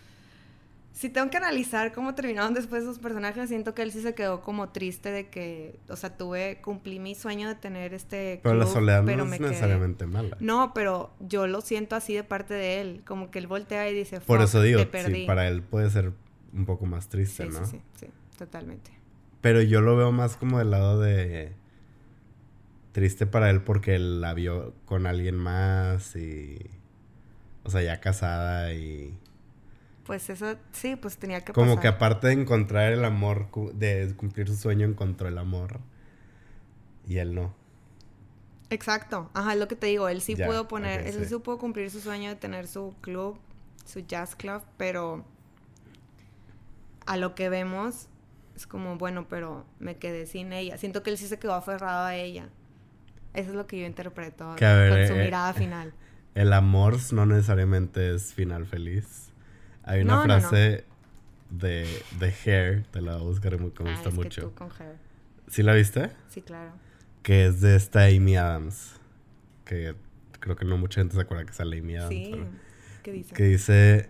si 0.93 1.09
tengo 1.09 1.31
que 1.31 1.37
analizar 1.37 1.93
cómo 1.93 2.15
terminaron 2.15 2.53
después 2.53 2.83
esos 2.83 2.99
personajes, 2.99 3.49
siento 3.49 3.75
que 3.75 3.83
él 3.83 3.93
sí 3.93 4.03
se 4.03 4.15
quedó 4.15 4.43
como 4.43 4.71
triste 4.71 5.11
de 5.11 5.29
que, 5.29 5.79
o 5.89 5.97
sea, 5.97 6.17
tuve, 6.17 6.61
cumplí 6.61 6.99
mi 6.99 7.15
sueño 7.15 7.49
de 7.49 7.55
tener 7.55 7.95
este... 7.95 8.41
Pero 8.43 8.57
la 8.57 8.67
soledad 8.67 9.03
no 9.03 9.11
es 9.11 9.41
necesariamente 9.41 10.07
mala. 10.07 10.37
No, 10.41 10.75
pero 10.75 11.13
yo 11.21 11.47
lo 11.47 11.61
siento 11.61 11.97
así 11.97 12.15
de 12.15 12.25
parte 12.25 12.55
de 12.55 12.81
él, 12.81 13.03
como 13.07 13.31
que 13.31 13.39
él 13.39 13.47
voltea 13.47 13.89
y 13.89 13.95
dice, 13.95 14.21
por 14.21 14.43
eso 14.43 14.61
digo, 14.63 14.81
sí, 14.81 15.25
para 15.27 15.49
él 15.49 15.63
puede 15.63 15.91
ser 15.91 16.13
un 16.53 16.67
poco 16.67 16.87
más 16.87 17.09
triste, 17.09 17.47
¿no? 17.47 17.65
Sí, 17.65 17.77
sí, 17.95 18.07
sí, 18.07 18.07
totalmente. 18.37 18.91
Pero 19.41 19.63
yo 19.63 19.81
lo 19.81 19.97
veo 19.97 20.13
más 20.13 20.37
como 20.37 20.59
del 20.59 20.71
lado 20.71 21.01
de 21.01 21.53
triste 22.93 23.27
para 23.27 23.49
él 23.49 23.63
porque 23.63 23.95
él 23.95 24.21
la 24.21 24.35
vio 24.35 24.75
con 24.85 25.07
alguien 25.07 25.37
más 25.37 26.17
y, 26.17 26.59
o 27.63 27.71
sea, 27.71 27.81
ya 27.83 28.01
casada 28.01 28.75
y 28.75 29.17
pues 30.11 30.29
eso, 30.29 30.57
sí, 30.73 30.97
pues 30.97 31.19
tenía 31.19 31.45
que 31.45 31.53
Como 31.53 31.79
que 31.79 31.87
aparte 31.87 32.27
de 32.27 32.33
encontrar 32.33 32.93
el 32.93 33.05
amor, 33.05 33.47
de 33.75 34.13
cumplir 34.17 34.49
su 34.49 34.57
sueño, 34.57 34.85
encontró 34.85 35.29
el 35.29 35.39
amor. 35.39 35.79
Y 37.07 37.19
él 37.19 37.33
no. 37.33 37.55
Exacto. 38.71 39.31
Ajá, 39.35 39.53
es 39.53 39.61
lo 39.61 39.69
que 39.69 39.77
te 39.77 39.87
digo. 39.87 40.09
Él 40.09 40.21
sí 40.21 40.35
pudo 40.35 40.67
poner, 40.67 41.07
él 41.07 41.25
sí. 41.29 41.37
pudo 41.37 41.59
cumplir 41.59 41.93
su 41.93 42.01
sueño 42.01 42.29
de 42.29 42.35
tener 42.35 42.67
su 42.67 42.93
club, 43.01 43.39
su 43.85 44.01
jazz 44.01 44.35
club, 44.35 44.63
pero 44.77 45.25
a 47.07 47.17
lo 47.17 47.37
que 47.37 47.49
vemos 47.49 48.09
es 48.57 48.67
como, 48.67 48.99
bueno, 48.99 49.29
pero 49.29 49.65
me 49.79 49.97
quedé 49.97 50.27
sin 50.27 50.53
ella. 50.53 50.77
Siento 50.77 51.05
que 51.05 51.11
él 51.11 51.19
sí 51.19 51.29
se 51.29 51.39
quedó 51.39 51.55
aferrado 51.55 52.05
a 52.05 52.17
ella. 52.17 52.49
Eso 53.33 53.51
es 53.51 53.55
lo 53.55 53.69
que 53.69 53.79
yo 53.79 53.87
interpreto 53.87 54.45
con 54.45 54.59
su 54.59 54.65
eh, 54.65 55.23
mirada 55.25 55.53
final. 55.53 55.95
El 56.35 56.53
amor 56.53 56.97
no 57.13 57.27
necesariamente 57.27 58.13
es 58.13 58.35
final 58.35 58.67
feliz. 58.67 59.30
Hay 59.91 60.03
una 60.03 60.23
frase 60.23 60.85
De, 61.51 61.85
de 62.21 62.35
Hair, 62.45 62.85
te 62.93 63.01
la 63.01 63.17
voy 63.17 63.23
a 63.23 63.25
buscar, 63.25 63.59
me 63.59 63.67
ah, 63.67 63.91
gusta 63.91 64.11
mucho. 64.11 64.53
¿Sí 65.49 65.65
la 65.65 65.75
viste? 65.75 66.11
Sí, 66.29 66.43
claro. 66.43 66.71
Que 67.25 67.47
es 67.47 67.61
de 67.61 67.75
esta 67.75 68.05
Amy 68.05 68.37
Adams. 68.37 68.95
Que 69.65 69.97
creo 70.39 70.55
que 70.55 70.65
no 70.65 70.79
mucha 70.79 71.01
gente 71.01 71.17
se 71.17 71.21
acuerda 71.21 71.45
que 71.45 71.53
sale 71.53 71.81
Amy 71.81 71.97
Adams. 71.97 72.15
Sí. 72.15 72.35
¿Qué 73.03 73.13
dice? 73.13 73.35
Que 73.35 73.43
dice... 73.43 74.09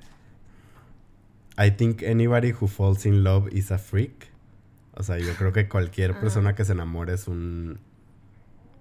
I 1.56 1.70
think 1.70 2.02
anybody 2.02 2.52
who 2.52 2.68
falls 2.68 3.06
in 3.06 3.24
love 3.24 3.48
is 3.50 3.72
a 3.72 3.78
freak. 3.78 4.28
O 4.92 5.02
sea, 5.02 5.18
yo 5.18 5.32
creo 5.34 5.54
que 5.54 5.66
cualquier 5.66 6.10
ah. 6.16 6.20
persona 6.20 6.54
que 6.54 6.66
se 6.66 6.72
enamore 6.72 7.14
es 7.14 7.26
un... 7.26 7.78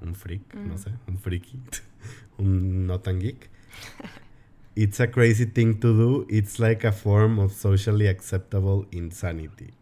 Un 0.02 0.16
freak, 0.16 0.54
no 0.54 0.78
sé, 0.78 0.91
un 1.08 1.18
freaky. 1.18 1.62
un 2.38 2.88
no 2.88 3.00
tan 3.00 3.20
geek. 3.22 3.50
It's 4.80 5.01
a 5.01 5.11
crazy 5.11 5.45
thing 5.45 5.77
to 5.82 5.93
do. 5.93 6.25
It's 6.30 6.57
like 6.57 6.88
a 6.88 6.93
form 6.93 7.38
of 7.38 7.51
socially 7.51 8.07
acceptable 8.07 8.88
insanity. 8.91 9.73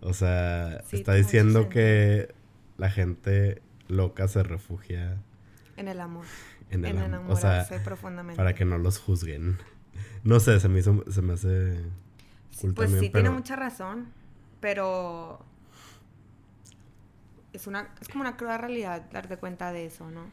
O 0.00 0.12
sea, 0.12 0.82
está 0.90 1.14
diciendo 1.14 1.68
que 1.68 2.34
la 2.76 2.90
gente 2.90 3.62
loca 3.86 4.26
se 4.26 4.42
refugia 4.42 5.22
en 5.76 5.86
el 5.86 6.00
amor. 6.00 6.24
En 6.70 6.84
el 6.84 6.98
amor. 6.98 7.30
O 7.30 7.36
sea, 7.36 7.68
profundamente. 7.84 8.36
Para 8.36 8.52
que 8.56 8.64
no 8.64 8.78
los 8.78 8.98
juzguen. 8.98 9.58
No 10.24 10.40
sé, 10.40 10.58
se 10.58 10.68
me 10.68 10.80
hizo, 10.80 11.04
se 11.08 11.22
me 11.22 11.34
hace 11.34 11.84
pues 12.74 12.90
sí, 12.90 13.10
tiene 13.10 13.30
mucha 13.30 13.54
razón. 13.54 14.08
Pero 14.58 15.38
es 17.52 17.68
una 17.68 17.94
es 18.00 18.08
como 18.08 18.22
una 18.22 18.36
cruda 18.36 18.58
realidad 18.58 19.08
darte 19.12 19.36
cuenta 19.36 19.70
de 19.70 19.86
eso, 19.86 20.10
¿no? 20.10 20.24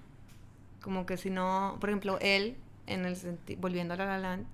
Como 0.82 1.06
que 1.06 1.18
si 1.18 1.30
no, 1.30 1.78
por 1.80 1.90
ejemplo, 1.90 2.18
él 2.22 2.58
en 2.88 3.06
el 3.06 3.18
volviendo 3.58 3.94
a 3.94 3.98
La 3.98 4.18
Land, 4.18 4.46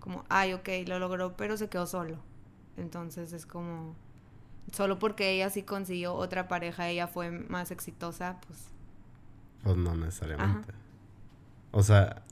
como, 0.00 0.24
ay, 0.28 0.52
ok, 0.52 0.68
lo 0.86 0.98
logró, 0.98 1.36
pero 1.36 1.56
se 1.56 1.68
quedó 1.68 1.86
solo. 1.86 2.18
Entonces 2.76 3.32
es 3.32 3.46
como 3.46 3.94
solo 4.72 4.98
porque 4.98 5.32
ella 5.32 5.50
sí 5.50 5.62
consiguió 5.62 6.14
otra 6.14 6.48
pareja, 6.48 6.88
ella 6.88 7.06
fue 7.06 7.30
más 7.30 7.70
exitosa, 7.70 8.40
pues 8.46 8.70
pues 9.62 9.76
no 9.76 9.94
necesariamente. 9.94 10.72
O 11.70 11.82
sea, 11.82 12.22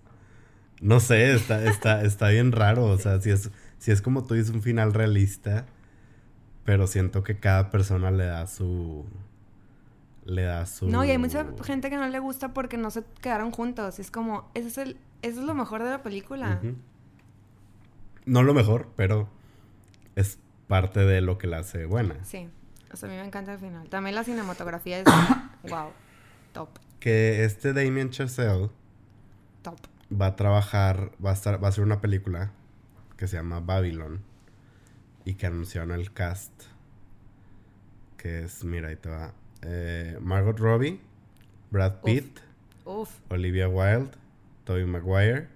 no 0.80 1.00
sé, 1.00 1.34
está, 1.34 1.64
está, 1.64 2.02
está 2.02 2.28
bien 2.28 2.52
raro. 2.52 2.86
O 2.86 2.98
sea, 2.98 3.20
si 3.20 3.30
es, 3.30 3.50
si 3.78 3.90
es 3.90 4.02
como 4.02 4.24
tú 4.24 4.34
dices, 4.34 4.50
un 4.50 4.62
final 4.62 4.94
realista, 4.94 5.66
pero 6.64 6.86
siento 6.86 7.22
que 7.22 7.38
cada 7.38 7.70
persona 7.70 8.10
le 8.10 8.26
da 8.26 8.46
su. 8.46 9.04
Le 10.24 10.42
da 10.42 10.66
su. 10.66 10.88
No, 10.88 11.04
y 11.04 11.10
hay 11.10 11.18
mucha 11.18 11.46
gente 11.62 11.90
que 11.90 11.96
no 11.96 12.08
le 12.08 12.18
gusta 12.18 12.52
porque 12.52 12.76
no 12.76 12.90
se 12.90 13.02
quedaron 13.20 13.50
juntos. 13.50 13.98
Es 13.98 14.10
como, 14.10 14.50
eso 14.54 14.68
es, 14.68 14.78
el, 14.78 14.96
eso 15.22 15.40
es 15.40 15.46
lo 15.46 15.54
mejor 15.54 15.82
de 15.82 15.90
la 15.90 16.02
película. 16.02 16.60
No 18.26 18.42
lo 18.42 18.54
mejor, 18.54 18.88
pero 18.96 19.28
es 20.16 20.38
parte 20.66 21.00
de 21.00 21.20
lo 21.20 21.38
que 21.38 21.46
la 21.46 21.58
hace 21.58 21.86
buena. 21.86 22.24
Sí. 22.24 22.48
O 22.92 22.96
sea, 22.96 23.08
a 23.08 23.12
mí 23.12 23.18
me 23.18 23.26
encanta 23.26 23.52
el 23.52 23.58
final. 23.58 23.88
También 23.88 24.14
la 24.14 24.24
cinematografía 24.24 25.00
es. 25.00 25.04
wow. 25.70 25.90
Top 26.52 26.70
que 27.00 27.44
este 27.44 27.72
Damien 27.72 28.10
Chazelle 28.10 28.70
va 30.10 30.26
a 30.26 30.36
trabajar, 30.36 31.12
va 31.24 31.30
a, 31.30 31.34
estar, 31.34 31.62
va 31.62 31.68
a 31.68 31.70
hacer 31.70 31.84
una 31.84 32.00
película 32.00 32.50
que 33.16 33.26
se 33.28 33.36
llama 33.36 33.60
Babylon 33.60 34.22
y 35.24 35.34
que 35.34 35.46
anunciaron 35.46 35.92
el 35.92 36.12
cast. 36.12 36.52
Que 38.16 38.44
es, 38.44 38.64
mira, 38.64 38.88
ahí 38.88 38.96
te 38.96 39.10
va. 39.10 39.32
Eh, 39.62 40.18
Margot 40.20 40.58
Robbie, 40.58 41.00
Brad 41.70 42.00
Pitt, 42.02 42.40
Olivia 43.28 43.68
Wilde, 43.68 44.10
Tobey 44.68 44.84
Maguire, 44.84 45.48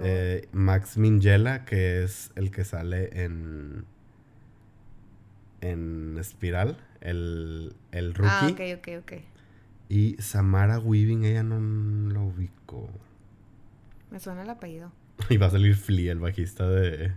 eh, 0.00 0.48
Max 0.50 0.98
Minghella, 0.98 1.64
que 1.64 2.02
es 2.02 2.32
el 2.34 2.50
que 2.50 2.64
sale 2.64 3.22
en 3.22 3.84
en 5.60 6.18
Espiral, 6.18 6.76
el, 7.00 7.76
el 7.92 8.14
ah, 8.24 8.48
rookie. 8.48 8.62
Ah, 8.62 8.74
ok, 8.74 8.78
ok, 8.78 8.88
ok. 9.02 9.12
Y 9.88 10.16
Samara 10.18 10.80
Weaving, 10.80 11.24
ella 11.24 11.44
no 11.44 11.60
lo 12.12 12.24
ubicó. 12.24 12.90
Me 14.10 14.18
suena 14.18 14.42
el 14.42 14.50
apellido. 14.50 14.90
Y 15.30 15.36
va 15.36 15.46
a 15.46 15.50
salir 15.50 15.76
Flea, 15.76 16.10
el 16.10 16.18
bajista 16.18 16.68
de. 16.68 17.12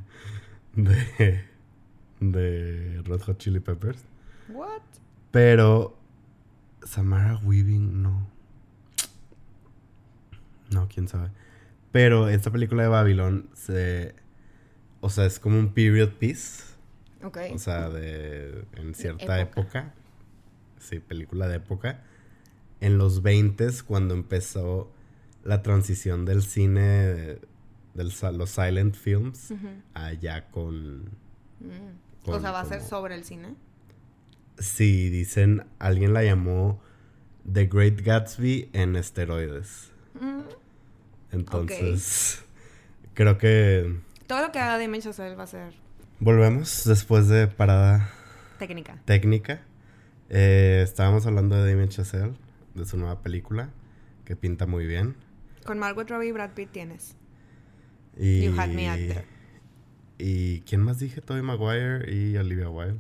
de. 0.76 1.44
de 2.20 3.02
Red 3.04 3.22
Hot 3.22 3.40
Chili 3.40 3.62
Peppers. 3.62 4.06
What? 4.50 4.84
Pero. 5.32 5.98
Samara 6.84 7.40
Weaving, 7.44 8.04
no. 8.04 8.31
No, 10.72 10.88
quién 10.88 11.08
sabe. 11.08 11.30
Pero 11.92 12.30
esta 12.30 12.52
película 12.52 12.84
de 12.84 12.90
Babylon 12.90 13.50
se. 13.54 14.16
O 15.02 15.10
sea, 15.10 15.26
es 15.26 15.40
como 15.40 15.60
un 15.60 15.74
period 15.74 16.10
piece. 16.20 16.64
Ok. 17.24 17.38
O 17.54 17.58
sea, 17.58 17.90
de. 17.90 18.66
en 18.76 18.96
cierta 18.96 19.40
época. 19.40 19.94
Sí, 20.80 21.00
película 21.00 21.48
de 21.48 21.58
época 21.58 22.02
en 22.82 22.98
los 22.98 23.22
20 23.22 23.70
cuando 23.88 24.14
empezó 24.14 24.92
la 25.44 25.62
transición 25.62 26.26
del 26.26 26.42
cine, 26.42 26.82
de 26.82 27.40
los 28.34 28.50
silent 28.50 28.96
films, 28.96 29.54
allá 29.94 30.50
con, 30.50 31.04
mm. 31.60 32.26
O 32.26 32.40
sea, 32.40 32.52
¿va 32.52 32.62
a 32.62 32.66
ser 32.66 32.82
sobre 32.82 33.16
el 33.16 33.24
cine? 33.24 33.56
Sí, 34.58 35.10
dicen, 35.10 35.66
alguien 35.80 36.14
la 36.14 36.24
llamó 36.24 36.82
The 37.52 37.68
Great 37.68 38.02
Gatsby 38.02 38.70
en 38.74 38.96
esteroides. 38.96 39.92
Mm. 40.20 40.42
Entonces, 41.32 42.44
creo 43.14 43.38
que... 43.38 44.00
Todo 44.28 44.42
lo 44.42 44.52
que 44.52 44.60
haga 44.60 44.78
Damien 44.78 45.02
Chazelle 45.02 45.36
va 45.36 45.44
a 45.44 45.48
ser... 45.48 45.74
Volvemos 46.20 46.86
después 46.86 47.28
de 47.28 47.48
parada... 47.48 48.10
Técnica. 48.60 49.02
Técnica. 49.06 49.62
Eh, 50.30 50.82
estábamos 50.84 51.26
hablando 51.26 51.56
de 51.56 51.70
Damien 51.70 51.90
Chazelle 51.90 52.34
de 52.76 52.86
su 52.86 52.98
nueva 52.98 53.22
película, 53.22 53.70
que 54.24 54.36
pinta 54.36 54.66
muy 54.66 54.86
bien. 54.86 55.16
Con 55.66 55.80
Margot 55.80 56.10
Robbie 56.10 56.30
y 56.30 56.32
Brad 56.32 56.52
Pitt 56.52 56.72
tienes. 56.72 57.16
Y, 58.18 58.44
you 58.44 58.60
had 58.60 58.70
me 58.70 58.90
actor. 58.90 59.24
¿Y 60.18 60.62
quién 60.62 60.82
más 60.82 61.00
dije? 61.00 61.22
Tobey 61.22 61.42
Maguire 61.42 62.14
y 62.14 62.38
Olivia 62.38 62.70
Wilde. 62.70 63.00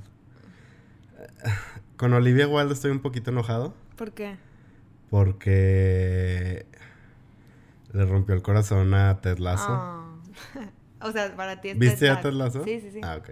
Con 1.97 2.13
Olivia 2.13 2.47
Wilde 2.47 2.73
estoy 2.73 2.91
un 2.91 2.99
poquito 2.99 3.29
enojado. 3.31 3.75
¿Por 3.95 4.13
qué? 4.13 4.37
Porque 5.09 6.65
le 7.93 8.05
rompió 8.05 8.35
el 8.35 8.41
corazón 8.41 8.93
a 8.93 9.19
Ted 9.21 9.37
Lasso. 9.37 9.67
Ah. 9.69 10.15
o 11.01 11.11
sea, 11.11 11.35
para 11.35 11.61
ti 11.61 11.69
es 11.69 11.79
¿Viste 11.79 12.09
a 12.09 12.21
Ted 12.21 12.33
Lasso? 12.33 12.63
Sí, 12.63 12.79
sí, 12.81 12.91
sí. 12.91 12.99
Ah, 13.03 13.17
ok. 13.17 13.29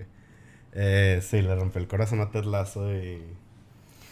Eh, 0.74 1.20
sí, 1.22 1.41
le 1.41 1.55
rompió 1.55 1.82
el 1.82 1.88
corazón 1.88 2.22
a 2.22 2.30
Ted 2.30 2.45
Lasso 2.45 2.93
y 2.93 3.22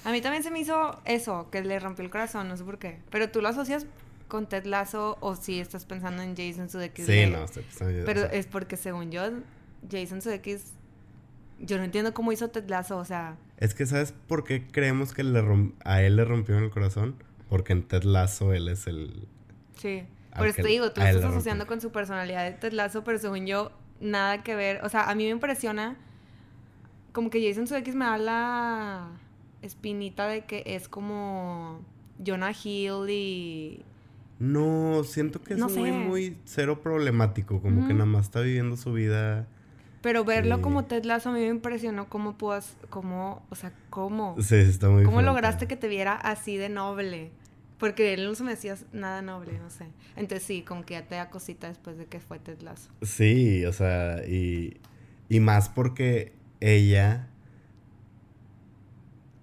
a 0.07 0.11
mí 0.13 0.21
también 0.21 0.41
se 0.41 0.51
me 0.51 0.61
hizo 0.61 1.01
eso, 1.03 1.49
que 1.51 1.61
le 1.61 1.77
rompió 1.81 2.05
el 2.05 2.09
corazón, 2.09 2.47
no 2.47 2.55
sé 2.55 2.63
por 2.63 2.79
qué. 2.79 2.97
Pero 3.09 3.29
tú 3.29 3.41
lo 3.41 3.49
asocias 3.49 3.85
con 4.29 4.47
Ted 4.47 4.63
Lasso 4.63 5.17
o 5.19 5.35
si 5.35 5.59
estás 5.59 5.83
pensando 5.83 6.23
en 6.23 6.33
Jason 6.33 6.69
Sudeikis. 6.69 7.05
Sí, 7.05 7.25
no, 7.25 7.43
estoy 7.43 7.63
pensando 7.63 8.05
Pero 8.05 8.23
es 8.23 8.47
porque 8.47 8.77
según 8.77 9.11
yo, 9.11 9.23
Jason 9.91 10.21
Sudeikis, 10.21 10.63
yo 11.59 11.77
no 11.77 11.83
entiendo 11.83 12.13
cómo 12.13 12.31
hizo 12.31 12.49
Ted 12.49 12.69
Lasso, 12.69 12.97
o 12.97 13.03
sea... 13.03 13.35
Es 13.57 13.73
que 13.73 13.85
¿sabes 13.85 14.13
por 14.13 14.45
qué 14.45 14.65
creemos 14.65 15.13
que 15.13 15.23
le 15.23 15.43
a 15.83 16.01
él 16.01 16.15
le 16.15 16.23
rompió 16.23 16.57
en 16.57 16.63
el 16.63 16.69
corazón? 16.69 17.21
Porque 17.49 17.73
en 17.73 17.83
Ted 17.83 18.03
Lasso 18.03 18.53
él 18.53 18.69
es 18.69 18.87
el... 18.87 19.27
Sí, 19.75 20.05
por 20.37 20.47
eso 20.47 20.61
te 20.61 20.67
digo, 20.67 20.91
tú 20.91 21.01
estás 21.01 21.23
asociando 21.23 21.67
con 21.67 21.81
su 21.81 21.91
personalidad 21.91 22.45
de 22.45 22.51
Ted 22.51 22.73
Lasso, 22.73 23.03
pero 23.03 23.17
según 23.17 23.45
yo, 23.45 23.71
nada 23.99 24.43
que 24.43 24.55
ver. 24.55 24.83
O 24.83 24.89
sea, 24.89 25.09
a 25.09 25.15
mí 25.15 25.23
me 25.23 25.31
impresiona 25.31 25.97
como 27.11 27.29
que 27.29 27.47
Jason 27.47 27.67
Sudeikis 27.67 27.95
me 27.95 28.05
da 28.05 28.17
la 28.17 29.07
espinita 29.61 30.27
de 30.27 30.45
que 30.45 30.63
es 30.65 30.87
como 30.87 31.81
Jonah 32.23 32.51
Hill 32.51 33.09
y... 33.09 33.81
No, 34.39 35.03
siento 35.03 35.41
que 35.41 35.55
es 35.55 35.59
muy, 35.59 35.91
muy 35.91 36.37
cero 36.45 36.79
problemático, 36.81 37.59
como 37.59 37.87
que 37.87 37.93
nada 37.93 38.05
más 38.05 38.25
está 38.25 38.41
viviendo 38.41 38.77
su 38.77 38.93
vida. 38.93 39.47
Pero 40.01 40.23
verlo 40.23 40.61
como 40.61 40.85
Ted 40.85 41.05
Lasso 41.05 41.29
a 41.29 41.33
mí 41.33 41.39
me 41.39 41.47
impresionó 41.47 42.07
cómo 42.07 42.37
puedas, 42.37 42.77
cómo, 42.91 43.43
o 43.49 43.55
sea, 43.55 43.73
cómo... 43.89 44.35
Sí, 44.39 44.55
está 44.55 44.89
muy 44.89 45.03
¿Cómo 45.03 45.23
lograste 45.23 45.67
que 45.67 45.75
te 45.75 45.87
viera 45.87 46.13
así 46.13 46.55
de 46.55 46.69
noble? 46.69 47.31
Porque 47.77 48.13
él 48.13 48.25
no 48.25 48.33
se 48.35 48.43
me 48.43 48.51
decía 48.51 48.75
nada 48.91 49.21
noble, 49.21 49.59
no 49.59 49.69
sé. 49.69 49.85
Entonces 50.15 50.47
sí, 50.47 50.63
como 50.63 50.85
que 50.85 50.95
ya 50.95 51.03
te 51.03 51.15
da 51.15 51.29
cosita 51.29 51.67
después 51.67 51.97
de 51.97 52.05
que 52.05 52.19
fue 52.19 52.39
Ted 52.39 52.61
Lasso. 52.61 52.89
Sí, 53.03 53.65
o 53.65 53.73
sea, 53.73 54.25
y, 54.27 54.77
y 55.29 55.39
más 55.39 55.69
porque 55.69 56.33
ella 56.59 57.27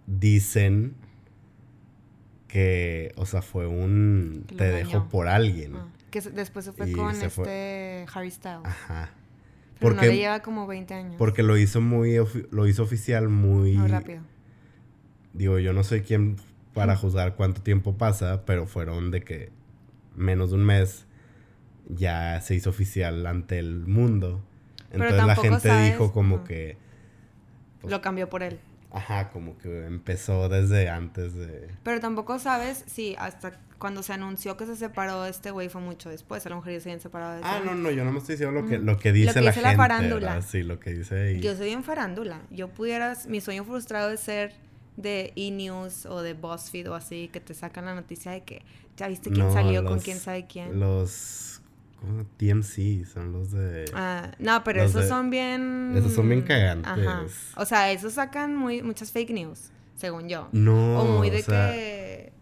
dicen 0.06 0.94
que, 2.48 3.12
o 3.16 3.26
sea, 3.26 3.42
fue 3.42 3.66
un 3.66 4.44
te 4.56 4.64
dejo 4.64 5.08
por 5.08 5.28
alguien. 5.28 5.76
Ah, 5.76 5.88
que 6.10 6.20
después 6.20 6.64
se 6.64 6.72
fue 6.72 6.92
con 6.92 7.14
este 7.20 8.06
Harry 8.12 8.30
Styles. 8.30 8.64
Ajá. 8.64 9.10
Pero 9.78 9.92
porque, 9.92 10.06
no 10.06 10.12
le 10.12 10.18
lleva 10.18 10.40
como 10.40 10.66
20 10.66 10.94
años. 10.94 11.14
Porque 11.18 11.42
lo 11.42 11.56
hizo 11.56 11.80
muy 11.80 12.16
lo 12.50 12.66
hizo 12.66 12.82
oficial 12.82 13.28
muy, 13.28 13.76
muy 13.76 13.88
rápido. 13.88 14.22
Digo, 15.32 15.58
yo 15.58 15.72
no 15.72 15.82
soy 15.82 16.02
quien 16.02 16.36
para 16.74 16.96
juzgar 16.96 17.36
cuánto 17.36 17.62
tiempo 17.62 17.96
pasa, 17.96 18.44
pero 18.44 18.66
fueron 18.66 19.10
de 19.10 19.22
que 19.22 19.52
menos 20.16 20.50
de 20.50 20.56
un 20.56 20.64
mes 20.64 21.06
ya 21.88 22.40
se 22.40 22.54
hizo 22.54 22.70
oficial 22.70 23.26
ante 23.26 23.58
el 23.58 23.86
mundo. 23.86 24.44
Entonces 24.90 25.24
la 25.24 25.36
gente 25.36 25.84
dijo 25.84 26.12
como 26.12 26.44
que 26.44 26.76
pues 27.80 27.90
lo 27.90 28.00
cambió 28.00 28.28
por 28.28 28.42
él. 28.42 28.58
Ajá, 28.90 29.30
como 29.30 29.58
que 29.58 29.86
empezó 29.86 30.48
desde 30.48 30.88
antes 30.88 31.34
de... 31.34 31.68
Pero 31.82 31.98
tampoco 31.98 32.38
sabes 32.38 32.84
si 32.86 33.16
hasta 33.18 33.58
cuando 33.76 34.04
se 34.04 34.12
anunció 34.12 34.56
que 34.56 34.66
se 34.66 34.76
separó 34.76 35.26
este 35.26 35.50
güey 35.50 35.68
fue 35.68 35.80
mucho 35.80 36.08
después. 36.10 36.46
A 36.46 36.48
lo 36.48 36.56
mejor 36.56 36.72
ya 36.72 36.80
se 36.80 36.90
habían 36.90 37.00
separado 37.00 37.34
de 37.34 37.40
Ah, 37.42 37.60
no, 37.64 37.74
no, 37.74 37.90
yo 37.90 38.04
no 38.04 38.12
me 38.12 38.18
estoy 38.20 38.36
diciendo 38.36 38.60
lo 38.60 38.68
que, 38.68 38.78
lo 38.78 38.96
que 38.96 39.12
dice 39.12 39.26
lo 39.26 39.32
que 39.34 39.40
la 39.40 39.50
dice 39.50 39.60
gente. 39.60 39.76
la 39.76 39.76
farándula. 39.76 40.42
Sí, 40.42 40.62
lo 40.62 40.78
que 40.78 40.94
dice 40.94 41.20
ahí. 41.20 41.40
Yo 41.40 41.56
soy 41.56 41.70
en 41.70 41.82
farándula. 41.82 42.42
Yo 42.50 42.68
pudieras... 42.68 43.26
Mi 43.26 43.40
sueño 43.40 43.64
frustrado 43.64 44.10
es 44.10 44.20
ser 44.20 44.54
de 44.96 45.32
E-News 45.36 46.06
o 46.06 46.22
de 46.22 46.34
BuzzFeed 46.34 46.90
o 46.90 46.94
así, 46.94 47.28
que 47.32 47.40
te 47.40 47.54
sacan 47.54 47.86
la 47.86 47.94
noticia 47.94 48.32
de 48.32 48.42
que 48.42 48.62
ya 48.96 49.08
viste 49.08 49.30
quién 49.30 49.52
salió 49.52 49.84
con 49.84 50.00
quién 50.00 50.18
sabe 50.18 50.46
quién. 50.46 50.78
Los 50.78 51.62
TMC, 52.36 53.06
son 53.06 53.32
los 53.32 53.50
de... 53.50 53.86
Ah, 53.94 54.32
no, 54.38 54.62
pero 54.64 54.82
esos 54.82 55.06
son 55.06 55.30
bien... 55.30 55.94
Esos 55.96 56.12
son 56.12 56.28
bien 56.28 56.42
cagantes. 56.42 57.52
O 57.56 57.64
sea, 57.64 57.90
esos 57.92 58.14
sacan 58.14 58.54
muy, 58.54 58.82
muchas 58.82 59.10
fake 59.10 59.30
news, 59.30 59.70
según 59.96 60.28
yo. 60.28 60.48
No, 60.52 61.00
O 61.00 61.18
muy 61.18 61.30
de 61.30 61.42
que... 61.42 62.32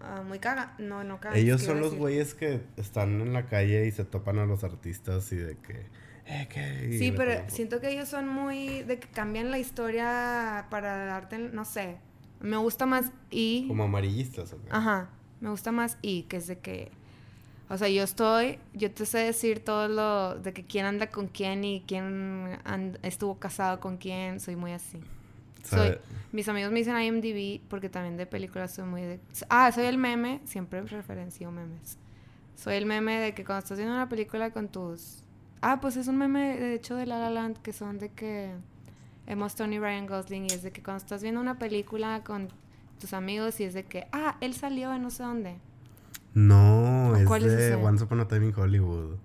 Ah, 0.00 0.22
muy 0.26 0.38
caga... 0.38 0.74
No, 0.78 1.02
no 1.02 1.18
caga. 1.20 1.36
Ellos 1.36 1.62
son 1.62 1.80
los 1.80 1.94
güeyes 1.94 2.34
que 2.34 2.60
están 2.76 3.20
en 3.20 3.32
la 3.32 3.46
calle 3.46 3.86
y 3.86 3.90
se 3.90 4.04
topan 4.04 4.38
a 4.38 4.46
los 4.46 4.64
artistas 4.64 5.32
y 5.32 5.36
de 5.36 5.56
que... 5.56 5.86
Eh, 6.30 6.96
sí, 6.98 7.12
pero 7.12 7.48
siento 7.48 7.80
que 7.80 7.90
ellos 7.90 8.08
son 8.08 8.28
muy 8.28 8.82
de 8.82 8.98
que 8.98 9.08
cambian 9.08 9.50
la 9.50 9.58
historia 9.58 10.66
para 10.70 11.06
darte, 11.06 11.38
no 11.38 11.64
sé. 11.64 11.96
Me 12.40 12.56
gusta 12.56 12.86
más 12.86 13.10
y 13.30 13.66
como 13.66 13.84
amarillistas, 13.84 14.52
¿o 14.52 14.58
Ajá. 14.70 15.10
Me 15.40 15.50
gusta 15.50 15.72
más 15.72 15.98
y 16.02 16.22
que 16.24 16.36
es 16.36 16.46
de 16.46 16.58
que 16.58 16.90
o 17.70 17.76
sea, 17.76 17.88
yo 17.88 18.02
estoy, 18.02 18.58
yo 18.72 18.90
te 18.90 19.04
sé 19.04 19.18
decir 19.18 19.62
todo 19.62 19.88
lo 19.88 20.36
de 20.36 20.54
que 20.54 20.64
quién 20.64 20.86
anda 20.86 21.08
con 21.08 21.28
quién 21.28 21.64
y 21.64 21.84
quién 21.86 22.58
estuvo 23.02 23.38
casado 23.38 23.78
con 23.78 23.98
quién, 23.98 24.40
soy 24.40 24.56
muy 24.56 24.72
así. 24.72 24.98
Soy, 25.64 25.98
mis 26.32 26.48
amigos 26.48 26.72
me 26.72 26.78
dicen 26.78 26.98
IMDb 26.98 27.60
porque 27.68 27.90
también 27.90 28.16
de 28.16 28.24
películas 28.24 28.72
soy 28.72 28.86
muy 28.86 29.02
de... 29.02 29.20
Ah, 29.50 29.70
soy 29.70 29.84
el 29.84 29.98
meme, 29.98 30.40
siempre 30.44 30.80
referencio 30.80 31.50
memes. 31.50 31.98
Soy 32.56 32.76
el 32.76 32.86
meme 32.86 33.20
de 33.20 33.34
que 33.34 33.44
cuando 33.44 33.58
estás 33.58 33.76
viendo 33.76 33.94
una 33.94 34.08
película 34.08 34.50
con 34.50 34.68
tus... 34.68 35.22
Ah, 35.60 35.80
pues 35.80 35.96
es 35.96 36.08
un 36.08 36.18
meme 36.18 36.56
de 36.58 36.74
hecho 36.74 36.96
de 36.96 37.06
La 37.06 37.18
La 37.18 37.30
Land 37.30 37.58
que 37.58 37.72
son 37.72 37.98
de 37.98 38.10
que... 38.10 38.52
Emma 39.26 39.46
Stone 39.46 39.74
y 39.74 39.78
Ryan 39.78 40.06
Gosling 40.06 40.44
y 40.44 40.54
es 40.54 40.62
de 40.62 40.72
que 40.72 40.82
cuando 40.82 41.02
estás 41.02 41.22
viendo 41.22 41.38
una 41.38 41.58
película 41.58 42.24
con 42.24 42.48
tus 42.98 43.12
amigos 43.12 43.60
y 43.60 43.64
es 43.64 43.74
de 43.74 43.84
que... 43.84 44.06
Ah, 44.10 44.38
él 44.40 44.54
salió 44.54 44.92
en 44.94 45.02
no 45.02 45.10
sé 45.10 45.22
dónde. 45.22 45.58
No, 46.32 47.14
es 47.14 47.28
de 47.28 47.74
Once 47.74 48.04
Upon 48.04 48.20
a 48.20 48.28
Time 48.28 48.46
in 48.46 48.54
Hollywood. 48.56 49.16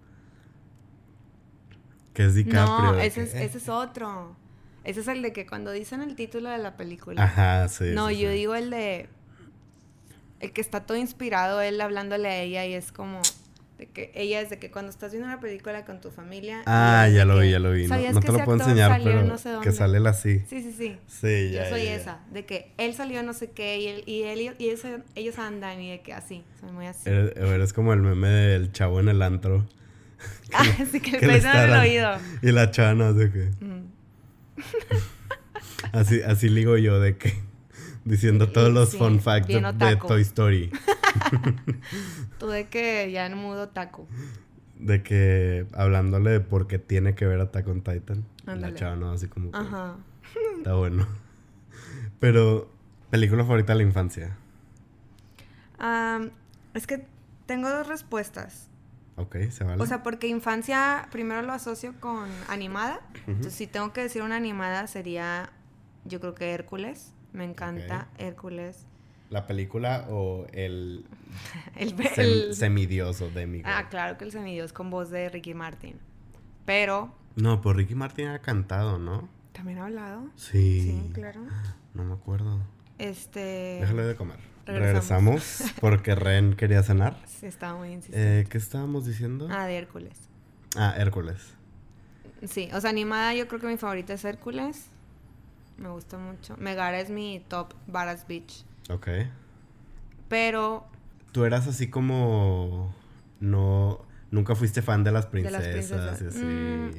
Que 2.13 2.25
es 2.25 2.35
DiCaprio. 2.35 2.91
No, 2.91 2.99
ese 2.99 3.23
es, 3.23 3.33
ese 3.33 3.57
es 3.57 3.69
otro. 3.69 4.35
Ese 4.83 4.99
es 4.99 5.07
el 5.07 5.21
de 5.21 5.31
que 5.31 5.47
cuando 5.47 5.71
dicen 5.71 6.01
el 6.01 6.15
título 6.15 6.49
de 6.49 6.57
la 6.57 6.75
película. 6.75 7.23
Ajá, 7.23 7.67
sí. 7.69 7.91
No, 7.93 8.11
yo 8.11 8.29
digo 8.29 8.55
el 8.55 8.69
de. 8.69 9.07
El 10.39 10.51
que 10.51 10.61
está 10.61 10.85
todo 10.85 10.97
inspirado, 10.97 11.61
él 11.61 11.79
hablándole 11.79 12.27
a 12.27 12.37
ella 12.41 12.65
y 12.65 12.73
es 12.73 12.91
como. 12.91 13.21
De 13.77 13.87
que 13.87 14.11
ella 14.13 14.39
es 14.39 14.49
de 14.51 14.59
que 14.59 14.69
cuando 14.69 14.91
estás 14.91 15.11
viendo 15.11 15.27
una 15.27 15.39
película 15.39 15.83
con 15.83 15.99
tu 15.99 16.11
familia. 16.11 16.61
Ah, 16.65 17.09
ya 17.13 17.25
lo 17.25 17.39
vi, 17.39 17.51
ya 17.51 17.59
lo 17.59 17.71
vi. 17.71 17.87
No, 17.87 18.19
te 18.19 18.31
lo 18.31 18.43
puedo 18.45 18.59
enseñar, 18.59 19.01
pero 19.03 19.61
que 19.61 19.71
sale 19.71 19.97
el 19.97 20.07
así. 20.07 20.39
Sí, 20.47 20.61
sí, 20.61 20.73
sí. 20.77 20.97
Sí, 21.07 21.51
ya. 21.51 21.63
Yo 21.63 21.69
soy 21.69 21.87
esa. 21.87 22.19
De 22.31 22.45
que 22.45 22.71
él 22.77 22.93
salió 22.93 23.23
no 23.23 23.33
sé 23.33 23.51
qué 23.51 23.79
y 23.79 23.87
él 23.87 24.03
y, 24.05 24.23
él, 24.23 24.55
y 24.59 24.69
ellos, 24.69 24.81
ellos 25.15 25.39
andan 25.39 25.81
y 25.81 25.89
de 25.89 26.01
que 26.01 26.13
así. 26.13 26.43
Soy 26.59 26.71
muy 26.71 26.85
así. 26.85 27.09
Eres, 27.09 27.73
como 27.73 27.93
el 27.93 28.01
meme 28.01 28.27
del 28.27 28.71
chavo 28.71 28.99
en 28.99 29.09
el 29.09 29.21
antro. 29.21 29.65
ah, 30.53 30.63
sí, 30.91 30.99
que, 31.01 31.11
le 31.11 31.19
pesan 31.19 31.69
el 31.69 31.79
oído. 31.79 32.11
Y 32.41 32.51
la 32.51 32.69
chana, 32.69 33.11
de 33.11 33.31
que. 33.31 33.49
así, 35.93 36.21
así 36.21 36.47
ligo 36.47 36.77
yo 36.77 36.99
de 36.99 37.17
que 37.17 37.33
diciendo 38.05 38.49
todos 38.49 38.71
los 38.71 38.95
fun 38.95 39.19
facts 39.19 39.47
de, 39.47 39.97
Toy 40.07 40.21
Story. 40.21 40.71
Tú 42.43 42.49
de 42.49 42.67
que 42.67 43.09
ya 43.09 43.29
no 43.29 43.37
mudo 43.37 43.69
taco. 43.69 44.05
De 44.77 45.01
que 45.01 45.65
hablándole 45.71 46.29
de 46.29 46.39
por 46.41 46.67
qué 46.67 46.77
tiene 46.77 47.15
que 47.15 47.25
ver 47.25 47.39
a 47.39 47.51
Taco 47.51 47.71
on 47.71 47.81
Titan. 47.83 48.25
La 48.43 48.73
chava 48.73 48.97
no, 48.97 49.11
así 49.11 49.29
como 49.29 49.49
Ajá. 49.53 49.95
Está 50.57 50.73
bueno. 50.73 51.07
Pero, 52.19 52.69
película 53.09 53.43
favorita 53.45 53.71
de 53.71 53.77
la 53.77 53.83
infancia. 53.83 54.35
es 56.73 56.85
que 56.85 57.07
tengo 57.45 57.69
dos 57.69 57.87
respuestas. 57.87 58.67
Ok, 59.15 59.37
se 59.49 59.63
vale. 59.63 59.81
O 59.81 59.85
sea, 59.85 60.03
porque 60.03 60.27
infancia 60.27 61.07
primero 61.11 61.43
lo 61.43 61.53
asocio 61.53 61.93
con 62.01 62.29
animada. 62.49 62.99
Entonces, 63.25 63.53
si 63.53 63.67
tengo 63.67 63.93
que 63.93 64.01
decir 64.01 64.21
una 64.21 64.35
animada, 64.35 64.87
sería 64.87 65.49
yo 66.03 66.19
creo 66.19 66.35
que 66.35 66.51
Hércules. 66.51 67.13
Me 67.31 67.45
encanta 67.45 68.09
Hércules. 68.17 68.85
¿La 69.33 69.47
película 69.47 70.05
o 70.11 70.45
el, 70.53 71.05
el, 71.75 72.53
semidioso 72.53 73.31
de 73.31 73.47
Miguel? 73.47 73.65
Ah, 73.67 73.89
claro 73.89 74.15
que 74.15 74.25
el 74.25 74.31
semidios 74.31 74.73
con 74.73 74.91
voz 74.91 75.09
de 75.09 75.27
Ricky 75.27 75.55
Martin. 75.55 75.95
Pero. 76.65 77.11
No, 77.35 77.59
pues 77.59 77.75
Ricky 77.75 77.95
Martin 77.95 78.27
ha 78.27 78.37
cantado, 78.43 78.99
¿no? 78.99 79.27
¿También 79.51 79.79
ha 79.79 79.85
hablado? 79.85 80.29
Sí. 80.35 80.81
Sí, 80.81 81.11
claro. 81.13 81.41
No 81.95 82.03
me 82.03 82.13
acuerdo. 82.13 82.59
Este. 82.99 83.79
Déjale 83.81 84.03
de 84.03 84.15
comer. 84.15 84.37
Regresamos. 84.67 85.63
porque 85.81 86.13
Ren 86.13 86.55
quería 86.55 86.83
cenar. 86.83 87.17
Sí, 87.27 87.47
estaba 87.47 87.75
muy 87.75 87.91
insistente. 87.91 88.41
Eh, 88.41 88.45
¿Qué 88.47 88.57
estábamos 88.59 89.05
diciendo? 89.07 89.47
Ah, 89.51 89.65
de 89.65 89.77
Hércules. 89.77 90.29
Ah, 90.75 90.93
Hércules. 90.95 91.55
Sí, 92.47 92.69
o 92.71 92.79
sea, 92.79 92.91
animada 92.91 93.33
yo 93.33 93.47
creo 93.47 93.59
que 93.59 93.67
mi 93.67 93.77
favorita 93.77 94.13
es 94.13 94.23
Hércules. 94.25 94.85
Me 95.77 95.89
gusta 95.89 96.19
mucho. 96.19 96.55
Megara 96.57 96.99
es 96.99 97.09
mi 97.09 97.43
top 97.49 97.73
Baras 97.87 98.27
Beach. 98.27 98.63
Ok. 98.89 99.07
Pero. 100.29 100.85
Tú 101.31 101.45
eras 101.45 101.67
así 101.67 101.89
como. 101.89 102.93
No. 103.39 104.01
Nunca 104.31 104.55
fuiste 104.55 104.81
fan 104.81 105.03
de 105.03 105.11
las 105.11 105.27
princesas. 105.27 105.63
De 105.63 105.95
las 105.95 106.17
princesas. 106.17 106.43
Mm. 106.43 106.89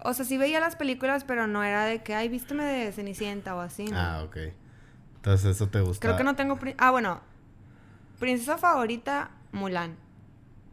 O 0.00 0.14
sea, 0.14 0.24
sí 0.24 0.38
veía 0.38 0.60
las 0.60 0.76
películas, 0.76 1.24
pero 1.24 1.48
no 1.48 1.64
era 1.64 1.84
de 1.84 2.02
que, 2.02 2.14
ay, 2.14 2.28
vísteme 2.28 2.64
de 2.64 2.92
Cenicienta 2.92 3.56
o 3.56 3.60
así, 3.60 3.86
¿no? 3.86 3.98
Ah, 3.98 4.22
ok. 4.22 4.36
Entonces 5.16 5.56
eso 5.56 5.68
te 5.68 5.80
gusta. 5.80 6.00
Creo 6.06 6.16
que 6.16 6.24
no 6.24 6.36
tengo. 6.36 6.58
Ah, 6.78 6.92
bueno. 6.92 7.20
Princesa 8.20 8.58
favorita, 8.58 9.30
Mulan. 9.52 9.96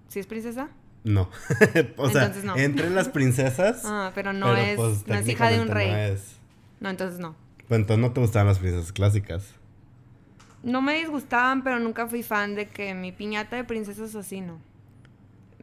¿Sí 0.07 0.19
es 0.19 0.27
princesa? 0.27 0.69
No. 1.03 1.30
o 1.97 2.10
sea, 2.10 2.31
entre 2.56 2.89
las 2.89 3.10
princesas. 3.10 3.81
Ah, 3.85 4.11
pero 4.14 4.34
no 4.34 4.56
es. 4.56 4.76
Pues, 4.76 5.07
no 5.07 5.15
es 5.15 5.27
hija 5.27 5.49
de 5.49 5.61
un 5.61 5.68
rey. 5.69 5.91
No, 5.91 5.97
es... 5.97 6.35
no 6.80 6.89
entonces 6.89 7.19
no. 7.19 7.35
Pues 7.68 7.80
entonces 7.80 8.02
no 8.02 8.11
te 8.11 8.22
gustaban 8.22 8.47
las 8.47 8.60
princesas 8.60 8.91
clásicas. 8.91 9.56
No 10.66 10.82
me 10.82 10.96
disgustaban, 10.96 11.64
pero 11.64 11.80
nunca 11.80 12.08
fui 12.08 12.24
fan 12.24 12.56
de 12.56 12.68
que 12.68 12.94
mi 12.94 13.12
piñata 13.12 13.56
de 13.56 13.64
princesas 13.64 14.16
así, 14.16 14.42
no. 14.42 14.60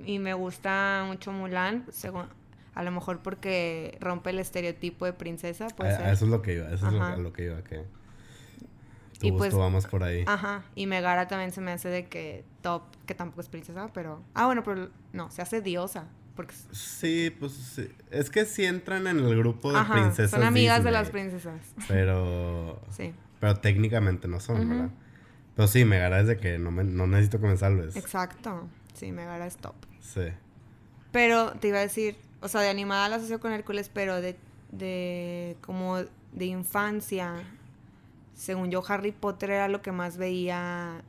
Y 0.06 0.18
me 0.18 0.32
gusta 0.32 1.04
mucho 1.06 1.32
Mulan, 1.32 1.84
según, 1.90 2.26
a 2.74 2.82
lo 2.82 2.90
mejor 2.90 3.20
porque 3.20 3.98
rompe 4.00 4.30
el 4.30 4.38
estereotipo 4.38 5.04
de 5.04 5.12
princesa. 5.12 5.66
Pues 5.76 5.98
eso 5.98 6.24
es 6.24 6.30
lo 6.30 6.40
que 6.40 6.54
iba, 6.54 6.66
eso 6.72 6.86
es 6.86 6.92
lo, 6.92 7.16
lo, 7.18 7.32
que 7.32 7.44
iba, 7.44 7.62
que 7.62 7.84
y 9.22 9.32
pues, 9.32 9.54
vamos 9.54 9.86
por 9.86 10.02
ahí. 10.02 10.24
Ajá, 10.26 10.64
y 10.74 10.86
Megara 10.86 11.28
también 11.28 11.52
se 11.52 11.60
me 11.60 11.72
hace 11.72 11.88
de 11.88 12.06
que 12.06 12.44
top, 12.60 12.82
que 13.06 13.14
tampoco 13.14 13.40
es 13.40 13.48
princesa, 13.48 13.88
pero... 13.94 14.22
Ah, 14.34 14.46
bueno, 14.46 14.62
pero 14.64 14.90
no, 15.12 15.30
se 15.30 15.42
hace 15.42 15.60
diosa. 15.60 16.06
Porque... 16.34 16.54
Sí, 16.72 17.34
pues 17.38 17.80
es 18.10 18.30
que 18.30 18.44
sí 18.44 18.64
entran 18.64 19.06
en 19.06 19.18
el 19.18 19.36
grupo 19.36 19.72
de 19.72 19.78
Ajá, 19.78 19.94
princesas. 19.94 20.30
Son 20.30 20.42
amigas 20.42 20.82
de 20.82 20.90
las 20.90 21.10
princesas. 21.10 21.60
Pero... 21.88 22.80
sí. 22.90 23.12
Pero 23.42 23.56
técnicamente 23.56 24.28
no 24.28 24.38
son, 24.38 24.68
¿verdad? 24.68 24.90
Pero 25.56 25.66
sí, 25.66 25.84
Megara 25.84 26.20
es 26.20 26.28
de 26.28 26.38
que 26.38 26.58
no, 26.58 26.70
me, 26.70 26.84
no 26.84 27.08
necesito 27.08 27.40
que 27.40 27.48
me 27.48 27.56
salves. 27.56 27.96
Exacto. 27.96 28.68
Sí, 28.94 29.10
Megara 29.10 29.48
es 29.48 29.56
top. 29.56 29.74
Sí. 29.98 30.28
Pero 31.10 31.50
te 31.54 31.68
iba 31.68 31.78
a 31.78 31.82
decir, 31.82 32.16
o 32.40 32.46
sea, 32.46 32.60
de 32.60 32.70
animada 32.70 33.08
la 33.08 33.16
asocio 33.16 33.40
con 33.40 33.52
Hércules, 33.52 33.90
pero 33.92 34.20
de, 34.20 34.36
de 34.70 35.56
como 35.60 35.96
de 35.96 36.44
infancia 36.44 37.42
según 38.42 38.70
yo, 38.70 38.82
Harry 38.88 39.12
Potter 39.12 39.50
era 39.50 39.68
lo 39.68 39.82
que 39.82 39.92
más 39.92 40.16
veía 40.16 41.02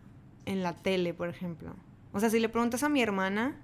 en 0.46 0.62
la 0.62 0.74
tele, 0.74 1.14
por 1.14 1.30
ejemplo. 1.30 1.74
O 2.12 2.20
sea, 2.20 2.30
si 2.30 2.40
le 2.40 2.50
preguntas 2.50 2.84
a 2.84 2.90
mi 2.90 3.02
hermana 3.02 3.56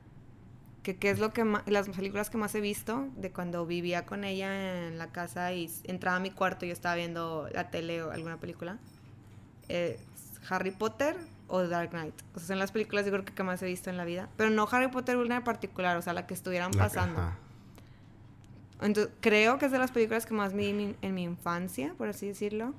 que 0.84 0.95
qué 0.95 1.10
es 1.10 1.19
lo 1.19 1.34
que 1.34 1.43
más, 1.43 1.64
las 1.68 1.89
películas 1.89 2.30
que 2.30 2.38
más 2.38 2.56
he 2.56 2.61
visto 2.61 3.07
de 3.15 3.31
cuando 3.31 3.65
vivía 3.65 4.06
con 4.06 4.23
ella 4.23 4.88
en 4.88 4.97
la 4.97 5.07
casa 5.07 5.53
y 5.53 5.69
entraba 5.84 6.18
a 6.18 6.19
mi 6.19 6.31
cuarto 6.31 6.65
y 6.65 6.69
yo 6.69 6.73
estaba 6.73 6.95
viendo 6.95 7.49
la 7.53 7.69
tele 7.69 8.01
o 8.03 8.11
alguna 8.11 8.38
película, 8.38 8.77
Harry 10.49 10.72
Potter 10.72 11.15
o 11.47 11.68
Dark 11.68 11.91
Knight. 11.91 12.14
O 12.35 12.39
sea, 12.39 12.47
son 12.49 12.60
las 12.60 12.72
películas 12.72 13.06
yo 13.06 13.11
creo 13.11 13.26
que, 13.26 13.43
más 13.43 13.61
he 13.61 13.65
visto 13.65 13.89
en 13.89 13.97
la 13.97 14.06
vida. 14.06 14.30
Pero 14.38 14.49
no 14.49 14.68
Harry 14.72 14.89
Potter 14.89 15.18
una 15.18 15.38
en 15.38 15.43
particular, 15.43 15.97
o 15.97 16.01
sea, 16.01 16.14
la 16.14 16.26
que 16.26 16.34
estuvieran 16.34 16.72
pasando. 16.72 17.19
Entonces, 18.81 19.14
creo 19.19 19.57
que 19.57 19.65
es 19.65 19.72
de 19.72 19.80
las 19.80 19.91
películas 19.91 20.26
que 20.26 20.34
más 20.34 20.53
vi 20.53 20.95
en 21.01 21.14
mi 21.14 21.23
infancia, 21.23 21.93
por 21.97 22.07
así 22.07 22.27
decirlo. 22.27 22.73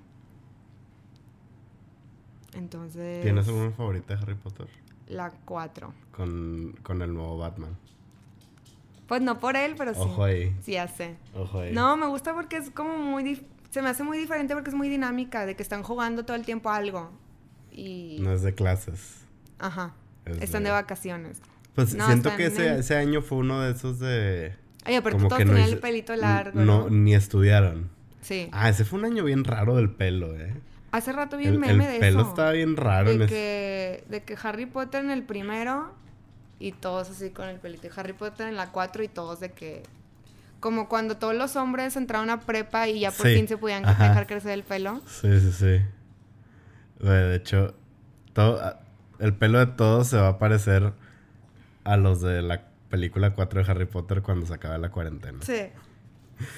Entonces. 2.55 3.23
¿Tienes 3.23 3.47
alguna 3.49 3.71
favorita 3.71 4.15
de 4.15 4.23
Harry 4.23 4.35
Potter? 4.35 4.69
La 5.11 5.31
4. 5.45 5.93
Con, 6.13 6.77
con 6.83 7.03
el 7.03 7.13
nuevo 7.13 7.37
Batman. 7.37 7.77
Pues 9.09 9.21
no 9.23 9.41
por 9.41 9.57
él, 9.57 9.75
pero 9.77 9.93
sí. 9.93 10.01
Ojo 10.01 10.23
ahí. 10.23 10.55
Sí, 10.63 10.77
hace. 10.77 11.17
Ojo 11.35 11.61
ahí. 11.61 11.73
No, 11.73 11.97
me 11.97 12.07
gusta 12.07 12.33
porque 12.33 12.59
es 12.59 12.71
como 12.71 12.97
muy. 12.97 13.45
Se 13.71 13.83
me 13.83 13.89
hace 13.89 14.05
muy 14.05 14.19
diferente 14.19 14.55
porque 14.55 14.71
es 14.71 14.77
muy 14.77 14.89
dinámica, 14.89 15.47
de 15.47 15.57
que 15.57 15.65
están 15.65 15.83
jugando 15.83 16.25
todo 16.25 16.37
el 16.37 16.45
tiempo 16.45 16.71
algo. 16.71 17.11
Y. 17.73 18.19
No 18.21 18.33
es 18.33 18.43
de 18.43 18.55
clases. 18.55 19.25
Ajá. 19.59 19.95
están 20.41 20.63
de... 20.63 20.71
vacaciones. 20.71 21.41
Pues 21.75 21.91
siento 21.91 22.35
que 22.37 22.47
ese, 22.47 22.79
ese 22.79 22.97
año 22.97 23.21
fue 23.21 23.39
uno 23.39 23.61
de 23.61 23.73
esos 23.73 23.99
de. 23.99 24.55
Ay, 24.85 25.01
pero 25.03 25.17
todos 25.17 25.39
tenían 25.39 25.59
el 25.59 25.79
pelito 25.79 26.15
largo. 26.15 26.61
No, 26.61 26.89
ni 26.89 27.15
estudiaron. 27.15 27.91
Sí. 28.23 28.49
Ah, 28.53 28.69
ese 28.69 28.85
fue 28.85 29.01
un 29.01 29.07
año 29.07 29.25
bien 29.25 29.43
raro 29.43 29.75
del 29.75 29.91
pelo, 29.91 30.37
¿eh? 30.37 30.55
Hace 30.93 31.13
rato 31.13 31.37
vi 31.37 31.49
un 31.49 31.59
meme 31.59 31.87
de 31.87 31.97
eso. 31.97 32.05
El 32.05 32.13
pelo 32.13 32.29
estaba 32.29 32.53
bien 32.53 32.77
raro. 32.77 33.17
De, 33.17 33.27
que, 33.27 34.05
de 34.09 34.23
que 34.25 34.37
Harry 34.43 34.67
Potter 34.67 35.05
en 35.05 35.11
el 35.11 35.23
primero 35.23 35.95
y 36.59 36.73
todos 36.73 37.11
así 37.11 37.31
con 37.31 37.49
el 37.49 37.59
pelito. 37.59 37.87
Y 37.87 37.91
Harry 37.97 38.13
Potter 38.13 38.49
en 38.49 38.57
la 38.57 38.71
cuatro 38.71 39.03
y 39.03 39.09
todos 39.09 39.41
de 39.41 39.53
que... 39.53 39.83
Como 40.61 40.89
cuando 40.91 41.17
todos 41.17 41.35
los 41.35 41.57
hombres 41.57 41.97
entraron 41.97 42.29
a 42.29 42.41
prepa 42.41 42.87
y 42.87 43.01
ya 43.01 43.11
por 43.11 43.27
fin 43.29 43.49
se 43.49 43.57
podían 43.57 43.83
dejar 43.83 44.27
crecer 44.27 44.51
el 44.51 44.63
pelo. 44.63 45.01
Sí, 45.07 45.41
sí, 45.41 45.53
sí. 45.53 45.81
De 47.03 47.35
hecho, 47.35 47.75
todo, 48.35 48.61
el 49.21 49.35
pelo 49.35 49.59
de 49.59 49.69
todos 49.69 50.09
se 50.09 50.19
va 50.19 50.29
a 50.29 50.39
parecer 50.39 50.93
a 51.85 51.97
los 51.97 52.21
de 52.21 52.43
la 52.43 52.69
película 52.91 53.33
4 53.35 53.65
de 53.65 53.71
Harry 53.71 53.87
Potter 53.87 54.21
cuando 54.21 54.45
se 54.45 54.53
acaba 54.53 54.77
la 54.77 54.91
cuarentena. 54.91 55.39
Sí. 55.41 55.71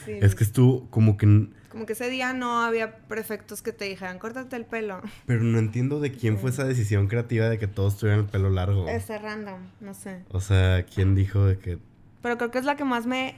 Es 0.07 0.35
que 0.35 0.43
estuvo 0.43 0.91
como 0.91 1.17
que... 1.17 1.49
Como 1.73 1.87
que 1.87 1.95
ese 1.95 2.11
día 2.11 2.35
no 2.35 2.63
había 2.63 2.99
prefectos 3.09 3.63
que 3.63 3.73
te 3.73 3.87
dijeran, 3.87 4.19
córtate 4.19 4.57
el 4.57 4.67
pelo. 4.67 5.01
Pero 5.27 5.43
no 5.43 5.59
entiendo 5.59 6.01
de 6.01 6.13
quién 6.13 6.39
fue 6.39 6.51
esa 6.51 6.65
decisión 6.65 7.09
creativa 7.09 7.49
de 7.49 7.59
que 7.59 7.67
todos 7.67 7.97
tuvieran 7.97 8.21
el 8.21 8.27
pelo 8.27 8.51
largo. 8.51 8.87
Ese 8.91 9.19
random, 9.19 9.63
no 9.81 9.95
sé. 9.95 10.23
O 10.29 10.43
sea, 10.43 10.85
¿quién 10.85 11.15
dijo 11.15 11.47
de 11.47 11.57
que...? 11.57 11.79
Pero 12.21 12.37
creo 12.37 12.51
que 12.51 12.59
es 12.59 12.67
la 12.67 12.77
que 12.77 12.85
más 12.85 13.07
me, 13.07 13.37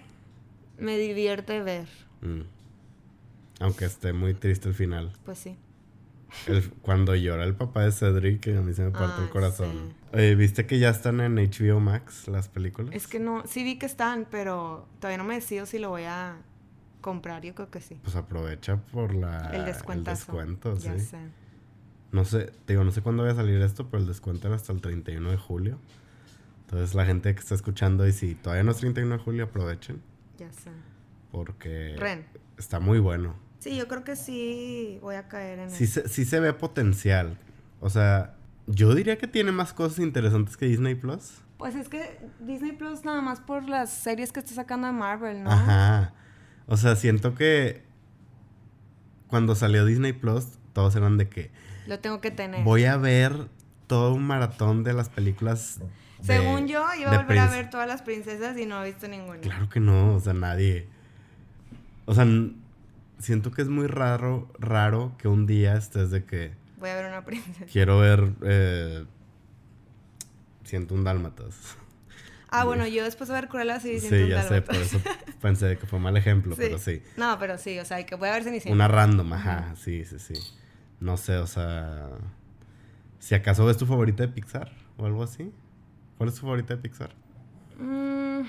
me 0.79 0.99
divierte 0.99 1.63
ver. 1.63 1.87
Mm. 2.23 2.41
Aunque 3.61 3.85
esté 3.85 4.13
muy 4.13 4.35
triste 4.35 4.69
el 4.69 4.75
final. 4.75 5.13
Pues 5.25 5.39
sí. 5.39 5.57
cuando 6.83 7.15
llora 7.15 7.45
el 7.45 7.55
papá 7.55 7.85
de 7.85 7.93
Cedric, 7.93 8.41
que 8.41 8.57
a 8.57 8.63
mí 8.63 8.75
se 8.75 8.83
me 8.83 8.91
parte 8.91 9.23
el 9.23 9.31
corazón. 9.31 9.95
¿Viste 10.13 10.67
que 10.67 10.81
ya 10.81 10.91
están 10.91 11.21
en 11.21 11.37
HBO 11.37 11.79
Max 11.79 12.27
las 12.27 12.49
películas? 12.49 12.93
Es 12.97 13.07
que 13.07 13.21
no, 13.21 13.45
sí 13.47 13.63
vi 13.63 13.79
que 13.79 13.87
están, 13.87 14.27
pero 14.29 14.89
todavía 14.99 15.19
no 15.19 15.25
me 15.25 15.37
decido 15.37 15.67
si 15.67 15.79
lo 15.79 15.91
voy 15.91 16.03
a 16.03 16.37
comprar, 17.05 17.43
yo 17.43 17.55
creo 17.55 17.71
que 17.71 17.83
sí. 17.83 18.01
Pues 18.03 18.17
aprovecha 18.17 18.79
por 18.79 19.15
la... 19.15 19.51
El, 19.51 19.67
descuento, 19.67 20.75
ya 20.79 20.99
sí. 20.99 21.05
Sé. 21.05 21.19
No 22.13 22.25
sé, 22.25 22.51
te 22.65 22.73
digo, 22.73 22.83
no 22.83 22.93
sé 22.93 23.03
cuándo 23.03 23.25
va 23.25 23.31
a 23.31 23.35
salir 23.35 23.61
esto, 23.61 23.91
pero 23.91 24.01
el 24.01 24.09
descuento 24.09 24.47
era 24.47 24.57
hasta 24.57 24.73
el 24.73 24.81
31 24.81 25.31
de 25.31 25.37
julio. 25.37 25.79
Entonces 26.63 26.95
la 26.95 27.05
gente 27.05 27.35
que 27.35 27.41
está 27.41 27.55
escuchando 27.55 28.09
y 28.09 28.13
si 28.13 28.35
todavía 28.35 28.65
no 28.65 28.71
es 28.71 28.79
31 28.79 29.19
de 29.19 29.23
julio, 29.23 29.45
aprovechen. 29.45 30.01
Ya 30.39 30.51
sé. 30.51 30.71
Porque 31.31 31.95
está 32.57 32.81
muy 32.81 33.01
bueno. 33.01 33.35
Sí, 33.59 33.77
yo 33.77 33.87
creo 33.87 34.03
que 34.03 34.17
sí 34.17 34.99
voy 35.03 35.17
a 35.17 35.29
caer 35.29 35.59
en 35.59 35.71
sí 35.71 35.87
Se, 35.87 36.09
sí 36.09 36.25
se 36.25 36.41
ve 36.41 36.55
potencial. 36.55 37.37
O 37.81 37.91
sea, 37.91 38.35
yo 38.67 38.95
diría 38.95 39.19
que 39.19 39.27
tiene 39.27 39.53
más 39.53 39.75
cosas 39.75 39.99
interesantes 39.99 40.57
que 40.57 40.65
Disney 40.65 40.95
Plus. 40.95 41.43
Pues 41.59 41.75
es 41.75 41.91
que 41.91 42.19
Disney 42.41 42.73
Plus 42.73 43.05
nada 43.05 43.21
más 43.21 43.41
por 43.41 43.69
las 43.69 43.91
series 43.91 44.33
que 44.33 44.41
está 44.41 44.55
sacando 44.55 44.87
de 44.87 44.95
Marvel, 44.95 45.43
¿no? 45.43 45.51
Ajá. 45.51 46.15
O 46.67 46.77
sea, 46.77 46.97
siento 46.97 47.35
que 47.35 47.83
cuando 49.29 49.55
salió 49.55 49.85
Disney 49.85 50.13
Plus, 50.13 50.47
todos 50.73 50.95
eran 50.97 51.19
de 51.19 51.29
que... 51.29 51.51
Lo 51.87 51.99
tengo 51.99 52.21
que 52.21 52.31
tener. 52.31 52.65
Voy 52.65 52.85
a 52.85 52.97
ver 52.97 53.49
todo 53.87 54.15
un 54.15 54.27
maratón 54.27 54.85
de 54.85 54.93
las 54.93 55.09
películas. 55.09 55.81
Según 56.23 56.69
yo, 56.69 56.85
iba 56.99 57.13
a 57.13 57.19
volver 57.19 57.39
a 57.39 57.49
ver 57.49 57.69
todas 57.69 57.87
las 57.87 58.03
princesas 58.03 58.57
y 58.59 58.65
no 58.65 58.83
he 58.83 58.87
visto 58.87 59.09
ninguna. 59.09 59.41
Claro 59.41 59.69
que 59.69 59.81
no, 59.81 60.15
o 60.15 60.21
sea, 60.21 60.33
nadie. 60.33 60.87
O 62.07 62.15
sea, 62.15 62.27
siento 63.19 63.51
que 63.51 63.63
es 63.63 63.69
muy 63.69 63.87
raro, 63.87 64.49
raro 64.59 65.13
que 65.19 65.29
un 65.29 65.47
día 65.47 65.77
estés 65.77 66.11
de 66.11 66.25
que... 66.25 66.53
Voy 66.79 66.91
a 66.91 66.95
ver 66.95 67.07
una 67.07 67.25
princesa. 67.25 67.67
Quiero 67.71 67.99
ver... 67.99 68.33
Eh, 68.43 69.05
siento 70.65 70.95
un 70.95 71.05
dálmatas. 71.05 71.77
Ah, 72.55 72.65
bueno, 72.65 72.87
yo 72.87 73.05
después 73.05 73.29
de 73.29 73.35
ver 73.35 73.49
Cruella 73.49 73.81
sí 73.81 73.99
Sí, 74.01 74.29
ya 74.29 74.43
sé, 74.43 74.63
por 74.63 74.77
eso 74.77 75.01
pensé 75.41 75.77
que 75.77 75.87
fue 75.87 75.99
mal 75.99 76.17
ejemplo, 76.17 76.55
pero 76.57 76.79
sí. 76.79 77.03
No, 77.17 77.39
pero 77.39 77.59
sí, 77.59 77.79
o 77.79 77.85
sea, 77.85 78.05
que 78.07 78.15
voy 78.15 78.29
a 78.29 78.33
ver 78.33 78.45
Cenicienta. 78.45 78.75
Una 78.75 78.89
random, 78.89 79.33
ajá, 79.33 79.75
sí, 79.77 80.05
sí, 80.05 80.19
sí. 80.19 80.35
No 81.01 81.17
sé, 81.17 81.37
o 81.37 81.47
sea... 81.47 82.11
Si 83.19 83.35
acaso 83.35 83.69
es 83.71 83.77
tu 83.77 83.87
favorita 83.87 84.23
de 84.23 84.29
Pixar 84.29 84.71
o 84.99 85.07
algo 85.07 85.23
así. 85.23 85.51
¿Cuál 86.19 86.29
es 86.29 86.35
tu 86.35 86.43
favorita 86.43 86.77
de 86.77 86.83
Pixar? 86.83 87.15
Mm, 87.79 88.43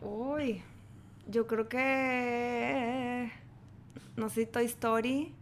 uy, 0.00 0.62
yo 1.28 1.46
creo 1.46 1.68
que 1.68 3.30
no 4.16 4.28
sé, 4.28 4.46
Toy 4.46 4.64
Story. 4.66 5.34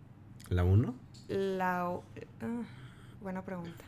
¿La 0.49 0.65
1? 0.65 0.95
La... 1.29 1.83
Ah, 1.85 2.62
buena 3.20 3.43
pregunta. 3.45 3.85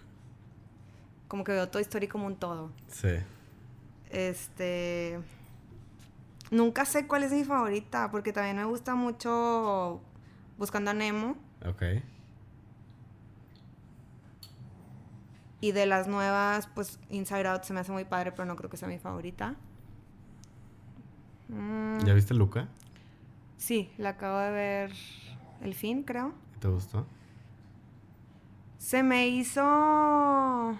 Como 1.27 1.43
que 1.43 1.53
veo 1.53 1.69
Toy 1.69 1.83
Story 1.83 2.07
como 2.07 2.27
un 2.27 2.37
todo. 2.37 2.71
Sí. 2.89 3.09
Este... 4.15 5.21
Nunca 6.51 6.85
sé 6.85 7.07
cuál 7.07 7.25
es 7.25 7.33
mi 7.33 7.45
favorita, 7.45 8.11
porque 8.11 8.33
también 8.33 8.57
me 8.57 8.65
gusta 8.65 8.95
mucho 8.95 10.01
Buscando 10.57 10.93
a 10.93 10.95
Nemo. 10.95 11.37
Ok. 11.67 11.83
Y 15.61 15.73
de 15.73 15.87
las 15.87 16.07
nuevas, 16.07 16.69
pues 16.75 17.01
Inside 17.09 17.49
Out 17.49 17.65
se 17.65 17.73
me 17.73 17.81
hace 17.81 17.91
muy 17.91 18.05
padre, 18.05 18.31
pero 18.33 18.45
no 18.45 18.55
creo 18.55 18.71
que 18.71 18.77
sea 18.77 18.87
mi 18.87 18.99
favorita. 18.99 19.57
¿Ya 22.05 22.15
viste 22.15 22.35
Luca? 22.35 22.69
Sí, 23.57 23.91
la 23.97 24.11
acabo 24.11 24.39
de 24.39 24.51
ver 24.51 24.93
el 25.63 25.75
fin, 25.75 26.03
creo. 26.03 26.35
¿Te 26.61 26.69
gustó? 26.69 27.07
Se 28.79 29.03
me 29.03 29.29
hizo 29.29 30.77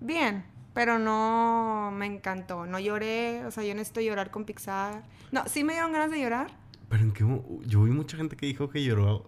bien, 0.00 0.44
pero 0.74 0.98
no 0.98 1.90
me 1.92 2.06
encantó. 2.06 2.66
No 2.66 2.78
lloré, 2.78 3.44
o 3.46 3.50
sea, 3.50 3.64
yo 3.64 3.74
necesito 3.74 4.00
llorar 4.00 4.30
con 4.30 4.44
Pixar. 4.44 5.02
No, 5.32 5.46
sí 5.46 5.64
me 5.64 5.74
dieron 5.74 5.92
ganas 5.92 6.10
de 6.10 6.20
llorar. 6.20 6.50
Pero 6.88 7.02
en 7.02 7.12
qué 7.12 7.24
yo 7.66 7.82
vi 7.84 7.90
mucha 7.90 8.16
gente 8.16 8.36
que 8.36 8.46
dijo 8.46 8.68
que 8.68 8.82
lloró. 8.82 9.26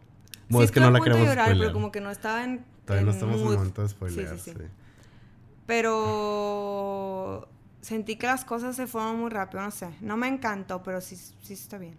Bueno, 0.48 0.64
es 0.64 0.70
que 0.70 0.80
no 0.80 0.90
la 0.90 1.00
queremos 1.00 1.26
llorar, 1.26 1.56
pero 1.58 1.72
como 1.72 1.92
que 1.92 2.00
no 2.00 2.10
estaba 2.10 2.44
en 2.44 2.64
Todavía 2.84 3.06
no 3.06 3.12
estamos 3.12 3.40
en 3.40 3.46
el 3.46 3.54
momento 3.54 3.82
de 3.82 3.88
spoiler, 3.88 4.28
sí, 4.30 4.38
sí, 4.38 4.50
sí. 4.58 4.64
Pero 5.66 7.48
sentí 7.80 8.16
que 8.16 8.26
las 8.26 8.44
cosas 8.44 8.74
se 8.74 8.86
fueron 8.86 9.20
muy 9.20 9.30
rápido, 9.30 9.62
no 9.62 9.70
sé. 9.70 9.88
No 10.00 10.16
me 10.16 10.26
encantó, 10.28 10.82
pero 10.82 11.00
sí, 11.00 11.16
sí 11.16 11.52
está 11.52 11.78
bien. 11.78 11.96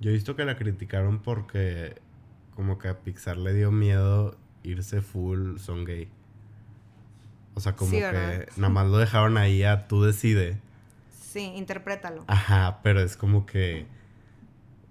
Yo 0.00 0.10
he 0.10 0.12
visto 0.12 0.36
que 0.36 0.44
la 0.44 0.56
criticaron 0.56 1.20
porque 1.20 2.00
como 2.54 2.78
que 2.78 2.88
a 2.88 3.00
Pixar 3.00 3.36
le 3.36 3.52
dio 3.54 3.72
miedo 3.72 4.36
irse 4.62 5.02
full 5.02 5.58
son 5.58 5.84
gay. 5.84 6.08
O 7.54 7.60
sea, 7.60 7.76
como 7.76 7.90
que 7.90 8.48
nada 8.56 8.72
más 8.72 8.86
lo 8.86 8.98
dejaron 8.98 9.36
ahí 9.36 9.62
a 9.62 9.86
tú 9.86 10.02
decide. 10.02 10.58
Sí, 11.32 11.52
interprétalo. 11.56 12.24
Ajá, 12.26 12.80
pero 12.82 13.00
es 13.00 13.16
como 13.16 13.46
que. 13.46 13.86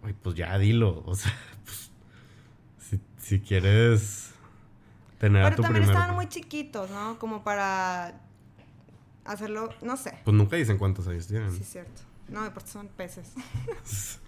Ay, 0.03 0.15
pues 0.21 0.35
ya 0.35 0.57
dilo. 0.57 1.03
O 1.05 1.15
sea, 1.15 1.33
pues, 1.65 1.91
si, 2.79 2.99
si 3.17 3.39
quieres 3.39 4.31
tener 5.19 5.43
a 5.45 5.55
tu 5.55 5.61
también 5.61 5.85
estaban 5.85 6.15
muy 6.15 6.27
chiquitos, 6.27 6.89
¿no? 6.89 7.17
Como 7.19 7.43
para 7.43 8.19
hacerlo, 9.25 9.69
no 9.81 9.97
sé. 9.97 10.19
Pues 10.23 10.35
nunca 10.35 10.55
dicen 10.57 10.77
cuántos 10.77 11.07
años 11.07 11.27
tienen. 11.27 11.51
Sí, 11.51 11.61
es 11.61 11.69
cierto. 11.69 12.01
No, 12.27 12.53
porque 12.53 12.69
son 12.69 12.87
peces. 12.87 13.33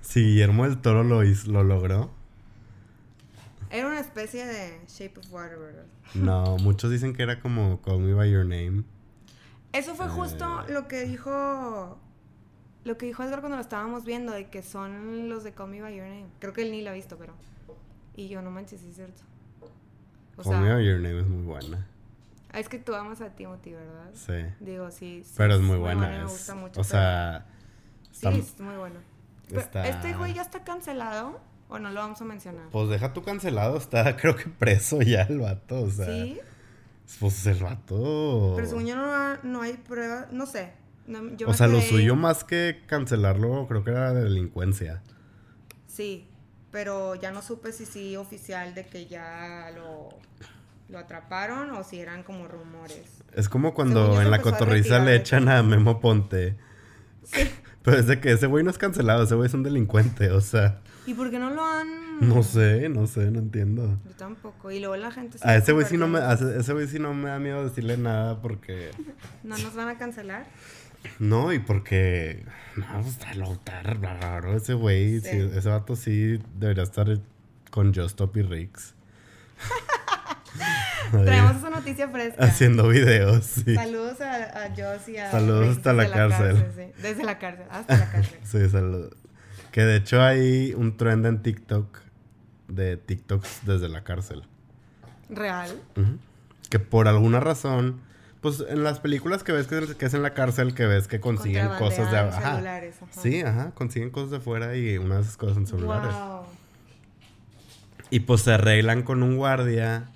si 0.00 0.20
Guillermo 0.20 0.64
el 0.64 0.78
Toro 0.80 1.04
lo, 1.04 1.24
hizo, 1.24 1.50
lo 1.50 1.64
logró. 1.64 2.10
Era 3.70 3.86
una 3.86 4.00
especie 4.00 4.46
de 4.46 4.80
Shape 4.88 5.20
of 5.20 5.32
Water, 5.32 5.58
¿verdad? 5.58 5.84
No, 6.14 6.56
muchos 6.58 6.90
dicen 6.90 7.14
que 7.14 7.22
era 7.22 7.40
como 7.40 7.82
Call 7.82 8.00
Me 8.00 8.14
By 8.14 8.30
Your 8.30 8.44
Name. 8.44 8.84
Eso 9.72 9.94
fue 9.94 10.08
justo 10.08 10.64
eh. 10.66 10.72
lo 10.72 10.88
que 10.88 11.04
dijo... 11.04 11.98
Lo 12.84 12.96
que 12.96 13.06
dijo 13.06 13.22
Edgar 13.22 13.40
cuando 13.40 13.56
lo 13.56 13.62
estábamos 13.62 14.04
viendo, 14.04 14.32
de 14.32 14.48
que 14.48 14.62
son 14.62 15.28
los 15.28 15.44
de 15.44 15.52
Call 15.52 15.68
Me 15.68 15.82
By 15.82 15.94
Your 15.94 16.06
Name. 16.06 16.28
Creo 16.38 16.52
que 16.52 16.62
él 16.62 16.70
ni 16.70 16.82
lo 16.82 16.90
ha 16.90 16.94
visto, 16.94 17.18
pero... 17.18 17.34
Y 18.16 18.28
yo, 18.28 18.40
no 18.40 18.50
manches, 18.50 18.82
es 18.82 18.96
cierto. 18.96 19.22
Call 20.42 20.62
Me 20.62 20.72
By 20.72 20.86
Your 20.86 21.00
Name 21.00 21.20
es 21.20 21.26
muy 21.26 21.42
buena. 21.42 21.86
Es 22.54 22.68
que 22.70 22.78
tú 22.78 22.94
amas 22.94 23.20
a 23.20 23.30
Timothy, 23.34 23.72
¿verdad? 23.72 24.10
Sí. 24.14 24.64
Digo, 24.64 24.90
sí. 24.90 25.22
sí 25.24 25.34
pero 25.36 25.54
es 25.56 25.60
muy 25.60 25.76
buena. 25.76 26.08
me 26.08 26.24
gusta 26.24 26.54
mucho. 26.54 26.80
O 26.80 26.84
sea... 26.84 27.46
Sí, 28.10 28.26
es 28.26 28.58
muy 28.58 28.76
bueno. 28.76 29.00
¿Este 29.50 30.14
güey 30.14 30.34
ya 30.34 30.42
está 30.42 30.64
cancelado? 30.64 31.40
¿O 31.68 31.78
no 31.78 31.90
lo 31.90 32.00
vamos 32.00 32.20
a 32.20 32.24
mencionar? 32.24 32.68
Pues 32.70 32.88
deja 32.88 33.12
tu 33.12 33.22
cancelado, 33.22 33.76
está 33.76 34.16
creo 34.20 34.36
que 34.36 34.46
preso 34.46 35.02
ya 35.02 35.22
el 35.22 35.40
vato, 35.40 35.82
o 35.82 35.90
sea. 35.90 36.06
¿Sí? 36.06 36.40
Pues 37.20 37.46
el 37.46 37.62
vato. 37.62 38.52
Pero 38.56 38.68
según 38.68 38.86
yo 38.86 38.96
no, 38.96 39.36
no 39.42 39.62
hay 39.62 39.74
pruebas, 39.74 40.30
no 40.32 40.46
sé. 40.46 40.72
o 41.46 41.54
sea, 41.54 41.66
lo 41.66 41.80
suyo 41.80 42.16
más 42.16 42.44
que 42.44 42.82
cancelarlo, 42.86 43.66
creo 43.66 43.82
que 43.82 43.90
era 43.90 44.12
de 44.12 44.24
delincuencia. 44.24 45.02
Sí, 45.86 46.28
pero 46.70 47.14
ya 47.14 47.30
no 47.30 47.40
supe 47.40 47.72
si 47.72 47.86
sí 47.86 48.16
oficial 48.16 48.74
de 48.74 48.86
que 48.86 49.06
ya 49.06 49.70
lo, 49.74 50.10
lo 50.88 50.98
atraparon 50.98 51.70
o 51.70 51.82
si 51.82 51.98
eran 51.98 52.22
como 52.22 52.46
rumores. 52.46 53.22
Es 53.32 53.48
como 53.48 53.72
cuando 53.72 54.20
en 54.20 54.30
la 54.30 54.42
cotorriza 54.42 54.98
le 54.98 55.16
echan 55.16 55.48
a 55.48 55.62
Memo 55.62 56.00
Ponte. 56.00 56.56
Sí. 57.24 57.50
Pero 57.88 58.00
es 58.00 58.06
de 58.06 58.20
que 58.20 58.32
ese 58.32 58.46
güey 58.46 58.62
no 58.62 58.70
es 58.70 58.76
cancelado, 58.76 59.22
ese 59.22 59.34
güey 59.34 59.46
es 59.46 59.54
un 59.54 59.62
delincuente, 59.62 60.30
o 60.30 60.42
sea. 60.42 60.78
¿Y 61.06 61.14
por 61.14 61.30
qué 61.30 61.38
no 61.38 61.48
lo 61.48 61.64
han.? 61.64 61.88
No 62.20 62.42
sé, 62.42 62.90
no 62.90 63.06
sé, 63.06 63.30
no 63.30 63.38
entiendo. 63.38 63.98
Yo 64.04 64.10
tampoco. 64.14 64.70
Y 64.70 64.78
luego 64.78 64.96
la 64.96 65.10
gente. 65.10 65.38
a 65.40 65.56
ese 65.56 65.72
güey 65.72 65.86
sí 65.86 65.96
no 65.96 66.06
me, 66.06 66.20
ese 66.20 66.72
güey 66.74 66.86
sí 66.86 66.98
no 66.98 67.14
me 67.14 67.30
da 67.30 67.38
miedo 67.38 67.64
decirle 67.64 67.96
nada 67.96 68.42
porque. 68.42 68.90
¿No 69.42 69.56
nos 69.56 69.74
van 69.74 69.88
a 69.88 69.96
cancelar? 69.96 70.46
No, 71.18 71.50
y 71.50 71.60
porque. 71.60 72.44
No, 72.76 72.84
pues, 73.00 73.06
está, 73.06 73.30
está 73.30 73.82
raro 73.82 74.54
ese 74.54 74.74
güey. 74.74 75.16
ese 75.16 75.68
vato 75.70 75.96
sí 75.96 76.38
debería 76.56 76.82
estar 76.82 77.18
con 77.70 77.94
Justop 77.94 78.36
y 78.36 78.42
Rix. 78.42 78.94
Traemos 81.10 81.56
esa 81.56 81.70
noticia 81.70 82.08
fresca. 82.08 82.44
Haciendo 82.44 82.88
videos, 82.88 83.44
sí. 83.44 83.74
Saludos 83.74 84.20
a, 84.20 84.64
a 84.64 84.68
Joss 84.76 85.08
y 85.08 85.16
a... 85.16 85.30
Saludos 85.30 85.76
hasta 85.76 85.92
la, 85.92 86.10
cárcel. 86.10 86.92
Desde 87.00 87.24
la 87.24 87.38
cárcel, 87.38 87.66
hasta 87.70 87.96
la 87.96 88.10
cárcel. 88.10 88.38
sí, 88.44 88.68
saludos. 88.68 89.14
Que 89.72 89.82
de 89.82 89.96
hecho 89.96 90.22
hay 90.22 90.74
un 90.74 90.96
trend 90.96 91.26
en 91.26 91.42
TikTok 91.42 91.98
de 92.68 92.96
TikToks 92.96 93.60
desde 93.64 93.88
la 93.88 94.04
cárcel. 94.04 94.44
¿Real? 95.30 95.70
Que 96.70 96.78
por 96.78 97.08
alguna 97.08 97.40
razón, 97.40 98.00
Pues 98.40 98.64
en 98.68 98.84
las 98.84 99.00
películas 99.00 99.42
que 99.42 99.52
ves 99.52 99.66
que, 99.66 100.06
es 100.06 100.14
en 100.14 100.22
la 100.22 100.34
cárcel, 100.34 100.74
que 100.74 100.86
ves 100.86 101.08
que 101.08 101.20
consiguen 101.20 101.68
cosas 101.78 102.10
de... 102.10 102.18
Ajá. 102.18 102.52
Celulares, 102.56 102.96
Sí, 103.10 103.42
ajá, 103.42 103.72
consiguen 103.74 104.10
cosas 104.10 104.30
de 104.30 104.40
fuera 104.40 104.76
y 104.76 104.96
una 104.98 105.16
de 105.16 105.22
esas 105.22 105.36
cosas 105.36 105.56
en 105.56 105.66
celulares. 105.66 106.14
Y 108.10 108.20
pues 108.20 108.42
se 108.42 108.52
arreglan 108.52 109.02
con 109.02 109.22
un 109.22 109.36
guardia. 109.36 110.08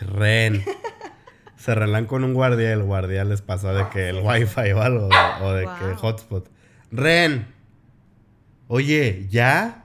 Ren. 0.00 0.64
se 1.56 1.72
arreglan 1.72 2.06
con 2.06 2.24
un 2.24 2.34
guardia 2.34 2.70
y 2.70 2.72
el 2.72 2.82
guardia 2.82 3.24
les 3.24 3.42
pasa 3.42 3.72
de 3.72 3.88
que 3.90 4.08
el 4.08 4.20
wifi 4.24 4.72
o 4.72 4.80
algo, 4.80 5.08
o 5.42 5.52
de 5.52 5.64
que 5.64 5.94
hotspot. 5.96 6.48
Ren. 6.90 7.46
Oye, 8.68 9.26
¿ya? 9.28 9.84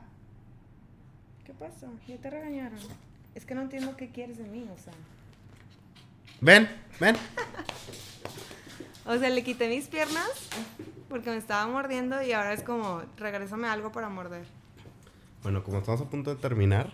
¿Qué 1.45 1.53
pasó? 1.53 1.87
Ya 2.07 2.17
te 2.17 2.29
regañaron. 2.29 2.79
Es 3.35 3.45
que 3.45 3.55
no 3.55 3.61
entiendo 3.61 3.95
qué 3.97 4.09
quieres 4.09 4.37
de 4.37 4.45
mí, 4.45 4.67
o 4.73 4.77
sea. 4.77 4.93
Ven, 6.41 6.69
ven. 6.99 7.15
o 9.05 9.17
sea, 9.17 9.29
le 9.29 9.43
quité 9.43 9.69
mis 9.69 9.87
piernas 9.87 10.29
porque 11.09 11.29
me 11.29 11.37
estaba 11.37 11.65
mordiendo 11.67 12.21
y 12.21 12.31
ahora 12.33 12.53
es 12.53 12.63
como, 12.63 13.01
regrésame 13.17 13.67
algo 13.67 13.91
para 13.91 14.09
morder. 14.09 14.45
Bueno, 15.43 15.63
como 15.63 15.79
estamos 15.79 16.01
a 16.01 16.05
punto 16.05 16.33
de 16.33 16.41
terminar, 16.41 16.91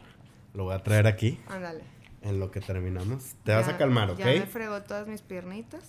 lo 0.54 0.66
voy 0.66 0.76
a 0.76 0.84
traer 0.84 1.08
aquí. 1.08 1.40
Ándale. 1.48 1.99
En 2.22 2.40
lo 2.40 2.52
que 2.52 2.60
terminamos. 2.60 3.36
Te 3.44 3.54
vas 3.54 3.68
a 3.68 3.78
calmar, 3.78 4.12
¿ok? 4.12 4.20
Ya 4.20 4.26
me 4.26 4.46
fregó 4.46 4.82
todas 4.82 5.08
mis 5.08 5.22
piernitas. 5.22 5.84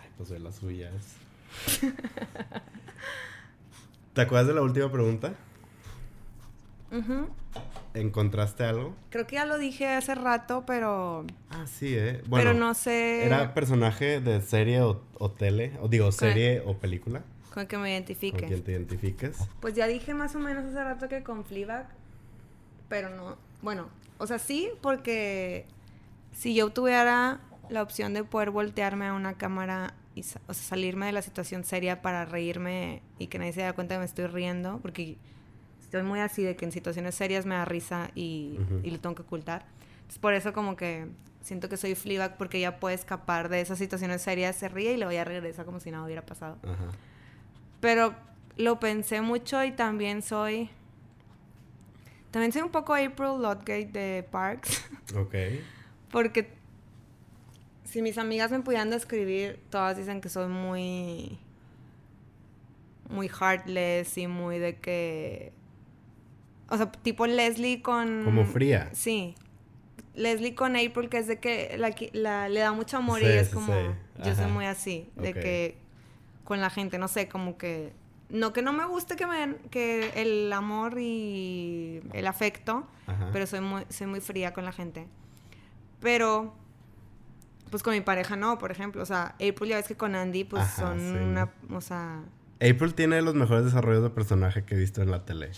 Ay, 0.00 0.08
pues 0.16 0.28
de 0.28 0.40
las 0.40 0.56
suyas. 0.56 1.16
¿Te 4.12 4.20
acuerdas 4.22 4.48
de 4.48 4.54
la 4.54 4.62
última 4.62 4.90
pregunta? 4.90 5.34
¿Encontraste 7.94 8.64
algo? 8.64 8.94
Creo 9.10 9.26
que 9.26 9.36
ya 9.36 9.46
lo 9.46 9.58
dije 9.58 9.88
hace 9.88 10.14
rato, 10.14 10.64
pero. 10.66 11.26
Ah, 11.50 11.66
sí, 11.66 11.94
¿eh? 11.96 12.22
Bueno, 12.26 12.50
pero 12.50 12.58
no 12.58 12.74
sé. 12.74 13.24
¿Era 13.24 13.54
personaje 13.54 14.20
de 14.20 14.40
serie 14.42 14.82
o, 14.82 15.30
tele? 15.30 15.72
O 15.80 15.88
digo, 15.88 16.12
serie 16.12 16.62
o 16.64 16.76
película. 16.76 17.22
Con 17.52 17.62
el 17.62 17.68
que 17.68 17.78
me 17.78 17.90
identifiques. 17.90 18.40
Con 18.40 18.48
quien 18.48 18.62
te 18.62 18.72
identifiques. 18.72 19.38
Pues 19.60 19.74
ya 19.74 19.86
dije 19.86 20.12
más 20.12 20.34
o 20.34 20.38
menos 20.38 20.66
hace 20.66 20.82
rato 20.82 21.08
que 21.08 21.22
con 21.22 21.44
Fleabag. 21.44 21.86
Pero 22.88 23.10
no. 23.10 23.36
Bueno, 23.66 23.88
o 24.18 24.28
sea, 24.28 24.38
sí, 24.38 24.70
porque 24.80 25.66
si 26.30 26.54
yo 26.54 26.70
tuviera 26.70 27.40
la 27.68 27.82
opción 27.82 28.14
de 28.14 28.22
poder 28.22 28.52
voltearme 28.52 29.08
a 29.08 29.12
una 29.12 29.34
cámara 29.34 29.92
y 30.14 30.20
o 30.20 30.22
sea, 30.22 30.40
salirme 30.54 31.06
de 31.06 31.10
la 31.10 31.20
situación 31.20 31.64
seria 31.64 32.00
para 32.00 32.24
reírme 32.26 33.02
y 33.18 33.26
que 33.26 33.40
nadie 33.40 33.52
se 33.52 33.62
dé 33.62 33.72
cuenta 33.72 33.96
que 33.96 33.98
me 33.98 34.04
estoy 34.04 34.28
riendo, 34.28 34.78
porque 34.82 35.18
estoy 35.80 36.04
muy 36.04 36.20
así 36.20 36.44
de 36.44 36.54
que 36.54 36.64
en 36.64 36.70
situaciones 36.70 37.16
serias 37.16 37.44
me 37.44 37.56
da 37.56 37.64
risa 37.64 38.12
y, 38.14 38.56
y 38.84 38.90
lo 38.92 39.00
tengo 39.00 39.16
que 39.16 39.22
ocultar. 39.22 39.66
Entonces, 39.96 40.20
por 40.20 40.34
eso 40.34 40.52
como 40.52 40.76
que 40.76 41.08
siento 41.40 41.68
que 41.68 41.76
soy 41.76 41.96
Fleabag 41.96 42.36
porque 42.36 42.58
ella 42.58 42.78
puede 42.78 42.94
escapar 42.94 43.48
de 43.48 43.62
esas 43.62 43.78
situaciones 43.78 44.22
serias, 44.22 44.54
se 44.54 44.68
ríe 44.68 44.92
y 44.92 44.96
luego 44.96 45.10
ya 45.10 45.24
regresa 45.24 45.64
como 45.64 45.80
si 45.80 45.90
nada 45.90 46.04
hubiera 46.04 46.24
pasado. 46.24 46.56
Pero 47.80 48.14
lo 48.56 48.78
pensé 48.78 49.22
mucho 49.22 49.64
y 49.64 49.72
también 49.72 50.22
soy... 50.22 50.70
También 52.36 52.52
soy 52.52 52.60
un 52.60 52.70
poco 52.70 52.92
April 52.92 53.40
Lotgate 53.40 53.86
de 53.86 54.22
Parks. 54.30 54.84
Ok. 55.16 55.34
porque 56.10 56.50
si 57.84 58.02
mis 58.02 58.18
amigas 58.18 58.50
me 58.50 58.60
pudieran 58.60 58.90
describir, 58.90 59.58
todas 59.70 59.96
dicen 59.96 60.20
que 60.20 60.28
soy 60.28 60.46
muy... 60.46 61.38
Muy 63.08 63.30
heartless 63.30 64.18
y 64.18 64.26
muy 64.26 64.58
de 64.58 64.76
que 64.76 65.54
o 66.68 66.76
sea, 66.76 66.92
tipo 66.92 67.26
Leslie 67.26 67.80
con... 67.80 68.26
Como 68.26 68.44
fría. 68.44 68.90
Sí. 68.92 69.34
Leslie 70.14 70.54
con 70.54 70.76
April, 70.76 71.08
que 71.08 71.16
es 71.16 71.28
de 71.28 71.40
que 71.40 71.74
la, 72.12 72.50
le 72.50 72.60
da 72.60 72.72
mucho 72.72 72.98
amor 72.98 73.22
y 73.22 73.24
es 73.24 73.48
como... 73.48 73.72
Yo 74.22 74.34
soy 74.34 74.50
muy 74.50 74.66
así, 74.66 75.08
de 75.16 75.32
que 75.32 75.78
con 76.44 76.60
la 76.60 76.68
gente, 76.68 76.98
no 76.98 77.08
sé, 77.08 77.28
como 77.28 77.56
que... 77.56 77.94
No 78.28 78.52
que 78.52 78.62
no 78.62 78.72
me 78.72 78.84
guste 78.86 79.14
que 79.14 79.26
me 79.26 79.56
que 79.70 80.10
el 80.16 80.52
amor 80.52 80.98
y 80.98 82.02
el 82.12 82.26
afecto, 82.26 82.86
pero 83.32 83.46
soy 83.46 83.60
muy, 83.60 83.84
soy 83.88 84.08
muy 84.08 84.20
fría 84.20 84.52
con 84.52 84.64
la 84.64 84.72
gente. 84.72 85.06
Pero, 86.00 86.54
pues 87.70 87.82
con 87.82 87.94
mi 87.94 88.00
pareja 88.00 88.36
no, 88.36 88.58
por 88.58 88.70
ejemplo. 88.70 89.02
O 89.02 89.06
sea, 89.06 89.34
April 89.34 89.70
ya 89.70 89.76
ves 89.76 89.88
que 89.88 89.96
con 89.96 90.14
Andy, 90.14 90.44
pues 90.44 90.66
son 90.70 91.00
una... 91.00 91.50
O 91.70 91.80
sea... 91.80 92.22
April 92.56 92.94
tiene 92.94 93.20
los 93.22 93.34
mejores 93.34 93.64
desarrollos 93.64 94.02
de 94.02 94.10
personaje 94.10 94.64
que 94.64 94.74
he 94.74 94.78
visto 94.78 95.02
en 95.02 95.10
la 95.10 95.24
tele. 95.24 95.50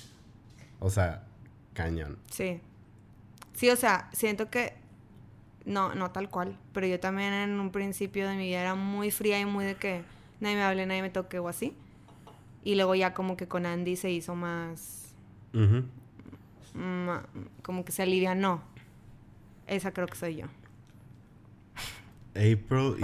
O 0.81 0.91
sea, 0.91 1.25
cañón. 1.73 2.19
Sí. 2.31 2.61
Sí, 3.55 3.71
o 3.71 3.77
sea, 3.77 4.09
siento 4.13 4.51
que 4.51 4.75
no, 5.65 5.95
no 5.95 6.11
tal 6.11 6.31
cual, 6.31 6.57
pero 6.73 6.87
yo 6.87 6.99
también 6.99 7.33
en 7.33 7.61
un 7.61 7.71
principio 7.71 8.29
de 8.29 8.37
mi 8.37 8.45
vida 8.45 8.61
era 8.61 8.75
muy 8.75 9.11
fría 9.11 9.39
y 9.39 9.45
muy 9.45 9.65
de 9.65 9.75
que 9.75 10.03
nadie 10.41 10.57
me 10.57 10.63
hable, 10.63 10.87
nadie 10.87 11.03
me 11.03 11.11
toque 11.11 11.39
o 11.39 11.49
así. 11.49 11.77
Y 12.65 12.75
luego 12.75 12.95
ya 12.95 13.15
como 13.15 13.37
que 13.37 13.49
con 13.49 13.67
Andy 13.67 13.97
se 13.97 14.11
hizo 14.11 14.35
más... 14.35 15.15
como 17.63 17.85
que 17.85 17.93
se 17.93 18.03
alivianó. 18.03 18.63
Esa 19.67 19.93
creo 19.93 20.07
que 20.07 20.17
soy 20.17 20.37
yo. 20.37 20.47
April 22.35 22.97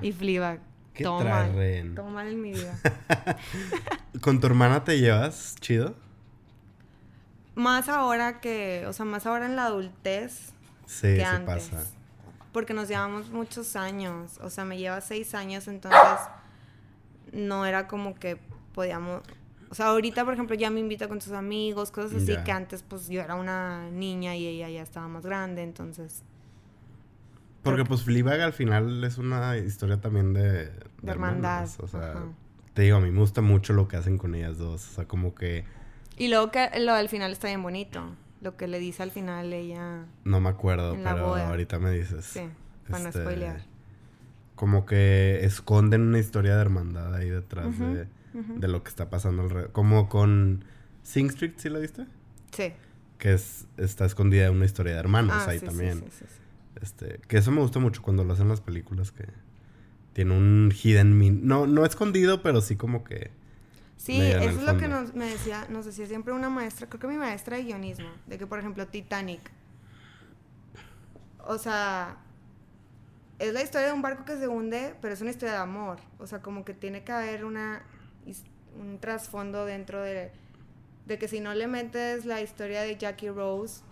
y, 0.00 0.08
y 0.08 0.12
Fleabag. 0.12 0.60
¿Qué 0.94 1.02
todo 1.02 1.24
mal. 1.24 1.92
Todo 1.96 2.08
mal 2.08 2.28
en 2.28 2.40
mi 2.40 2.52
vida. 2.52 2.78
¿Con 4.20 4.40
tu 4.40 4.46
hermana 4.46 4.84
te 4.84 5.00
llevas 5.00 5.56
chido? 5.60 5.96
Más 7.56 7.88
ahora 7.88 8.40
que, 8.40 8.84
o 8.86 8.92
sea, 8.92 9.04
más 9.04 9.26
ahora 9.26 9.46
en 9.46 9.56
la 9.56 9.66
adultez. 9.66 10.52
Sí, 10.86 11.16
que 11.16 11.26
pasa. 11.44 11.84
Porque 12.52 12.74
nos 12.74 12.88
llevamos 12.88 13.30
muchos 13.30 13.74
años. 13.74 14.38
O 14.40 14.50
sea, 14.50 14.64
me 14.64 14.78
lleva 14.78 15.00
seis 15.00 15.34
años, 15.34 15.66
entonces 15.66 16.00
no 17.32 17.66
era 17.66 17.88
como 17.88 18.14
que 18.14 18.38
podíamos. 18.74 19.22
O 19.70 19.74
sea, 19.74 19.86
ahorita, 19.86 20.24
por 20.24 20.34
ejemplo, 20.34 20.54
ya 20.54 20.70
me 20.70 20.80
invita 20.80 21.08
con 21.08 21.20
sus 21.20 21.32
amigos, 21.32 21.90
cosas 21.90 22.22
así 22.22 22.36
que 22.44 22.52
antes, 22.52 22.82
pues 22.82 23.08
yo 23.08 23.22
era 23.22 23.34
una 23.34 23.90
niña 23.90 24.36
y 24.36 24.46
ella 24.46 24.68
ya 24.68 24.82
estaba 24.82 25.08
más 25.08 25.24
grande, 25.24 25.62
entonces. 25.62 26.22
Porque, 27.62 27.84
pues, 27.84 28.02
Fleabag 28.02 28.40
al 28.42 28.52
final 28.52 29.02
es 29.02 29.16
una 29.16 29.56
historia 29.56 30.00
también 30.00 30.34
de. 30.34 30.66
De, 31.02 31.10
hermandad. 31.10 31.68
O 31.78 31.88
sea, 31.88 32.14
te 32.74 32.82
digo, 32.82 32.98
a 32.98 33.00
mí 33.00 33.10
me 33.10 33.20
gusta 33.20 33.40
mucho 33.40 33.72
lo 33.72 33.88
que 33.88 33.96
hacen 33.96 34.18
con 34.18 34.34
ellas 34.34 34.58
dos. 34.58 34.90
O 34.90 34.94
sea, 34.94 35.08
como 35.08 35.34
que 35.34 35.64
y 36.16 36.28
luego 36.28 36.50
que 36.50 36.70
lo 36.80 36.94
del 36.94 37.08
final 37.08 37.32
está 37.32 37.48
bien 37.48 37.62
bonito. 37.62 38.02
Lo 38.40 38.56
que 38.56 38.68
le 38.68 38.78
dice 38.78 39.02
al 39.02 39.10
final 39.10 39.52
ella. 39.52 40.04
No 40.24 40.40
me 40.40 40.50
acuerdo, 40.50 40.96
pero 41.02 41.34
ahorita 41.34 41.78
me 41.78 41.90
dices. 41.90 42.24
Sí, 42.26 42.42
para 42.88 43.08
este, 43.08 43.20
spoilear. 43.20 43.60
Como 44.54 44.86
que 44.86 45.44
esconden 45.44 46.02
una 46.02 46.18
historia 46.18 46.54
de 46.54 46.60
hermandad 46.60 47.14
ahí 47.14 47.28
detrás 47.28 47.76
de, 47.78 48.06
de, 48.34 48.68
lo 48.68 48.82
que 48.82 48.90
está 48.90 49.08
pasando 49.08 49.42
alrededor. 49.42 49.72
Como 49.72 50.08
con 50.08 50.64
Sing 51.02 51.28
Street, 51.28 51.54
¿sí 51.56 51.68
lo 51.68 51.80
viste? 51.80 52.06
Sí. 52.52 52.72
Que 53.18 53.34
es, 53.34 53.66
está 53.76 54.04
escondida 54.04 54.50
una 54.50 54.64
historia 54.64 54.94
de 54.94 54.98
hermanos 54.98 55.34
ah, 55.34 55.50
ahí 55.50 55.60
también. 55.60 56.04
Sí, 56.10 56.24
este, 56.82 57.20
que 57.28 57.38
eso 57.38 57.50
me 57.50 57.60
gusta 57.60 57.78
mucho 57.78 58.02
cuando 58.02 58.24
lo 58.24 58.32
hacen 58.32 58.48
las 58.48 58.60
películas 58.60 59.12
que 59.12 59.26
tiene 60.12 60.36
un 60.36 60.72
hidden 60.72 61.16
mean. 61.16 61.46
No, 61.46 61.66
no 61.66 61.86
escondido, 61.86 62.42
pero 62.42 62.60
sí 62.60 62.76
como 62.76 63.04
que 63.04 63.30
Sí, 63.96 64.20
eso 64.20 64.60
es 64.60 64.62
lo 64.62 64.76
que 64.76 64.86
nos, 64.86 65.14
me 65.14 65.26
decía, 65.26 65.66
nos 65.70 65.86
decía 65.86 66.06
siempre 66.06 66.34
una 66.34 66.50
maestra, 66.50 66.88
creo 66.88 67.00
que 67.00 67.06
mi 67.06 67.16
maestra 67.16 67.56
de 67.56 67.64
guionismo, 67.64 68.08
de 68.26 68.36
que 68.36 68.46
por 68.46 68.58
ejemplo 68.58 68.86
Titanic, 68.86 69.50
o 71.38 71.56
sea, 71.56 72.18
es 73.38 73.54
la 73.54 73.62
historia 73.62 73.86
de 73.86 73.92
un 73.94 74.02
barco 74.02 74.26
que 74.26 74.36
se 74.36 74.46
hunde, 74.46 74.94
pero 75.00 75.14
es 75.14 75.22
una 75.22 75.30
historia 75.30 75.54
de 75.54 75.60
amor, 75.60 76.00
o 76.18 76.26
sea, 76.26 76.42
como 76.42 76.66
que 76.66 76.74
tiene 76.74 77.02
que 77.02 77.12
haber 77.12 77.46
una, 77.46 77.82
un 78.78 78.98
trasfondo 78.98 79.64
dentro 79.64 80.02
de, 80.02 80.30
de 81.06 81.18
que 81.18 81.28
si 81.28 81.40
no 81.40 81.54
le 81.54 81.66
metes 81.66 82.24
la 82.24 82.40
historia 82.40 82.82
de 82.82 82.96
Jackie 82.96 83.28
Rose, 83.28 83.82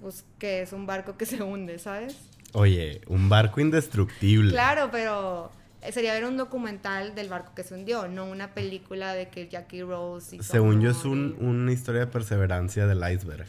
pues 0.00 0.24
que 0.38 0.62
es 0.62 0.72
un 0.72 0.86
barco 0.86 1.16
que 1.16 1.26
se 1.26 1.42
hunde, 1.42 1.78
¿sabes? 1.78 2.16
Oye, 2.52 3.02
un 3.08 3.28
barco 3.28 3.60
indestructible. 3.60 4.52
Claro, 4.52 4.88
pero 4.90 5.50
eh, 5.82 5.92
sería 5.92 6.14
ver 6.14 6.24
un 6.24 6.36
documental 6.36 7.14
del 7.14 7.28
barco 7.28 7.52
que 7.54 7.62
se 7.62 7.74
hundió, 7.74 8.08
no 8.08 8.26
una 8.26 8.54
película 8.54 9.12
de 9.12 9.28
que 9.28 9.48
Jackie 9.48 9.82
Rose 9.82 10.36
hizo 10.36 10.52
Según 10.52 10.80
yo 10.80 10.90
es 10.90 11.04
una 11.04 11.72
historia 11.72 12.00
de 12.00 12.06
perseverancia 12.06 12.86
del 12.86 12.98
iceberg. 12.98 13.46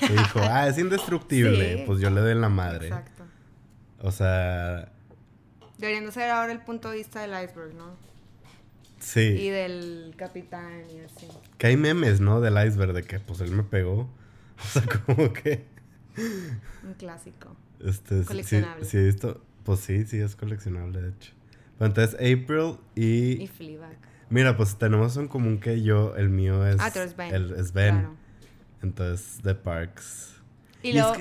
Que 0.00 0.12
dijo, 0.12 0.40
ah, 0.42 0.66
es 0.66 0.78
indestructible, 0.78 1.84
pues 1.86 2.00
yo 2.00 2.10
le 2.10 2.20
doy 2.20 2.34
la 2.34 2.48
madre. 2.48 2.88
Exacto. 2.88 3.24
O 4.00 4.10
sea... 4.10 4.88
Deberían 5.78 6.10
ser 6.12 6.30
ahora 6.30 6.52
el 6.52 6.60
punto 6.60 6.90
de 6.90 6.98
vista 6.98 7.20
del 7.20 7.30
iceberg, 7.30 7.74
¿no? 7.74 7.96
Sí. 9.02 9.20
Y 9.20 9.50
del 9.50 10.14
capitán 10.16 10.84
y 10.94 11.00
así. 11.00 11.26
Que 11.58 11.66
hay 11.68 11.76
memes, 11.76 12.20
¿no? 12.20 12.40
Del 12.40 12.54
iceberg, 12.54 12.92
de 12.92 13.02
que 13.02 13.18
pues 13.18 13.40
él 13.40 13.50
me 13.50 13.62
pegó. 13.62 14.08
O 14.62 14.64
sea, 14.64 14.82
como 15.04 15.32
que... 15.32 15.64
Un 16.84 16.94
clásico. 16.94 17.56
Este, 17.80 18.22
coleccionable. 18.22 18.84
Sí, 18.84 18.98
esto, 18.98 19.42
pues 19.64 19.80
sí, 19.80 20.04
sí, 20.06 20.18
es 20.18 20.36
coleccionable, 20.36 21.02
de 21.02 21.08
hecho. 21.08 21.32
Entonces, 21.80 22.14
April 22.14 22.76
y... 22.94 23.42
Y 23.42 23.48
Fleabag. 23.48 23.96
Mira, 24.30 24.56
pues 24.56 24.76
tenemos 24.76 25.16
en 25.16 25.26
común 25.26 25.58
que 25.58 25.82
yo, 25.82 26.14
el 26.14 26.28
mío 26.28 26.64
es... 26.64 26.76
Ah, 26.78 26.92
tú 26.92 27.00
eres 27.00 27.16
Ben. 27.16 27.34
El, 27.34 27.52
es 27.54 27.72
Ben. 27.72 28.10
Entonces, 28.82 29.40
The 29.42 29.56
Parks. 29.56 30.36
Y, 30.84 30.92
luego... 30.92 31.16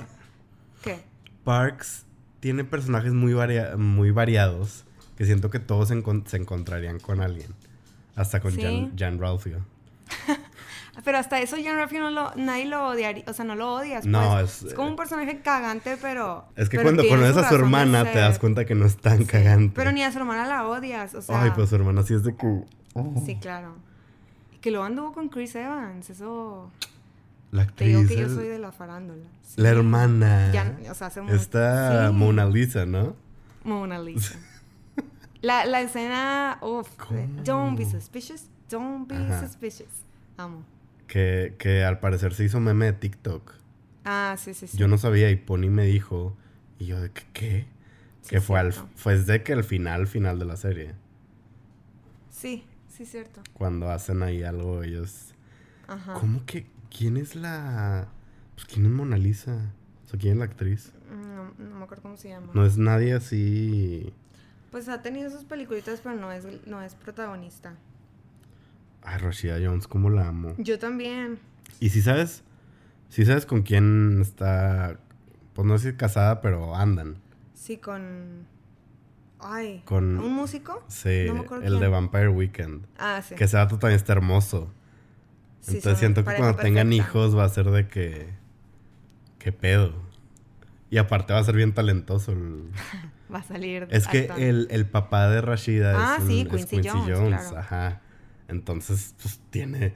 ¿Qué? 0.84 1.00
Parks 1.44 2.06
tiene 2.42 2.64
personajes 2.64 3.14
muy, 3.14 3.34
muy 3.78 4.12
variados 4.12 4.86
que 5.18 5.26
siento 5.26 5.50
que 5.50 5.60
todos 5.60 5.90
se, 5.90 6.38
encontrarían 6.38 7.00
con 7.00 7.22
alguien. 7.22 7.54
Hasta 8.16 8.40
con 8.40 8.56
Jan, 8.60 8.98
Jan 8.98 9.20
Ralphio. 9.20 9.66
Pero 11.04 11.18
hasta 11.18 11.40
eso 11.40 11.56
Jan 11.64 11.78
Ralphio 11.78 12.02
no 12.02 12.12
lo, 12.12 12.36
nadie 12.36 12.66
lo 12.66 12.90
odiaría, 12.90 13.24
o 13.28 13.34
sea, 13.34 13.46
no 13.46 13.56
lo 13.56 13.74
odias. 13.76 14.06
No, 14.06 14.32
pues. 14.34 14.64
es, 14.64 14.74
como 14.74 14.90
un 14.90 14.96
personaje 14.96 15.40
cagante, 15.40 15.98
pero... 16.02 16.46
Es 16.56 16.68
que 16.68 16.80
cuando 16.82 17.08
conoces 17.08 17.38
a 17.38 17.48
su 17.48 17.56
hermana 17.56 18.04
te 18.04 18.20
das 18.20 18.40
cuenta 18.40 18.66
que 18.66 18.76
no 18.76 18.86
es 18.86 18.98
tan 18.98 19.26
cagante. 19.26 19.74
Pero 19.74 19.92
ni 19.94 20.04
a 20.04 20.12
su 20.12 20.20
hermana 20.20 20.46
la 20.48 20.68
odias, 20.68 21.16
o 21.16 21.22
sea... 21.22 21.44
Ay, 21.44 21.52
pues 21.56 21.70
su 21.70 21.76
hermana 21.76 22.04
sí 22.04 22.14
es 22.14 22.24
de 22.24 22.36
que... 22.36 22.66
Oh. 22.94 23.24
Sí, 23.26 23.38
claro. 23.38 23.76
Y 24.54 24.58
que 24.58 24.70
luego 24.70 24.86
anduvo 24.86 25.14
con 25.14 25.30
Chris 25.30 25.56
Evans, 25.56 26.10
eso... 26.10 26.70
La 27.52 27.64
actriz. 27.64 27.78
Te 27.78 27.86
digo 27.86 28.08
que 28.08 28.18
yo 28.18 28.30
soy 28.30 28.48
de 28.48 28.60
la 28.60 28.72
farándula. 28.72 29.26
La 29.56 29.70
hermana. 29.70 30.52
Ya, 30.54 30.78
o 30.90 30.94
sea, 30.94 31.08
hace 31.08 31.22
Está 31.34 32.12
Mona 32.14 32.46
Lisa, 32.46 32.86
¿no? 32.86 33.16
Mona 33.64 34.00
Lisa. 34.00 34.40
La, 35.42 35.66
la 35.66 35.82
escena, 35.82 36.60
uff, 36.62 36.90
don't 37.44 37.78
be 37.78 37.86
suspicious, 37.86 38.48
don't 38.70 39.08
be 39.08 39.16
suspicious. 39.40 39.90
Amo. 40.38 40.64
Que, 41.08 41.56
que 41.60 41.84
al 41.84 42.00
parecer 42.00 42.34
se 42.34 42.46
hizo 42.46 42.60
meme 42.60 42.86
de 42.86 42.94
TikTok. 42.94 43.54
Ah, 44.06 44.36
sí, 44.38 44.54
sí, 44.54 44.68
sí. 44.68 44.78
Yo 44.78 44.88
no 44.88 44.98
sabía 44.98 45.30
y 45.30 45.36
Pony 45.36 45.70
me 45.70 45.86
dijo, 45.86 46.36
y 46.80 46.86
yo 46.86 47.02
de 47.02 47.12
que, 47.12 47.24
¿qué? 47.34 47.66
que 48.28 48.40
fue 48.40 48.60
al, 48.60 48.74
fue 48.74 49.18
desde 49.18 49.44
que 49.44 49.54
el 49.54 49.64
final, 49.64 50.08
final 50.08 50.40
de 50.40 50.46
la 50.46 50.56
serie. 50.56 50.96
Sí, 52.30 52.66
sí, 52.88 53.06
cierto. 53.06 53.42
Cuando 53.54 53.90
hacen 53.92 54.24
ahí 54.24 54.44
algo 54.44 54.84
ellos... 54.84 55.34
Ajá. 55.88 56.14
¿Cómo 56.14 56.46
que 56.46 56.66
¿Quién 56.96 57.18
es 57.18 57.36
la. 57.36 58.10
Pues, 58.56 58.68
¿quién 58.68 58.86
es 58.86 58.92
Mona 58.92 59.18
Lisa? 59.18 59.74
O 60.06 60.10
sea, 60.10 60.20
¿quién 60.20 60.34
es 60.34 60.40
la 60.40 60.46
actriz? 60.46 60.92
No, 61.10 61.54
no 61.58 61.78
me 61.78 61.84
acuerdo 61.84 62.04
cómo 62.04 62.18
se 62.18 62.30
llama. 62.30 62.52
No 62.54 62.66
es 62.66 62.78
nadie 62.78 63.14
así. 63.14 64.14
Pues 64.72 64.88
ha 64.88 65.02
tenido 65.02 65.30
sus 65.30 65.44
peliculitas, 65.44 66.00
pero 66.02 66.16
no 66.16 66.32
es, 66.32 66.46
no 66.66 66.82
es 66.82 66.96
protagonista. 66.96 67.76
Ay, 69.04 69.18
Rashida 69.18 69.58
Jones, 69.62 69.88
cómo 69.88 70.10
la 70.10 70.28
amo. 70.28 70.56
Yo 70.58 70.80
también. 70.80 71.40
Y 71.80 71.90
si 71.90 72.02
sabes, 72.02 72.44
si 73.10 73.26
sabes 73.26 73.46
con 73.46 73.64
quién 73.64 74.20
está, 74.22 74.98
pues 75.54 75.68
no 75.68 75.78
sé 75.78 75.92
si 75.92 75.98
casada, 75.98 76.40
pero 76.40 76.76
andan. 76.76 77.18
Sí, 77.54 77.78
con... 77.78 78.48
Ay, 79.40 79.82
con... 79.86 80.20
¿un 80.20 80.34
músico? 80.34 80.84
Sí, 80.88 81.26
no 81.28 81.34
me 81.34 81.40
acuerdo 81.42 81.66
el 81.66 81.80
de 81.80 81.88
Vampire 81.88 82.30
Weekend. 82.30 82.86
Ah, 82.98 83.22
sí. 83.28 83.36
Que 83.36 83.46
ese 83.46 83.58
dato 83.58 83.78
también 83.78 83.98
está 83.98 84.14
hermoso. 84.14 84.72
Entonces 85.68 86.00
siento 86.00 86.24
que 86.24 86.34
cuando 86.36 86.56
tengan 86.58 86.94
hijos 86.94 87.38
va 87.38 87.44
a 87.44 87.50
ser 87.50 87.70
de 87.72 87.88
que... 87.88 88.30
¿Qué 89.38 89.52
pedo? 89.52 89.94
Y 90.90 90.98
aparte 90.98 91.34
va 91.34 91.40
a 91.40 91.44
ser 91.44 91.56
bien 91.56 91.74
talentoso. 91.74 92.34
va 93.34 93.40
a 93.40 93.44
salir. 93.44 93.88
Es 93.92 94.08
que 94.08 94.30
el, 94.38 94.68
el, 94.72 94.86
papá 94.86 95.30
de 95.30 95.42
Rashida 95.42 95.94
ah, 95.96 96.18
es, 96.20 96.28
sí, 96.28 96.46
Quincy, 96.46 96.82
Jones. 96.88 97.54
Ajá. 97.56 98.02
Entonces, 98.48 99.16
pues 99.22 99.40
tiene. 99.50 99.94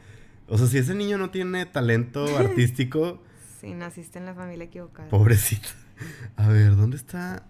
O 0.48 0.58
sea, 0.58 0.68
si 0.68 0.78
ese 0.78 0.96
niño 0.96 1.18
no 1.18 1.30
tiene 1.30 1.66
talento 1.66 2.26
artístico. 2.38 3.22
sí, 3.60 3.74
naciste 3.74 4.20
en 4.20 4.26
la 4.26 4.34
familia 4.34 4.66
equivocada. 4.66 5.10
Pobrecito. 5.10 5.70
A 6.36 6.48
ver, 6.48 6.76
¿dónde 6.76 6.98
está? 6.98 7.44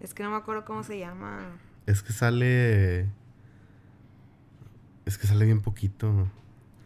Es 0.00 0.14
que 0.14 0.22
no 0.22 0.30
me 0.30 0.36
acuerdo 0.36 0.64
cómo 0.64 0.82
se 0.82 0.98
llama. 0.98 1.58
Es 1.86 2.02
que 2.02 2.12
sale. 2.12 3.08
Es 5.04 5.18
que 5.18 5.26
sale 5.26 5.44
bien 5.44 5.60
poquito. 5.60 6.30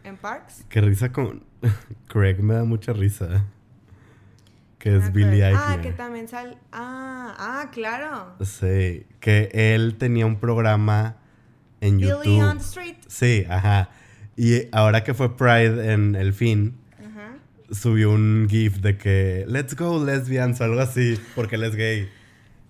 ¿En 0.03 0.17
Parks? 0.17 0.65
Qué 0.69 0.81
risa 0.81 1.11
con. 1.11 1.43
Craig 2.07 2.41
me 2.41 2.55
da 2.55 2.63
mucha 2.63 2.93
risa. 2.93 3.45
Que 4.83 4.97
es 4.97 5.13
Billy 5.13 5.41
Eichner. 5.41 5.55
Ah, 5.55 5.79
que 5.81 5.93
también 5.93 6.27
sale. 6.27 6.57
Ah, 6.73 7.33
ah, 7.39 7.71
claro. 7.71 8.35
Sí, 8.41 9.05
que 9.21 9.49
él 9.53 9.95
tenía 9.97 10.25
un 10.25 10.41
programa 10.41 11.15
en 11.79 11.99
YouTube. 11.99 12.23
Billy 12.23 12.41
on 12.41 12.57
the 12.57 12.63
Street. 12.65 12.95
Sí, 13.07 13.45
ajá. 13.47 13.91
Y 14.35 14.67
ahora 14.73 15.05
que 15.05 15.13
fue 15.13 15.37
Pride 15.37 15.93
en 15.93 16.15
el 16.15 16.33
fin, 16.33 16.75
subió 17.71 18.11
un 18.11 18.47
GIF 18.49 18.81
de 18.81 18.97
que 18.97 19.45
Let's 19.47 19.73
go 19.73 20.03
lesbians 20.03 20.59
o 20.59 20.65
algo 20.65 20.81
así, 20.81 21.17
porque 21.33 21.55
él 21.55 21.63
es 21.63 21.77
gay. 21.77 22.09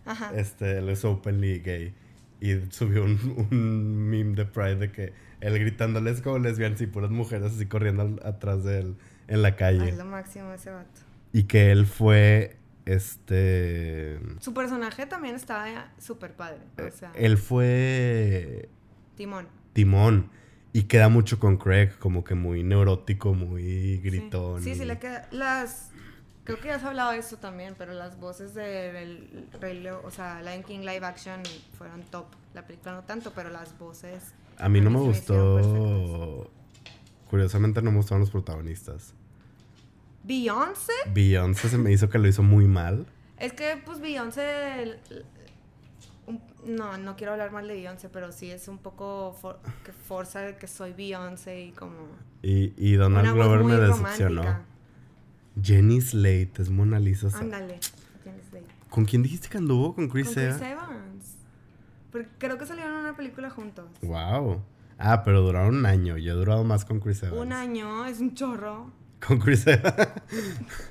Ajá. 0.06 0.34
Este, 0.35 0.77
él 0.77 0.90
es 0.90 1.03
openly 1.03 1.61
gay. 1.61 1.95
Y 2.40 2.60
subió 2.69 3.06
un, 3.06 3.48
un 3.52 4.10
meme 4.11 4.35
de 4.35 4.45
Pride 4.45 4.76
de 4.76 4.91
que 4.91 5.14
él 5.41 5.57
gritando 5.57 5.99
Let's 5.99 6.22
go 6.22 6.38
lesbians 6.38 6.80
y 6.80 6.85
puras 6.85 7.10
mujeres 7.10 7.53
así 7.53 7.65
corriendo 7.65 8.19
atrás 8.23 8.64
de 8.64 8.81
él 8.81 8.98
en 9.27 9.41
la 9.41 9.56
calle. 9.56 9.90
Es 9.90 9.98
lo 9.98 10.06
máximo 10.06 10.53
ese 10.53 10.69
vato. 10.69 11.02
Y 11.34 11.43
que 11.43 11.72
él 11.72 11.85
fue 11.85 12.57
este 12.85 14.19
su 14.39 14.53
personaje 14.53 15.05
también 15.05 15.35
estaba 15.35 15.91
súper 15.97 16.34
padre. 16.34 16.60
O 16.77 16.91
sea, 16.91 17.11
él 17.15 17.38
fue 17.38 18.69
Timón. 19.15 19.47
Timón. 19.73 20.30
Y 20.72 20.84
queda 20.84 21.10
mucho 21.10 21.39
con 21.39 21.57
Craig, 21.57 21.91
como 21.99 22.23
que 22.23 22.34
muy 22.34 22.64
neurótico, 22.64 23.34
muy 23.34 23.97
gritón. 23.97 24.64
Sí, 24.64 24.73
sí, 24.73 24.85
le 24.85 24.97
queda. 24.97 25.27
Las. 25.31 25.91
Creo 26.45 26.60
que 26.60 26.68
ya 26.68 26.76
has 26.76 26.84
hablado 26.84 27.11
de 27.11 27.19
eso 27.19 27.38
también, 27.38 27.76
pero 27.77 27.93
las 27.93 28.19
voces 28.19 28.53
del 28.53 29.47
Rey 29.61 29.85
o 29.88 30.11
sea, 30.11 30.41
Lion 30.41 30.64
King 30.64 30.80
live 30.80 31.05
action 31.05 31.41
fueron 31.77 32.01
top. 32.03 32.26
La 32.53 32.65
película 32.65 32.93
no 32.93 33.03
tanto, 33.03 33.31
pero 33.34 33.49
las 33.49 33.77
voces 33.77 34.34
a 34.57 34.69
mí 34.69 34.81
no 34.81 34.89
me 34.89 34.99
gustó. 34.99 36.49
Curiosamente 37.30 37.81
no 37.81 37.91
me 37.91 37.97
gustaron 37.97 38.22
los 38.22 38.31
protagonistas. 38.31 39.14
¿Beyoncé? 40.23 40.93
Beyoncé 41.13 41.69
se 41.69 41.77
me 41.77 41.91
hizo 41.91 42.09
que 42.09 42.17
lo 42.17 42.27
hizo 42.27 42.43
muy 42.43 42.65
mal. 42.65 43.05
Es 43.37 43.53
que, 43.53 43.81
pues, 43.85 43.99
Beyoncé. 43.99 44.99
No, 46.65 46.97
no 46.97 47.17
quiero 47.17 47.33
hablar 47.33 47.51
mal 47.51 47.67
de 47.67 47.73
Beyoncé, 47.73 48.07
pero 48.07 48.31
sí 48.31 48.49
es 48.49 48.69
un 48.69 48.77
poco 48.77 49.35
que 49.83 49.91
forza 49.91 50.39
de 50.41 50.55
que 50.55 50.67
soy 50.67 50.93
Beyoncé 50.93 51.65
y 51.65 51.71
como. 51.71 52.07
Y, 52.41 52.73
y 52.77 52.93
Donald 52.93 53.33
Glover 53.33 53.63
me 53.63 53.75
decepcionó. 53.75 54.43
Jenny 55.61 56.01
Slate 56.01 56.53
es 56.59 56.69
Mona 56.69 56.99
Lisa. 56.99 57.27
Ándale, 57.37 57.79
Jenny 58.23 58.41
Slate. 58.49 58.65
¿Con 58.89 59.05
quién 59.05 59.23
dijiste 59.23 59.49
que 59.49 59.57
anduvo? 59.57 59.93
¿Con 59.93 60.07
Chris, 60.07 60.27
Con 60.27 60.35
Chris 60.35 60.61
Evans? 60.61 61.35
Porque 62.11 62.29
creo 62.37 62.57
que 62.57 62.65
salieron 62.65 62.93
en 62.93 62.99
una 62.99 63.15
película 63.15 63.49
juntos. 63.49 63.89
Wow. 64.01 64.61
Ah, 64.97 65.23
pero 65.23 65.41
duraron 65.41 65.75
un 65.75 65.85
año. 65.85 66.17
Yo 66.17 66.33
he 66.33 66.35
durado 66.35 66.63
más 66.63 66.85
con 66.85 66.99
Chris 66.99 67.23
Evans. 67.23 67.41
Un 67.41 67.53
año, 67.53 68.05
es 68.05 68.19
un 68.19 68.35
chorro. 68.35 68.91
¿Con 69.27 69.39
Chris 69.39 69.65
Evans? 69.67 70.09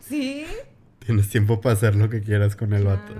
sí. 0.00 0.46
Tienes 1.04 1.28
tiempo 1.28 1.60
para 1.60 1.74
hacer 1.74 1.96
lo 1.96 2.08
que 2.08 2.22
quieras 2.22 2.56
con 2.56 2.72
el 2.72 2.84
vato. 2.84 3.12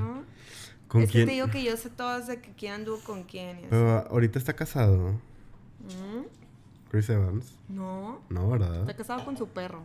¿Con 0.89 1.02
es 1.02 1.10
quién? 1.10 1.24
que 1.24 1.30
te 1.30 1.32
digo 1.32 1.48
que 1.48 1.64
yo 1.64 1.76
sé 1.76 1.90
todas 1.90 2.26
de 2.26 2.40
que 2.40 2.52
quién 2.52 2.74
anduvo 2.74 3.01
con 3.01 3.24
quién. 3.24 3.60
pero 3.68 4.06
ahorita 4.09 4.39
está 4.39 4.52
casado. 4.52 5.20
¿Mm? 5.80 6.22
Chris 6.90 7.09
Evans. 7.09 7.55
No. 7.68 8.20
No, 8.28 8.51
¿verdad? 8.51 8.80
Está 8.80 8.94
casado 8.94 9.24
con 9.24 9.36
su 9.36 9.48
perro. 9.48 9.82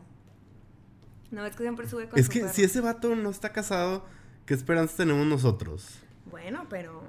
No, 1.32 1.46
es 1.46 1.56
que 1.56 1.64
siempre 1.64 1.88
sube 1.88 2.08
con 2.08 2.20
es 2.20 2.30
que 2.30 2.48
si 2.50 2.64
ese 2.64 2.82
vato 2.82 3.16
no 3.16 3.30
está 3.30 3.52
casado, 3.52 4.06
¿qué 4.46 4.54
esperanza 4.54 4.98
tenemos 4.98 5.26
nosotros? 5.26 6.00
Bueno, 6.30 6.66
pero 6.70 7.04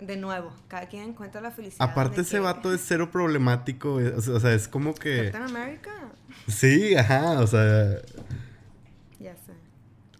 de 0.00 0.16
nuevo, 0.16 0.52
cada 0.68 0.88
quien 0.88 1.04
encuentra 1.04 1.40
la 1.40 1.50
felicidad. 1.50 1.88
Aparte 1.88 2.22
ese 2.22 2.38
vato 2.38 2.72
es 2.72 2.82
cero 2.84 3.10
problemático, 3.10 3.94
o 3.94 4.40
sea, 4.40 4.52
es 4.54 4.68
como 4.68 4.94
que... 4.94 5.30
Captain 5.30 5.56
America. 5.56 5.90
Sí, 6.46 6.94
ajá, 6.94 7.40
o 7.40 7.46
sea... 7.46 7.96
Ya 9.18 9.34
sé. 9.34 9.52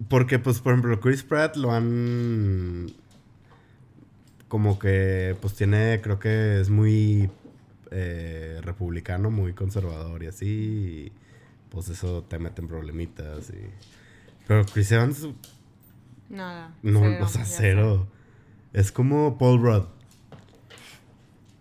Porque, 0.08 0.38
pues, 0.38 0.60
por 0.60 0.72
ejemplo, 0.72 1.00
Chris 1.00 1.22
Pratt 1.22 1.56
lo 1.56 1.72
han... 1.72 2.92
Como 4.48 4.78
que, 4.78 5.36
pues, 5.40 5.54
tiene, 5.54 6.00
creo 6.02 6.18
que 6.18 6.60
es 6.60 6.70
muy 6.70 7.30
eh, 7.90 8.60
republicano, 8.62 9.30
muy 9.30 9.52
conservador 9.52 10.22
y 10.22 10.26
así. 10.26 10.46
Y, 10.46 11.12
pues 11.70 11.88
eso 11.88 12.22
te 12.22 12.38
mete 12.38 12.62
en 12.62 12.68
problemitas 12.68 13.50
y... 13.50 13.70
Pero 14.46 14.64
Chris 14.66 14.90
Evans... 14.92 15.28
Nada. 16.28 16.74
No, 16.82 17.00
o 17.00 17.28
sea, 17.28 17.44
cero. 17.44 18.06
Es 18.72 18.92
como 18.92 19.38
Paul 19.38 19.60
Rudd. 19.60 19.84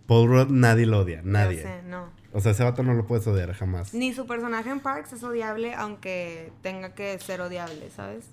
Paul 0.06 0.28
Rudd 0.28 0.50
nadie 0.50 0.86
lo 0.86 1.00
odia, 1.00 1.20
nadie. 1.24 1.62
sé, 1.62 1.82
no. 1.84 2.10
O 2.32 2.40
sea, 2.40 2.52
ese 2.52 2.64
vato 2.64 2.82
no 2.82 2.94
lo 2.94 3.06
puedes 3.06 3.26
odiar 3.26 3.52
jamás. 3.54 3.94
Ni 3.94 4.12
su 4.12 4.26
personaje 4.26 4.70
en 4.70 4.80
Parks 4.80 5.12
es 5.14 5.22
odiable, 5.22 5.74
aunque 5.74 6.52
tenga 6.62 6.94
que 6.94 7.18
ser 7.18 7.40
odiable, 7.40 7.90
¿sabes? 7.90 8.26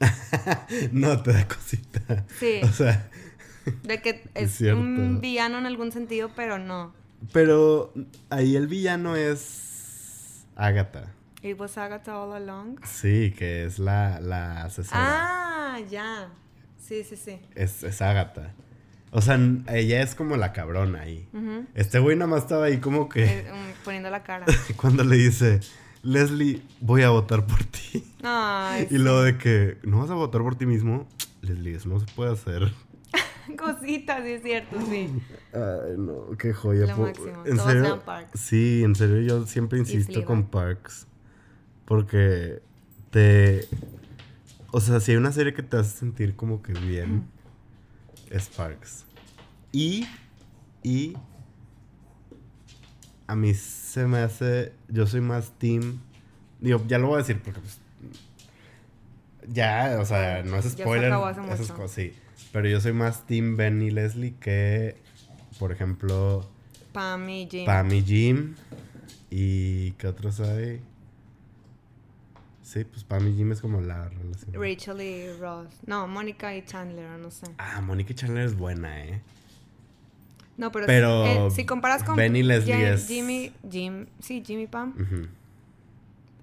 no, 0.92 1.22
te 1.22 1.32
da 1.32 1.46
cosita. 1.48 2.24
Sí. 2.38 2.60
O 2.62 2.68
sea. 2.68 3.08
De 3.82 4.00
que 4.00 4.28
es, 4.34 4.60
un 4.60 5.20
villano 5.20 5.58
en 5.58 5.66
algún 5.66 5.92
sentido, 5.92 6.30
pero 6.34 6.58
no. 6.58 6.94
Pero 7.32 7.92
ahí 8.30 8.56
el 8.56 8.66
villano 8.66 9.16
es 9.16 10.46
Agatha. 10.56 11.12
¿Y 11.42 11.54
was 11.54 11.78
Agatha 11.78 12.18
all 12.18 12.34
along? 12.34 12.80
Sí, 12.84 13.34
que 13.36 13.64
es 13.64 13.78
la, 13.78 14.20
la 14.20 14.64
asesora. 14.64 15.74
Ah, 15.74 15.80
ya. 15.90 16.28
Sí, 16.90 17.04
sí, 17.04 17.14
sí. 17.14 17.38
Es, 17.54 17.84
es 17.84 18.02
Agatha. 18.02 18.52
O 19.12 19.20
sea, 19.20 19.38
ella 19.68 20.02
es 20.02 20.16
como 20.16 20.36
la 20.36 20.52
cabrona 20.52 21.02
ahí. 21.02 21.28
Este 21.76 22.00
güey 22.00 22.16
nada 22.16 22.26
más 22.26 22.42
estaba 22.42 22.64
ahí 22.64 22.78
como 22.78 23.08
que... 23.08 23.22
Eh, 23.26 23.52
um, 23.52 23.84
poniendo 23.84 24.10
la 24.10 24.24
cara. 24.24 24.44
cuando 24.76 25.04
le 25.04 25.14
dice, 25.14 25.60
Leslie, 26.02 26.62
voy 26.80 27.02
a 27.02 27.10
votar 27.10 27.46
por 27.46 27.62
ti. 27.62 28.12
Ay, 28.24 28.88
y 28.90 28.98
luego 28.98 29.22
de 29.22 29.38
que, 29.38 29.78
¿no 29.84 30.00
vas 30.00 30.10
a 30.10 30.14
votar 30.14 30.42
por 30.42 30.56
ti 30.56 30.66
mismo? 30.66 31.06
Leslie, 31.42 31.76
eso 31.76 31.88
no 31.88 32.00
se 32.00 32.06
puede 32.06 32.32
hacer. 32.32 32.72
Cositas, 33.56 34.24
es 34.24 34.42
cierto, 34.42 34.76
sí. 34.80 35.10
Ay, 35.52 35.94
no, 35.96 36.36
qué 36.36 36.52
joya. 36.52 36.86
Lo 36.86 36.96
máximo. 36.96 37.44
En 37.46 37.56
serio, 37.60 38.02
Parks. 38.04 38.40
Sí, 38.40 38.82
en 38.82 38.96
serio, 38.96 39.20
yo 39.20 39.46
siempre 39.46 39.78
insisto 39.78 40.24
con 40.24 40.50
Parks. 40.50 41.06
Porque 41.84 42.62
te. 43.10 43.68
O 44.72 44.80
sea, 44.80 45.00
si 45.00 45.12
hay 45.12 45.16
una 45.16 45.32
serie 45.32 45.52
que 45.52 45.62
te 45.62 45.76
hace 45.76 45.98
sentir 45.98 46.36
como 46.36 46.62
que 46.62 46.72
bien, 46.72 47.28
es 48.30 48.48
Parks. 48.48 49.04
Y. 49.72 50.06
Y. 50.82 51.16
A 53.26 53.34
mí 53.36 53.54
se 53.54 54.06
me 54.06 54.18
hace. 54.18 54.72
Yo 54.88 55.06
soy 55.06 55.20
más 55.20 55.52
team. 55.58 56.00
Digo, 56.60 56.82
ya 56.86 56.98
lo 56.98 57.08
voy 57.08 57.16
a 57.16 57.18
decir 57.18 57.40
porque 57.42 57.60
pues. 57.60 57.80
Ya, 59.48 59.98
o 60.00 60.04
sea, 60.04 60.42
no 60.42 60.56
es 60.56 60.70
spoiler. 60.70 61.12
Se 61.56 61.72
cosas, 61.72 61.90
sí. 61.90 62.12
Pero 62.52 62.68
yo 62.68 62.80
soy 62.80 62.92
más 62.92 63.26
Team 63.26 63.56
Ben 63.56 63.80
y 63.82 63.90
Leslie 63.90 64.34
que, 64.40 64.96
por 65.58 65.72
ejemplo... 65.72 66.48
Pam 66.92 67.28
y 67.28 67.48
Jim. 67.48 67.64
Pam 67.64 67.92
y 67.92 68.02
Jim. 68.02 68.54
¿Y 69.30 69.92
qué 69.92 70.08
otros 70.08 70.40
hay? 70.40 70.80
Sí, 72.70 72.84
pues 72.84 73.02
Pam 73.02 73.26
y 73.26 73.34
Jim 73.34 73.50
es 73.50 73.60
como 73.60 73.80
la 73.80 74.08
relación. 74.08 74.52
Rachel 74.54 75.00
y 75.00 75.32
Ross. 75.40 75.66
No, 75.86 76.06
Mónica 76.06 76.54
y 76.54 76.64
Chandler, 76.64 77.18
no 77.18 77.28
sé. 77.32 77.48
Ah, 77.58 77.80
Mónica 77.80 78.12
y 78.12 78.14
Chandler 78.14 78.44
es 78.44 78.54
buena, 78.54 79.04
¿eh? 79.06 79.20
No, 80.56 80.70
pero, 80.70 80.86
pero 80.86 81.50
si, 81.50 81.62
eh, 81.62 81.66
comparas 81.66 82.04
con 82.04 82.14
Ben 82.14 82.36
y 82.36 82.44
Leslie 82.44 82.92
es... 82.92 83.08
Jimmy, 83.08 83.52
Jim, 83.68 84.06
sí, 84.20 84.44
Jimmy 84.46 84.68
Pam. 84.68 84.94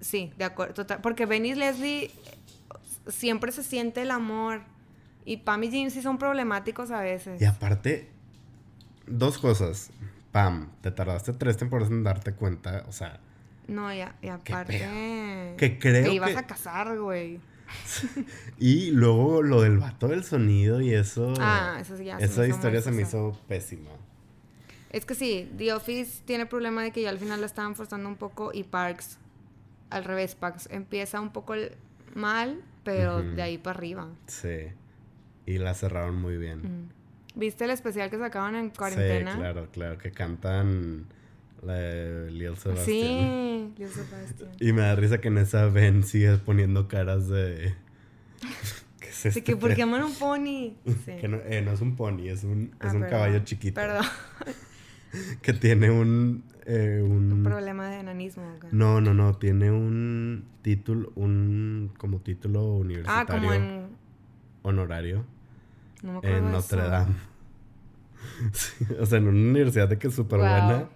Sí, 0.02 0.30
de 0.36 0.44
acuerdo, 0.44 0.74
total. 0.74 1.00
Porque 1.00 1.24
Ben 1.24 1.46
y 1.46 1.54
Leslie 1.54 2.10
siempre 3.06 3.50
se 3.50 3.62
siente 3.62 4.02
el 4.02 4.10
amor 4.10 4.60
y 5.24 5.38
Pam 5.38 5.64
y 5.64 5.70
Jim 5.70 5.88
sí 5.88 6.02
son 6.02 6.18
problemáticos 6.18 6.90
a 6.90 7.00
veces. 7.00 7.40
Y 7.40 7.46
aparte, 7.46 8.10
dos 9.06 9.38
cosas. 9.38 9.92
Pam, 10.30 10.72
te 10.82 10.90
tardaste 10.90 11.32
tres 11.32 11.56
temporadas 11.56 11.90
en 11.90 12.04
darte 12.04 12.34
cuenta, 12.34 12.84
o 12.86 12.92
sea... 12.92 13.18
No, 13.68 13.92
y, 13.92 14.00
aparte... 14.00 15.54
Que 15.58 15.78
creo 15.78 16.04
Te 16.04 16.14
ibas 16.14 16.36
a 16.36 16.46
casar, 16.46 16.98
güey. 16.98 17.38
y 18.58 18.90
luego 18.92 19.42
lo 19.42 19.60
del 19.60 19.78
vato 19.78 20.08
del 20.08 20.24
sonido 20.24 20.80
y 20.80 20.94
eso... 20.94 21.34
Ah, 21.38 21.76
eso 21.80 21.96
sí 21.96 22.06
ya 22.06 22.18
Esa 22.18 22.46
historia 22.46 22.80
se 22.80 22.90
me 22.90 23.02
hizo 23.02 23.38
pésima. 23.46 23.90
Es 24.90 25.04
que 25.04 25.14
sí, 25.14 25.52
The 25.58 25.74
Office 25.74 26.22
tiene 26.24 26.44
el 26.44 26.48
problema 26.48 26.82
de 26.82 26.92
que 26.92 27.02
ya 27.02 27.10
al 27.10 27.18
final 27.18 27.40
la 27.40 27.46
estaban 27.46 27.76
forzando 27.76 28.08
un 28.08 28.16
poco 28.16 28.52
y 28.54 28.64
Parks, 28.64 29.18
al 29.90 30.04
revés, 30.04 30.34
Parks 30.34 30.68
empieza 30.72 31.20
un 31.20 31.30
poco 31.30 31.54
mal, 32.14 32.62
pero 32.84 33.22
de 33.22 33.42
ahí 33.42 33.58
para 33.58 33.76
arriba. 33.76 34.08
Sí. 34.26 34.68
Y 35.44 35.58
la 35.58 35.74
cerraron 35.74 36.16
muy 36.16 36.38
bien. 36.38 36.90
¿Viste 37.34 37.64
el 37.64 37.70
especial 37.70 38.08
que 38.08 38.18
sacaban 38.18 38.56
en 38.56 38.70
cuarentena? 38.70 39.32
Sí, 39.32 39.38
claro, 39.38 39.68
claro, 39.70 39.98
que 39.98 40.10
cantan 40.10 41.06
la 41.62 41.74
de 41.74 42.30
Lil 42.30 42.56
Sebastian. 42.56 42.84
Sí, 42.84 43.72
Lil 43.76 43.88
Sebastian. 43.88 44.50
Y 44.60 44.72
me 44.72 44.82
da 44.82 44.94
risa 44.94 45.20
que 45.20 45.28
en 45.28 45.38
esa 45.38 45.66
Ben 45.66 46.04
sigue 46.04 46.36
poniendo 46.38 46.88
caras 46.88 47.28
de... 47.28 47.74
¿Qué 49.00 49.08
es 49.28 49.34
De 49.34 49.42
que 49.42 49.56
porque 49.56 49.82
aman 49.82 50.02
un 50.02 50.14
pony. 50.14 50.74
Sí. 51.04 51.12
que 51.20 51.28
no, 51.28 51.38
eh, 51.38 51.62
no, 51.62 51.72
es 51.72 51.80
un 51.80 51.96
pony, 51.96 52.28
es 52.28 52.44
un, 52.44 52.72
es 52.80 52.92
ah, 52.92 52.96
un 52.96 53.02
caballo 53.02 53.40
chiquito. 53.40 53.74
Perdón. 53.74 54.04
que 55.42 55.52
tiene 55.52 55.90
un, 55.90 56.44
eh, 56.66 57.02
un... 57.02 57.32
un... 57.32 57.42
problema 57.42 57.88
de 57.88 58.00
enanismo. 58.00 58.44
No, 58.70 59.00
no, 59.00 59.14
no. 59.14 59.34
Tiene 59.34 59.70
un 59.70 60.44
título, 60.62 61.12
un 61.16 61.92
como 61.96 62.20
título 62.20 62.74
universitario. 62.74 63.22
Ah, 63.22 63.26
como 63.26 63.52
en... 63.52 63.88
Honorario 64.62 65.24
en 66.22 66.52
Notre 66.52 66.82
Dame. 66.82 67.14
o 69.00 69.06
sea, 69.06 69.18
en 69.18 69.28
una 69.28 69.38
universidad 69.38 69.88
de 69.88 69.98
que 69.98 70.08
es 70.08 70.14
súper 70.14 70.38
buena. 70.38 70.88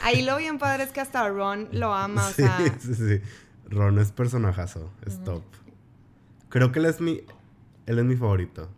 Ahí 0.00 0.22
lo 0.22 0.36
bien 0.36 0.58
padre 0.58 0.84
es 0.84 0.90
que 0.92 1.00
hasta 1.00 1.28
Ron 1.28 1.68
lo 1.72 1.94
ama, 1.94 2.26
o 2.26 2.30
sea. 2.32 2.58
Sí, 2.80 2.94
sí, 2.94 3.20
Ron 3.68 3.98
es 3.98 4.12
personajazo, 4.12 4.90
es 5.06 5.22
top. 5.24 5.42
Creo 6.48 6.72
que 6.72 6.78
él 6.78 6.86
es 6.86 7.00
mi. 7.00 7.22
Él 7.86 7.98
es 7.98 8.04
mi 8.04 8.16
favorito. 8.16 8.68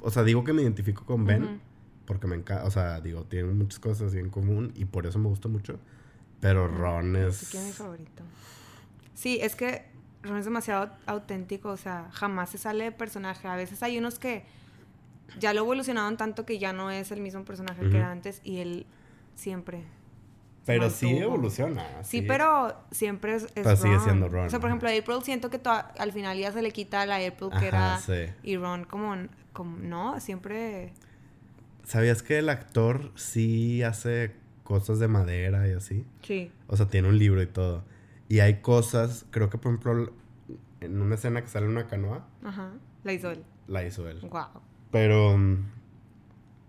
O 0.00 0.10
sea, 0.10 0.24
digo 0.24 0.44
que 0.44 0.52
me 0.52 0.62
identifico 0.62 1.04
con 1.04 1.24
Ben. 1.24 1.60
Porque 2.06 2.26
me 2.26 2.34
encanta. 2.36 2.64
O 2.64 2.70
sea, 2.70 3.00
digo, 3.00 3.24
tienen 3.24 3.56
muchas 3.56 3.78
cosas 3.78 4.08
así 4.08 4.18
en 4.18 4.28
común. 4.28 4.72
Y 4.74 4.84
por 4.86 5.06
eso 5.06 5.18
me 5.18 5.28
gusta 5.28 5.48
mucho. 5.48 5.78
Pero 6.40 6.66
Ron 6.66 7.14
es. 7.16 7.36
Sí, 7.36 7.56
es 7.56 7.64
mi 7.64 7.72
favorito. 7.72 8.22
Sí, 9.14 9.38
es 9.40 9.54
que 9.54 9.86
Ron 10.22 10.38
es 10.38 10.44
demasiado 10.44 10.90
auténtico. 11.06 11.68
O 11.70 11.76
sea, 11.76 12.08
jamás 12.12 12.50
se 12.50 12.58
sale 12.58 12.84
de 12.84 12.92
personaje. 12.92 13.46
A 13.46 13.54
veces 13.54 13.82
hay 13.82 13.98
unos 13.98 14.18
que 14.18 14.44
ya 15.38 15.54
lo 15.54 15.60
evolucionaron 15.60 16.16
tanto 16.16 16.44
que 16.44 16.58
ya 16.58 16.72
no 16.72 16.90
es 16.90 17.12
el 17.12 17.20
mismo 17.20 17.44
personaje 17.44 17.88
que 17.88 17.96
era 17.96 18.10
antes 18.10 18.40
y 18.44 18.58
él 18.58 18.86
siempre. 19.36 19.84
Pero 20.64 20.90
sí 20.90 21.16
evoluciona. 21.16 21.84
Sí, 22.04 22.22
pero 22.22 22.76
siempre 22.90 23.34
es, 23.34 23.46
es 23.54 23.80
sigue 23.80 23.98
siendo 24.00 24.28
Ron. 24.28 24.46
O 24.46 24.50
sea, 24.50 24.60
por 24.60 24.68
ejemplo, 24.68 24.88
a 24.88 24.92
April 24.92 25.18
siento 25.22 25.50
que 25.50 25.60
al 25.64 26.12
final 26.12 26.38
ya 26.38 26.52
se 26.52 26.62
le 26.62 26.70
quita 26.70 27.04
la 27.06 27.16
April 27.16 27.50
que 27.58 27.66
era. 27.66 28.00
Y 28.42 28.56
Ron 28.56 28.84
como, 28.84 29.16
como, 29.52 29.76
no, 29.78 30.20
siempre... 30.20 30.92
¿Sabías 31.84 32.22
que 32.22 32.38
el 32.38 32.48
actor 32.48 33.10
sí 33.16 33.82
hace 33.82 34.36
cosas 34.62 35.00
de 35.00 35.08
madera 35.08 35.66
y 35.68 35.72
así? 35.72 36.06
Sí. 36.22 36.52
O 36.68 36.76
sea, 36.76 36.86
tiene 36.86 37.08
un 37.08 37.18
libro 37.18 37.42
y 37.42 37.46
todo. 37.46 37.84
Y 38.28 38.38
hay 38.38 38.60
cosas, 38.60 39.26
creo 39.30 39.50
que 39.50 39.58
por 39.58 39.72
ejemplo, 39.72 40.12
en 40.80 41.02
una 41.02 41.16
escena 41.16 41.42
que 41.42 41.48
sale 41.48 41.66
una 41.66 41.88
canoa. 41.88 42.24
Ajá. 42.44 42.70
La 43.02 43.12
hizo 43.12 43.30
él. 43.30 43.42
La 43.66 43.84
hizo 43.84 44.08
él. 44.08 44.20
Wow. 44.20 44.62
Pero 44.92 45.36
mm, 45.36 45.66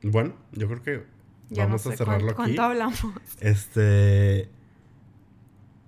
bueno, 0.03 0.33
yo 0.51 0.67
creo 0.67 0.81
que 0.81 1.12
vamos 1.57 1.85
a 1.87 1.95
cerrarlo 1.95 2.31
aquí. 2.31 2.35
¿Cuánto 2.35 2.61
hablamos? 2.61 2.99
Este. 3.39 4.49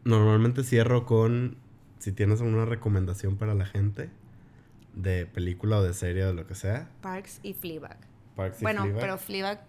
Normalmente 0.03 0.63
cierro 0.63 1.05
con 1.05 1.57
si 1.99 2.11
tienes 2.11 2.41
alguna 2.41 2.65
recomendación 2.65 3.37
para 3.37 3.55
la 3.55 3.65
gente 3.65 4.09
de 4.93 5.25
película 5.25 5.79
o 5.79 5.83
de 5.83 5.93
serie 5.93 6.25
o 6.25 6.33
lo 6.33 6.45
que 6.47 6.55
sea. 6.55 6.89
Parks 7.01 7.39
y 7.43 7.53
Fleabag. 7.53 7.97
Parks 8.35 8.61
y 8.61 8.63
bueno, 8.63 8.85
pero 8.99 9.17
Fleabag 9.17 9.65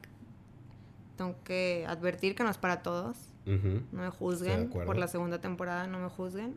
tengo 1.16 1.36
que 1.44 1.84
advertir 1.88 2.34
que 2.34 2.44
no 2.44 2.50
es 2.50 2.58
para 2.58 2.82
todos. 2.82 3.16
No 3.46 4.02
me 4.02 4.10
juzguen 4.10 4.70
por 4.70 4.96
la 4.96 5.06
segunda 5.06 5.40
temporada, 5.40 5.86
no 5.86 6.00
me 6.00 6.08
juzguen. 6.08 6.56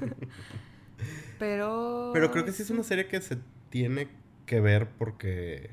pero 1.38 2.10
Pero 2.12 2.30
creo 2.30 2.44
que 2.44 2.52
sí 2.52 2.62
es 2.62 2.70
una 2.70 2.84
serie 2.84 3.08
que 3.08 3.20
se 3.20 3.38
tiene 3.70 4.08
que 4.46 4.60
ver 4.60 4.88
porque. 4.88 5.70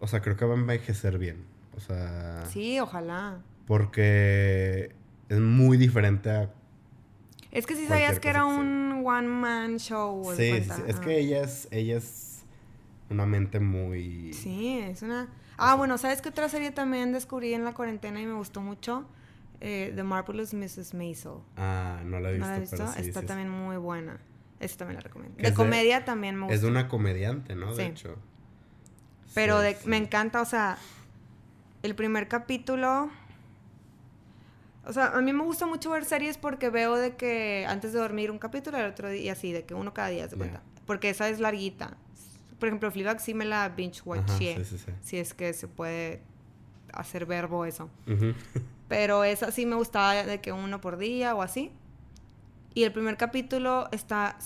O 0.00 0.06
sea, 0.06 0.20
creo 0.20 0.36
que 0.36 0.44
va 0.44 0.54
a 0.54 0.58
envejecer 0.58 1.18
bien. 1.18 1.44
O 1.76 1.80
sea. 1.80 2.44
Sí, 2.46 2.80
ojalá. 2.80 3.40
Porque 3.66 4.94
es 5.28 5.38
muy 5.38 5.76
diferente 5.76 6.30
a. 6.30 6.50
Es 7.50 7.66
que 7.66 7.76
si 7.76 7.86
sabías 7.86 8.20
que 8.20 8.28
era 8.28 8.44
un 8.44 9.02
one 9.04 9.28
man 9.28 9.78
show. 9.78 10.32
Sí, 10.36 10.62
sí, 10.62 10.82
es 10.86 11.00
que 11.00 11.18
ella 11.18 11.42
es, 11.42 11.68
ella 11.70 11.96
es 11.96 12.42
una 13.10 13.26
mente 13.26 13.60
muy. 13.60 14.32
Sí, 14.32 14.78
es 14.78 15.02
una. 15.02 15.28
Ah, 15.56 15.74
bueno, 15.74 15.98
¿sabes 15.98 16.22
qué 16.22 16.28
otra 16.28 16.48
serie 16.48 16.70
también 16.70 17.12
descubrí 17.12 17.54
en 17.54 17.64
la 17.64 17.72
cuarentena 17.74 18.20
y 18.20 18.26
me 18.26 18.34
gustó 18.34 18.60
mucho? 18.60 19.06
Eh, 19.60 19.92
The 19.94 20.04
Marvelous 20.04 20.54
Mrs. 20.54 20.94
Maisel. 20.94 21.32
Ah, 21.56 22.00
no 22.04 22.20
la 22.20 22.30
he 22.30 22.34
visto. 22.34 22.46
¿No 22.46 22.52
la 22.52 22.60
visto? 22.60 22.96
Está 22.96 23.22
también 23.22 23.48
muy 23.48 23.76
buena. 23.76 24.20
Eso 24.60 24.76
también 24.76 24.96
la 24.96 25.00
recomiendo. 25.00 25.36
De 25.42 25.54
comedia 25.54 26.04
también 26.04 26.36
me 26.36 26.42
gusta. 26.42 26.54
Es 26.54 26.62
de 26.62 26.68
una 26.68 26.88
comediante, 26.88 27.54
¿no? 27.54 27.74
De 27.74 27.86
hecho. 27.86 28.16
Pero 29.38 29.60
de, 29.60 29.76
me 29.84 29.96
encanta, 29.96 30.40
o 30.42 30.44
sea, 30.44 30.78
el 31.82 31.94
primer 31.94 32.28
capítulo... 32.28 33.10
O 34.84 34.92
sea, 34.92 35.08
a 35.08 35.20
mí 35.20 35.32
me 35.32 35.44
gusta 35.44 35.66
mucho 35.66 35.90
ver 35.90 36.04
series 36.04 36.38
porque 36.38 36.70
veo 36.70 36.96
de 36.96 37.14
que 37.14 37.66
antes 37.68 37.92
de 37.92 37.98
dormir 37.98 38.30
un 38.30 38.38
capítulo, 38.38 38.78
el 38.78 38.86
otro 38.86 39.10
día, 39.10 39.22
y 39.22 39.28
así, 39.28 39.52
de 39.52 39.64
que 39.64 39.74
uno 39.74 39.92
cada 39.92 40.08
día 40.08 40.28
se 40.28 40.36
cuenta. 40.36 40.62
Porque 40.86 41.10
esa 41.10 41.28
es 41.28 41.40
larguita. 41.40 41.96
Por 42.58 42.68
ejemplo, 42.68 42.90
Fleabag 42.90 43.20
sí 43.20 43.34
me 43.34 43.44
la 43.44 43.68
binge 43.68 44.00
watché. 44.04 44.64
Sí, 44.64 44.78
sí, 44.78 44.92
si 45.02 45.18
es 45.18 45.34
que 45.34 45.52
se 45.52 45.68
puede 45.68 46.22
hacer 46.92 47.26
verbo 47.26 47.64
eso. 47.64 47.90
Pero 48.88 49.24
esa 49.24 49.52
sí 49.52 49.66
me 49.66 49.76
gustaba 49.76 50.14
de 50.14 50.40
que 50.40 50.52
uno 50.52 50.80
por 50.80 50.96
día 50.96 51.34
o 51.34 51.42
así. 51.42 51.70
Y 52.74 52.84
el 52.84 52.92
primer 52.92 53.16
capítulo 53.16 53.88
está, 53.92 54.38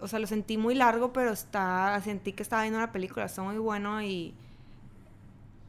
o 0.00 0.08
sea, 0.08 0.18
lo 0.18 0.26
sentí 0.26 0.58
muy 0.58 0.74
largo, 0.74 1.12
pero 1.12 1.30
está, 1.30 2.00
sentí 2.02 2.32
que 2.32 2.42
estaba 2.42 2.62
viendo 2.62 2.78
una 2.78 2.92
película, 2.92 3.26
está 3.26 3.42
muy 3.42 3.58
bueno 3.58 4.02
y, 4.02 4.34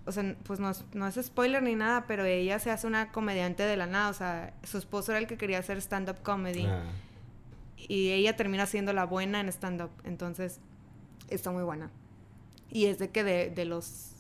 o 0.06 0.12
sea, 0.12 0.36
pues 0.44 0.60
no 0.60 0.70
es, 0.70 0.86
no 0.94 1.08
es 1.08 1.20
spoiler 1.22 1.64
ni 1.64 1.76
nada, 1.76 2.06
pero 2.08 2.26
ella 2.26 2.60
se 2.60 2.72
hace 2.72 2.88
una 2.88 3.12
comediante 3.12 3.64
de 3.64 3.78
la 3.78 3.88
nada, 3.88 4.10
o 4.10 4.14
sea, 4.14 4.54
su 4.64 4.78
esposo 4.78 5.12
era 5.12 5.20
el 5.20 5.28
que 5.28 5.38
quería 5.38 5.60
hacer 5.60 5.78
stand-up 5.78 6.22
comedy. 6.22 6.66
Ah. 6.66 6.84
Y 7.78 8.12
ella 8.12 8.36
termina 8.36 8.66
siendo 8.66 8.94
la 8.94 9.06
buena 9.06 9.40
en 9.40 9.50
stand-up, 9.50 9.92
entonces 10.04 10.60
está 11.30 11.52
muy 11.52 11.64
buena. 11.64 11.90
Y 12.70 12.86
es 12.86 13.00
de 13.00 13.10
que 13.10 13.24
de, 13.24 13.50
de 13.50 13.66
los 13.66 14.16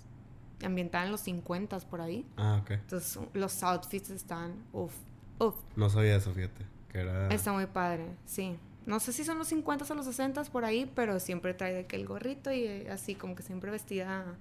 ambientada 0.63 1.05
en 1.05 1.11
los 1.11 1.21
50 1.21 1.79
por 1.81 2.01
ahí. 2.01 2.25
Ah, 2.37 2.59
ok. 2.61 2.71
Entonces 2.71 3.19
los 3.33 3.63
outfits 3.63 4.09
están, 4.09 4.63
uff, 4.73 4.93
uff. 5.39 5.55
No 5.75 5.89
sabía 5.89 6.15
eso, 6.15 6.33
fíjate. 6.33 6.65
Que 6.89 6.99
era... 6.99 7.27
Está 7.29 7.53
muy 7.53 7.67
padre, 7.67 8.07
sí. 8.25 8.57
No 8.85 8.99
sé 8.99 9.13
si 9.13 9.23
son 9.23 9.37
los 9.37 9.47
50 9.47 9.85
o 9.89 9.95
los 9.95 10.05
60 10.05 10.43
por 10.45 10.65
ahí, 10.65 10.91
pero 10.95 11.19
siempre 11.19 11.53
trae 11.53 11.73
de 11.73 11.85
que 11.85 11.95
el 11.95 12.05
gorrito 12.05 12.51
y 12.51 12.63
eh, 12.63 12.91
así 12.91 13.15
como 13.15 13.35
que 13.35 13.43
siempre 13.43 13.71
vestida 13.71 14.37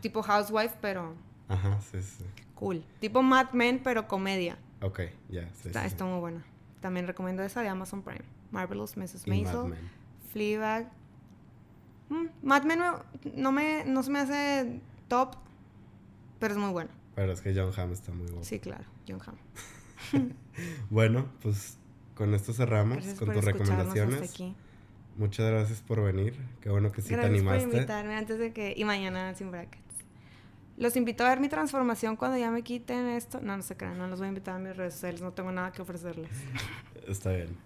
tipo 0.00 0.22
housewife, 0.22 0.76
pero... 0.80 1.14
Ajá, 1.48 1.80
sí, 1.80 2.00
sí. 2.02 2.24
Cool. 2.54 2.84
Tipo 3.00 3.22
Mad 3.22 3.52
Men, 3.52 3.80
pero 3.82 4.08
comedia. 4.08 4.56
Ok, 4.80 5.00
ya, 5.28 5.48
sí, 5.54 5.68
está, 5.68 5.84
está 5.84 6.04
muy 6.04 6.20
buena. 6.20 6.44
También 6.80 7.06
recomiendo 7.06 7.42
esa 7.42 7.62
de 7.62 7.68
Amazon 7.68 8.02
Prime. 8.02 8.24
Marvelous 8.50 8.96
Mrs. 8.96 9.26
Maisel. 9.26 9.74
Fleabag. 10.32 10.90
Mm, 12.08 12.26
Mad 12.42 12.64
Men 12.64 12.80
no, 13.34 13.52
me, 13.52 13.84
no 13.84 14.02
se 14.02 14.10
me 14.10 14.20
hace 14.20 14.80
top, 15.08 15.36
pero 16.38 16.54
es 16.54 16.60
muy 16.60 16.70
bueno. 16.70 16.90
Pero 17.14 17.32
es 17.32 17.40
que 17.40 17.54
John 17.54 17.72
Hamm 17.76 17.92
está 17.92 18.12
muy 18.12 18.26
bueno. 18.26 18.44
Sí, 18.44 18.58
claro, 18.60 18.84
John 19.08 19.20
Hamm. 19.24 20.32
bueno, 20.90 21.26
pues 21.40 21.78
con 22.14 22.34
esto 22.34 22.52
cerramos 22.52 23.04
con 23.14 23.32
tus 23.32 23.44
recomendaciones. 23.44 24.34
Muchas 25.16 25.50
gracias 25.50 25.80
por 25.80 26.02
venir. 26.02 26.34
Qué 26.60 26.70
bueno 26.70 26.90
que 26.90 27.02
sí 27.02 27.08
te 27.08 27.14
animaste. 27.14 27.42
Gracias 27.44 27.64
por 27.64 27.74
invitarme 27.74 28.16
antes 28.16 28.38
de 28.38 28.52
que 28.52 28.74
y 28.76 28.84
mañana 28.84 29.34
sin 29.34 29.50
brackets. 29.50 29.84
Los 30.76 30.96
invito 30.96 31.24
a 31.24 31.28
ver 31.28 31.38
mi 31.38 31.48
transformación 31.48 32.16
cuando 32.16 32.36
ya 32.36 32.50
me 32.50 32.62
quiten 32.62 33.06
esto. 33.06 33.40
No, 33.40 33.56
no 33.56 33.62
se 33.62 33.76
crean, 33.76 33.96
no 33.96 34.08
los 34.08 34.18
voy 34.18 34.26
a 34.26 34.28
invitar 34.30 34.56
a 34.56 34.58
mis 34.58 34.76
redes 34.76 34.94
sociales, 34.94 35.20
no 35.20 35.32
tengo 35.32 35.52
nada 35.52 35.70
que 35.70 35.82
ofrecerles. 35.82 36.30
Está 37.06 37.32
bien. 37.32 37.56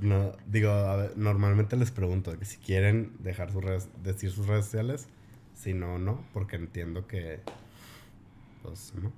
No, 0.00 0.32
digo, 0.46 0.70
normalmente 1.16 1.76
les 1.76 1.90
pregunto 1.90 2.38
que 2.38 2.44
si 2.44 2.58
quieren 2.58 3.12
dejar 3.20 3.52
sus 3.52 3.64
redes, 3.64 3.88
decir 4.02 4.30
sus 4.30 4.46
redes 4.46 4.66
sociales, 4.66 5.06
si 5.54 5.72
no, 5.72 5.98
no, 5.98 6.24
porque 6.34 6.56
entiendo 6.56 7.06
que, 7.06 7.40
pues, 8.62 8.92
¿no? 9.00 9.12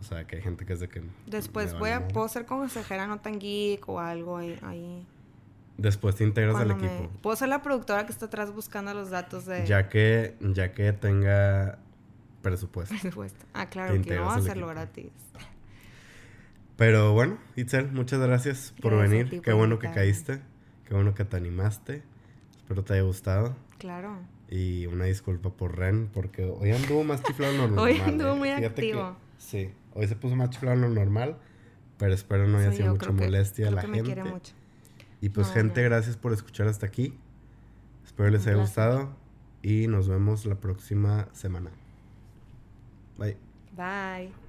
O 0.00 0.04
sea, 0.04 0.26
que 0.26 0.36
hay 0.36 0.42
gente 0.42 0.64
que 0.64 0.72
es 0.72 0.80
de 0.80 0.88
que... 0.88 1.02
Después 1.26 1.78
voy 1.78 1.90
a, 1.90 2.08
puedo 2.08 2.28
ser 2.28 2.46
consejera 2.46 3.06
no 3.06 3.18
tan 3.18 3.38
geek 3.38 3.88
o 3.88 4.00
algo 4.00 4.36
ahí. 4.36 5.06
Después 5.76 6.16
te 6.16 6.24
integras 6.24 6.56
al 6.56 6.70
equipo. 6.70 7.10
Puedo 7.22 7.36
ser 7.36 7.48
la 7.48 7.62
productora 7.62 8.06
que 8.06 8.12
está 8.12 8.26
atrás 8.26 8.52
buscando 8.52 8.94
los 8.94 9.10
datos 9.10 9.46
de... 9.46 9.66
Ya 9.66 9.88
que, 9.88 10.36
ya 10.40 10.72
que 10.72 10.92
tenga 10.92 11.78
presupuesto. 12.42 12.94
Presupuesto. 12.94 13.44
Ah, 13.52 13.68
claro, 13.68 14.00
que 14.00 14.14
no 14.14 14.24
va 14.24 14.34
a 14.34 14.38
hacerlo 14.38 14.68
gratis. 14.68 15.12
Pero 16.76 17.12
bueno, 17.12 17.38
Itzel, 17.56 17.90
muchas 17.92 18.20
gracias 18.20 18.74
por 18.80 18.96
venir. 18.96 19.40
Qué 19.40 19.52
bueno 19.52 19.78
que 19.78 19.90
caíste. 19.90 20.40
Qué 20.84 20.94
bueno 20.94 21.14
que 21.14 21.24
te 21.24 21.36
animaste. 21.36 22.02
Espero 22.56 22.84
te 22.84 22.94
haya 22.94 23.02
gustado. 23.02 23.56
Claro. 23.78 24.18
Y 24.48 24.86
una 24.86 25.04
disculpa 25.04 25.50
por 25.50 25.76
Ren, 25.76 26.08
porque 26.12 26.44
hoy 26.44 26.70
anduvo 26.70 27.02
más 27.02 27.22
chiflado 27.22 27.52
normal. 27.56 27.78
hoy 27.78 27.98
anduvo 28.00 28.32
¿eh? 28.32 28.36
muy 28.36 28.50
activo. 28.50 29.16
Sí, 29.38 29.70
hoy 29.94 30.06
se 30.08 30.16
puso 30.16 30.36
más 30.36 30.50
chiflado 30.50 30.76
lo 30.76 30.88
normal, 30.88 31.36
pero 31.98 32.14
espero 32.14 32.46
no 32.46 32.58
haya 32.58 32.72
sido 32.72 32.92
mucha 32.92 33.12
molestia 33.12 33.68
a 33.68 33.70
la 33.70 33.82
gente. 33.82 33.98
Me 33.98 34.04
quiere 34.04 34.24
mucho. 34.24 34.52
Y 35.20 35.30
pues, 35.30 35.50
gente, 35.50 35.82
gracias 35.82 36.16
por 36.16 36.32
escuchar 36.32 36.68
hasta 36.68 36.86
aquí. 36.86 37.14
Espero 38.04 38.30
les 38.30 38.46
haya 38.46 38.56
gustado 38.56 39.16
y 39.62 39.86
nos 39.88 40.08
vemos 40.08 40.46
la 40.46 40.56
próxima 40.56 41.28
semana. 41.32 41.70
Bye. 43.18 43.36
Bye. 43.76 44.45